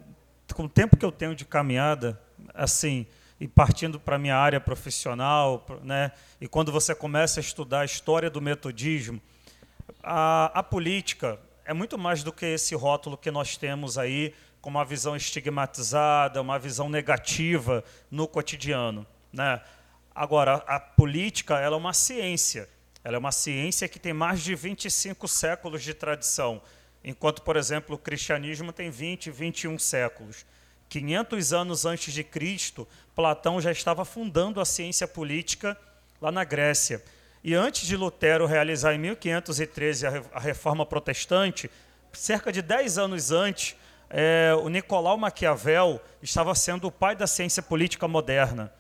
com 0.54 0.64
o 0.64 0.70
tempo 0.70 0.98
que 0.98 1.06
eu 1.06 1.12
tenho 1.12 1.36
de 1.36 1.46
caminhada, 1.46 2.20
assim, 2.54 3.06
e 3.40 3.48
partindo 3.48 4.00
para 4.00 4.16
a 4.16 4.20
minha 4.20 4.36
área 4.36 4.60
profissional, 4.60 5.66
né, 5.84 6.12
e 6.40 6.48
quando 6.48 6.72
você 6.72 6.94
começa 6.94 7.40
a 7.40 7.42
estudar 7.42 7.82
a 7.82 7.86
história 7.86 8.30
do 8.30 8.40
metodismo, 8.42 9.22
a, 10.04 10.60
a 10.60 10.64
política 10.64 11.40
é 11.66 11.74
muito 11.74 11.98
mais 11.98 12.24
do 12.24 12.32
que 12.32 12.46
esse 12.46 12.76
rótulo 12.76 13.18
que 13.18 13.32
nós 13.32 13.58
temos 13.58 13.98
aí, 13.98 14.34
com 14.62 14.70
uma 14.70 14.86
visão 14.86 15.16
estigmatizada, 15.16 16.42
uma 16.42 16.60
visão 16.60 16.88
negativa 16.90 17.84
no 18.12 18.28
cotidiano. 18.28 19.06
Né? 19.34 19.60
Agora, 20.14 20.64
a 20.68 20.80
política 20.80 21.60
ela 21.60 21.76
é 21.76 21.80
uma 21.80 21.94
ciência. 21.94 22.70
Ela 23.04 23.16
é 23.16 23.20
uma 23.20 23.32
ciência 23.32 23.88
que 23.88 23.98
tem 23.98 24.14
mais 24.14 24.42
de 24.42 24.54
25 24.54 25.28
séculos 25.28 25.82
de 25.82 25.94
tradição 25.94 26.62
enquanto, 27.04 27.42
por 27.42 27.56
exemplo, 27.56 27.96
o 27.96 28.00
cristianismo 28.00 28.72
tem 28.72 28.90
20, 28.90 29.32
21 29.32 29.78
séculos. 29.80 30.46
500 30.90 31.54
anos 31.54 31.86
antes 31.86 32.14
de 32.14 32.24
Cristo, 32.24 32.88
Platão 33.16 33.62
já 33.62 33.72
estava 33.72 34.04
fundando 34.04 34.60
a 34.60 34.66
ciência 34.66 35.08
política 35.08 35.78
lá 36.22 36.32
na 36.32 36.44
Grécia. 36.44 37.02
E 37.44 37.56
antes 37.56 37.88
de 37.88 37.96
Lutero 37.96 38.46
realizar 38.46 38.94
em 38.94 39.00
1513 39.00 40.06
a 40.34 40.40
reforma 40.40 40.86
protestante, 40.86 41.72
cerca 42.14 42.52
de 42.52 42.62
10 42.62 42.98
anos 42.98 43.32
antes, 43.32 43.76
é, 44.10 44.54
o 44.62 44.68
Nicolau 44.68 45.18
Maquiavel 45.18 46.02
estava 46.22 46.54
sendo 46.54 46.88
o 46.88 46.92
pai 46.92 47.16
da 47.16 47.26
ciência 47.26 47.64
política 47.64 48.08
moderna. 48.08 48.72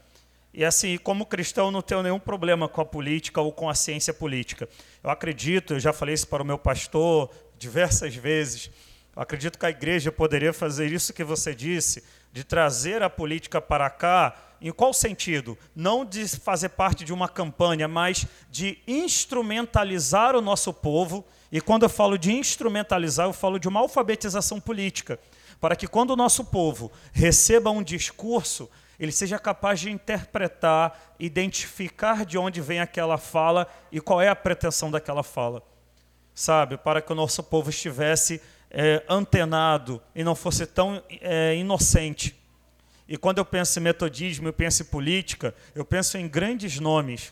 E 0.53 0.65
assim, 0.65 0.97
como 0.97 1.25
cristão, 1.25 1.71
não 1.71 1.81
tenho 1.81 2.03
nenhum 2.03 2.19
problema 2.19 2.67
com 2.67 2.81
a 2.81 2.85
política 2.85 3.39
ou 3.39 3.53
com 3.53 3.69
a 3.69 3.73
ciência 3.73 4.13
política. 4.13 4.67
Eu 5.01 5.09
acredito, 5.09 5.75
eu 5.75 5.79
já 5.79 5.93
falei 5.93 6.13
isso 6.13 6.27
para 6.27 6.43
o 6.43 6.45
meu 6.45 6.57
pastor, 6.57 7.31
diversas 7.61 8.15
vezes. 8.15 8.71
Eu 9.15 9.21
acredito 9.21 9.59
que 9.59 9.65
a 9.65 9.69
igreja 9.69 10.11
poderia 10.11 10.51
fazer 10.51 10.91
isso 10.91 11.13
que 11.13 11.23
você 11.23 11.53
disse, 11.53 12.03
de 12.33 12.43
trazer 12.43 13.03
a 13.03 13.09
política 13.09 13.61
para 13.61 13.89
cá, 13.89 14.35
em 14.59 14.71
qual 14.71 14.93
sentido? 14.93 15.57
Não 15.75 16.03
de 16.03 16.27
fazer 16.27 16.69
parte 16.69 17.03
de 17.03 17.13
uma 17.13 17.29
campanha, 17.29 17.87
mas 17.87 18.25
de 18.49 18.79
instrumentalizar 18.87 20.35
o 20.35 20.41
nosso 20.41 20.73
povo. 20.73 21.25
E 21.51 21.61
quando 21.61 21.83
eu 21.83 21.89
falo 21.89 22.17
de 22.17 22.31
instrumentalizar, 22.31 23.27
eu 23.27 23.33
falo 23.33 23.59
de 23.59 23.67
uma 23.67 23.79
alfabetização 23.79 24.59
política, 24.59 25.19
para 25.59 25.75
que 25.75 25.87
quando 25.87 26.11
o 26.11 26.15
nosso 26.15 26.45
povo 26.45 26.91
receba 27.11 27.69
um 27.69 27.83
discurso, 27.83 28.69
ele 28.99 29.11
seja 29.11 29.37
capaz 29.37 29.79
de 29.79 29.91
interpretar, 29.91 31.15
identificar 31.19 32.25
de 32.25 32.37
onde 32.37 32.61
vem 32.61 32.79
aquela 32.79 33.17
fala 33.17 33.67
e 33.91 33.99
qual 33.99 34.21
é 34.21 34.29
a 34.29 34.35
pretensão 34.35 34.89
daquela 34.89 35.21
fala 35.21 35.61
sabe? 36.41 36.75
Para 36.75 37.01
que 37.01 37.11
o 37.11 37.15
nosso 37.15 37.43
povo 37.43 37.69
estivesse 37.69 38.41
é, 38.71 39.03
antenado 39.07 40.01
e 40.15 40.23
não 40.23 40.33
fosse 40.33 40.65
tão 40.65 41.01
é, 41.21 41.55
inocente. 41.55 42.35
E 43.07 43.15
quando 43.15 43.37
eu 43.37 43.45
penso 43.45 43.77
em 43.77 43.83
metodismo, 43.83 44.47
eu 44.47 44.53
penso 44.53 44.81
em 44.81 44.85
política, 44.85 45.53
eu 45.75 45.85
penso 45.85 46.17
em 46.17 46.27
grandes 46.27 46.79
nomes 46.79 47.31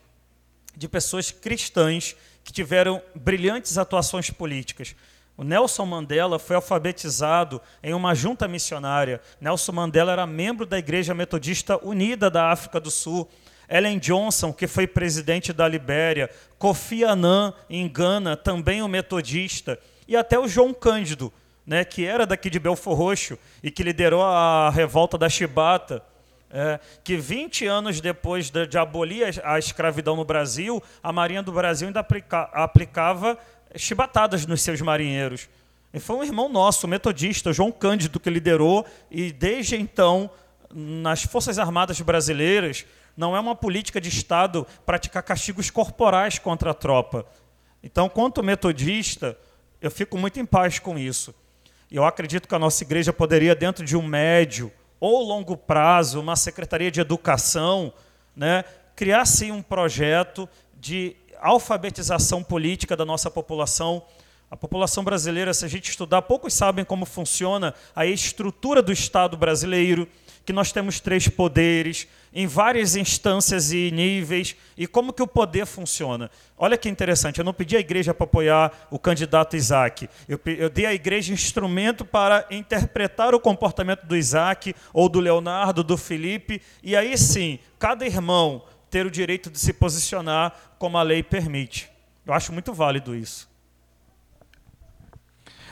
de 0.77 0.87
pessoas 0.87 1.31
cristãs 1.31 2.15
que 2.43 2.53
tiveram 2.53 3.01
brilhantes 3.15 3.77
atuações 3.77 4.29
políticas. 4.29 4.95
O 5.35 5.43
Nelson 5.43 5.85
Mandela 5.85 6.37
foi 6.37 6.55
alfabetizado 6.57 7.61
em 7.81 7.93
uma 7.93 8.13
junta 8.13 8.47
missionária. 8.47 9.21
Nelson 9.41 9.71
Mandela 9.71 10.11
era 10.11 10.27
membro 10.27 10.65
da 10.65 10.77
Igreja 10.77 11.15
Metodista 11.15 11.83
Unida 11.83 12.29
da 12.29 12.51
África 12.51 12.79
do 12.79 12.91
Sul. 12.91 13.27
Ellen 13.69 13.99
Johnson, 13.99 14.51
que 14.51 14.67
foi 14.67 14.87
presidente 14.87 15.53
da 15.53 15.67
Libéria, 15.67 16.29
Kofi 16.57 17.03
Annan, 17.03 17.53
em 17.69 17.87
Gana, 17.87 18.35
também 18.35 18.81
um 18.81 18.87
metodista, 18.87 19.79
e 20.07 20.17
até 20.17 20.39
o 20.39 20.47
João 20.47 20.73
Cândido, 20.73 21.31
né, 21.65 21.85
que 21.85 22.03
era 22.03 22.25
daqui 22.25 22.49
de 22.49 22.57
Belfor 22.57 22.95
Roxo 22.95 23.37
e 23.61 23.69
que 23.69 23.83
liderou 23.83 24.23
a 24.23 24.71
revolta 24.71 25.19
da 25.19 25.29
Chibata, 25.29 26.03
é, 26.49 26.79
que 27.03 27.15
20 27.15 27.67
anos 27.67 28.01
depois 28.01 28.49
de, 28.49 28.65
de, 28.65 28.77
abolir 28.77 29.39
a 29.43 29.59
escravidão 29.59 30.15
no 30.15 30.25
Brasil, 30.25 30.81
a 31.03 31.13
Marinha 31.13 31.43
do 31.43 31.51
Brasil 31.51 31.87
ainda 31.87 31.99
aplica, 31.99 32.49
aplicava 32.51 33.37
chibatadas 33.75 34.47
nos 34.47 34.63
seus 34.63 34.81
marinheiros. 34.81 35.47
E 35.93 35.99
foi 35.99 36.15
um 36.15 36.23
irmão 36.23 36.49
nosso, 36.49 36.87
metodista, 36.87 37.53
João 37.53 37.71
Cândido, 37.71 38.19
que 38.19 38.31
liderou, 38.31 38.83
e 39.11 39.31
desde 39.31 39.75
então, 39.75 40.29
nas 40.73 41.23
Forças 41.23 41.59
Armadas 41.59 42.01
Brasileiras, 42.01 42.83
não 43.19 43.35
é 43.35 43.39
uma 43.41 43.53
política 43.53 43.99
de 43.99 44.07
Estado 44.07 44.65
praticar 44.85 45.21
castigos 45.21 45.69
corporais 45.69 46.39
contra 46.39 46.71
a 46.71 46.73
tropa. 46.73 47.25
Então, 47.83 48.07
quanto 48.07 48.41
metodista, 48.41 49.37
eu 49.81 49.91
fico 49.91 50.17
muito 50.17 50.39
em 50.39 50.45
paz 50.45 50.79
com 50.79 50.97
isso. 50.97 51.35
Eu 51.91 52.05
acredito 52.05 52.47
que 52.47 52.55
a 52.55 52.59
nossa 52.59 52.81
igreja 52.81 53.11
poderia, 53.11 53.53
dentro 53.53 53.83
de 53.83 53.97
um 53.97 54.01
médio 54.01 54.71
ou 55.01 55.21
longo 55.21 55.57
prazo, 55.57 56.21
uma 56.21 56.37
secretaria 56.37 56.89
de 56.89 57.01
educação, 57.01 57.91
né, 58.33 58.63
criar 58.95 59.25
sim 59.25 59.51
um 59.51 59.61
projeto 59.61 60.47
de 60.79 61.13
alfabetização 61.41 62.41
política 62.41 62.95
da 62.95 63.03
nossa 63.03 63.29
população. 63.29 64.01
A 64.49 64.55
população 64.55 65.03
brasileira, 65.03 65.53
se 65.53 65.65
a 65.65 65.67
gente 65.67 65.89
estudar, 65.89 66.21
poucos 66.21 66.53
sabem 66.53 66.85
como 66.85 67.05
funciona 67.05 67.73
a 67.93 68.05
estrutura 68.05 68.81
do 68.81 68.93
Estado 68.93 69.35
brasileiro, 69.35 70.07
que 70.49 70.53
nós 70.53 70.71
temos 70.71 70.99
três 70.99 71.27
poderes, 71.27 72.07
em 72.33 72.47
várias 72.47 72.95
instâncias 72.95 73.71
e 73.71 73.91
níveis, 73.91 74.55
e 74.75 74.87
como 74.87 75.13
que 75.13 75.21
o 75.21 75.27
poder 75.27 75.67
funciona. 75.67 76.31
Olha 76.57 76.75
que 76.75 76.89
interessante, 76.89 77.37
eu 77.37 77.45
não 77.45 77.53
pedi 77.53 77.77
à 77.77 77.79
igreja 77.79 78.15
para 78.15 78.23
apoiar 78.23 78.87
o 78.89 78.97
candidato 78.97 79.55
Isaac, 79.55 80.09
eu, 80.27 80.41
eu 80.57 80.67
dei 80.67 80.87
à 80.87 80.93
igreja 80.93 81.31
instrumento 81.31 82.03
para 82.03 82.47
interpretar 82.49 83.35
o 83.35 83.39
comportamento 83.39 84.07
do 84.07 84.17
Isaac, 84.17 84.73
ou 84.91 85.07
do 85.07 85.19
Leonardo, 85.19 85.83
do 85.83 85.95
Felipe, 85.95 86.59
e 86.81 86.95
aí 86.95 87.15
sim, 87.15 87.59
cada 87.77 88.03
irmão 88.03 88.63
ter 88.89 89.05
o 89.05 89.11
direito 89.11 89.51
de 89.51 89.59
se 89.59 89.71
posicionar 89.71 90.51
como 90.79 90.97
a 90.97 91.03
lei 91.03 91.21
permite. 91.21 91.91
Eu 92.25 92.33
acho 92.33 92.51
muito 92.51 92.73
válido 92.73 93.15
isso. 93.15 93.47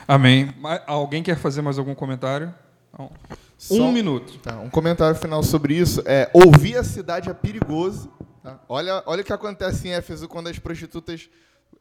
Amém. 0.07 0.53
Alguém 0.85 1.23
quer 1.23 1.39
fazer 1.39 1.63
mais 1.63 1.79
algum 1.79 1.95
comentário? 1.95 2.53
Não. 2.95 3.09
Só, 3.57 3.73
um 3.75 3.91
minuto. 3.91 4.37
Tá, 4.39 4.59
um 4.59 4.69
comentário 4.69 5.15
final 5.15 5.41
sobre 5.41 5.73
isso. 5.73 6.03
É, 6.05 6.29
ouvir 6.33 6.77
a 6.77 6.83
cidade 6.83 7.29
é 7.29 7.33
perigoso. 7.33 8.11
Tá? 8.43 8.59
Olha, 8.69 9.01
olha 9.05 9.21
o 9.21 9.25
que 9.25 9.33
acontece 9.33 9.87
em 9.87 9.93
Éfeso 9.93 10.27
quando 10.27 10.47
as 10.47 10.59
prostitutas 10.59 11.29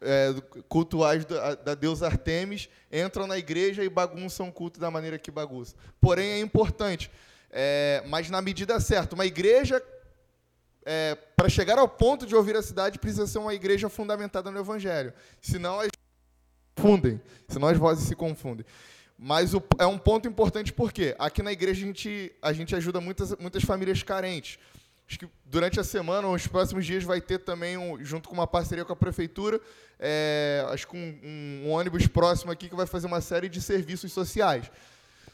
é, 0.01 0.35
cultuais 0.69 1.25
da, 1.25 1.55
da 1.55 1.75
deusa 1.75 2.07
Artemis 2.07 2.69
entram 2.91 3.27
na 3.27 3.37
igreja 3.37 3.85
e 3.85 3.89
bagunçam 3.89 4.49
o 4.49 4.53
culto 4.53 4.81
da 4.81 4.91
maneira 4.91 5.19
que 5.19 5.31
bagunçam. 5.31 5.77
Porém, 6.01 6.31
é 6.31 6.41
importante, 6.41 7.11
é, 7.51 8.03
mas 8.09 8.31
na 8.31 8.41
medida 8.41 8.81
certa. 8.81 9.15
Uma 9.15 9.27
igreja, 9.27 9.83
é, 10.85 11.15
para 11.37 11.49
chegar 11.49 11.79
ao 11.79 11.89
ponto 11.89 12.27
de 12.27 12.35
ouvir 12.35 12.57
a 12.57 12.63
cidade, 12.63 12.99
precisa 12.99 13.27
ser 13.27 13.39
uma 13.39 13.55
igreja 13.55 13.89
fundamentada 13.89 14.51
no 14.51 14.59
Evangelho. 14.59 15.13
Senão 15.41 15.81
as 15.81 15.89
confundem, 16.77 17.21
senão 17.49 17.69
as 17.69 17.79
vozes 17.79 18.07
se 18.07 18.15
confundem. 18.15 18.65
Mas 19.19 19.55
o, 19.55 19.63
é 19.79 19.87
um 19.87 19.99
ponto 19.99 20.29
importante 20.29 20.73
porque 20.73 21.15
aqui 21.19 21.43
na 21.43 21.53
igreja 21.53 21.83
a 21.83 21.87
gente, 21.87 22.33
a 22.43 22.53
gente 22.53 22.75
ajuda 22.75 23.01
muitas, 23.01 23.35
muitas 23.37 23.65
famílias 23.65 24.03
carentes. 24.03 24.59
Acho 25.09 25.21
que 25.21 25.29
durante 25.45 25.79
a 25.79 25.85
semana, 25.85 26.27
ou 26.27 26.33
nos 26.33 26.47
próximos 26.49 26.85
dias, 26.85 27.05
vai 27.05 27.21
ter 27.21 27.39
também, 27.39 27.79
um, 27.79 28.05
junto 28.05 28.29
com 28.29 28.35
uma 28.35 28.47
parceria 28.47 28.85
com 28.85 28.93
a 28.93 28.97
prefeitura, 28.97 29.61
é, 30.01 30.67
acho 30.71 30.89
que 30.89 30.97
um, 30.97 31.65
um, 31.65 31.71
ônibus 31.71 32.07
próximo 32.09 32.51
aqui 32.51 32.69
que 32.69 32.75
vai 32.75 32.87
fazer 32.87 33.07
uma 33.07 33.21
série 33.21 33.49
de 33.49 33.63
serviços 33.63 34.13
sociais. 34.13 34.69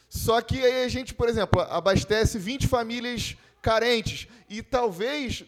Só 0.07 0.39
que 0.41 0.63
aí 0.63 0.83
a 0.83 0.87
gente, 0.87 1.13
por 1.13 1.27
exemplo, 1.27 1.59
abastece 1.59 2.37
20 2.37 2.67
famílias 2.67 3.35
carentes 3.63 4.27
e 4.47 4.61
talvez, 4.61 5.43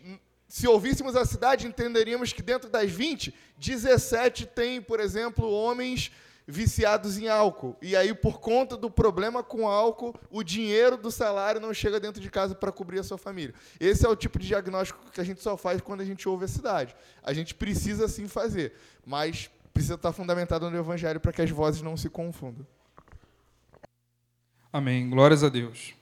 se 0.47 0.67
ouvíssemos 0.67 1.15
a 1.15 1.23
cidade, 1.23 1.67
entenderíamos 1.67 2.33
que 2.33 2.41
dentro 2.41 2.67
das 2.67 2.89
20, 2.89 3.31
17 3.59 4.47
tem, 4.47 4.81
por 4.81 4.99
exemplo, 4.99 5.47
homens 5.47 6.11
viciados 6.47 7.17
em 7.17 7.27
álcool. 7.27 7.75
E 7.81 7.95
aí, 7.95 8.13
por 8.13 8.39
conta 8.39 8.77
do 8.77 8.89
problema 8.89 9.41
com 9.43 9.67
álcool, 9.67 10.13
o 10.29 10.43
dinheiro 10.43 10.97
do 10.97 11.09
salário 11.09 11.59
não 11.59 11.73
chega 11.73 11.99
dentro 11.99 12.21
de 12.21 12.29
casa 12.29 12.53
para 12.53 12.71
cobrir 12.71 12.99
a 12.99 13.03
sua 13.03 13.17
família. 13.17 13.53
Esse 13.79 14.05
é 14.05 14.09
o 14.09 14.15
tipo 14.15 14.37
de 14.37 14.47
diagnóstico 14.47 14.99
que 15.11 15.19
a 15.19 15.23
gente 15.23 15.41
só 15.41 15.57
faz 15.57 15.81
quando 15.81 16.01
a 16.01 16.05
gente 16.05 16.27
ouve 16.29 16.45
a 16.45 16.47
cidade. 16.47 16.95
A 17.23 17.33
gente 17.33 17.55
precisa 17.55 18.07
sim 18.07 18.27
fazer, 18.27 18.73
mas 19.05 19.49
precisa 19.73 19.95
estar 19.95 20.13
fundamentado 20.13 20.69
no 20.69 20.77
Evangelho 20.77 21.19
para 21.19 21.33
que 21.33 21.41
as 21.41 21.49
vozes 21.49 21.81
não 21.81 21.97
se 21.97 22.09
confundam. 22.09 22.65
Amém. 24.71 25.09
Glórias 25.09 25.43
a 25.43 25.49
Deus. 25.49 25.93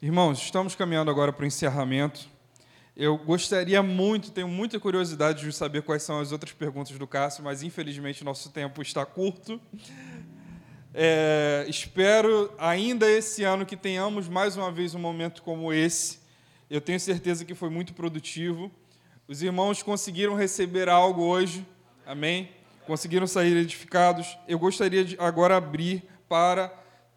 Irmãos, 0.00 0.40
estamos 0.40 0.74
caminhando 0.74 1.10
agora 1.10 1.32
para 1.32 1.44
o 1.44 1.46
encerramento. 1.46 2.28
Eu 2.94 3.16
gostaria 3.16 3.82
muito, 3.82 4.30
tenho 4.30 4.46
muita 4.46 4.78
curiosidade 4.78 5.46
de 5.46 5.50
saber 5.50 5.80
quais 5.80 6.02
são 6.02 6.20
as 6.20 6.30
outras 6.30 6.52
perguntas 6.52 6.96
do 6.98 7.06
Cássio, 7.06 7.42
mas 7.42 7.62
infelizmente 7.62 8.22
nosso 8.22 8.50
tempo 8.50 8.82
está 8.82 9.06
curto. 9.06 9.58
É, 10.92 11.64
espero 11.68 12.52
ainda 12.58 13.10
esse 13.10 13.44
ano 13.44 13.64
que 13.64 13.78
tenhamos 13.78 14.28
mais 14.28 14.58
uma 14.58 14.70
vez 14.70 14.94
um 14.94 14.98
momento 14.98 15.42
como 15.42 15.72
esse. 15.72 16.18
Eu 16.68 16.82
tenho 16.82 17.00
certeza 17.00 17.46
que 17.46 17.54
foi 17.54 17.70
muito 17.70 17.94
produtivo. 17.94 18.70
Os 19.26 19.42
irmãos 19.42 19.82
conseguiram 19.82 20.34
receber 20.34 20.90
algo 20.90 21.22
hoje, 21.22 21.66
amém? 22.04 22.50
Conseguiram 22.86 23.26
sair 23.26 23.56
edificados. 23.56 24.36
Eu 24.46 24.58
gostaria 24.58 25.02
de 25.02 25.16
agora 25.18 25.56
abrir 25.56 26.04
para 26.28 26.70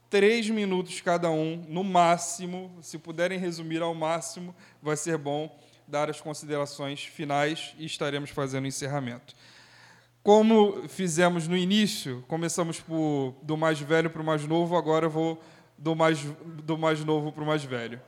três 0.10 0.50
minutos 0.50 1.02
cada 1.02 1.30
um, 1.30 1.66
no 1.68 1.84
máximo. 1.84 2.72
Se 2.82 2.98
puderem 2.98 3.38
resumir 3.38 3.82
ao 3.82 3.94
máximo, 3.94 4.56
vai 4.82 4.96
ser 4.96 5.18
bom 5.18 5.65
dar 5.88 6.10
as 6.10 6.20
considerações 6.22 7.04
finais 7.04 7.74
e 7.78 7.86
estaremos 7.86 8.30
fazendo 8.30 8.66
o 8.66 8.68
encerramento. 8.68 9.36
Como 10.24 10.88
fizemos 10.88 11.48
no 11.48 11.56
início, 11.56 12.24
começamos 12.28 12.80
por, 12.80 13.36
do 13.44 13.56
mais 13.56 13.80
velho 13.80 14.10
para 14.10 14.22
o 14.22 14.26
mais 14.26 14.46
novo, 14.48 14.76
agora 14.76 15.06
eu 15.06 15.10
vou 15.10 15.42
do 15.78 15.96
mais, 15.96 16.20
do 16.64 16.78
mais 16.78 17.04
novo 17.04 17.32
para 17.32 17.44
o 17.44 17.46
mais 17.46 17.64
velho. 17.64 18.02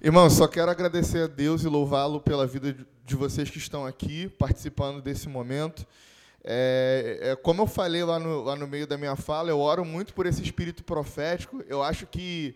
Irmão, 0.00 0.30
só 0.30 0.46
quero 0.46 0.70
agradecer 0.70 1.24
a 1.24 1.26
Deus 1.26 1.64
e 1.64 1.68
louvá-lo 1.68 2.20
pela 2.20 2.46
vida 2.46 2.74
de 3.04 3.16
vocês 3.16 3.50
que 3.50 3.58
estão 3.58 3.84
aqui, 3.84 4.28
participando 4.28 5.02
desse 5.02 5.28
momento. 5.28 5.86
É, 6.44 7.18
é, 7.20 7.36
como 7.36 7.62
eu 7.62 7.66
falei 7.66 8.04
lá 8.04 8.18
no, 8.18 8.42
lá 8.44 8.54
no 8.54 8.66
meio 8.66 8.86
da 8.86 8.96
minha 8.96 9.16
fala, 9.16 9.50
eu 9.50 9.58
oro 9.58 9.84
muito 9.84 10.14
por 10.14 10.24
esse 10.24 10.42
espírito 10.42 10.84
profético. 10.84 11.62
Eu 11.66 11.82
acho 11.82 12.06
que 12.06 12.54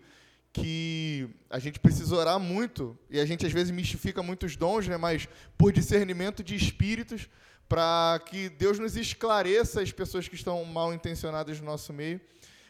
que 0.53 1.27
a 1.49 1.57
gente 1.57 1.79
precisa 1.79 2.15
orar 2.15 2.39
muito, 2.39 2.97
e 3.09 3.19
a 3.19 3.25
gente 3.25 3.43
às 3.43 3.51
vezes 3.51 3.71
mistifica 3.71 4.21
muitos 4.21 4.55
dons, 4.55 4.87
né, 4.87 4.97
mas 4.97 5.27
por 5.57 5.73
discernimento 5.73 6.43
de 6.43 6.55
espíritos, 6.55 7.27
para 7.67 8.21
que 8.27 8.49
Deus 8.49 8.77
nos 8.77 8.95
esclareça 8.95 9.81
as 9.81 9.91
pessoas 9.91 10.27
que 10.27 10.35
estão 10.35 10.63
mal 10.63 10.93
intencionadas 10.93 11.59
no 11.59 11.65
nosso 11.65 11.91
meio. 11.91 12.21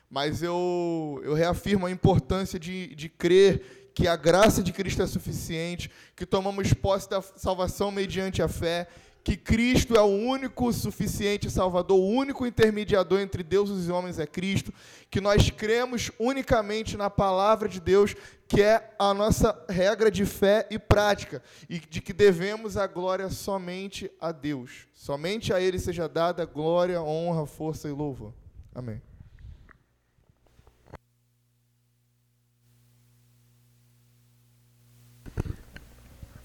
Mas 0.10 0.42
eu, 0.42 1.20
eu 1.26 1.34
reafirmo 1.34 1.86
a 1.86 1.92
importância 1.92 2.58
de, 2.58 2.96
de 2.96 3.10
crer 3.10 3.92
que 3.94 4.08
a 4.08 4.16
graça 4.16 4.64
de 4.64 4.72
Cristo 4.72 5.02
é 5.02 5.08
suficiente, 5.08 5.92
que 6.16 6.26
tomamos 6.26 6.72
posse 6.74 7.10
da 7.10 7.22
salvação 7.22 7.92
mediante 7.92 8.42
a 8.42 8.48
fé, 8.48 8.88
que 9.24 9.38
Cristo 9.38 9.96
é 9.96 10.02
o 10.02 10.06
único 10.06 10.72
suficiente 10.74 11.50
Salvador, 11.50 11.98
o 11.98 12.08
único 12.08 12.46
intermediador 12.46 13.22
entre 13.22 13.42
Deus 13.42 13.70
e 13.70 13.74
os 13.74 13.90
homens 13.90 14.20
é 14.20 14.28
Cristo, 14.28 14.74
que 15.10 15.22
nós 15.22 15.50
cremos 15.50 16.12
unicamente 16.20 16.98
na 16.98 17.10
palavra 17.10 17.70
de 17.70 17.80
Deus, 17.80 18.16
que 18.48 18.62
é 18.62 18.94
a 19.00 19.14
nossa 19.14 19.58
regra 19.70 20.12
de 20.12 20.26
fé 20.26 20.68
e 20.70 20.78
prática, 20.78 21.42
e 21.70 21.80
de 21.80 22.02
que 22.02 22.12
devemos 22.12 22.76
a 22.76 22.86
glória 22.86 23.30
somente 23.30 24.12
a 24.20 24.32
Deus. 24.32 24.88
Somente 24.94 25.54
a 25.54 25.62
Ele 25.62 25.80
seja 25.80 26.10
dada 26.10 26.46
glória, 26.46 27.02
honra, 27.02 27.46
força 27.46 27.88
e 27.88 27.92
louvor. 27.92 28.34
Amém. 28.76 29.02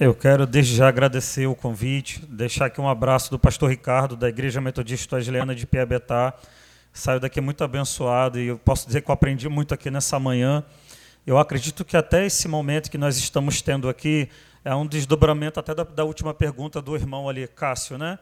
Eu 0.01 0.15
quero 0.15 0.47
desde 0.47 0.77
já 0.77 0.87
agradecer 0.87 1.49
o 1.49 1.57
convite, 1.57 2.25
deixar 2.25 2.67
aqui 2.67 2.81
um 2.81 2.89
abraço 2.89 3.33
do 3.33 3.39
pastor 3.39 3.69
Ricardo, 3.69 4.15
da 4.15 4.29
Igreja 4.29 4.61
Metodista 4.61 5.17
Wesleyana 5.17 5.57
de 5.57 5.67
Piabetá. 5.67 6.35
Saio 6.93 7.19
daqui 7.19 7.41
muito 7.41 7.65
abençoado 7.65 8.39
e 8.39 8.47
eu 8.47 8.59
posso 8.61 8.87
dizer 8.87 9.01
que 9.01 9.11
eu 9.11 9.13
aprendi 9.13 9.49
muito 9.49 9.75
aqui 9.75 9.91
nessa 9.91 10.17
manhã. 10.21 10.63
Eu 11.27 11.37
acredito 11.37 11.85
que 11.85 11.97
até 11.97 12.25
esse 12.25 12.47
momento 12.47 12.93
que 12.93 12.97
nós 12.97 13.17
estamos 13.17 13.61
tendo 13.61 13.89
aqui 13.89 14.29
é 14.65 14.73
um 14.73 14.87
desdobramento 14.87 15.59
até 15.59 15.75
da, 15.75 15.83
da 15.83 16.05
última 16.05 16.33
pergunta 16.33 16.81
do 16.81 16.95
irmão 16.95 17.29
ali, 17.29 17.49
Cássio, 17.49 17.99
né? 17.99 18.21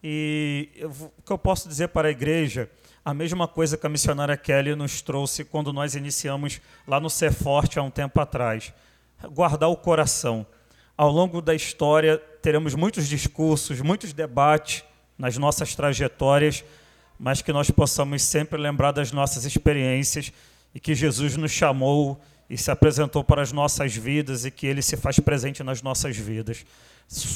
E 0.00 0.68
eu, 0.76 0.90
o 0.90 1.22
que 1.26 1.32
eu 1.32 1.38
posso 1.38 1.68
dizer 1.68 1.88
para 1.88 2.06
a 2.06 2.10
igreja, 2.12 2.70
a 3.04 3.12
mesma 3.12 3.48
coisa 3.48 3.76
que 3.76 3.84
a 3.84 3.90
missionária 3.90 4.36
Kelly 4.36 4.76
nos 4.76 5.02
trouxe 5.02 5.44
quando 5.44 5.72
nós 5.72 5.96
iniciamos 5.96 6.60
lá 6.86 7.00
no 7.00 7.10
Ser 7.10 7.32
Forte 7.32 7.80
há 7.80 7.82
um 7.82 7.90
tempo 7.90 8.20
atrás. 8.20 8.72
Guardar 9.32 9.68
o 9.68 9.76
coração 9.76 10.46
ao 10.96 11.10
longo 11.10 11.42
da 11.42 11.54
história, 11.54 12.18
teremos 12.40 12.74
muitos 12.74 13.08
discursos, 13.08 13.80
muitos 13.80 14.12
debates 14.12 14.84
nas 15.18 15.36
nossas 15.36 15.74
trajetórias, 15.74 16.64
mas 17.18 17.42
que 17.42 17.52
nós 17.52 17.70
possamos 17.70 18.22
sempre 18.22 18.60
lembrar 18.60 18.92
das 18.92 19.12
nossas 19.12 19.44
experiências 19.44 20.32
e 20.74 20.80
que 20.80 20.94
Jesus 20.94 21.36
nos 21.36 21.50
chamou 21.50 22.20
e 22.48 22.56
se 22.56 22.70
apresentou 22.70 23.24
para 23.24 23.42
as 23.42 23.52
nossas 23.52 23.94
vidas 23.94 24.44
e 24.44 24.50
que 24.50 24.66
ele 24.66 24.82
se 24.82 24.96
faz 24.96 25.18
presente 25.18 25.62
nas 25.62 25.82
nossas 25.82 26.16
vidas. 26.16 26.64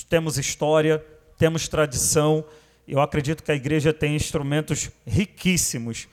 Temos 0.09 0.39
história, 0.39 1.05
temos 1.36 1.68
tradição, 1.68 2.44
eu 2.86 3.01
acredito 3.01 3.43
que 3.43 3.52
a 3.52 3.55
igreja 3.55 3.93
tem 3.93 4.14
instrumentos 4.14 4.90
riquíssimos 5.06 6.09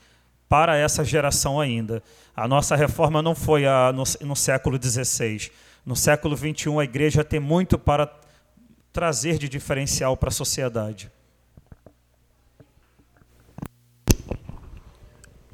para 0.48 0.76
essa 0.76 1.04
geração 1.04 1.60
ainda. 1.60 2.02
A 2.34 2.46
nossa 2.46 2.76
reforma 2.76 3.22
não 3.22 3.34
foi 3.34 3.66
a, 3.66 3.92
no, 3.92 4.04
no 4.26 4.36
século 4.36 4.80
XVI 4.82 5.50
no 5.86 5.94
século 5.94 6.36
XXI, 6.36 6.80
a 6.80 6.84
igreja 6.84 7.22
tem 7.22 7.38
muito 7.38 7.78
para 7.78 8.12
trazer 8.92 9.38
de 9.38 9.48
diferencial 9.48 10.16
para 10.16 10.30
a 10.30 10.32
sociedade. 10.32 11.08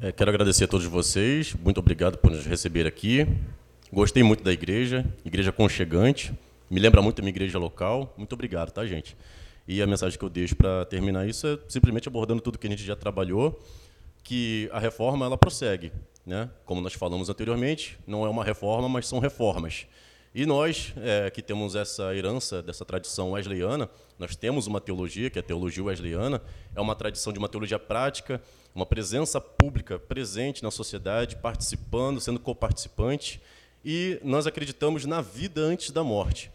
É, 0.01 0.11
quero 0.11 0.31
agradecer 0.31 0.63
a 0.63 0.67
todos 0.67 0.87
vocês. 0.87 1.53
Muito 1.53 1.77
obrigado 1.77 2.17
por 2.17 2.31
nos 2.31 2.47
receber 2.47 2.87
aqui. 2.87 3.27
Gostei 3.91 4.23
muito 4.23 4.43
da 4.43 4.51
igreja, 4.51 5.05
igreja 5.23 5.51
conchegante. 5.51 6.33
Me 6.67 6.79
lembra 6.79 6.99
muito 6.99 7.17
da 7.17 7.21
minha 7.21 7.29
igreja 7.29 7.59
local. 7.59 8.11
Muito 8.17 8.33
obrigado, 8.33 8.71
tá, 8.71 8.83
gente? 8.87 9.15
E 9.67 9.83
a 9.83 9.87
mensagem 9.87 10.17
que 10.17 10.25
eu 10.25 10.29
deixo 10.29 10.55
para 10.55 10.83
terminar 10.85 11.27
isso 11.27 11.45
é 11.45 11.59
simplesmente 11.69 12.07
abordando 12.07 12.41
tudo 12.41 12.57
que 12.57 12.65
a 12.65 12.69
gente 12.69 12.83
já 12.83 12.95
trabalhou, 12.95 13.63
que 14.23 14.67
a 14.73 14.79
reforma 14.79 15.25
ela 15.25 15.37
prossegue, 15.37 15.91
né? 16.25 16.49
Como 16.65 16.81
nós 16.81 16.93
falamos 16.93 17.29
anteriormente, 17.29 17.99
não 18.07 18.25
é 18.25 18.29
uma 18.29 18.43
reforma, 18.43 18.89
mas 18.89 19.07
são 19.07 19.19
reformas. 19.19 19.85
E 20.35 20.45
nós, 20.45 20.93
é, 20.97 21.29
que 21.29 21.43
temos 21.43 21.75
essa 21.75 22.15
herança 22.15 22.61
dessa 22.61 22.83
tradição 22.83 23.31
wesleyana, 23.31 23.87
nós 24.17 24.35
temos 24.35 24.65
uma 24.65 24.81
teologia, 24.81 25.29
que 25.29 25.37
é 25.37 25.41
a 25.41 25.43
teologia 25.43 25.83
wesleyana, 25.83 26.41
é 26.75 26.81
uma 26.81 26.95
tradição 26.95 27.31
de 27.31 27.37
uma 27.37 27.47
teologia 27.47 27.77
prática, 27.77 28.41
uma 28.73 28.85
presença 28.85 29.39
pública 29.39 29.99
presente 29.99 30.63
na 30.63 30.71
sociedade, 30.71 31.35
participando, 31.35 32.19
sendo 32.19 32.39
coparticipante, 32.39 33.39
e 33.85 34.19
nós 34.23 34.47
acreditamos 34.47 35.05
na 35.05 35.21
vida 35.21 35.61
antes 35.61 35.91
da 35.91 36.03
morte 36.03 36.49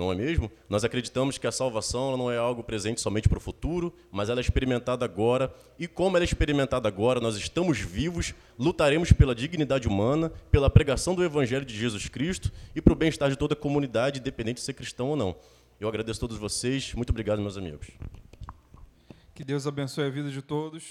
não 0.00 0.10
é 0.10 0.16
mesmo? 0.16 0.50
Nós 0.68 0.82
acreditamos 0.82 1.36
que 1.36 1.46
a 1.46 1.52
salvação 1.52 2.16
não 2.16 2.30
é 2.30 2.38
algo 2.38 2.64
presente 2.64 3.00
somente 3.00 3.28
para 3.28 3.38
o 3.38 3.40
futuro, 3.40 3.94
mas 4.10 4.28
ela 4.28 4.40
é 4.40 4.42
experimentada 4.42 5.04
agora, 5.04 5.54
e 5.78 5.86
como 5.86 6.16
ela 6.16 6.24
é 6.24 6.26
experimentada 6.26 6.88
agora, 6.88 7.20
nós 7.20 7.36
estamos 7.36 7.78
vivos, 7.78 8.34
lutaremos 8.58 9.12
pela 9.12 9.34
dignidade 9.34 9.86
humana, 9.86 10.32
pela 10.50 10.70
pregação 10.70 11.14
do 11.14 11.22
Evangelho 11.22 11.64
de 11.64 11.76
Jesus 11.76 12.08
Cristo 12.08 12.50
e 12.74 12.80
para 12.80 12.92
o 12.94 12.96
bem-estar 12.96 13.28
de 13.28 13.36
toda 13.36 13.52
a 13.52 13.56
comunidade, 13.56 14.20
independente 14.20 14.56
de 14.56 14.62
ser 14.62 14.72
cristão 14.72 15.10
ou 15.10 15.16
não. 15.16 15.36
Eu 15.78 15.88
agradeço 15.88 16.18
a 16.18 16.22
todos 16.22 16.38
vocês, 16.38 16.94
muito 16.94 17.10
obrigado, 17.10 17.40
meus 17.40 17.58
amigos. 17.58 17.88
Que 19.34 19.44
Deus 19.44 19.66
abençoe 19.66 20.06
a 20.06 20.10
vida 20.10 20.30
de 20.30 20.42
todos. 20.42 20.90